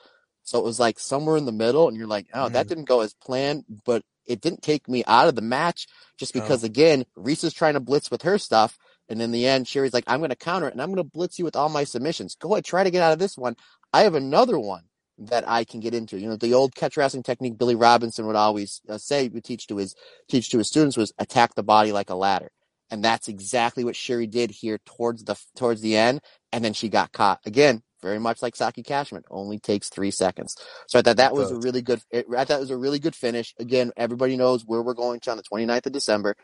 So 0.43 0.57
it 0.57 0.65
was 0.65 0.79
like 0.79 0.97
somewhere 0.97 1.37
in 1.37 1.45
the 1.45 1.51
middle, 1.51 1.87
and 1.87 1.95
you're 1.95 2.07
like, 2.07 2.27
oh, 2.33 2.47
mm. 2.47 2.53
that 2.53 2.67
didn't 2.67 2.85
go 2.85 3.01
as 3.01 3.13
planned, 3.13 3.63
but 3.85 4.01
it 4.31 4.41
didn't 4.41 4.61
take 4.61 4.87
me 4.87 5.03
out 5.07 5.27
of 5.27 5.35
the 5.35 5.41
match 5.41 5.87
just 6.17 6.33
because, 6.33 6.63
oh. 6.63 6.67
again, 6.67 7.05
Risa's 7.15 7.53
trying 7.53 7.73
to 7.73 7.79
blitz 7.79 8.09
with 8.09 8.23
her 8.23 8.37
stuff. 8.37 8.77
And 9.09 9.21
in 9.21 9.31
the 9.31 9.45
end, 9.45 9.65
Syuri's 9.65 9.93
like, 9.93 10.05
I'm 10.07 10.19
going 10.19 10.29
to 10.29 10.35
counter 10.35 10.67
it 10.67 10.73
and 10.73 10.81
I'm 10.81 10.87
going 10.87 10.97
to 10.97 11.03
blitz 11.03 11.37
you 11.37 11.45
with 11.45 11.55
all 11.55 11.69
my 11.69 11.83
submissions. 11.83 12.35
Go 12.35 12.53
ahead, 12.53 12.65
try 12.65 12.83
to 12.83 12.91
get 12.91 13.03
out 13.03 13.11
of 13.11 13.19
this 13.19 13.37
one. 13.37 13.55
I 13.91 14.03
have 14.03 14.15
another 14.15 14.57
one 14.57 14.83
that 15.17 15.47
I 15.47 15.63
can 15.63 15.79
get 15.79 15.93
into. 15.93 16.19
You 16.19 16.29
know, 16.29 16.35
the 16.35 16.53
old 16.53 16.75
catch 16.75 16.97
wrestling 16.97 17.23
technique 17.23 17.57
Billy 17.57 17.75
Robinson 17.75 18.25
would 18.27 18.35
always 18.35 18.81
uh, 18.89 18.97
say, 18.97 19.27
would 19.29 19.43
teach 19.43 19.67
to 19.67 19.77
his 19.77 19.95
teach 20.27 20.49
to 20.49 20.57
his 20.57 20.67
students 20.67 20.97
was 20.97 21.13
attack 21.19 21.55
the 21.55 21.63
body 21.63 21.91
like 21.91 22.09
a 22.09 22.15
ladder, 22.15 22.51
and 22.89 23.03
that's 23.03 23.27
exactly 23.27 23.83
what 23.83 23.95
Syuri 23.95 24.29
did 24.29 24.51
here 24.51 24.79
towards 24.85 25.23
the 25.23 25.35
towards 25.55 25.81
the 25.81 25.95
end, 25.95 26.21
and 26.51 26.63
then 26.63 26.73
she 26.73 26.89
got 26.89 27.11
caught 27.11 27.39
again. 27.45 27.83
Very 28.01 28.19
much 28.19 28.41
like 28.41 28.55
Saki 28.55 28.83
Kashima, 28.83 29.23
only 29.29 29.59
takes 29.59 29.89
three 29.89 30.11
seconds. 30.11 30.55
So 30.87 30.99
I 30.99 31.01
thought 31.01 31.17
that 31.17 31.33
was 31.33 31.51
a 31.51 31.57
really 31.57 31.81
good. 31.81 32.01
I 32.13 32.23
thought 32.23 32.47
that 32.47 32.59
was 32.59 32.71
a 32.71 32.77
really 32.77 32.99
good 32.99 33.15
finish. 33.15 33.53
Again, 33.59 33.91
everybody 33.97 34.37
knows 34.37 34.63
where 34.65 34.81
we're 34.81 34.93
going 34.93 35.19
to 35.21 35.31
on 35.31 35.37
the 35.37 35.43
29th 35.43 35.87
of 35.87 35.93
December. 35.93 36.35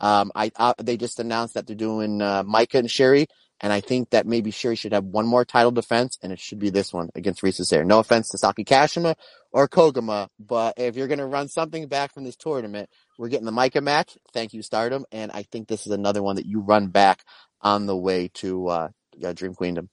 Um, 0.00 0.32
I 0.34 0.50
uh, 0.56 0.74
they 0.82 0.96
just 0.96 1.20
announced 1.20 1.54
that 1.54 1.66
they're 1.66 1.76
doing 1.76 2.22
uh, 2.22 2.44
Maika 2.44 2.74
and 2.74 2.88
Syuri, 2.88 3.26
and 3.60 3.72
I 3.72 3.80
think 3.80 4.10
that 4.10 4.26
maybe 4.26 4.50
Syuri 4.50 4.78
should 4.78 4.92
have 4.92 5.04
one 5.04 5.26
more 5.26 5.44
title 5.44 5.70
defense, 5.70 6.18
and 6.22 6.32
it 6.32 6.40
should 6.40 6.58
be 6.58 6.70
this 6.70 6.92
one 6.92 7.10
against 7.14 7.42
Risa 7.42 7.64
Sera. 7.64 7.84
No 7.84 8.00
offense 8.00 8.28
to 8.30 8.38
Saki 8.38 8.64
Kashima 8.64 9.14
or 9.52 9.68
Koguma, 9.68 10.28
but 10.40 10.74
if 10.78 10.96
you're 10.96 11.08
going 11.08 11.18
to 11.18 11.26
run 11.26 11.48
something 11.48 11.86
back 11.88 12.12
from 12.12 12.24
this 12.24 12.36
tournament, 12.36 12.90
we're 13.18 13.28
getting 13.28 13.46
the 13.46 13.52
Maika 13.52 13.82
match. 13.82 14.18
Thank 14.32 14.54
you, 14.54 14.62
Stardom. 14.62 15.04
And 15.12 15.30
I 15.30 15.44
think 15.44 15.68
this 15.68 15.86
is 15.86 15.92
another 15.92 16.22
one 16.22 16.36
that 16.36 16.46
you 16.46 16.60
run 16.60 16.88
back 16.88 17.22
on 17.60 17.86
the 17.86 17.96
way 17.96 18.28
to 18.34 18.68
uh, 18.68 18.88
Dream 19.34 19.54
Queendom. 19.54 19.88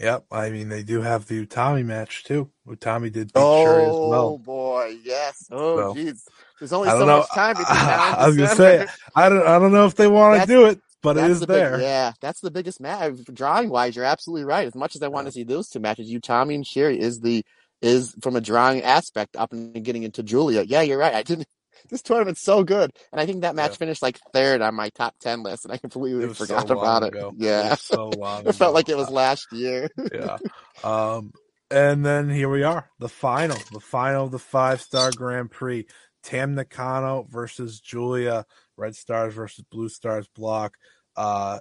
Yep, 0.00 0.24
I 0.32 0.50
mean 0.50 0.70
they 0.70 0.82
do 0.82 1.02
have 1.02 1.26
the 1.26 1.46
Utami 1.46 1.84
match 1.84 2.24
too. 2.24 2.50
Utami 2.66 3.12
did 3.12 3.32
beat 3.32 3.40
oh, 3.40 3.66
as 3.66 4.10
well. 4.10 4.14
Oh 4.14 4.38
boy, 4.38 4.96
yes. 5.04 5.46
Oh 5.50 5.92
jeez, 5.94 6.18
so, 6.18 6.30
there's 6.58 6.72
only 6.72 6.88
so 6.88 7.00
know. 7.00 7.18
much 7.18 7.30
time 7.30 7.54
between 7.58 7.76
now 7.76 8.14
I 8.16 8.26
was 8.26 8.36
gonna 8.36 8.56
say 8.56 8.86
I 9.14 9.28
don't 9.28 9.46
I 9.46 9.58
don't 9.58 9.72
know 9.72 9.84
if 9.84 9.96
they 9.96 10.08
want 10.08 10.40
to 10.40 10.46
do 10.46 10.66
it 10.66 10.80
but 11.02 11.16
it 11.16 11.30
is 11.30 11.40
the 11.40 11.46
there. 11.46 11.72
Big, 11.72 11.82
yeah, 11.82 12.12
that's 12.20 12.40
the 12.40 12.50
biggest 12.50 12.80
match. 12.80 13.14
Drawing 13.32 13.70
wise, 13.70 13.96
you're 13.96 14.04
absolutely 14.04 14.44
right. 14.44 14.66
As 14.66 14.74
much 14.74 14.96
as 14.96 15.02
I 15.02 15.08
want 15.08 15.26
to 15.26 15.32
see 15.32 15.44
those 15.44 15.68
two 15.68 15.80
matches, 15.80 16.10
Utami 16.10 16.54
and 16.54 16.64
Syuri 16.64 16.98
is 16.98 17.20
the 17.20 17.44
is 17.80 18.14
from 18.22 18.36
a 18.36 18.40
drawing 18.40 18.82
aspect 18.82 19.36
up 19.36 19.52
and 19.52 19.82
getting 19.84 20.02
into 20.02 20.22
Giulia. 20.22 20.62
Yeah, 20.62 20.82
you're 20.82 20.98
right. 20.98 21.14
I 21.14 21.22
didn't. 21.22 21.46
This 21.88 22.02
tournament's 22.02 22.42
so 22.42 22.64
good, 22.64 22.90
and 23.12 23.20
I 23.20 23.26
think 23.26 23.42
that 23.42 23.54
match 23.54 23.72
yeah. 23.72 23.76
finished 23.76 24.02
like 24.02 24.18
third 24.32 24.60
on 24.60 24.74
my 24.74 24.90
top 24.90 25.14
ten 25.20 25.42
list, 25.42 25.64
and 25.64 25.72
I 25.72 25.76
completely 25.78 26.32
forgot 26.34 26.68
so 26.68 26.78
about 26.78 27.02
it. 27.02 27.14
Ago. 27.14 27.32
Yeah, 27.36 27.72
it 27.72 27.78
so 27.78 28.08
long. 28.18 28.46
it 28.46 28.54
felt 28.54 28.74
like 28.74 28.88
it 28.88 28.96
was 28.96 29.10
last 29.10 29.46
year. 29.52 29.90
yeah. 30.12 30.36
Um, 30.82 31.32
and 31.70 32.06
then 32.06 32.30
here 32.30 32.48
we 32.48 32.62
are, 32.62 32.88
the 32.98 33.08
final, 33.08 33.58
the 33.70 33.80
final 33.80 34.24
of 34.24 34.30
the 34.30 34.38
five 34.38 34.80
star 34.80 35.10
Grand 35.14 35.50
Prix. 35.50 35.86
Tam 36.22 36.54
Nakano 36.54 37.26
versus 37.30 37.80
Giulia, 37.80 38.44
Red 38.76 38.94
Stars 38.94 39.34
versus 39.34 39.64
Blue 39.70 39.88
Stars 39.88 40.28
block. 40.34 40.76
Uh, 41.16 41.60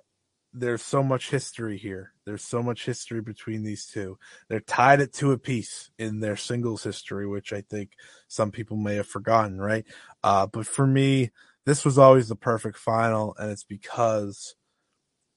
there's 0.54 0.82
so 0.82 1.04
much 1.04 1.30
history 1.30 1.78
here. 1.78 2.14
There's 2.26 2.44
so 2.44 2.64
much 2.64 2.86
history 2.86 3.22
between 3.22 3.64
these 3.64 3.86
two. 3.86 4.18
They're 4.48 4.60
tied 4.60 5.02
at 5.02 5.14
two 5.14 5.32
apiece 5.32 5.92
in 6.00 6.20
their 6.20 6.36
singles 6.36 6.84
history, 6.84 7.28
which 7.28 7.54
I 7.54 7.62
think 7.62 7.92
some 8.28 8.52
people 8.52 8.78
may 8.78 8.96
have 8.96 9.08
forgotten, 9.08 9.60
right? 9.60 9.86
Uh, 10.24 10.48
but 10.48 10.66
for 10.66 10.88
me, 10.88 11.32
this 11.66 11.86
was 11.86 11.98
always 11.98 12.28
the 12.28 12.36
perfect 12.36 12.78
final, 12.78 13.36
and 13.38 13.52
it's 13.52 13.64
because 13.64 14.56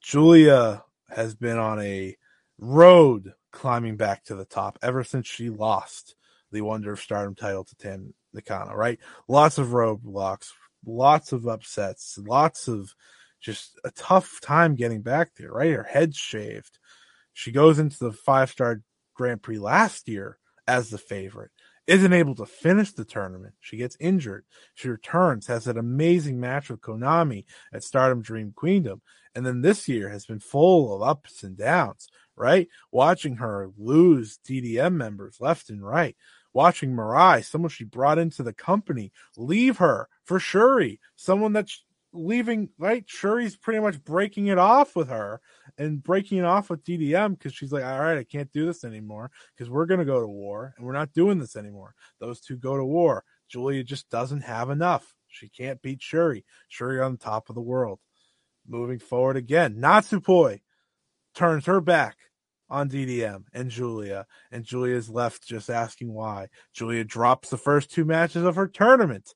Giulia 0.01 0.83
has 1.11 1.35
been 1.35 1.59
on 1.59 1.81
a 1.81 2.17
road 2.59 3.35
climbing 3.51 3.97
back 3.97 4.25
to 4.25 4.35
the 4.35 4.47
top 4.47 4.79
ever 4.83 5.05
since 5.05 5.27
she 5.27 5.51
lost 5.51 6.15
the 6.53 6.63
Wonder 6.63 6.93
of 6.93 7.01
Stardom 7.01 7.35
title 7.35 7.65
to 7.65 7.75
Tam 7.77 8.15
Nakano, 8.33 8.75
right? 8.75 8.99
Lots 9.29 9.59
of 9.59 9.69
roadblocks, 9.69 10.49
lots 10.87 11.33
of 11.33 11.47
upsets, 11.47 12.19
lots 12.19 12.67
of 12.69 12.95
just 13.43 13.79
a 13.85 13.91
tough 13.91 14.41
time 14.41 14.77
getting 14.77 15.03
back 15.03 15.33
there, 15.37 15.51
right? 15.51 15.73
Her 15.73 15.83
head's 15.83 16.17
shaved. 16.17 16.79
She 17.35 17.53
goes 17.53 17.79
into 17.79 17.99
the 17.99 18.13
five 18.13 18.51
star 18.51 18.83
Grand 19.15 19.43
Prix 19.43 19.59
last 19.59 20.09
year 20.09 20.39
as 20.67 20.91
the 20.91 20.99
favorite, 20.99 21.51
isn't 21.87 22.13
able 22.13 22.35
to 22.37 22.47
finish 22.47 22.93
the 22.93 23.05
tournament. 23.05 23.55
She 23.61 23.77
gets 23.77 23.97
injured. 23.99 24.45
She 24.75 24.89
returns, 24.89 25.47
has 25.49 25.67
an 25.67 25.77
amazing 25.77 26.41
match 26.41 26.71
with 26.71 26.81
Konami 26.81 27.45
at 27.73 27.83
Stardom 27.83 28.23
Dream 28.23 28.53
Queendom. 28.55 29.03
And 29.35 29.45
then 29.45 29.63
this 29.63 29.89
year 29.89 30.09
has 30.11 30.27
been 30.27 30.39
full 30.39 30.95
of 30.95 31.03
ups 31.03 31.43
and 31.43 31.57
downs, 31.57 32.09
right? 32.37 32.69
Watching 32.91 33.37
her 33.37 33.71
lose 33.77 34.39
DDM 34.47 34.95
members 34.95 35.39
left 35.41 35.71
and 35.71 35.85
right. 35.85 36.17
Watching 36.53 36.93
Mirai, 36.93 37.45
someone 37.45 37.71
she 37.71 37.85
brought 37.85 38.19
into 38.19 38.43
the 38.43 38.53
company, 38.53 39.11
leave 39.37 39.79
her 39.79 40.09
for 40.23 40.39
Syuri, 40.39 40.99
someone 41.17 41.55
that 41.55 41.71
leaving 42.13 42.69
right 42.79 43.07
Syuri's 43.07 43.57
pretty 43.57 43.81
much 43.81 44.03
breaking 44.05 44.49
it 44.49 44.59
off 44.59 44.95
with 44.95 45.09
her 45.09 45.41
and 45.79 46.03
breaking 46.03 46.39
it 46.39 46.45
off 46.45 46.69
with 46.69 46.85
DDM 46.85 47.39
because 47.39 47.55
she's 47.55 47.73
like, 47.73 47.85
all 47.85 48.01
right, 48.01 48.19
I 48.19 48.25
can't 48.25 48.53
do 48.53 48.67
this 48.67 48.85
anymore 48.85 49.31
because 49.57 49.71
we're 49.71 49.87
gonna 49.87 50.05
go 50.05 50.21
to 50.21 50.27
war 50.27 50.75
and 50.77 50.87
we're 50.87 50.93
not 50.93 51.13
doing 51.13 51.39
this 51.39 51.57
anymore. 51.57 51.95
Those 52.21 52.41
two 52.41 52.57
go 52.57 52.77
to 52.77 52.85
war. 52.85 53.25
Giulia 53.49 53.83
just 53.83 54.11
doesn't 54.11 54.43
have 54.43 54.71
enough. 54.71 55.15
She 55.29 55.49
can't 55.49 55.81
beat 55.81 56.01
Syuri 56.01 56.45
Syuri 56.71 57.05
on 57.05 57.17
top 57.17 57.49
of 57.49 57.55
the 57.55 57.63
world. 57.63 58.01
Moving 58.69 58.99
forward 58.99 59.37
again, 59.37 59.77
Natsupoi 59.77 60.61
turns 61.35 61.67
her 61.67 61.81
back 61.81 62.17
on 62.69 62.89
DDM 62.89 63.45
and 63.53 63.71
Giulia, 63.71 64.27
and 64.51 64.65
Giulia's 64.65 65.11
left 65.11 65.47
just 65.47 65.69
asking 65.69 66.13
why. 66.13 66.49
Giulia 66.75 67.05
drops 67.05 67.49
the 67.49 67.59
first 67.59 67.91
two 67.91 68.05
matches 68.05 68.45
of 68.45 68.57
her 68.57 68.69
tournament. 68.69 69.35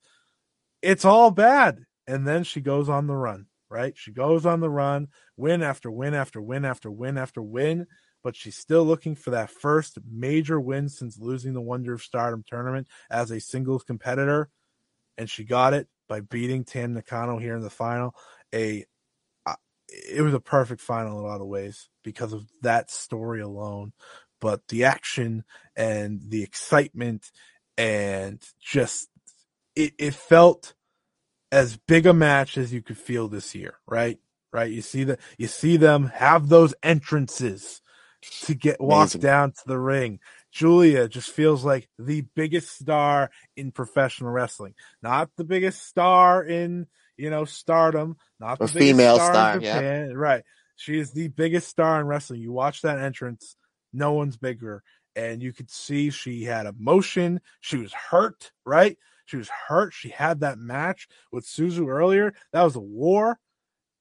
It's 0.83 1.05
all 1.05 1.31
bad 1.31 1.86
and 2.07 2.27
then 2.27 2.45
she 2.45 2.61
goes 2.61 2.89
on 2.89 3.07
the 3.07 3.17
run, 3.17 3.47
right? 3.69 3.97
She 3.97 4.13
goes 4.13 4.47
on 4.47 4.61
the 4.61 4.71
run, 4.71 5.09
win 5.37 5.63
after 5.63 5.91
win 5.91 6.15
after 6.15 6.41
win 6.41 6.65
after 6.65 6.91
win 6.91 7.19
after 7.19 7.43
win, 7.43 7.87
but 8.23 8.37
she's 8.37 8.57
still 8.57 8.85
looking 8.85 9.15
for 9.15 9.31
that 9.31 9.51
first 9.51 9.99
major 10.11 10.61
win 10.61 10.89
since 10.89 11.19
losing 11.19 11.55
the 11.55 11.61
Wonder 11.61 11.95
of 11.95 12.03
Stardom 12.03 12.45
tournament 12.47 12.89
as 13.11 13.31
a 13.31 13.41
singles 13.41 13.85
competitor, 13.85 14.51
and 15.19 15.29
she 15.31 15.45
got 15.45 15.75
it 15.75 15.89
by 16.09 16.21
beating 16.21 16.65
Tam 16.65 16.95
Nakano 16.95 17.39
here 17.39 17.57
in 17.57 17.63
the 17.63 17.71
final. 17.71 18.15
A 18.55 18.85
uh, 19.45 19.55
it 19.89 20.23
was 20.23 20.35
a 20.35 20.41
perfect 20.41 20.81
final 20.81 21.19
in 21.19 21.25
a 21.25 21.29
lot 21.29 21.41
of 21.41 21.47
ways 21.47 21.89
because 22.03 22.33
of 22.33 22.47
that 22.63 22.91
story 22.91 23.41
alone, 23.41 23.93
but 24.41 24.67
the 24.69 24.85
action 24.85 25.45
and 25.77 26.21
the 26.29 26.43
excitement 26.43 27.31
and 27.79 28.43
just 28.61 29.09
it, 29.75 29.93
it 29.99 30.15
felt 30.15 30.75
as 31.53 31.77
big 31.77 32.07
a 32.07 32.13
match 32.13 32.59
as 32.59 32.73
you 32.73 32.83
could 32.83 32.99
feel 32.99 33.29
this 33.29 33.55
year, 33.55 33.79
right? 33.87 34.19
Right. 34.53 34.71
You 34.71 34.83
see 34.83 35.05
that 35.05 35.21
you 35.39 35.49
see 35.49 35.77
them 35.77 36.07
have 36.15 36.49
those 36.49 36.75
entrances 36.83 37.83
to 38.43 38.55
get 38.55 38.81
walked 38.81 39.15
Amazing. 39.15 39.21
down 39.21 39.53
to 39.53 39.63
the 39.67 39.79
ring. 39.79 40.21
Giulia 40.51 41.09
just 41.09 41.31
feels 41.31 41.65
like 41.65 41.89
the 41.99 42.23
biggest 42.35 42.79
star 42.79 43.31
in 43.57 43.73
professional 43.73 44.31
wrestling, 44.31 44.75
not 45.03 45.31
the 45.37 45.45
biggest 45.45 45.87
star 45.87 46.43
in 46.43 46.87
you 47.17 47.29
know 47.29 47.45
stardom, 47.45 48.17
not 48.41 48.59
the 48.59 48.69
female 48.69 49.17
star, 49.17 49.61
star 49.61 49.61
yeah. 49.61 50.07
right? 50.15 50.43
She 50.77 50.99
is 50.99 51.13
the 51.13 51.29
biggest 51.29 51.69
star 51.69 52.01
in 52.01 52.07
wrestling. 52.07 52.41
You 52.41 52.53
watch 52.53 52.83
that 52.83 52.99
entrance, 52.99 53.57
no 53.93 54.13
one's 54.13 54.37
bigger, 54.37 54.83
and 55.15 55.43
you 55.43 55.53
could 55.53 55.71
see 55.71 56.11
she 56.11 56.45
had 56.45 56.67
emotion. 56.67 57.41
She 57.61 57.77
was 57.77 57.93
hurt, 57.93 58.53
right? 58.65 58.97
She 59.27 59.37
was 59.37 59.49
hurt. 59.49 59.93
She 59.93 60.09
had 60.09 60.41
that 60.41 60.59
match 60.59 61.09
with 61.31 61.47
Suzu 61.47 61.89
earlier. 61.89 62.35
That 62.53 62.63
was 62.63 62.77
a 62.77 62.81
war. 62.81 63.39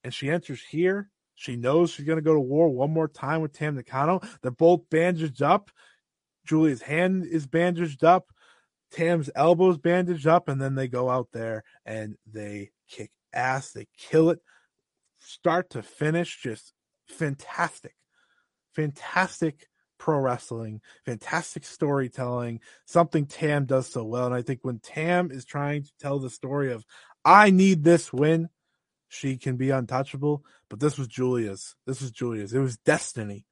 And 0.04 0.14
she 0.14 0.30
enters 0.30 0.62
here. 0.62 1.10
She 1.36 1.58
knows 1.58 1.92
she's 1.92 2.06
going 2.06 2.18
to 2.18 2.24
go 2.24 2.34
to 2.34 2.40
war 2.40 2.70
one 2.70 2.92
more 2.92 3.08
time 3.10 3.42
with 3.42 3.52
Tam 3.52 3.76
Nakano. 3.76 4.22
They're 4.42 4.52
both 4.52 4.90
bandaged 4.90 5.42
up. 5.42 5.70
Giulia's 6.46 6.84
hand 6.84 7.26
is 7.26 7.46
bandaged 7.46 8.04
up. 8.04 8.32
Tam's 8.92 9.30
elbows 9.36 9.78
bandaged 9.78 10.28
up. 10.28 10.48
And 10.48 10.62
then 10.62 10.76
they 10.76 10.88
go 10.88 11.10
out 11.10 11.30
there 11.34 11.64
and 11.86 12.16
they 12.32 12.72
kick 12.88 13.12
ass. 13.34 13.72
They 13.72 13.88
kill 13.98 14.30
it 14.30 14.40
start 15.26 15.72
to 15.72 15.82
finish. 15.82 16.42
Just 16.42 16.74
fantastic. 17.08 17.96
Fantastic 18.74 19.68
pro 20.06 20.20
wrestling, 20.20 20.82
fantastic 21.04 21.66
storytelling, 21.66 22.60
something 22.86 23.26
Tam 23.26 23.66
does 23.66 23.88
so 23.88 24.04
well. 24.04 24.28
And 24.28 24.36
I 24.36 24.44
think 24.44 24.60
when 24.62 24.78
Tam 24.78 25.32
is 25.32 25.46
trying 25.46 25.82
to 25.82 25.92
tell 26.00 26.20
the 26.20 26.30
story 26.30 26.72
of, 26.72 26.86
I 27.26 27.50
need 27.50 27.84
this 27.84 28.14
win. 28.14 28.50
She 29.10 29.36
can 29.38 29.58
be 29.58 29.72
untouchable, 29.72 30.44
but 30.70 30.80
this 30.80 31.00
was 31.00 31.08
Giulia's. 31.08 31.76
This 31.88 32.02
was 32.02 32.12
Giulia's. 32.12 32.54
It 32.54 32.60
was 32.60 32.78
destiny. 32.78 33.48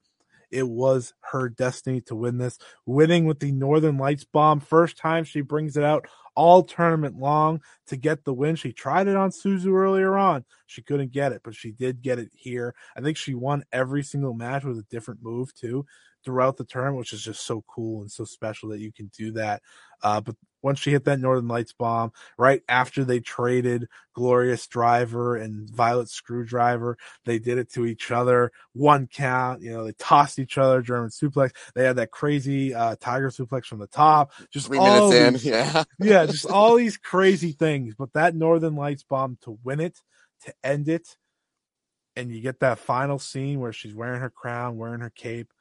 It 0.51 0.69
was 0.69 1.15
her 1.21 1.49
destiny 1.49 2.01
to 2.01 2.15
win 2.15 2.37
this, 2.37 2.59
winning 2.85 3.25
with 3.25 3.39
the 3.39 3.51
Northern 3.51 3.97
Lights 3.97 4.23
bomb. 4.23 4.59
First 4.59 4.97
time 4.97 5.23
she 5.23 5.41
brings 5.41 5.75
it 5.75 5.83
out 5.83 6.07
all 6.35 6.63
tournament 6.63 7.17
long 7.17 7.61
to 7.87 7.97
get 7.97 8.23
the 8.23 8.33
win. 8.33 8.55
She 8.55 8.71
tried 8.71 9.07
it 9.07 9.15
on 9.15 9.31
Suzu 9.31 9.73
earlier 9.73 10.17
on. 10.17 10.45
She 10.65 10.81
couldn't 10.81 11.11
get 11.11 11.31
it, 11.31 11.41
but 11.43 11.55
she 11.55 11.71
did 11.71 12.01
get 12.01 12.19
it 12.19 12.31
here. 12.33 12.75
I 12.95 13.01
think 13.01 13.17
she 13.17 13.33
won 13.33 13.63
every 13.71 14.03
single 14.03 14.33
match 14.33 14.63
with 14.63 14.77
a 14.77 14.85
different 14.89 15.23
move 15.23 15.53
too 15.53 15.85
throughout 16.23 16.57
the 16.57 16.63
tournament, 16.63 16.99
which 16.99 17.13
is 17.13 17.21
just 17.21 17.45
so 17.45 17.63
cool 17.67 18.01
and 18.01 18.11
so 18.11 18.23
special 18.23 18.69
that 18.69 18.79
you 18.79 18.91
can 18.91 19.11
do 19.15 19.31
that. 19.33 19.61
Uh, 20.01 20.21
but 20.21 20.35
once 20.61 20.79
she 20.79 20.91
hit 20.91 21.03
that 21.05 21.19
Northern 21.19 21.47
Lights 21.47 21.73
bomb, 21.73 22.13
right 22.37 22.61
after 22.69 23.03
they 23.03 23.19
traded 23.19 23.87
Glorious 24.13 24.65
Driver 24.67 25.35
and 25.35 25.69
Violet 25.69 26.09
Screwdriver, 26.09 26.97
they 27.25 27.37
did 27.37 27.57
it 27.57 27.71
to 27.73 27.85
each 27.85 28.11
other. 28.11 28.51
One 28.71 29.07
count, 29.07 29.61
you 29.61 29.73
know, 29.73 29.83
they 29.83 29.91
tossed 29.93 30.39
each 30.39 30.57
other, 30.57 30.81
German 30.81 31.09
suplex. 31.09 31.51
They 31.75 31.83
had 31.83 31.97
that 31.97 32.11
crazy 32.11 32.73
uh, 32.73 32.95
Tiger 32.99 33.29
suplex 33.29 33.65
from 33.65 33.79
the 33.79 33.87
top. 33.87 34.31
Just 34.51 34.67
Three 34.67 34.79
minutes 34.79 35.43
these, 35.43 35.45
in, 35.45 35.53
yeah. 35.99 36.22
Yeah, 36.25 36.31
just 36.31 36.49
all 36.49 36.75
these 36.75 36.97
crazy 36.97 37.51
things. 37.51 37.95
But 37.97 38.13
that 38.13 38.35
Northern 38.35 38.75
Lights 38.75 39.03
bomb 39.03 39.37
to 39.41 39.57
win 39.63 39.79
it, 39.79 39.97
to 40.45 40.53
end 40.63 40.89
it, 40.89 41.17
and 42.15 42.31
you 42.31 42.41
get 42.41 42.59
that 42.59 42.79
final 42.79 43.19
scene 43.19 43.59
where 43.59 43.73
she's 43.73 43.95
wearing 43.95 44.21
her 44.21 44.29
crown, 44.29 44.77
wearing 44.77 45.01
her 45.01 45.11
cape 45.15 45.51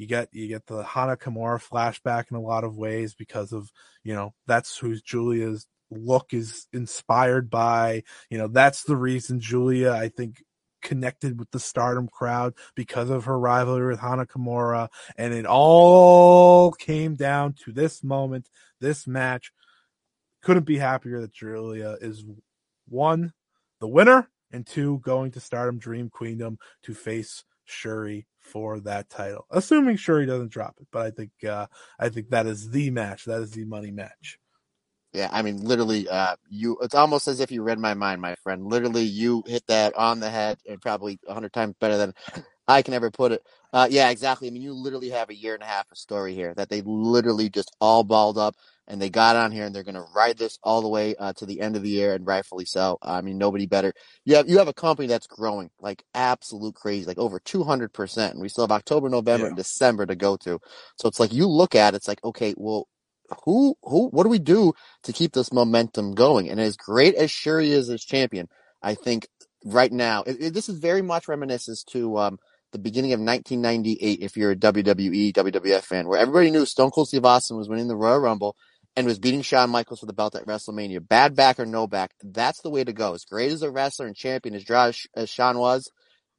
you 0.00 0.06
get 0.06 0.30
you 0.32 0.48
get 0.48 0.66
the 0.66 0.82
Hana 0.82 1.14
Kimura 1.14 1.62
flashback 1.62 2.30
in 2.30 2.36
a 2.38 2.40
lot 2.40 2.64
of 2.64 2.74
ways 2.74 3.14
because 3.14 3.52
of 3.52 3.70
you 4.02 4.14
know 4.14 4.32
that's 4.46 4.78
who 4.78 4.96
Giulia's 4.96 5.66
look 5.90 6.32
is 6.32 6.66
inspired 6.72 7.50
by. 7.50 8.04
You 8.30 8.38
know 8.38 8.48
that's 8.48 8.84
the 8.84 8.96
reason 8.96 9.40
Giulia 9.40 9.92
I 9.92 10.08
think 10.08 10.42
connected 10.80 11.38
with 11.38 11.50
the 11.50 11.60
Stardom 11.60 12.08
crowd 12.08 12.54
because 12.74 13.10
of 13.10 13.26
her 13.26 13.38
rivalry 13.38 13.90
with 13.90 14.00
Hana 14.00 14.24
Kimura, 14.24 14.88
and 15.18 15.34
it 15.34 15.44
all 15.44 16.72
came 16.72 17.14
down 17.14 17.52
to 17.64 17.72
this 17.72 18.02
moment, 18.02 18.48
this 18.80 19.06
match. 19.06 19.52
Couldn't 20.42 20.66
be 20.66 20.78
happier 20.78 21.20
that 21.20 21.32
Giulia 21.32 21.96
is 22.00 22.24
one, 22.88 23.32
the 23.80 23.88
winner, 23.88 24.28
and 24.52 24.66
two, 24.66 24.98
going 24.98 25.30
to 25.32 25.40
Stardom 25.40 25.78
Dream 25.78 26.10
Queendom 26.10 26.58
to 26.82 26.94
face 26.94 27.44
Syuri 27.68 28.24
for 28.40 28.80
that 28.80 29.08
title, 29.08 29.46
assuming 29.50 29.96
Syuri 29.96 30.26
doesn't 30.26 30.50
drop 30.50 30.76
it. 30.80 30.88
But 30.90 31.06
I 31.06 31.10
think 31.10 31.30
uh, 31.48 31.66
I 31.98 32.08
think 32.08 32.30
that 32.30 32.46
is 32.46 32.70
the 32.70 32.90
match. 32.90 33.24
That 33.26 33.42
is 33.42 33.52
the 33.52 33.64
money 33.64 33.90
match. 33.90 34.38
Yeah, 35.12 35.28
I 35.32 35.42
mean, 35.42 35.62
literally, 35.62 36.08
uh, 36.08 36.36
you. 36.48 36.78
It's 36.82 36.94
almost 36.94 37.26
as 37.28 37.40
if 37.40 37.50
you 37.50 37.62
read 37.62 37.78
my 37.78 37.94
mind, 37.94 38.20
my 38.20 38.36
friend. 38.42 38.64
Literally, 38.64 39.02
you 39.02 39.42
hit 39.46 39.66
that 39.66 39.94
on 39.96 40.20
the 40.20 40.30
head, 40.30 40.58
and 40.68 40.80
probably 40.80 41.18
a 41.26 41.34
hundred 41.34 41.52
times 41.52 41.74
better 41.80 41.96
than 41.96 42.14
I 42.68 42.82
can 42.82 42.94
ever 42.94 43.10
put 43.10 43.32
it. 43.32 43.42
Uh, 43.72 43.88
yeah, 43.90 44.10
exactly. 44.10 44.46
I 44.46 44.52
mean, 44.52 44.62
you 44.62 44.72
literally 44.72 45.10
have 45.10 45.30
a 45.30 45.34
year 45.34 45.54
and 45.54 45.62
a 45.62 45.66
half 45.66 45.90
of 45.90 45.98
story 45.98 46.34
here 46.34 46.54
that 46.54 46.68
they 46.68 46.82
literally 46.82 47.48
just 47.50 47.74
all 47.80 48.04
balled 48.04 48.38
up 48.38 48.54
and 48.90 49.00
they 49.00 49.08
got 49.08 49.36
on 49.36 49.52
here 49.52 49.64
and 49.64 49.74
they're 49.74 49.84
going 49.84 49.94
to 49.94 50.04
ride 50.14 50.36
this 50.36 50.58
all 50.64 50.82
the 50.82 50.88
way 50.88 51.14
uh, 51.14 51.32
to 51.34 51.46
the 51.46 51.60
end 51.60 51.76
of 51.76 51.82
the 51.82 51.88
year 51.88 52.12
and 52.12 52.26
rightfully 52.26 52.64
so. 52.64 52.98
I 53.00 53.20
mean, 53.20 53.38
nobody 53.38 53.66
better. 53.66 53.94
You 54.24 54.34
have 54.34 54.48
you 54.48 54.58
have 54.58 54.66
a 54.66 54.74
company 54.74 55.06
that's 55.06 55.28
growing 55.28 55.70
like 55.78 56.02
absolute 56.12 56.74
crazy, 56.74 57.06
like 57.06 57.18
over 57.18 57.38
two 57.38 57.62
hundred 57.62 57.92
percent, 57.92 58.34
and 58.34 58.42
we 58.42 58.48
still 58.48 58.64
have 58.64 58.72
October, 58.72 59.08
November, 59.08 59.44
yeah. 59.44 59.48
and 59.48 59.56
December 59.56 60.06
to 60.06 60.16
go 60.16 60.36
to. 60.38 60.58
So 60.96 61.08
it's 61.08 61.20
like 61.20 61.32
you 61.32 61.46
look 61.46 61.76
at 61.76 61.94
it, 61.94 61.98
it's 61.98 62.08
like 62.08 62.22
okay, 62.24 62.52
well, 62.56 62.88
who 63.44 63.76
who 63.82 64.08
what 64.08 64.24
do 64.24 64.28
we 64.28 64.40
do 64.40 64.72
to 65.04 65.12
keep 65.12 65.32
this 65.32 65.52
momentum 65.52 66.14
going? 66.14 66.50
And 66.50 66.60
as 66.60 66.76
great 66.76 67.14
as 67.14 67.30
Syuri 67.30 67.68
is 67.68 67.88
as 67.90 68.04
champion, 68.04 68.48
I 68.82 68.94
think 68.94 69.28
right 69.64 69.92
now 69.92 70.24
it, 70.24 70.36
it, 70.40 70.54
this 70.54 70.68
is 70.68 70.80
very 70.80 71.02
much 71.02 71.28
reminiscent 71.28 71.78
to 71.90 72.18
um, 72.18 72.38
the 72.72 72.80
beginning 72.80 73.12
of 73.12 73.20
1998. 73.20 74.18
If 74.20 74.36
you're 74.36 74.50
a 74.50 74.56
WWE 74.56 75.32
WWF 75.32 75.82
fan, 75.82 76.08
where 76.08 76.18
everybody 76.18 76.50
knew 76.50 76.66
Stone 76.66 76.90
Cold 76.90 77.06
Steve 77.06 77.24
Austin 77.24 77.56
was 77.56 77.68
winning 77.68 77.86
the 77.86 77.96
Royal 77.96 78.18
Rumble 78.18 78.56
and 78.96 79.06
was 79.06 79.18
beating 79.18 79.42
Shawn 79.42 79.70
Michaels 79.70 80.00
for 80.00 80.06
the 80.06 80.12
belt 80.12 80.34
at 80.34 80.46
WrestleMania. 80.46 81.06
Bad 81.06 81.34
back 81.36 81.60
or 81.60 81.66
no 81.66 81.86
back, 81.86 82.12
that's 82.22 82.60
the 82.62 82.70
way 82.70 82.84
to 82.84 82.92
go. 82.92 83.14
As 83.14 83.24
great 83.24 83.52
as 83.52 83.62
a 83.62 83.70
wrestler 83.70 84.06
and 84.06 84.16
champion 84.16 84.54
as, 84.54 84.64
as 85.14 85.30
Shawn 85.30 85.58
was, 85.58 85.90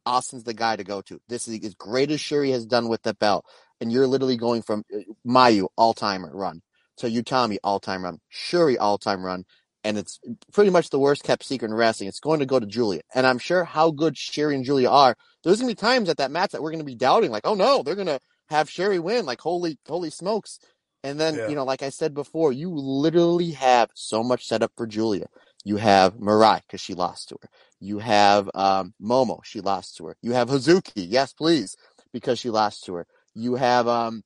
Austin's 0.05 0.43
the 0.43 0.53
guy 0.53 0.75
to 0.75 0.83
go 0.83 1.01
to. 1.01 1.19
This 1.27 1.47
is 1.47 1.63
as 1.65 1.75
great 1.75 2.11
as 2.11 2.19
Syuri 2.21 2.51
has 2.51 2.65
done 2.65 2.89
with 2.89 3.03
the 3.03 3.13
belt. 3.13 3.45
And 3.79 3.91
you're 3.91 4.07
literally 4.07 4.37
going 4.37 4.61
from 4.61 4.83
uh, 4.93 4.99
Mayu 5.25 5.67
all 5.77 5.93
timer 5.93 6.29
run 6.33 6.61
to 6.97 7.07
Utami 7.09 7.57
all 7.63 7.79
time 7.79 8.03
run, 8.03 8.19
Syuri 8.31 8.77
all 8.79 8.97
time 8.97 9.23
run, 9.23 9.45
and 9.83 9.97
it's 9.97 10.19
pretty 10.53 10.69
much 10.69 10.89
the 10.89 10.99
worst 10.99 11.23
kept 11.23 11.43
secret 11.43 11.69
in 11.69 11.73
wrestling. 11.73 12.07
It's 12.09 12.19
going 12.19 12.39
to 12.39 12.45
go 12.45 12.59
to 12.59 12.65
Giulia. 12.65 13.01
And 13.15 13.25
I'm 13.25 13.39
sure 13.39 13.63
how 13.63 13.91
good 13.91 14.15
Syuri 14.15 14.55
and 14.55 14.65
Giulia 14.65 14.89
are, 14.89 15.15
there's 15.43 15.57
gonna 15.57 15.71
be 15.71 15.75
times 15.75 16.09
at 16.09 16.17
that 16.17 16.31
match 16.31 16.51
that 16.51 16.61
we're 16.61 16.71
gonna 16.71 16.83
be 16.83 16.95
doubting, 16.95 17.31
like, 17.31 17.47
oh 17.47 17.55
no, 17.55 17.81
they're 17.81 17.95
gonna 17.95 18.19
have 18.49 18.69
Syuri 18.69 18.99
win, 18.99 19.25
like 19.25 19.41
holy 19.41 19.79
holy 19.87 20.11
smokes. 20.11 20.59
And 21.03 21.19
then, 21.19 21.35
yeah. 21.35 21.47
you 21.47 21.55
know, 21.55 21.63
like 21.63 21.81
I 21.81 21.89
said 21.89 22.13
before, 22.13 22.53
you 22.53 22.69
literally 22.69 23.51
have 23.51 23.89
so 23.93 24.23
much 24.23 24.45
set 24.45 24.61
up 24.61 24.71
for 24.77 24.85
Giulia. 24.85 25.27
You 25.63 25.77
have 25.77 26.15
Mirai 26.15 26.61
because 26.61 26.81
she 26.81 26.93
lost 26.93 27.29
to 27.29 27.37
her. 27.41 27.49
You 27.79 27.99
have 27.99 28.49
um, 28.53 28.93
Momo, 29.01 29.43
she 29.43 29.61
lost 29.61 29.97
to 29.97 30.07
her. 30.07 30.17
You 30.21 30.33
have 30.33 30.49
Hazuki, 30.49 31.05
yes, 31.09 31.33
please, 31.33 31.75
because 32.13 32.39
she 32.39 32.49
lost 32.49 32.85
to 32.85 32.95
her. 32.95 33.07
You 33.33 33.55
have 33.55 33.87
um, 33.87 34.23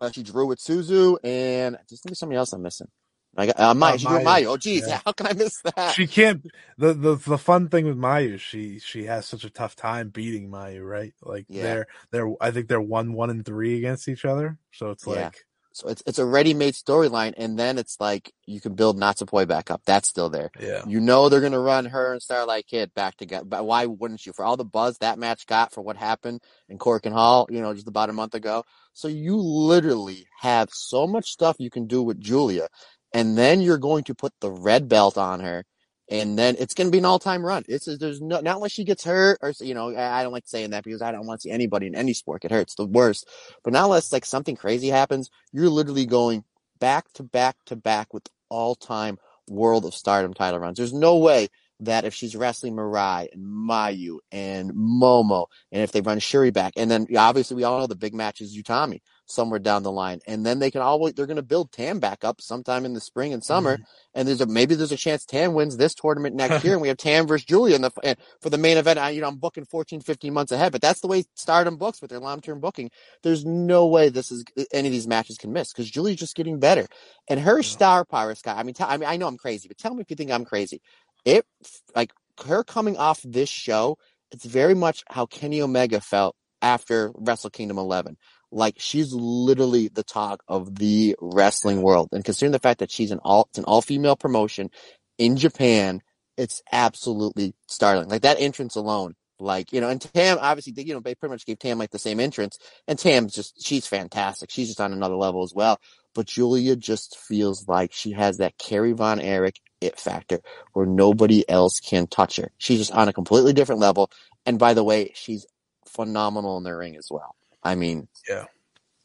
uh, 0.00 0.10
she 0.10 0.22
drew 0.22 0.46
with 0.46 0.58
Suzu, 0.58 1.18
and 1.22 1.78
just 1.88 2.02
think 2.02 2.12
of 2.12 2.18
somebody 2.18 2.38
else 2.38 2.52
I'm 2.52 2.62
missing. 2.62 2.88
I 3.36 3.46
got 3.46 3.58
uh, 3.58 3.74
Mayu. 3.74 3.94
Uh, 3.94 3.96
she 3.98 4.06
drew 4.06 4.18
Mayu. 4.18 4.46
Oh, 4.46 4.56
geez, 4.56 4.84
yeah. 4.86 5.00
how 5.04 5.12
can 5.12 5.26
I 5.28 5.32
miss 5.32 5.60
that? 5.62 5.94
She 5.94 6.06
can't. 6.06 6.44
The, 6.76 6.92
the 6.92 7.14
the 7.14 7.38
fun 7.38 7.68
thing 7.68 7.86
with 7.86 7.96
Mayu, 7.96 8.38
she 8.38 8.78
she 8.78 9.04
has 9.04 9.26
such 9.26 9.44
a 9.44 9.50
tough 9.50 9.76
time 9.76 10.10
beating 10.10 10.50
Mayu, 10.50 10.86
right? 10.86 11.14
Like 11.22 11.46
yeah. 11.48 11.62
they're 11.62 11.86
they're 12.10 12.32
I 12.40 12.50
think 12.50 12.68
they're 12.68 12.80
one 12.80 13.14
one 13.14 13.30
and 13.30 13.44
three 13.44 13.78
against 13.78 14.08
each 14.08 14.24
other. 14.24 14.58
So 14.72 14.90
it's 14.90 15.06
like. 15.06 15.44
So 15.72 15.88
it's 15.88 16.02
it's 16.06 16.18
a 16.18 16.26
ready-made 16.26 16.74
storyline, 16.74 17.34
and 17.36 17.58
then 17.58 17.78
it's 17.78 17.98
like 18.00 18.32
you 18.46 18.60
can 18.60 18.74
build 18.74 18.98
Natsupoi 18.98 19.46
back 19.48 19.70
up. 19.70 19.82
That's 19.84 20.08
still 20.08 20.28
there. 20.28 20.50
Yeah. 20.60 20.82
You 20.86 21.00
know 21.00 21.28
they're 21.28 21.40
gonna 21.40 21.58
run 21.58 21.86
her 21.86 22.12
and 22.12 22.22
Starlight 22.22 22.66
Kid 22.66 22.94
back 22.94 23.16
together. 23.16 23.44
But 23.44 23.66
why 23.66 23.86
wouldn't 23.86 24.24
you? 24.26 24.32
For 24.32 24.44
all 24.44 24.56
the 24.56 24.64
buzz 24.64 24.98
that 24.98 25.18
match 25.18 25.46
got 25.46 25.72
for 25.72 25.80
what 25.82 25.96
happened 25.96 26.40
in 26.68 26.78
Korakuen 26.78 27.12
Hall, 27.12 27.46
you 27.50 27.60
know, 27.60 27.74
just 27.74 27.88
about 27.88 28.10
a 28.10 28.12
month 28.12 28.34
ago. 28.34 28.64
So 28.92 29.08
you 29.08 29.36
literally 29.36 30.26
have 30.40 30.68
so 30.72 31.06
much 31.06 31.30
stuff 31.30 31.56
you 31.58 31.70
can 31.70 31.86
do 31.86 32.02
with 32.02 32.20
Giulia, 32.20 32.68
and 33.14 33.36
then 33.38 33.60
you're 33.62 33.78
going 33.78 34.04
to 34.04 34.14
put 34.14 34.32
the 34.40 34.50
red 34.50 34.88
belt 34.88 35.16
on 35.16 35.40
her 35.40 35.64
and 36.10 36.38
then 36.38 36.56
it's 36.58 36.74
going 36.74 36.88
to 36.88 36.92
be 36.92 36.98
an 36.98 37.04
all-time 37.04 37.44
run. 37.44 37.64
It's 37.68 37.86
there's 37.98 38.20
no 38.20 38.40
not 38.40 38.56
unless 38.56 38.72
she 38.72 38.84
gets 38.84 39.04
hurt 39.04 39.38
or 39.40 39.52
you 39.60 39.74
know 39.74 39.96
I 39.96 40.22
don't 40.22 40.32
like 40.32 40.46
saying 40.46 40.70
that 40.70 40.84
because 40.84 41.02
I 41.02 41.12
don't 41.12 41.26
want 41.26 41.40
to 41.40 41.48
see 41.48 41.50
anybody 41.50 41.86
in 41.86 41.94
any 41.94 42.12
sport 42.12 42.42
get 42.42 42.50
hurt. 42.50 42.62
It's 42.62 42.74
the 42.74 42.86
worst. 42.86 43.28
But 43.64 43.72
not 43.72 43.84
unless 43.84 44.12
like 44.12 44.24
something 44.24 44.56
crazy 44.56 44.88
happens, 44.88 45.30
you're 45.52 45.68
literally 45.68 46.06
going 46.06 46.44
back 46.80 47.12
to 47.14 47.22
back 47.22 47.56
to 47.66 47.76
back 47.76 48.12
with 48.12 48.28
all-time 48.48 49.18
World 49.48 49.84
of 49.84 49.94
Stardom 49.94 50.34
title 50.34 50.60
runs. 50.60 50.76
There's 50.76 50.92
no 50.92 51.18
way 51.18 51.48
that 51.80 52.04
if 52.04 52.14
she's 52.14 52.36
wrestling 52.36 52.74
Mirai 52.74 53.28
and 53.32 53.44
Mayu 53.44 54.18
and 54.30 54.72
Momo, 54.72 55.46
and 55.72 55.82
if 55.82 55.92
they 55.92 56.00
run 56.00 56.18
Syuri 56.18 56.52
back, 56.52 56.74
and 56.76 56.90
then 56.90 57.06
obviously 57.16 57.56
we 57.56 57.64
all 57.64 57.80
know 57.80 57.86
the 57.86 57.96
big 57.96 58.14
match 58.14 58.40
is 58.40 58.56
Utami 58.56 59.00
somewhere 59.26 59.58
down 59.58 59.82
the 59.82 59.92
line, 59.92 60.20
and 60.26 60.44
then 60.44 60.58
they 60.58 60.70
can 60.70 60.80
always 60.80 61.14
they're 61.14 61.26
going 61.26 61.36
to 61.36 61.42
build 61.42 61.72
Tam 61.72 62.00
back 62.00 62.24
up 62.24 62.40
sometime 62.40 62.84
in 62.84 62.92
the 62.92 63.00
spring 63.00 63.32
and 63.32 63.42
summer, 63.42 63.74
mm-hmm. 63.74 63.82
and 64.14 64.28
there's 64.28 64.40
a 64.40 64.46
maybe 64.46 64.74
there's 64.74 64.92
a 64.92 64.96
chance 64.96 65.24
Tam 65.24 65.54
wins 65.54 65.76
this 65.76 65.94
tournament 65.94 66.34
next 66.34 66.64
year, 66.64 66.74
and 66.74 66.82
we 66.82 66.88
have 66.88 66.96
Tam 66.96 67.26
versus 67.26 67.44
Giulia 67.44 67.76
in 67.76 67.82
the 67.82 68.16
for 68.40 68.50
the 68.50 68.58
main 68.58 68.76
event. 68.76 68.98
I, 68.98 69.10
you 69.10 69.20
know, 69.20 69.28
I'm 69.28 69.36
booking 69.36 69.64
14, 69.64 70.00
15 70.00 70.32
months 70.32 70.52
ahead, 70.52 70.72
but 70.72 70.80
that's 70.80 71.00
the 71.00 71.08
way 71.08 71.24
Stardom 71.34 71.76
books 71.76 72.00
with 72.00 72.10
their 72.10 72.20
long 72.20 72.40
term 72.40 72.60
booking. 72.60 72.90
There's 73.22 73.44
no 73.44 73.86
way 73.86 74.08
this 74.08 74.30
is 74.30 74.44
any 74.72 74.88
of 74.88 74.92
these 74.92 75.08
matches 75.08 75.38
can 75.38 75.52
miss 75.52 75.72
because 75.72 75.90
Giulia's 75.90 76.20
just 76.20 76.36
getting 76.36 76.58
better, 76.58 76.86
and 77.28 77.40
her 77.40 77.58
yeah. 77.58 77.68
star 77.68 78.04
power, 78.04 78.34
Scott. 78.34 78.58
I 78.58 78.62
mean, 78.62 78.74
t- 78.74 78.84
I 78.84 78.96
mean, 78.96 79.08
I 79.08 79.16
know 79.16 79.28
I'm 79.28 79.38
crazy, 79.38 79.68
but 79.68 79.78
tell 79.78 79.94
me 79.94 80.02
if 80.02 80.10
you 80.10 80.16
think 80.16 80.30
I'm 80.30 80.44
crazy. 80.44 80.80
It 81.24 81.46
like 81.94 82.12
her 82.46 82.64
coming 82.64 82.96
off 82.96 83.20
this 83.24 83.48
show. 83.48 83.98
It's 84.30 84.46
very 84.46 84.74
much 84.74 85.04
how 85.08 85.26
Kenny 85.26 85.60
Omega 85.60 86.00
felt 86.00 86.34
after 86.62 87.12
Wrestle 87.16 87.50
Kingdom 87.50 87.76
11 87.76 88.16
like 88.52 88.76
she's 88.78 89.12
literally 89.12 89.88
the 89.88 90.02
talk 90.02 90.42
of 90.46 90.76
the 90.76 91.16
wrestling 91.20 91.82
world. 91.82 92.10
And 92.12 92.24
considering 92.24 92.52
the 92.52 92.58
fact 92.58 92.80
that 92.80 92.90
she's 92.90 93.10
an 93.10 93.20
all, 93.22 93.46
it's 93.50 93.58
an 93.58 93.64
all 93.64 93.82
female 93.82 94.16
promotion 94.16 94.70
in 95.18 95.36
Japan, 95.36 96.02
it's 96.36 96.62
absolutely 96.70 97.54
startling. 97.66 98.08
Like 98.08 98.22
that 98.22 98.40
entrance 98.40 98.76
alone, 98.76 99.14
like, 99.38 99.72
you 99.72 99.80
know, 99.80 99.88
and 99.88 100.00
Tam, 100.00 100.38
obviously, 100.40 100.74
you 100.84 100.94
know, 100.94 101.00
they 101.00 101.14
pretty 101.14 101.32
much 101.32 101.46
gave 101.46 101.58
Tam 101.58 101.78
like 101.78 101.90
the 101.90 101.98
same 101.98 102.20
entrance 102.20 102.58
and 102.86 102.98
Tam's 102.98 103.34
just, 103.34 103.64
she's 103.64 103.86
fantastic. 103.86 104.50
She's 104.50 104.68
just 104.68 104.80
on 104.80 104.92
another 104.92 105.16
level 105.16 105.42
as 105.42 105.52
well. 105.54 105.80
But 106.14 106.26
Giulia 106.26 106.76
just 106.76 107.18
feels 107.18 107.66
like 107.66 107.92
she 107.92 108.12
has 108.12 108.36
that 108.38 108.58
Kerry 108.58 108.92
Von 108.92 109.18
Erich 109.18 109.60
it 109.80 109.98
factor 109.98 110.40
where 110.74 110.86
nobody 110.86 111.48
else 111.48 111.80
can 111.80 112.06
touch 112.06 112.36
her. 112.36 112.50
She's 112.58 112.78
just 112.78 112.92
on 112.92 113.08
a 113.08 113.12
completely 113.12 113.52
different 113.52 113.80
level. 113.80 114.10
And 114.44 114.58
by 114.58 114.74
the 114.74 114.84
way, 114.84 115.12
she's 115.14 115.46
phenomenal 115.88 116.58
in 116.58 116.64
the 116.64 116.74
ring 116.74 116.96
as 116.96 117.08
well. 117.10 117.34
I 117.62 117.74
mean, 117.74 118.08
yeah, 118.28 118.46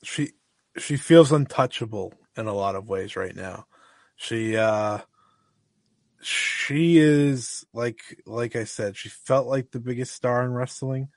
she 0.03 0.31
she 0.77 0.97
feels 0.97 1.31
untouchable 1.31 2.13
in 2.35 2.47
a 2.47 2.53
lot 2.53 2.75
of 2.75 2.89
ways 2.89 3.15
right 3.15 3.35
now. 3.35 3.65
She 4.15 4.57
uh 4.57 4.99
she 6.21 6.97
is 6.97 7.65
like 7.73 7.99
like 8.25 8.55
I 8.55 8.63
said, 8.63 8.97
she 8.97 9.09
felt 9.09 9.47
like 9.47 9.71
the 9.71 9.79
biggest 9.79 10.13
star 10.13 10.43
in 10.43 10.53
wrestling 10.53 11.09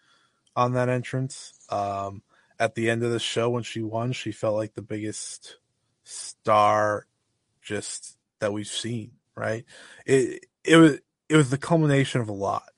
on 0.57 0.75
that 0.75 0.89
entrance. 0.89 1.55
Um, 1.71 2.23
at 2.59 2.75
the 2.75 2.91
end 2.91 3.03
of 3.03 3.11
the 3.11 3.19
show 3.19 3.49
when 3.51 3.62
she 3.62 3.83
won, 3.83 4.12
she 4.12 4.33
felt 4.33 4.57
like 4.57 4.75
the 4.75 4.83
biggest 4.83 5.57
star 6.05 7.07
just 7.62 8.19
that 8.41 8.53
we've 8.53 8.67
seen. 8.67 9.12
Right? 9.35 9.65
It 10.05 10.47
it 10.65 10.77
was 10.77 10.99
it 11.29 11.37
was 11.37 11.51
the 11.51 11.59
culmination 11.59 12.21
of 12.21 12.29
a 12.29 12.33
lot. 12.33 12.69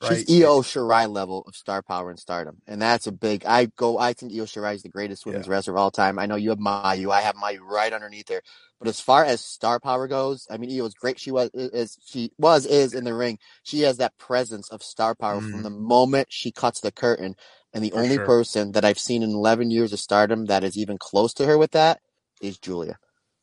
Right? 0.00 0.26
She's 0.26 0.42
Io 0.42 0.62
Shirai 0.62 1.10
level 1.10 1.44
of 1.48 1.56
star 1.56 1.82
power 1.82 2.10
and 2.10 2.20
stardom, 2.20 2.58
and 2.68 2.80
that's 2.82 3.08
a 3.08 3.12
big. 3.12 3.44
I 3.46 3.66
go. 3.66 3.98
I 3.98 4.12
think 4.14 4.32
Io 4.32 4.44
Shirai 4.44 4.74
is 4.76 4.82
the 4.82 4.90
greatest 4.90 5.26
women's 5.26 5.48
Yeah. 5.48 5.52
wrestler 5.52 5.74
of 5.74 5.78
all 5.80 5.90
time. 5.90 6.18
I 6.20 6.26
know 6.26 6.36
you 6.36 6.50
have 6.50 6.58
Mayu. 6.60 7.10
I 7.12 7.22
have 7.22 7.36
Mayu 7.36 7.60
right 7.62 7.92
underneath 7.92 8.28
her. 8.30 8.42
But 8.78 8.88
as 8.88 9.00
far 9.00 9.24
as 9.24 9.42
star 9.44 9.80
power 9.80 10.08
goes, 10.08 10.46
I 10.50 10.58
mean, 10.58 10.70
Io 10.78 10.86
is 10.86 10.94
great. 10.94 11.18
She 11.18 11.32
was 11.32 11.50
is 11.54 11.98
she 12.06 12.30
was 12.38 12.66
is 12.66 12.94
in 12.94 13.04
the 13.04 13.14
ring. 13.14 13.38
She 13.64 13.80
has 13.82 13.96
that 13.98 14.18
presence 14.18 14.68
of 14.70 14.82
star 14.84 15.16
power 15.16 15.42
from 15.42 15.62
Mhm. 15.62 15.64
the 15.64 15.70
moment 15.70 16.28
she 16.30 16.52
cuts 16.52 16.80
the 16.80 16.92
curtain. 16.92 17.36
And 17.74 17.84
the 17.84 17.92
For 17.92 17.98
only 17.98 18.14
sure. 18.14 18.26
person 18.26 18.72
that 18.72 18.84
I've 18.84 18.98
seen 19.00 19.22
in 19.22 19.30
11 19.30 19.70
years 19.70 19.92
of 19.92 20.00
stardom 20.00 20.46
that 20.46 20.64
is 20.64 20.78
even 20.78 20.98
close 20.98 21.34
to 21.34 21.46
her 21.46 21.58
with 21.58 21.72
that 21.72 22.00
is 22.40 22.58
Giulia. 22.58 22.98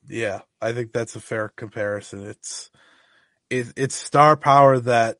Yeah, 0.07 0.41
I 0.61 0.73
think 0.73 0.94
that's 0.94 1.15
a 1.15 1.22
fair 1.22 1.49
comparison. 1.49 2.26
It's 2.27 2.72
it, 3.49 3.73
it's 3.77 3.95
star 3.95 4.38
power 4.38 4.80
that 4.82 5.18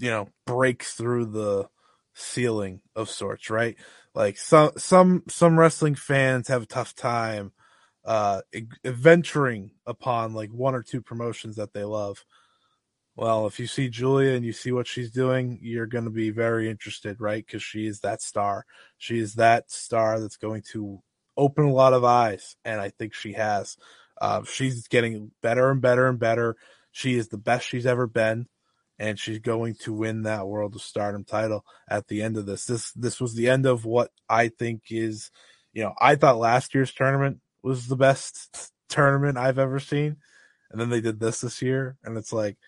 you 0.00 0.10
know 0.10 0.28
breaks 0.46 0.94
through 0.94 1.26
the 1.26 1.68
ceiling 2.14 2.80
of 2.96 3.08
sorts, 3.08 3.50
right? 3.50 3.76
Like 4.14 4.36
some 4.36 4.72
some 4.76 5.22
some 5.28 5.58
wrestling 5.58 5.94
fans 5.94 6.48
have 6.48 6.62
a 6.62 6.66
tough 6.66 6.94
time 6.94 7.52
uh 8.04 8.40
venturing 8.84 9.72
upon 9.86 10.32
like 10.34 10.50
one 10.50 10.74
or 10.74 10.82
two 10.82 11.02
promotions 11.02 11.56
that 11.56 11.72
they 11.74 11.84
love. 11.84 12.24
Well, 13.16 13.46
if 13.46 13.60
you 13.60 13.66
see 13.66 13.90
Giulia 13.90 14.34
and 14.34 14.46
you 14.46 14.52
see 14.52 14.72
what 14.72 14.86
she's 14.86 15.10
doing, 15.10 15.58
you're 15.60 15.86
going 15.86 16.04
to 16.04 16.10
be 16.10 16.30
very 16.30 16.70
interested, 16.70 17.20
right? 17.20 17.44
Because 17.44 17.62
she 17.62 17.86
is 17.86 18.00
that 18.00 18.22
star. 18.22 18.64
She 18.96 19.18
is 19.18 19.34
that 19.34 19.70
star 19.70 20.20
that's 20.20 20.38
going 20.38 20.62
to 20.72 21.02
open 21.36 21.64
a 21.64 21.72
lot 21.72 21.92
of 21.92 22.04
eyes, 22.04 22.56
and 22.64 22.80
I 22.80 22.88
think 22.90 23.12
she 23.12 23.34
has. 23.34 23.76
Uh, 24.20 24.44
she's 24.44 24.88
getting 24.88 25.32
better 25.42 25.70
and 25.70 25.82
better 25.82 26.06
and 26.06 26.18
better. 26.18 26.56
She 26.92 27.16
is 27.16 27.28
the 27.28 27.38
best 27.38 27.66
she's 27.66 27.86
ever 27.86 28.06
been, 28.06 28.46
and 29.00 29.18
she's 29.18 29.38
going 29.38 29.74
to 29.74 29.94
win 29.94 30.22
that 30.24 30.46
World 30.46 30.74
of 30.76 30.82
Stardom 30.82 31.24
title 31.24 31.64
at 31.88 32.06
the 32.08 32.20
end 32.22 32.36
of 32.36 32.44
this. 32.44 32.66
This 32.66 32.92
this 32.92 33.18
was 33.18 33.34
the 33.34 33.48
end 33.48 33.64
of 33.64 33.86
what 33.86 34.10
I 34.28 34.48
think 34.48 34.82
is, 34.90 35.30
you 35.72 35.82
know, 35.82 35.94
I 35.98 36.16
thought 36.16 36.36
last 36.36 36.74
year's 36.74 36.92
tournament 36.92 37.40
was 37.62 37.86
the 37.86 37.96
best 37.96 38.70
tournament 38.90 39.38
I've 39.38 39.58
ever 39.58 39.80
seen, 39.80 40.18
and 40.70 40.78
then 40.78 40.90
they 40.90 41.00
did 41.00 41.18
this 41.18 41.40
this 41.40 41.62
year, 41.62 41.96
and 42.04 42.18
it's 42.18 42.32
like, 42.32 42.58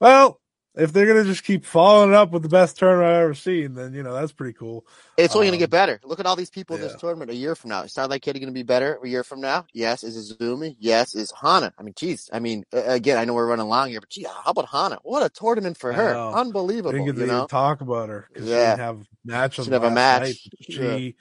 well, 0.00 0.40
if 0.78 0.92
they're 0.92 1.06
gonna 1.06 1.24
just 1.24 1.44
keep 1.44 1.64
following 1.64 2.14
up 2.14 2.30
with 2.30 2.42
the 2.42 2.48
best 2.48 2.78
tournament 2.78 3.08
I've 3.08 3.22
ever 3.24 3.34
seen, 3.34 3.74
then 3.74 3.92
you 3.92 4.02
know 4.02 4.14
that's 4.14 4.32
pretty 4.32 4.52
cool. 4.54 4.86
It's 5.16 5.34
only 5.34 5.48
going 5.48 5.54
Um, 5.54 5.58
to 5.58 5.62
get 5.64 5.70
better. 5.70 6.00
Look 6.04 6.20
at 6.20 6.26
all 6.26 6.36
these 6.36 6.48
people 6.50 6.76
in 6.76 6.82
this 6.82 6.94
tournament 6.96 7.30
a 7.30 7.34
year 7.34 7.54
from 7.56 7.70
now. 7.70 7.82
Is 7.82 7.90
Starlight 7.90 8.22
Kid 8.22 8.34
going 8.34 8.46
to 8.46 8.52
be 8.52 8.62
better 8.62 8.98
a 9.02 9.08
year 9.08 9.24
from 9.24 9.40
now? 9.40 9.66
Yes. 9.74 10.04
Is 10.04 10.32
Izumi? 10.32 10.76
Yes. 10.78 11.14
Is 11.16 11.32
Hanan? 11.42 11.72
I 11.78 11.82
mean, 11.82 11.94
geez. 11.96 12.30
I 12.32 12.38
mean, 12.38 12.64
again, 12.72 13.18
I 13.18 13.24
know 13.24 13.34
we're 13.34 13.48
running 13.48 13.66
long 13.66 13.90
here, 13.90 14.00
but 14.00 14.08
gee, 14.10 14.22
how 14.24 14.52
about 14.52 14.68
Hanan? 14.70 14.98
What 15.02 15.24
a 15.24 15.28
tournament 15.28 15.76
for 15.76 15.92
her. 15.92 16.14
Unbelievable. 16.16 16.92
Didn't 16.92 17.06
get 17.06 17.12
to 17.16 17.18
you 17.22 17.26
even 17.26 17.36
know? 17.38 17.46
talk 17.48 17.80
about 17.80 18.08
her 18.08 18.28
because 18.32 18.46
she 18.48 18.54
didn't 18.54 18.78
have 18.78 19.06
match 19.24 19.54
She 19.56 19.62
didn't 19.62 19.72
have 19.82 19.84
a 19.84 19.94
match. 19.94 20.22
night. 20.22 20.36
She 20.60 21.16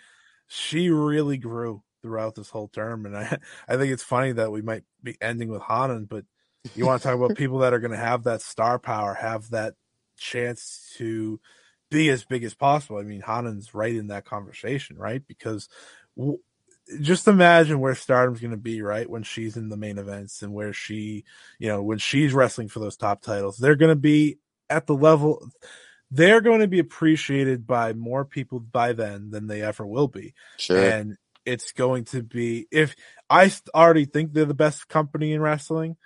she 0.48 0.90
really 0.92 1.38
grew 1.38 1.82
throughout 2.04 2.36
this 2.36 2.50
whole 2.52 2.68
tournament. 2.68 3.16
I 3.68 3.74
I 3.74 3.78
think 3.78 3.92
it's 3.92 4.04
funny 4.04 4.34
that 4.34 4.52
we 4.52 4.62
might 4.62 4.84
be 5.02 5.18
ending 5.22 5.50
with 5.50 5.64
Hanan, 5.64 6.06
but 6.06 6.26
you 6.76 6.85
want 6.85 7.02
to 7.02 7.07
talk 7.07 7.15
about 7.15 7.38
people 7.38 7.60
that 7.60 7.73
are 7.73 7.80
going 7.80 7.91
to 7.91 7.98
have 7.98 8.23
that 8.23 8.41
star 8.41 8.80
power, 8.80 9.14
have 9.14 9.49
that 9.52 9.76
chance 10.18 10.94
to 10.98 11.39
be 11.89 12.10
as 12.10 12.26
big 12.26 12.44
as 12.44 12.53
possible. 12.53 12.98
I 12.98 13.03
mean, 13.03 13.22
Hanan's 13.22 13.73
right 13.73 13.95
in 13.95 14.07
that 14.07 14.26
conversation, 14.26 14.98
right? 14.98 15.22
Because 15.26 15.69
w- 16.18 16.39
just 17.02 17.27
imagine 17.27 17.80
where 17.80 17.95
Stardom's 17.95 18.39
going 18.39 18.52
to 18.52 18.57
be, 18.57 18.81
right? 18.81 19.10
When 19.10 19.23
she's 19.23 19.57
in 19.57 19.69
the 19.69 19.77
main 19.77 19.98
events 19.98 20.41
and 20.41 20.53
where 20.53 20.73
she, 20.73 21.23
you 21.60 21.68
know, 21.68 21.84
when 21.84 21.98
she's 21.98 22.34
wrestling 22.34 22.69
for 22.69 22.80
those 22.80 22.98
top 22.98 23.22
titles, 23.22 23.57
they're 23.57 23.76
going 23.76 23.91
to 23.91 23.95
be 23.95 24.38
at 24.69 24.88
the 24.88 24.95
level, 24.95 25.49
they're 26.11 26.41
going 26.41 26.61
to 26.61 26.68
be 26.68 26.80
appreciated 26.80 27.68
by 27.68 27.94
more 27.94 28.26
people 28.26 28.60
by 28.60 28.94
then 28.94 29.30
than 29.30 29.48
they 29.48 29.61
ever 29.61 29.85
will 29.85 30.07
be. 30.07 30.34
Sure. 30.57 30.89
And 30.89 31.18
it's 31.45 31.72
going 31.72 32.06
to 32.06 32.23
be, 32.23 32.68
if 32.72 32.95
I 33.30 33.52
already 33.73 34.06
think 34.06 34.34
they're 34.34 34.45
the 34.45 34.53
best 34.53 34.88
company 34.88 35.34
in 35.34 35.41
wrestling, 35.41 35.98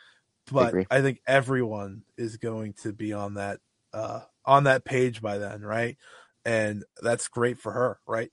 but 0.52 0.70
agree. 0.70 0.88
I 0.90 1.02
think 1.02 1.22
everyone 1.26 2.04
is 2.18 2.38
going 2.38 2.74
to 2.84 2.94
be 2.94 3.14
on 3.14 3.36
that, 3.36 3.60
uh, 3.94 4.22
on 4.46 4.66
that 4.66 4.86
page 4.86 5.22
by 5.22 5.38
then, 5.38 5.62
right? 5.62 5.98
and 6.46 6.84
that's 7.02 7.28
great 7.28 7.60
for 7.60 7.72
her, 7.72 8.00
right? 8.08 8.32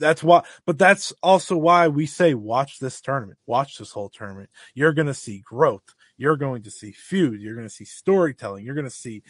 That's 0.00 0.22
why, 0.22 0.42
but 0.64 0.78
that's 0.78 1.12
also 1.22 1.56
why 1.56 1.88
we 1.88 2.06
say 2.06 2.34
watch 2.34 2.78
this 2.78 3.00
tournament, 3.00 3.38
watch 3.46 3.78
this 3.78 3.92
whole 3.92 4.08
tournament. 4.08 4.50
You're 4.74 4.92
going 4.92 5.06
to 5.06 5.14
see 5.14 5.42
growth. 5.44 5.94
You're 6.16 6.36
going 6.36 6.62
to 6.62 6.70
see 6.70 6.92
feud. 6.92 7.40
You're 7.40 7.54
going 7.54 7.68
to 7.68 7.74
see 7.74 7.84
storytelling. 7.84 8.64
You're 8.64 8.74
going 8.74 8.84
to 8.86 8.90
see 8.90 9.22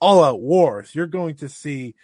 all 0.00 0.22
out 0.22 0.40
wars. 0.40 0.94
You're 0.94 1.06
going 1.06 1.36
to 1.36 1.48
see 1.48 1.94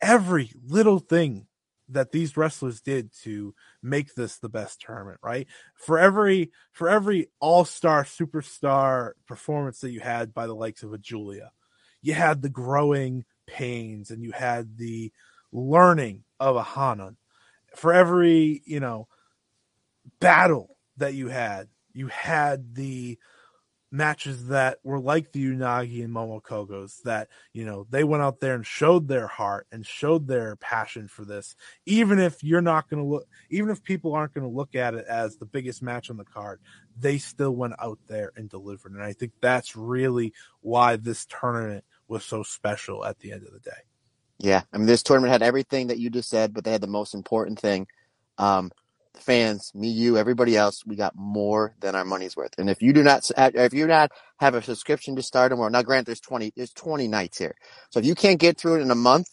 every 0.00 0.50
little 0.66 0.98
thing 0.98 1.46
that 1.88 2.12
these 2.12 2.36
wrestlers 2.36 2.80
did 2.80 3.12
to 3.22 3.54
make 3.82 4.14
this 4.14 4.38
the 4.38 4.48
best 4.48 4.80
tournament, 4.80 5.18
right? 5.22 5.46
For 5.74 5.98
every 5.98 6.50
for 6.72 6.88
every 6.88 7.28
all-star 7.40 8.04
superstar 8.04 9.12
performance 9.26 9.80
that 9.80 9.90
you 9.90 10.00
had 10.00 10.32
by 10.32 10.46
the 10.46 10.54
likes 10.54 10.82
of 10.82 10.92
a 10.92 10.98
Giulia, 10.98 11.52
you 12.02 12.14
had 12.14 12.42
the 12.42 12.48
growing 12.48 13.24
pains 13.46 14.10
and 14.10 14.22
you 14.22 14.32
had 14.32 14.76
the 14.76 15.12
learning 15.52 16.24
of 16.40 16.56
a 16.56 16.64
Hanan. 16.64 17.16
For 17.76 17.92
every, 17.92 18.62
you 18.64 18.80
know, 18.80 19.08
battle 20.20 20.76
that 20.96 21.14
you 21.14 21.28
had, 21.28 21.68
you 21.92 22.08
had 22.08 22.74
the 22.74 23.18
matches 23.94 24.48
that 24.48 24.78
were 24.82 24.98
like 24.98 25.30
the 25.30 25.44
Unagi 25.44 26.02
and 26.02 26.12
Momo 26.12 26.42
Kohgos 26.42 27.00
that, 27.02 27.28
you 27.52 27.64
know, 27.64 27.86
they 27.90 28.02
went 28.02 28.24
out 28.24 28.40
there 28.40 28.56
and 28.56 28.66
showed 28.66 29.06
their 29.06 29.28
heart 29.28 29.68
and 29.70 29.86
showed 29.86 30.26
their 30.26 30.56
passion 30.56 31.06
for 31.06 31.24
this. 31.24 31.54
Even 31.86 32.18
if 32.18 32.42
you're 32.42 32.60
not 32.60 32.90
going 32.90 33.00
to 33.00 33.08
look, 33.08 33.28
even 33.50 33.70
if 33.70 33.84
people 33.84 34.12
aren't 34.12 34.34
going 34.34 34.46
to 34.46 34.54
look 34.54 34.74
at 34.74 34.94
it 34.94 35.06
as 35.06 35.36
the 35.36 35.46
biggest 35.46 35.80
match 35.80 36.10
on 36.10 36.16
the 36.16 36.24
card, 36.24 36.60
they 36.98 37.18
still 37.18 37.54
went 37.54 37.74
out 37.80 38.00
there 38.08 38.32
and 38.34 38.50
delivered. 38.50 38.92
And 38.92 39.02
I 39.02 39.12
think 39.12 39.30
that's 39.40 39.76
really 39.76 40.32
why 40.60 40.96
this 40.96 41.24
tournament 41.26 41.84
was 42.08 42.24
so 42.24 42.42
special 42.42 43.04
at 43.04 43.20
the 43.20 43.30
end 43.30 43.46
of 43.46 43.52
the 43.52 43.60
day. 43.60 43.70
Yeah, 44.38 44.62
I 44.72 44.78
mean, 44.78 44.88
this 44.88 45.04
tournament 45.04 45.30
had 45.30 45.44
everything 45.44 45.86
that 45.86 45.98
you 45.98 46.10
just 46.10 46.28
said, 46.28 46.52
but 46.52 46.64
they 46.64 46.72
had 46.72 46.80
the 46.80 46.88
most 46.88 47.14
important 47.14 47.60
thing. 47.60 47.86
Um, 48.38 48.72
fans, 49.16 49.70
me, 49.74 49.88
you, 49.88 50.16
everybody 50.16 50.56
else, 50.56 50.84
we 50.86 50.96
got 50.96 51.14
more 51.16 51.74
than 51.80 51.94
our 51.94 52.04
money's 52.04 52.36
worth. 52.36 52.52
And 52.58 52.68
if 52.68 52.82
you 52.82 52.92
do 52.92 53.02
not, 53.02 53.30
if 53.36 53.74
you 53.74 53.84
do 53.84 53.88
not 53.88 54.12
have 54.38 54.54
a 54.54 54.62
subscription 54.62 55.16
to 55.16 55.22
Stardom, 55.22 55.60
or 55.60 55.70
now, 55.70 55.82
grant 55.82 56.06
there's 56.06 56.20
twenty, 56.20 56.52
there's 56.56 56.72
twenty 56.72 57.08
nights 57.08 57.38
here. 57.38 57.54
So 57.90 58.00
if 58.00 58.06
you 58.06 58.14
can't 58.14 58.40
get 58.40 58.58
through 58.58 58.76
it 58.76 58.82
in 58.82 58.90
a 58.90 58.96
month, 58.96 59.28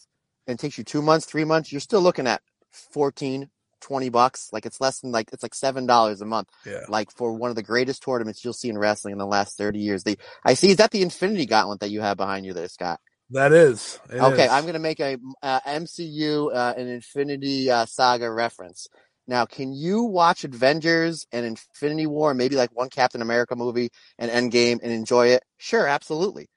and 0.46 0.58
it 0.58 0.60
takes 0.60 0.78
you 0.78 0.84
two 0.84 1.02
months, 1.02 1.26
three 1.26 1.44
months, 1.44 1.72
you're 1.72 1.80
still 1.80 2.00
looking 2.00 2.26
at 2.26 2.42
14, 2.70 3.48
20 3.80 4.08
bucks. 4.08 4.48
Like 4.52 4.66
it's 4.66 4.80
less 4.80 5.00
than 5.00 5.12
like 5.12 5.30
it's 5.32 5.42
like 5.42 5.54
seven 5.54 5.86
dollars 5.86 6.20
a 6.20 6.26
month. 6.26 6.48
Yeah. 6.64 6.84
Like 6.88 7.10
for 7.10 7.32
one 7.32 7.50
of 7.50 7.56
the 7.56 7.62
greatest 7.62 8.02
tournaments 8.02 8.44
you'll 8.44 8.54
see 8.54 8.68
in 8.68 8.78
wrestling 8.78 9.12
in 9.12 9.18
the 9.18 9.26
last 9.26 9.58
thirty 9.58 9.80
years. 9.80 10.04
They, 10.04 10.16
I 10.44 10.54
see, 10.54 10.70
is 10.70 10.76
that 10.76 10.90
the 10.90 11.02
Infinity 11.02 11.46
Gauntlet 11.46 11.80
that 11.80 11.90
you 11.90 12.00
have 12.00 12.16
behind 12.16 12.46
you 12.46 12.52
there, 12.54 12.68
Scott? 12.68 13.00
That 13.30 13.52
is. 13.52 13.98
Okay, 14.10 14.44
is. 14.44 14.50
I'm 14.50 14.64
going 14.64 14.74
to 14.74 14.78
make 14.78 15.00
a 15.00 15.16
uh, 15.42 15.60
MCU 15.60 16.54
uh, 16.54 16.74
an 16.76 16.86
Infinity 16.86 17.70
uh, 17.70 17.86
Saga 17.86 18.30
reference. 18.30 18.88
Now, 19.26 19.46
can 19.46 19.72
you 19.72 20.02
watch 20.02 20.44
Avengers 20.44 21.26
and 21.32 21.46
Infinity 21.46 22.06
War, 22.06 22.34
maybe 22.34 22.56
like 22.56 22.70
one 22.76 22.90
Captain 22.90 23.22
America 23.22 23.54
movie 23.56 23.90
and 24.18 24.30
Endgame, 24.30 24.78
and 24.82 24.92
enjoy 24.92 25.28
it? 25.28 25.44
Sure, 25.58 25.86
absolutely. 25.86 26.48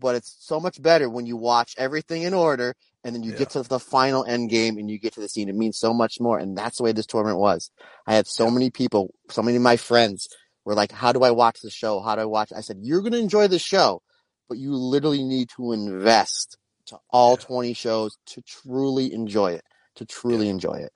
But 0.00 0.16
it's 0.16 0.36
so 0.40 0.58
much 0.58 0.80
better 0.82 1.08
when 1.08 1.26
you 1.26 1.36
watch 1.36 1.74
everything 1.78 2.22
in 2.22 2.34
order 2.34 2.74
and 3.04 3.14
then 3.14 3.22
you 3.22 3.32
Yeah. 3.32 3.38
get 3.38 3.50
to 3.50 3.62
the 3.62 3.78
final 3.78 4.24
Endgame 4.24 4.78
and 4.78 4.90
you 4.90 4.98
get 4.98 5.12
to 5.14 5.20
the 5.20 5.28
scene. 5.28 5.48
It 5.48 5.54
means 5.54 5.78
so 5.78 5.92
much 5.92 6.18
more, 6.20 6.38
and 6.38 6.56
that's 6.56 6.78
the 6.78 6.82
way 6.84 6.92
this 6.92 7.06
tournament 7.06 7.38
was. 7.38 7.70
I 8.06 8.14
had 8.14 8.26
so 8.26 8.50
many 8.50 8.70
people, 8.70 9.14
so 9.30 9.42
many 9.42 9.56
of 9.56 9.62
my 9.62 9.76
friends 9.76 10.26
were 10.64 10.74
like, 10.74 10.90
"How 10.92 11.12
do 11.12 11.22
I 11.22 11.30
watch 11.30 11.60
the 11.62 11.70
show? 11.70 12.00
How 12.00 12.14
do 12.16 12.22
I 12.22 12.26
watch?" 12.26 12.52
I 12.56 12.60
said, 12.62 12.78
"You're 12.80 13.02
going 13.02 13.12
to 13.12 13.18
enjoy 13.18 13.48
the 13.48 13.58
show." 13.58 14.02
but 14.48 14.58
you 14.58 14.74
literally 14.74 15.22
need 15.22 15.48
to 15.56 15.72
invest 15.72 16.58
to 16.86 16.98
all 17.10 17.36
Yeah. 17.36 17.44
20 17.44 17.72
shows 17.72 18.18
to 18.26 18.42
truly 18.42 19.12
enjoy 19.12 19.52
it 19.52 19.64
to 19.96 20.04
truly 20.04 20.46
Yeah. 20.46 20.50
enjoy 20.50 20.74
it 20.74 20.92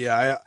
Yeah, 0.00 0.16
I 0.16 0.38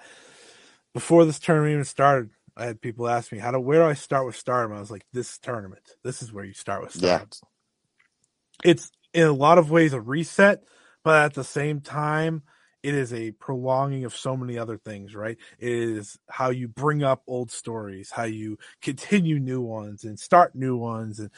before 0.94 1.26
this 1.26 1.40
tournament 1.40 1.74
even 1.74 1.86
started, 1.86 2.30
I 2.56 2.66
had 2.66 2.82
people 2.82 3.08
ask 3.08 3.32
me 3.32 3.40
how 3.40 3.52
do 3.52 3.60
where 3.60 3.80
do 3.84 3.90
I 3.90 3.94
start 3.94 4.26
with 4.26 4.36
Stardom? 4.36 4.76
I 4.76 4.80
was 4.80 4.92
like, 4.92 5.06
this 5.14 5.38
tournament. 5.40 5.84
This 6.04 6.22
is 6.22 6.32
where 6.32 6.44
you 6.44 6.54
start 6.54 6.82
with 6.82 6.96
yeah 6.96 7.18
Stardom. 7.18 7.30
It's 8.64 8.92
in 9.14 9.28
a 9.28 9.34
lot 9.34 9.58
of 9.58 9.72
ways 9.72 9.94
a 9.94 10.02
reset, 10.02 10.64
but 11.04 11.26
at 11.26 11.34
the 11.34 11.44
same 11.44 11.82
time, 11.82 12.44
it 12.82 12.94
is 12.94 13.14
a 13.14 13.32
prolonging 13.32 14.06
of 14.06 14.16
so 14.16 14.36
many 14.36 14.58
other 14.58 14.78
things, 14.78 15.16
right? 15.16 15.38
It 15.58 15.72
is 15.72 16.18
how 16.30 16.50
you 16.50 16.68
bring 16.68 17.04
up 17.04 17.24
old 17.28 17.50
stories, 17.52 18.12
how 18.12 18.24
you 18.24 18.58
continue 18.82 19.40
new 19.40 19.62
ones 19.62 20.04
and 20.04 20.20
start 20.20 20.54
new 20.54 20.76
ones. 20.76 21.20
And 21.20 21.32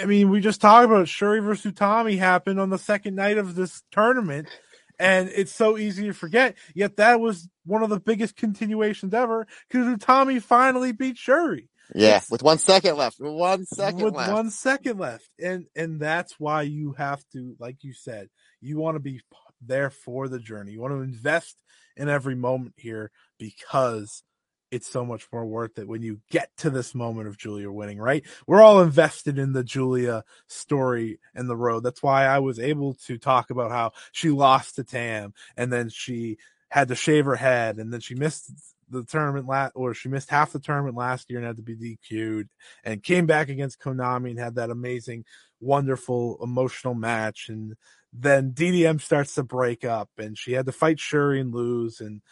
I 0.00 0.04
mean, 0.04 0.30
we 0.30 0.40
just 0.40 0.60
talked 0.60 0.84
about 0.84 1.06
Syuri 1.06 1.42
versus 1.42 1.72
Utami 1.72 2.18
happened 2.18 2.60
on 2.60 2.70
the 2.70 2.78
second 2.78 3.14
night 3.14 3.38
of 3.38 3.54
this 3.54 3.82
tournament. 3.90 4.48
And 4.98 5.28
it's 5.28 5.52
so 5.52 5.76
easy 5.76 6.06
to 6.06 6.14
forget. 6.14 6.56
Yet 6.74 6.96
that 6.96 7.20
was 7.20 7.48
one 7.64 7.82
of 7.82 7.90
the 7.90 8.00
biggest 8.00 8.36
continuations 8.36 9.14
ever 9.14 9.46
because 9.68 9.86
Utami 9.86 10.40
finally 10.40 10.92
beat 10.92 11.16
Syuri. 11.16 11.68
Yeah, 11.94 12.18
it's, 12.18 12.30
with 12.30 12.42
one 12.42 12.58
second 12.58 12.96
left. 12.96 13.18
With 13.20 13.32
one 13.32 13.66
second 13.66 14.02
with 14.02 14.14
left. 14.14 14.32
one 14.32 14.50
second 14.50 14.98
left. 14.98 15.28
And 15.42 15.66
and 15.76 16.00
that's 16.00 16.38
why 16.38 16.62
you 16.62 16.92
have 16.92 17.22
to, 17.32 17.56
like 17.58 17.78
you 17.82 17.92
said, 17.92 18.28
you 18.60 18.78
want 18.78 18.96
to 18.96 19.00
be 19.00 19.20
there 19.60 19.90
for 19.90 20.28
the 20.28 20.38
journey. 20.38 20.72
You 20.72 20.80
want 20.80 20.94
to 20.94 21.02
invest 21.02 21.62
in 21.96 22.08
every 22.08 22.34
moment 22.34 22.74
here 22.76 23.10
because 23.38 24.22
it's 24.74 24.90
so 24.90 25.04
much 25.04 25.28
more 25.32 25.46
worth 25.46 25.78
it 25.78 25.86
when 25.86 26.02
you 26.02 26.20
get 26.30 26.50
to 26.56 26.68
this 26.68 26.96
moment 26.96 27.28
of 27.28 27.38
Giulia 27.38 27.70
winning, 27.70 27.98
right? 27.98 28.24
We're 28.44 28.60
all 28.60 28.80
invested 28.80 29.38
in 29.38 29.52
the 29.52 29.62
Giulia 29.62 30.24
story 30.48 31.20
and 31.32 31.48
the 31.48 31.56
road. 31.56 31.84
That's 31.84 32.02
why 32.02 32.24
I 32.26 32.40
was 32.40 32.58
able 32.58 32.94
to 33.06 33.16
talk 33.16 33.50
about 33.50 33.70
how 33.70 33.92
she 34.10 34.30
lost 34.30 34.74
to 34.76 34.84
Tam 34.84 35.32
and 35.56 35.72
then 35.72 35.90
she 35.90 36.38
had 36.70 36.88
to 36.88 36.96
shave 36.96 37.24
her 37.24 37.36
head 37.36 37.78
and 37.78 37.92
then 37.92 38.00
she 38.00 38.16
missed 38.16 38.50
the 38.90 39.04
tournament 39.04 39.46
last 39.46 39.72
or 39.76 39.94
she 39.94 40.08
missed 40.08 40.28
half 40.28 40.50
the 40.50 40.58
tournament 40.58 40.96
last 40.96 41.30
year 41.30 41.38
and 41.38 41.46
had 41.46 41.56
to 41.56 41.62
be 41.62 41.76
DQ'd 41.76 42.48
and 42.82 43.00
came 43.00 43.26
back 43.26 43.48
against 43.48 43.80
Konami 43.80 44.30
and 44.30 44.40
had 44.40 44.56
that 44.56 44.70
amazing, 44.70 45.24
wonderful, 45.60 46.36
emotional 46.42 46.94
match. 46.94 47.48
And 47.48 47.76
then 48.12 48.50
DDM 48.50 49.00
starts 49.00 49.36
to 49.36 49.44
break 49.44 49.84
up 49.84 50.10
and 50.18 50.36
she 50.36 50.52
had 50.52 50.66
to 50.66 50.72
fight 50.72 50.96
Syuri 50.96 51.40
and 51.40 51.54
lose 51.54 52.00
and 52.00 52.22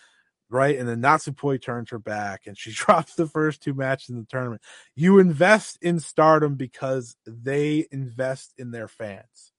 right 0.53 0.79
and 0.79 0.89
then 0.89 1.01
Natsupoi 1.01 1.61
turns 1.61 1.91
her 1.91 1.99
back 1.99 2.43
and 2.47 2.57
she 2.57 2.73
drops 2.75 3.15
the 3.15 3.27
first 3.27 3.63
two 3.63 3.75
matches 3.75 4.11
in 4.11 4.19
the 4.19 4.27
tournament. 4.27 4.63
You 4.95 5.19
invest 5.19 5.79
in 5.81 5.99
stardom 5.99 6.57
because 6.57 7.17
they 7.27 7.87
invest 7.91 8.53
in 8.59 8.71
their 8.71 8.89
fans. 8.89 9.53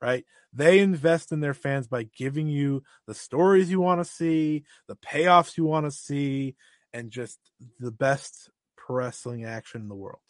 Right? 0.00 0.24
They 0.52 0.78
invest 0.78 1.32
in 1.32 1.40
their 1.40 1.54
fans 1.54 1.88
by 1.88 2.04
giving 2.16 2.48
you 2.48 2.82
the 3.06 3.14
stories 3.14 3.70
you 3.70 3.80
want 3.80 4.00
to 4.00 4.04
see, 4.04 4.64
the 4.88 4.96
payoffs 4.96 5.56
you 5.56 5.64
want 5.64 5.86
to 5.86 5.90
see, 5.90 6.54
and 6.92 7.10
just 7.10 7.38
the 7.80 7.90
best 7.90 8.50
wrestling 8.88 9.44
action 9.44 9.80
in 9.80 9.88
the 9.88 9.94
world. 9.94 10.20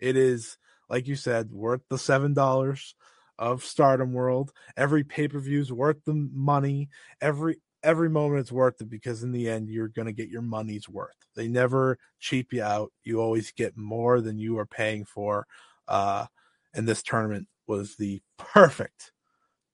It 0.00 0.16
is, 0.16 0.58
like 0.88 1.08
you 1.08 1.16
said, 1.16 1.50
worth 1.50 1.82
the 1.90 1.98
seven 1.98 2.34
dollars 2.34 2.94
of 3.38 3.64
Stardom 3.64 4.12
World. 4.12 4.52
Every 4.76 5.04
pay 5.04 5.28
per 5.28 5.38
view 5.38 5.60
is 5.60 5.72
worth 5.72 6.04
the 6.04 6.14
money. 6.14 6.88
Every 7.20 7.56
every 7.86 8.10
moment 8.10 8.44
is 8.44 8.52
worth 8.52 8.80
it 8.80 8.90
because 8.90 9.22
in 9.22 9.30
the 9.30 9.48
end 9.48 9.68
you're 9.68 9.88
going 9.88 10.06
to 10.06 10.12
get 10.12 10.28
your 10.28 10.42
money's 10.42 10.88
worth. 10.88 11.14
They 11.36 11.46
never 11.46 11.98
cheap 12.18 12.52
you 12.52 12.62
out. 12.62 12.92
You 13.04 13.20
always 13.20 13.52
get 13.52 13.76
more 13.76 14.20
than 14.20 14.38
you 14.38 14.58
are 14.58 14.66
paying 14.66 15.04
for. 15.04 15.46
Uh, 15.86 16.26
and 16.74 16.86
this 16.86 17.02
tournament 17.02 17.46
was 17.66 17.96
the 17.96 18.20
perfect, 18.38 19.12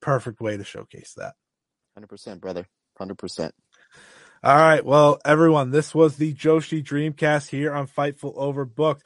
perfect 0.01 0.41
way 0.41 0.59
to 0.59 0.65
showcase 0.65 1.15
that. 1.17 1.35
Hundred 1.95 2.09
percent, 2.09 2.41
brother. 2.41 2.67
Hundred 2.99 3.17
percent. 3.17 3.55
All 4.45 4.57
right, 4.57 4.85
well, 4.85 5.21
everyone, 5.25 5.71
this 5.71 5.95
was 5.95 6.17
the 6.17 6.35
Joshi 6.35 6.85
Dreamcast 6.85 7.49
here 7.49 7.73
on 7.73 7.87
Fightful 7.87 8.37
Overbooked. 8.37 9.03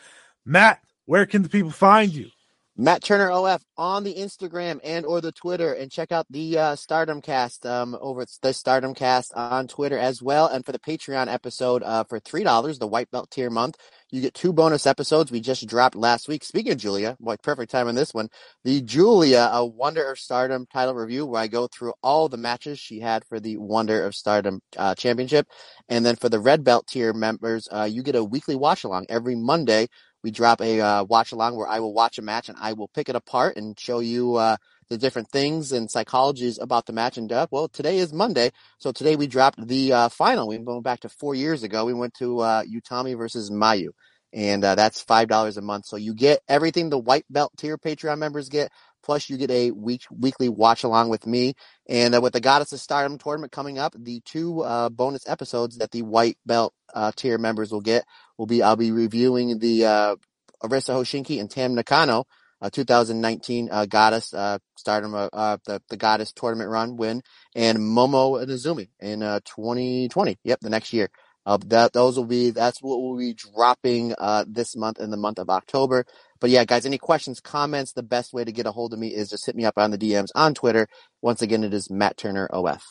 Matt, 0.47 0.81
where 1.05 1.27
can 1.27 1.43
the 1.43 1.49
people 1.49 1.71
find 1.71 2.13
you? 2.13 2.31
Matt 2.79 3.03
Turner 3.03 3.31
OF 3.31 3.63
on 3.79 4.05
the 4.05 4.15
Instagram 4.15 4.81
and 4.85 5.07
or 5.07 5.23
the 5.23 5.33
Twitter, 5.33 5.73
and 5.73 5.91
check 5.91 6.13
out 6.13 6.27
the 6.29 6.59
uh, 6.59 6.77
Stardom 6.77 7.23
Cast 7.23 7.65
um, 7.65 7.97
over 8.03 8.21
at 8.21 8.29
the 8.43 8.53
Stardom 8.53 8.93
Cast 8.93 9.33
on 9.35 9.67
Twitter 9.67 9.97
as 9.97 10.21
well. 10.21 10.47
And 10.49 10.65
for 10.65 10.73
the 10.73 10.79
Patreon 10.79 11.33
episode, 11.33 11.83
uh, 11.83 12.05
for 12.05 12.21
three 12.21 12.45
dollars, 12.45 12.79
the 12.79 12.87
White 12.87 13.11
Belt 13.11 13.31
tier 13.31 13.49
month, 13.49 13.77
you 14.11 14.21
get 14.21 14.35
two 14.35 14.53
bonus 14.53 14.87
episodes 14.87 15.33
we 15.33 15.41
just 15.41 15.67
dropped 15.67 15.97
last 15.97 16.29
week. 16.29 16.45
Speaking 16.45 16.73
of 16.73 16.79
Giulia, 16.79 17.17
boy, 17.19 17.37
perfect 17.43 17.71
time 17.71 17.89
on 17.89 17.95
this 17.95 18.13
one. 18.13 18.29
The 18.65 18.83
Giulia, 18.83 19.49
a 19.53 19.65
Wonder 19.65 20.11
of 20.11 20.19
Stardom 20.19 20.67
title 20.71 20.95
review, 20.95 21.25
where 21.25 21.41
I 21.41 21.47
go 21.47 21.69
through 21.69 21.95
all 22.03 22.29
the 22.29 22.37
matches 22.37 22.79
she 22.79 23.01
had 23.01 23.25
for 23.25 23.41
the 23.41 23.57
Wonder 23.57 24.05
of 24.05 24.15
Stardom 24.15 24.61
uh, 24.77 24.95
Championship, 24.95 25.49
and 25.89 26.05
then 26.05 26.17
for 26.17 26.29
the 26.29 26.41
Red 26.41 26.63
Belt 26.63 26.87
tier 26.87 27.15
members, 27.15 27.69
uh, 27.73 27.89
you 27.91 28.03
get 28.03 28.17
a 28.17 28.23
weekly 28.23 28.55
watch 28.55 28.85
along 28.85 29.07
every 29.09 29.35
Monday 29.35 29.89
we 30.27 30.33
drop 30.33 30.61
a 30.61 30.81
uh, 30.81 31.05
watch 31.05 31.31
along 31.31 31.55
where 31.57 31.69
I 31.69 31.79
will 31.79 31.95
watch 31.95 32.19
a 32.19 32.23
match 32.23 32.49
and 32.49 32.59
I 32.61 32.73
will 32.73 32.89
pick 32.89 33.09
it 33.09 33.15
apart 33.15 33.57
and 33.57 33.79
show 33.79 34.01
you 34.01 34.35
uh, 34.35 34.57
the 34.89 34.99
different 34.99 35.31
things 35.31 35.71
and 35.71 35.89
psychologies 35.89 36.61
about 36.61 36.85
the 36.85 36.93
match 36.93 37.17
and 37.17 37.29
depth. 37.29 37.53
Well, 37.53 37.69
today 37.69 37.99
is 37.99 38.13
Monday, 38.13 38.51
so 38.79 38.91
today 38.91 39.15
we 39.15 39.29
dropped 39.29 39.65
the 39.65 39.93
uh, 39.93 40.09
final. 40.09 40.49
We 40.49 40.59
went 40.59 40.83
back 40.83 40.99
to 41.03 41.09
four 41.09 41.37
years 41.37 41.63
ago. 41.63 41.85
We 41.85 41.95
went 41.95 42.15
to 42.15 42.41
uh, 42.41 42.65
Utami 42.65 43.17
versus 43.17 43.53
Mayu, 43.53 43.91
and 44.33 44.65
uh, 44.65 44.75
that's 44.75 45.01
five 45.01 45.29
dollars 45.29 45.59
a 45.59 45.63
month. 45.63 45.87
So 45.87 45.97
you 45.97 46.13
get 46.13 46.41
everything 46.49 46.91
the 46.91 46.99
white 46.99 47.27
belt 47.31 47.53
tier 47.57 47.79
Patreon 47.79 48.19
members 48.19 48.49
get. 48.49 48.73
Plus, 49.05 49.31
you 49.31 49.37
get 49.37 49.53
a 49.53 49.71
week 49.71 50.03
weekly 50.11 50.49
watch 50.49 50.83
along 50.83 51.11
with 51.11 51.29
me, 51.29 51.55
and 51.89 52.13
uh, 52.17 52.21
with 52.21 52.33
the 52.33 52.41
Goddess 52.41 52.73
of 52.73 52.81
Stardom 52.81 53.19
tournament 53.19 53.53
coming 53.53 53.79
up, 53.79 53.95
the 53.97 54.21
two 54.25 54.63
uh, 54.63 54.89
bonus 54.89 55.29
episodes 55.29 55.79
that 55.79 55.93
the 55.93 56.03
white 56.03 56.39
belt 56.45 56.75
uh, 56.93 57.13
tier 57.15 57.39
members 57.39 57.71
will 57.71 57.81
get 57.81 58.05
will 58.39 58.47
be 58.47 58.63
I'll 58.63 58.77
be 58.77 58.93
reviewing 58.93 59.59
the 59.59 59.85
uh, 59.87 60.17
Arisa 60.63 60.95
Hoshiki 60.95 61.41
and 61.41 61.51
Tam 61.51 61.75
Nakano, 61.75 62.25
uh, 62.61 62.71
2019 62.71 63.69
uh, 63.71 63.87
Goddess 63.87 64.33
uh, 64.35 64.59
Stardom, 64.77 65.15
uh, 65.15 65.29
uh, 65.33 65.59
the 65.67 65.83
the 65.89 65.97
Goddess 65.97 66.33
tournament 66.33 66.71
run 66.71 66.97
win, 66.97 67.23
and 67.55 67.79
Momo 67.79 68.45
Inazumi 68.45 68.89
in 69.01 69.23
uh, 69.23 69.41
2020. 69.45 70.39
Yep, 70.45 70.61
the 70.61 70.71
next 70.71 70.93
year. 70.93 71.09
Uh, 71.47 71.59
that 71.67 71.93
those 71.93 72.17
will 72.17 72.27
be 72.27 72.51
that's 72.51 72.83
what 72.83 73.01
we'll 73.01 73.17
be 73.17 73.33
dropping 73.33 74.13
uh, 74.19 74.45
this 74.49 74.75
month 74.75 74.99
in 74.99 75.11
the 75.11 75.17
month 75.17 75.39
of 75.39 75.49
October. 75.49 76.05
But 76.41 76.51
yeah, 76.51 76.65
guys, 76.65 76.85
any 76.85 76.99
questions, 76.99 77.41
comments? 77.41 77.93
The 77.93 78.03
best 78.03 78.33
way 78.33 78.45
to 78.45 78.51
get 78.51 78.67
a 78.67 78.73
hold 78.73 78.93
of 78.93 78.99
me 78.99 79.15
is 79.15 79.31
just 79.31 79.47
hit 79.47 79.55
me 79.55 79.65
up 79.65 79.79
on 79.79 79.93
the 79.93 79.99
DMs 79.99 80.31
on 80.35 80.55
Twitter. 80.55 80.89
Once 81.23 81.43
again, 81.43 81.63
it 81.63 81.73
is 81.73 81.89
Matt 81.89 82.17
Turner 82.17 82.47
OF. 82.47 82.83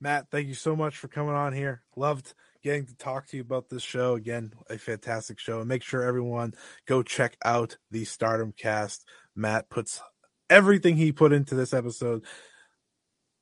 Matt, 0.00 0.26
thank 0.30 0.48
you 0.48 0.54
so 0.54 0.76
much 0.76 0.96
for 0.96 1.08
coming 1.08 1.34
on 1.34 1.52
here. 1.54 1.82
Loved 1.96 2.34
getting 2.68 2.86
to 2.86 2.96
talk 2.96 3.26
to 3.26 3.36
you 3.36 3.42
about 3.42 3.70
this 3.70 3.82
show. 3.82 4.14
Again, 4.14 4.52
a 4.68 4.76
fantastic 4.76 5.38
show. 5.38 5.60
And 5.60 5.68
make 5.68 5.82
sure 5.82 6.02
everyone 6.02 6.52
go 6.86 7.02
check 7.02 7.36
out 7.42 7.78
the 7.90 8.04
Stardom 8.04 8.52
cast. 8.52 9.06
Matt 9.34 9.70
puts 9.70 10.02
everything 10.50 10.96
he 10.96 11.12
put 11.12 11.32
into 11.32 11.54
this 11.54 11.72
episode 11.72 12.24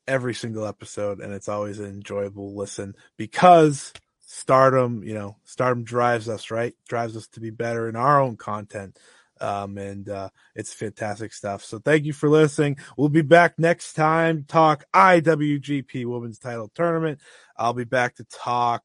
every 0.06 0.34
single 0.34 0.64
episode, 0.64 1.20
and 1.20 1.32
it's 1.32 1.48
always 1.48 1.80
an 1.80 1.86
enjoyable 1.86 2.54
listen 2.54 2.94
because 3.16 3.92
stardom, 4.20 5.02
you 5.02 5.14
know, 5.14 5.36
stardom 5.42 5.82
drives 5.82 6.28
us, 6.28 6.52
right? 6.52 6.74
Drives 6.88 7.16
us 7.16 7.26
to 7.28 7.40
be 7.40 7.50
better 7.50 7.88
in 7.88 7.96
our 7.96 8.20
own 8.20 8.36
content. 8.36 8.96
Um, 9.40 9.76
and 9.76 10.08
uh, 10.08 10.30
it's 10.54 10.72
fantastic 10.72 11.32
stuff. 11.32 11.64
So 11.64 11.78
thank 11.78 12.04
you 12.04 12.12
for 12.12 12.28
listening. 12.28 12.78
We'll 12.96 13.08
be 13.08 13.22
back 13.22 13.58
next 13.58 13.92
time. 13.94 14.44
Talk 14.48 14.84
IWGP 14.94 16.06
Women's 16.06 16.38
Title 16.38 16.70
Tournament. 16.74 17.20
I'll 17.56 17.74
be 17.74 17.84
back 17.84 18.14
to 18.16 18.24
talk. 18.24 18.84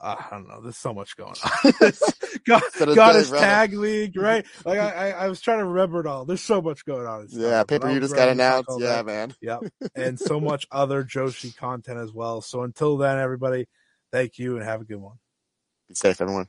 Uh, 0.00 0.16
I 0.18 0.26
don't 0.30 0.48
know. 0.48 0.60
There's 0.60 0.76
so 0.76 0.92
much 0.92 1.16
going 1.16 1.34
on. 1.44 1.72
God, 2.46 2.62
Goddess 2.94 3.30
Tag 3.30 3.72
League, 3.72 4.16
right? 4.16 4.46
Like 4.64 4.78
I, 4.78 4.90
I, 4.90 5.10
I, 5.10 5.28
was 5.28 5.40
trying 5.40 5.58
to 5.58 5.66
remember 5.66 6.00
it 6.00 6.06
all. 6.06 6.24
There's 6.24 6.40
so 6.40 6.62
much 6.62 6.84
going 6.84 7.06
on. 7.06 7.26
Yeah, 7.30 7.64
paper 7.64 7.90
you 7.90 8.00
just 8.00 8.14
got 8.14 8.28
announced. 8.28 8.70
Yeah, 8.78 9.02
that. 9.02 9.06
man. 9.06 9.34
Yep, 9.42 9.64
and 9.94 10.18
so 10.18 10.40
much 10.40 10.66
other 10.70 11.04
Joshi 11.04 11.54
content 11.56 11.98
as 11.98 12.12
well. 12.12 12.40
So 12.40 12.62
until 12.62 12.96
then, 12.96 13.18
everybody, 13.18 13.66
thank 14.10 14.38
you 14.38 14.56
and 14.56 14.64
have 14.64 14.80
a 14.80 14.84
good 14.84 14.96
one. 14.96 15.16
Be 15.88 15.94
safe, 15.94 16.20
everyone. 16.20 16.48